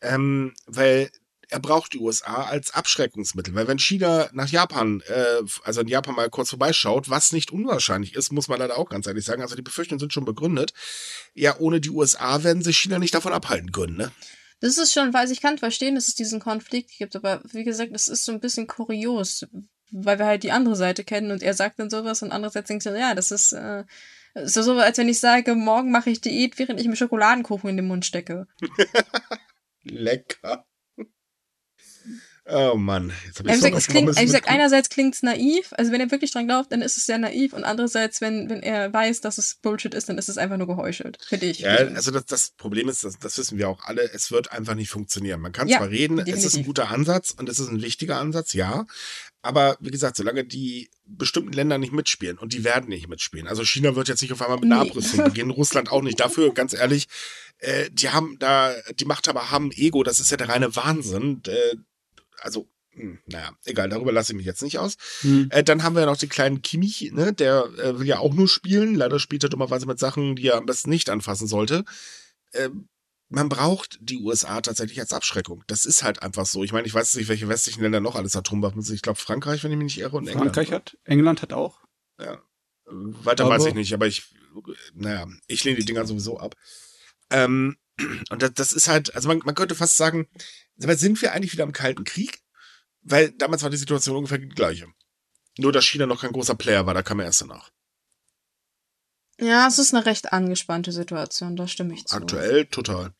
Ähm, 0.00 0.54
weil 0.64 1.10
er 1.50 1.60
braucht 1.60 1.92
die 1.92 1.98
USA 1.98 2.44
als 2.44 2.72
Abschreckungsmittel. 2.72 3.54
Weil 3.54 3.68
wenn 3.68 3.78
China 3.78 4.30
nach 4.32 4.48
Japan, 4.48 5.02
äh, 5.08 5.42
also 5.64 5.82
in 5.82 5.88
Japan 5.88 6.14
mal 6.14 6.30
kurz 6.30 6.48
vorbeischaut, 6.48 7.10
was 7.10 7.32
nicht 7.32 7.50
unwahrscheinlich 7.50 8.14
ist, 8.14 8.32
muss 8.32 8.48
man 8.48 8.60
leider 8.60 8.78
auch 8.78 8.88
ganz 8.88 9.06
ehrlich 9.06 9.26
sagen, 9.26 9.42
also 9.42 9.56
die 9.56 9.62
Befürchtungen 9.62 10.00
sind 10.00 10.14
schon 10.14 10.24
begründet, 10.24 10.72
ja, 11.34 11.54
ohne 11.58 11.82
die 11.82 11.90
USA 11.90 12.42
werden 12.42 12.62
sich 12.62 12.78
China 12.78 12.98
nicht 12.98 13.14
davon 13.14 13.34
abhalten 13.34 13.72
können, 13.72 13.98
ne? 13.98 14.10
Das 14.60 14.78
ist 14.78 14.92
schon, 14.92 15.12
weil 15.12 15.30
ich 15.30 15.42
kann 15.42 15.58
verstehen, 15.58 15.94
dass 15.94 16.08
es 16.08 16.14
diesen 16.14 16.40
Konflikt 16.40 16.90
gibt, 16.96 17.14
aber 17.14 17.42
wie 17.52 17.64
gesagt, 17.64 17.94
das 17.94 18.08
ist 18.08 18.24
so 18.24 18.32
ein 18.32 18.40
bisschen 18.40 18.66
kurios, 18.66 19.46
weil 19.90 20.18
wir 20.18 20.26
halt 20.26 20.42
die 20.42 20.52
andere 20.52 20.76
Seite 20.76 21.04
kennen 21.04 21.30
und 21.30 21.42
er 21.42 21.54
sagt 21.54 21.78
dann 21.78 21.90
sowas 21.90 22.22
und 22.22 22.32
andererseits 22.32 22.68
denkt 22.68 22.86
er, 22.86 22.98
ja, 22.98 23.14
das 23.14 23.30
ist 23.30 23.52
äh, 23.52 23.84
so, 24.44 24.62
so, 24.62 24.78
als 24.78 24.98
wenn 24.98 25.08
ich 25.08 25.20
sage, 25.20 25.54
morgen 25.54 25.90
mache 25.90 26.10
ich 26.10 26.20
Diät, 26.20 26.58
während 26.58 26.80
ich 26.80 26.88
mir 26.88 26.96
Schokoladenkuchen 26.96 27.70
in 27.70 27.76
den 27.76 27.86
Mund 27.86 28.04
stecke. 28.04 28.46
Lecker. 29.82 30.66
Oh 32.48 32.76
Mann, 32.76 33.12
jetzt 33.26 33.40
habe 33.40 33.48
ich 33.48 33.56
gesagt, 33.56 33.74
es 33.74 33.88
klingt, 33.88 34.20
ich 34.20 34.30
sag, 34.30 34.48
einerseits 34.48 34.88
klingt 34.88 35.14
es 35.16 35.22
naiv, 35.24 35.70
also 35.72 35.90
wenn 35.90 36.00
er 36.00 36.12
wirklich 36.12 36.30
dran 36.30 36.46
glaubt, 36.46 36.70
dann 36.70 36.80
ist 36.80 36.96
es 36.96 37.04
sehr 37.04 37.18
naiv 37.18 37.52
und 37.52 37.64
andererseits, 37.64 38.20
wenn, 38.20 38.48
wenn 38.48 38.62
er 38.62 38.92
weiß, 38.92 39.20
dass 39.20 39.38
es 39.38 39.56
Bullshit 39.56 39.92
ist, 39.94 40.08
dann 40.08 40.16
ist 40.16 40.28
es 40.28 40.38
einfach 40.38 40.56
nur 40.56 40.68
geheuchelt, 40.68 41.18
finde 41.26 41.46
ich. 41.46 41.60
Ja, 41.60 41.74
also 41.74 42.12
das, 42.12 42.24
das 42.26 42.50
Problem 42.50 42.88
ist, 42.88 43.02
das, 43.02 43.18
das 43.18 43.36
wissen 43.36 43.58
wir 43.58 43.68
auch 43.68 43.82
alle, 43.82 44.12
es 44.12 44.30
wird 44.30 44.52
einfach 44.52 44.76
nicht 44.76 44.90
funktionieren. 44.90 45.40
Man 45.40 45.50
kann 45.50 45.66
ja, 45.66 45.78
zwar 45.78 45.90
reden, 45.90 46.18
definitiv. 46.18 46.44
es 46.44 46.52
ist 46.52 46.56
ein 46.56 46.64
guter 46.64 46.88
Ansatz 46.90 47.32
und 47.32 47.48
es 47.48 47.58
ist 47.58 47.68
ein 47.68 47.82
wichtiger 47.82 48.18
Ansatz, 48.20 48.52
ja, 48.52 48.86
aber 49.42 49.76
wie 49.80 49.90
gesagt, 49.90 50.16
solange 50.16 50.44
die 50.44 50.88
bestimmten 51.04 51.52
Länder 51.52 51.78
nicht 51.78 51.92
mitspielen 51.92 52.38
und 52.38 52.52
die 52.52 52.62
werden 52.62 52.88
nicht 52.88 53.08
mitspielen, 53.08 53.48
also 53.48 53.64
China 53.64 53.96
wird 53.96 54.06
jetzt 54.06 54.22
nicht 54.22 54.32
auf 54.32 54.42
einmal 54.42 54.58
mit 54.58 54.70
einer 54.70 54.84
nee. 54.84 54.90
Abrüstung 54.90 55.24
beginnen, 55.24 55.50
Russland 55.52 55.90
auch 55.90 56.02
nicht. 56.02 56.20
Dafür, 56.20 56.54
ganz 56.54 56.74
ehrlich, 56.74 57.08
äh, 57.58 57.90
die 57.90 58.10
haben 58.10 58.38
da, 58.38 58.72
die 58.94 59.04
Machthaber 59.04 59.50
haben 59.50 59.72
Ego, 59.72 60.04
das 60.04 60.20
ist 60.20 60.30
ja 60.30 60.36
der 60.36 60.48
reine 60.48 60.76
Wahnsinn. 60.76 61.42
Äh, 61.46 61.76
also, 62.40 62.68
hm, 62.90 63.18
naja, 63.26 63.50
egal, 63.64 63.88
darüber 63.88 64.12
lasse 64.12 64.32
ich 64.32 64.36
mich 64.36 64.46
jetzt 64.46 64.62
nicht 64.62 64.78
aus. 64.78 64.96
Hm. 65.20 65.48
Äh, 65.50 65.62
dann 65.62 65.82
haben 65.82 65.96
wir 65.96 66.06
noch 66.06 66.16
den 66.16 66.28
kleinen 66.28 66.62
Kimi, 66.62 67.10
ne, 67.12 67.32
der 67.32 67.64
äh, 67.78 67.98
will 67.98 68.06
ja 68.06 68.18
auch 68.18 68.32
nur 68.32 68.48
spielen. 68.48 68.94
Leider 68.94 69.18
spielt 69.18 69.42
er 69.42 69.50
dummerweise 69.50 69.86
mit 69.86 69.98
Sachen, 69.98 70.36
die 70.36 70.48
er 70.48 70.56
am 70.56 70.66
besten 70.66 70.90
nicht 70.90 71.10
anfassen 71.10 71.46
sollte. 71.46 71.84
Äh, 72.52 72.70
man 73.28 73.48
braucht 73.48 73.98
die 74.00 74.18
USA 74.18 74.60
tatsächlich 74.60 75.00
als 75.00 75.12
Abschreckung. 75.12 75.64
Das 75.66 75.84
ist 75.84 76.02
halt 76.02 76.22
einfach 76.22 76.46
so. 76.46 76.62
Ich 76.62 76.72
meine, 76.72 76.86
ich 76.86 76.94
weiß 76.94 77.14
nicht, 77.16 77.28
welche 77.28 77.48
westlichen 77.48 77.82
Länder 77.82 78.00
noch 78.00 78.14
alles 78.14 78.36
Atomwaffen 78.36 78.82
sind. 78.82 78.94
Ich 78.94 79.02
glaube, 79.02 79.18
Frankreich, 79.18 79.64
wenn 79.64 79.72
ich 79.72 79.78
mich 79.78 79.96
nicht 79.96 79.98
irre, 79.98 80.16
und 80.16 80.30
Frankreich 80.30 80.68
England. 80.68 80.92
hat, 80.92 80.98
England 81.04 81.42
hat 81.42 81.52
auch. 81.52 81.80
Ja. 82.20 82.40
Weiter 82.88 83.44
aber 83.44 83.54
weiß 83.54 83.66
ich 83.66 83.74
nicht, 83.74 83.92
aber 83.92 84.06
ich, 84.06 84.32
naja, 84.94 85.26
ich 85.48 85.64
lehne 85.64 85.78
die 85.78 85.84
Dinger 85.84 86.06
sowieso 86.06 86.38
ab. 86.38 86.54
Ähm, 87.30 87.76
und 88.30 88.42
das, 88.42 88.54
das 88.54 88.72
ist 88.72 88.88
halt, 88.88 89.14
also 89.14 89.28
man, 89.28 89.40
man 89.44 89.54
könnte 89.56 89.74
fast 89.74 89.96
sagen, 89.96 90.28
sind 90.76 91.20
wir 91.22 91.32
eigentlich 91.32 91.52
wieder 91.52 91.64
im 91.64 91.72
Kalten 91.72 92.04
Krieg? 92.04 92.40
Weil 93.02 93.30
damals 93.30 93.62
war 93.62 93.70
die 93.70 93.76
Situation 93.76 94.16
ungefähr 94.16 94.38
die 94.38 94.48
gleiche. 94.48 94.88
Nur, 95.58 95.72
dass 95.72 95.84
China 95.84 96.06
noch 96.06 96.20
kein 96.20 96.32
großer 96.32 96.54
Player 96.54 96.86
war, 96.86 96.94
da 96.94 97.02
kam 97.02 97.20
er 97.20 97.26
erst 97.26 97.40
danach. 97.40 97.70
Ja, 99.38 99.66
es 99.68 99.78
ist 99.78 99.94
eine 99.94 100.06
recht 100.06 100.32
angespannte 100.32 100.92
Situation, 100.92 101.56
da 101.56 101.68
stimme 101.68 101.94
ich 101.94 102.06
zu. 102.06 102.16
Aktuell 102.16 102.66
total. 102.66 103.14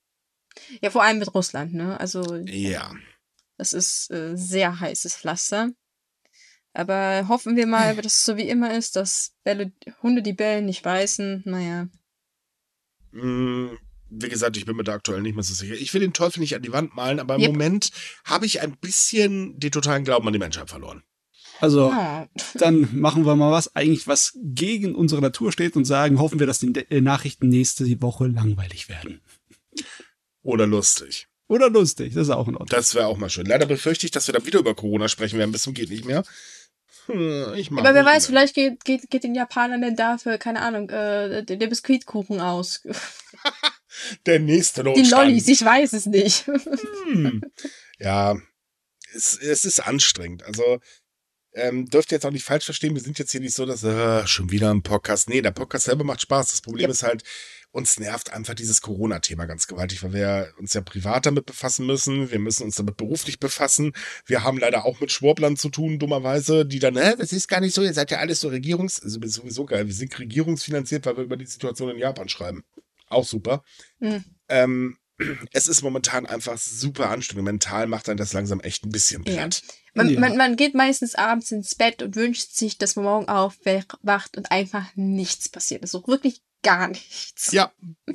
Ja, 0.80 0.90
vor 0.90 1.02
allem 1.02 1.18
mit 1.18 1.34
Russland, 1.34 1.74
ne? 1.74 2.00
Also. 2.00 2.36
Ja. 2.46 2.94
Das 3.58 3.72
ist 3.72 4.10
äh, 4.10 4.34
sehr 4.36 4.80
heißes 4.80 5.16
Pflaster. 5.16 5.70
Aber 6.72 7.28
hoffen 7.28 7.56
wir 7.56 7.66
mal, 7.66 7.96
dass 8.02 8.18
es 8.18 8.24
so 8.24 8.36
wie 8.36 8.48
immer 8.48 8.74
ist, 8.74 8.96
dass 8.96 9.34
Bälle, 9.44 9.72
Hunde 10.02 10.22
die 10.22 10.32
Bellen 10.32 10.66
nicht 10.66 10.82
beißen. 10.82 11.42
Naja. 11.44 11.88
Wie 14.08 14.28
gesagt, 14.28 14.56
ich 14.56 14.66
bin 14.66 14.76
mir 14.76 14.84
da 14.84 14.94
aktuell 14.94 15.20
nicht 15.20 15.34
mehr 15.34 15.42
so 15.42 15.54
sicher. 15.54 15.74
Ich 15.74 15.92
will 15.92 16.00
den 16.00 16.12
Teufel 16.12 16.40
nicht 16.40 16.54
an 16.54 16.62
die 16.62 16.72
Wand 16.72 16.94
malen, 16.94 17.18
aber 17.18 17.36
im 17.36 17.40
yep. 17.42 17.52
Moment 17.52 17.90
habe 18.24 18.46
ich 18.46 18.60
ein 18.60 18.76
bisschen 18.76 19.58
den 19.58 19.72
totalen 19.72 20.04
Glauben 20.04 20.26
an 20.26 20.32
die 20.32 20.38
Menschheit 20.38 20.70
verloren. 20.70 21.02
Also, 21.60 21.88
ja. 21.90 22.28
dann 22.54 22.88
machen 22.92 23.24
wir 23.24 23.34
mal 23.34 23.50
was, 23.50 23.74
eigentlich 23.74 24.06
was 24.06 24.38
gegen 24.42 24.94
unsere 24.94 25.22
Natur 25.22 25.52
steht 25.52 25.76
und 25.76 25.84
sagen, 25.84 26.18
hoffen 26.18 26.38
wir, 26.38 26.46
dass 26.46 26.58
die 26.58 26.72
äh, 26.90 27.00
Nachrichten 27.00 27.48
nächste 27.48 27.84
Woche 28.02 28.26
langweilig 28.26 28.88
werden. 28.88 29.22
Oder 30.42 30.66
lustig. 30.66 31.28
Oder 31.48 31.70
lustig, 31.70 32.14
das 32.14 32.24
ist 32.24 32.30
auch 32.30 32.48
in 32.48 32.54
Ordnung. 32.54 32.68
Das 32.68 32.94
wäre 32.94 33.06
auch 33.06 33.18
mal 33.18 33.30
schön. 33.30 33.46
Leider 33.46 33.66
befürchte 33.66 34.04
ich, 34.04 34.10
dass 34.10 34.26
wir 34.26 34.34
dann 34.34 34.46
wieder 34.46 34.58
über 34.58 34.74
Corona 34.74 35.08
sprechen 35.08 35.38
werden, 35.38 35.52
bis 35.52 35.62
zum 35.62 35.74
geht 35.74 35.90
nicht 35.90 36.04
mehr. 36.04 36.24
Hm, 37.06 37.54
ich 37.54 37.70
mag 37.70 37.84
Aber 37.84 37.94
wer 37.94 38.04
weiß, 38.04 38.28
mehr. 38.28 38.40
vielleicht 38.40 38.54
geht, 38.54 38.84
geht, 38.84 39.10
geht 39.10 39.24
den 39.24 39.34
Japanern 39.34 39.80
denn 39.80 39.96
dafür, 39.96 40.38
keine 40.38 40.60
Ahnung, 40.60 40.90
äh, 40.90 41.44
der, 41.44 41.56
der 41.56 41.66
Biskuitkuchen 41.68 42.40
aus. 42.40 42.82
der 44.26 44.40
nächste 44.40 44.84
Notstand. 44.84 45.06
Die 45.06 45.10
Lollis, 45.10 45.48
ich 45.48 45.64
weiß 45.64 45.92
es 45.92 46.06
nicht. 46.06 46.46
hm. 46.46 47.42
Ja, 47.98 48.36
es, 49.14 49.38
es 49.38 49.64
ist 49.64 49.80
anstrengend. 49.80 50.42
Also 50.44 50.80
ähm, 51.56 51.86
dürft 51.86 52.12
ihr 52.12 52.16
jetzt 52.16 52.26
auch 52.26 52.30
nicht 52.30 52.44
falsch 52.44 52.66
verstehen, 52.66 52.94
wir 52.94 53.00
sind 53.00 53.18
jetzt 53.18 53.32
hier 53.32 53.40
nicht 53.40 53.54
so, 53.54 53.64
dass 53.64 53.82
äh, 53.82 54.26
schon 54.26 54.50
wieder 54.50 54.70
ein 54.70 54.82
Podcast. 54.82 55.30
Nee, 55.30 55.40
der 55.40 55.52
Podcast 55.52 55.86
selber 55.86 56.04
macht 56.04 56.20
Spaß. 56.20 56.50
Das 56.50 56.60
Problem 56.60 56.84
ja. 56.84 56.90
ist 56.90 57.02
halt, 57.02 57.22
uns 57.70 57.98
nervt 57.98 58.32
einfach 58.32 58.54
dieses 58.54 58.82
Corona-Thema 58.82 59.46
ganz 59.46 59.66
gewaltig, 59.66 60.02
weil 60.02 60.12
wir 60.12 60.52
uns 60.58 60.74
ja 60.74 60.82
privat 60.82 61.24
damit 61.24 61.46
befassen 61.46 61.86
müssen. 61.86 62.30
Wir 62.30 62.38
müssen 62.38 62.64
uns 62.64 62.76
damit 62.76 62.98
beruflich 62.98 63.40
befassen. 63.40 63.92
Wir 64.26 64.44
haben 64.44 64.58
leider 64.58 64.84
auch 64.84 65.00
mit 65.00 65.12
Schwurblern 65.12 65.56
zu 65.56 65.70
tun, 65.70 65.98
dummerweise, 65.98 66.66
die 66.66 66.78
dann, 66.78 66.96
äh, 66.96 67.16
das 67.16 67.32
ist 67.32 67.48
gar 67.48 67.60
nicht 67.60 67.74
so, 67.74 67.82
ihr 67.82 67.94
seid 67.94 68.10
ja 68.10 68.18
alles 68.18 68.40
so 68.40 68.48
Regierungs-, 68.48 69.02
also 69.02 69.18
sowieso 69.24 69.64
geil, 69.64 69.86
wir 69.86 69.94
sind 69.94 70.18
regierungsfinanziert, 70.18 71.06
weil 71.06 71.16
wir 71.16 71.24
über 71.24 71.36
die 71.36 71.46
Situation 71.46 71.88
in 71.88 71.98
Japan 71.98 72.28
schreiben. 72.28 72.64
Auch 73.08 73.24
super. 73.24 73.62
Mhm. 73.98 74.24
Ähm, 74.48 74.98
es 75.52 75.66
ist 75.66 75.82
momentan 75.82 76.26
einfach 76.26 76.58
super 76.58 77.10
anstrengend. 77.10 77.44
Mental 77.44 77.86
macht 77.86 78.08
dann 78.08 78.16
das 78.16 78.32
langsam 78.32 78.60
echt 78.60 78.84
ein 78.84 78.90
bisschen 78.90 79.24
platt. 79.24 79.62
Ja. 79.64 79.74
Man, 79.94 80.08
ja. 80.10 80.20
man, 80.20 80.36
man 80.36 80.56
geht 80.56 80.74
meistens 80.74 81.14
abends 81.14 81.50
ins 81.50 81.74
Bett 81.74 82.02
und 82.02 82.16
wünscht 82.16 82.52
sich, 82.52 82.76
dass 82.76 82.96
man 82.96 83.06
morgen 83.06 83.28
aufwacht 83.28 84.36
und 84.36 84.50
einfach 84.50 84.84
nichts 84.94 85.48
passiert. 85.48 85.82
Also 85.82 86.06
wirklich 86.06 86.42
gar 86.62 86.88
nichts. 86.88 87.52
Ja. 87.52 87.72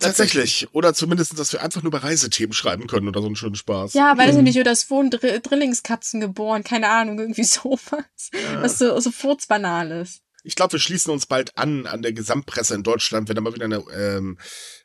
Tatsächlich. 0.00 0.68
Oder 0.72 0.94
zumindest, 0.94 1.38
dass 1.38 1.52
wir 1.52 1.62
einfach 1.62 1.82
nur 1.82 1.90
über 1.90 2.02
Reisethemen 2.02 2.52
schreiben 2.52 2.88
können 2.88 3.06
oder 3.06 3.20
so 3.20 3.26
einen 3.26 3.36
schönen 3.36 3.54
Spaß. 3.54 3.94
Ja, 3.94 4.16
weiß 4.18 4.32
ich 4.32 4.38
mhm. 4.38 4.44
nicht, 4.44 4.58
oder 4.58 4.72
es 4.72 4.90
wurden 4.90 5.10
Dr 5.10 5.38
Drillingskatzen 5.38 6.20
geboren, 6.20 6.64
keine 6.64 6.88
Ahnung, 6.88 7.18
irgendwie 7.18 7.44
sowas. 7.44 8.30
Ja. 8.32 8.62
Was 8.62 8.78
so, 8.78 8.98
so 8.98 9.10
furzbanales. 9.12 10.22
Ich 10.42 10.54
glaube, 10.54 10.72
wir 10.72 10.80
schließen 10.80 11.12
uns 11.12 11.26
bald 11.26 11.56
an 11.58 11.86
an 11.86 12.02
der 12.02 12.12
Gesamtpresse 12.12 12.74
in 12.74 12.82
Deutschland. 12.82 13.28
Wenn 13.28 13.36
da 13.36 13.42
mal 13.42 13.54
wieder 13.54 13.66
eine, 13.66 13.82
ähm, 13.94 14.38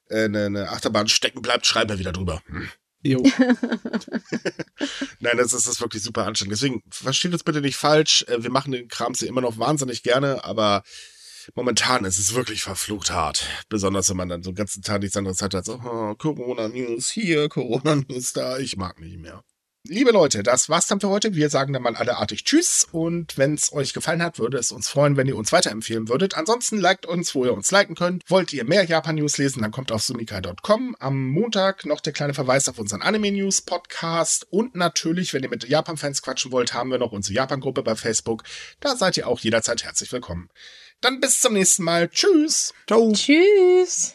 äh, 0.10 0.26
eine, 0.26 0.46
eine 0.46 0.70
Achterbahn 0.70 1.08
stecken 1.08 1.42
bleibt, 1.42 1.66
schreiben 1.66 1.90
wir 1.90 2.00
wieder 2.00 2.12
drüber. 2.12 2.42
Hm. 2.48 2.70
Jo. 3.04 3.22
Nein, 5.20 5.38
das 5.38 5.54
ist 5.54 5.68
das 5.68 5.80
wirklich 5.80 6.02
super 6.02 6.26
anstrengend. 6.26 6.54
Deswegen 6.54 6.82
versteht 6.90 7.34
uns 7.34 7.44
bitte 7.44 7.62
nicht 7.62 7.78
falsch. 7.78 8.26
Äh, 8.28 8.42
wir 8.42 8.50
machen 8.50 8.72
den 8.72 8.88
Krams 8.88 9.20
hier 9.20 9.28
immer 9.28 9.42
noch 9.42 9.60
wahnsinnig 9.60 10.02
gerne, 10.02 10.44
aber 10.44 10.82
momentan 11.54 12.04
ist 12.06 12.18
es 12.18 12.34
wirklich 12.34 12.64
verflucht 12.64 13.12
hart. 13.12 13.46
Besonders 13.70 14.10
wenn 14.10 14.18
man 14.18 14.30
dann 14.30 14.42
so 14.42 14.52
den 14.52 14.56
ganzen 14.56 14.82
Tag 14.82 15.02
nichts 15.02 15.16
anderes 15.16 15.44
hat 15.44 15.54
als 15.54 15.68
so, 15.68 15.76
oh, 15.76 16.16
Corona-News 16.16 17.12
hier, 17.12 17.48
Corona-News 17.48 18.34
da. 18.34 18.58
Ich 18.58 18.76
mag 18.76 19.00
nicht 19.00 19.20
mehr. 19.20 19.44
Liebe 19.88 20.10
Leute, 20.10 20.42
das 20.42 20.68
war's 20.68 20.88
dann 20.88 21.00
für 21.00 21.10
heute. 21.10 21.36
Wir 21.36 21.52
sagen 21.52 21.72
dann 21.72 21.84
mal 21.84 21.96
alle 21.96 22.18
artig 22.18 22.44
Tschüss 22.44 22.88
und 22.92 23.38
wenn 23.38 23.54
es 23.54 23.72
euch 23.72 23.94
gefallen 23.94 24.24
hat, 24.24 24.40
würde 24.40 24.58
es 24.58 24.72
uns 24.72 24.90
freuen, 24.90 25.16
wenn 25.16 25.28
ihr 25.28 25.38
uns 25.38 25.52
weiterempfehlen 25.52 26.10
würdet. 26.10 26.36
Ansonsten 26.36 26.80
liked 26.80 27.06
uns, 27.06 27.36
wo 27.36 27.46
ihr 27.46 27.54
uns 27.54 27.70
liken 27.70 27.94
könnt. 27.94 28.24
Wollt 28.28 28.52
ihr 28.52 28.66
mehr 28.66 28.84
Japan-News 28.84 29.38
lesen, 29.38 29.62
dann 29.62 29.70
kommt 29.70 29.92
auf 29.92 30.02
sumikai.com. 30.02 30.96
Am 31.00 31.28
Montag 31.28 31.86
noch 31.86 32.02
der 32.02 32.14
kleine 32.14 32.34
Verweis 32.34 32.68
auf 32.68 32.80
unseren 32.80 33.04
Anime-News-Podcast 33.04 34.48
und 34.50 34.74
natürlich, 34.76 35.34
wenn 35.34 35.44
ihr 35.44 35.50
mit 35.50 35.68
Japan-Fans 35.68 36.24
quatschen 36.24 36.52
wollt, 36.52 36.74
haben 36.74 36.90
wir 36.90 36.98
noch 36.98 37.12
unsere 37.12 37.36
Japan-Gruppe 37.36 37.84
bei 37.84 37.96
Facebook. 37.96 38.44
Da 38.80 38.96
seid 38.96 39.18
ihr 39.18 39.28
auch 39.28 39.40
jederzeit 39.40 39.84
herzlich 39.84 40.12
willkommen. 40.12 40.50
Dann 41.02 41.20
bis 41.20 41.42
zum 41.42 41.54
nächsten 41.54 41.84
Mal. 41.84 42.10
Tschüss. 42.10 42.74
Ciao. 42.88 43.12
Tschüss. 43.14 44.15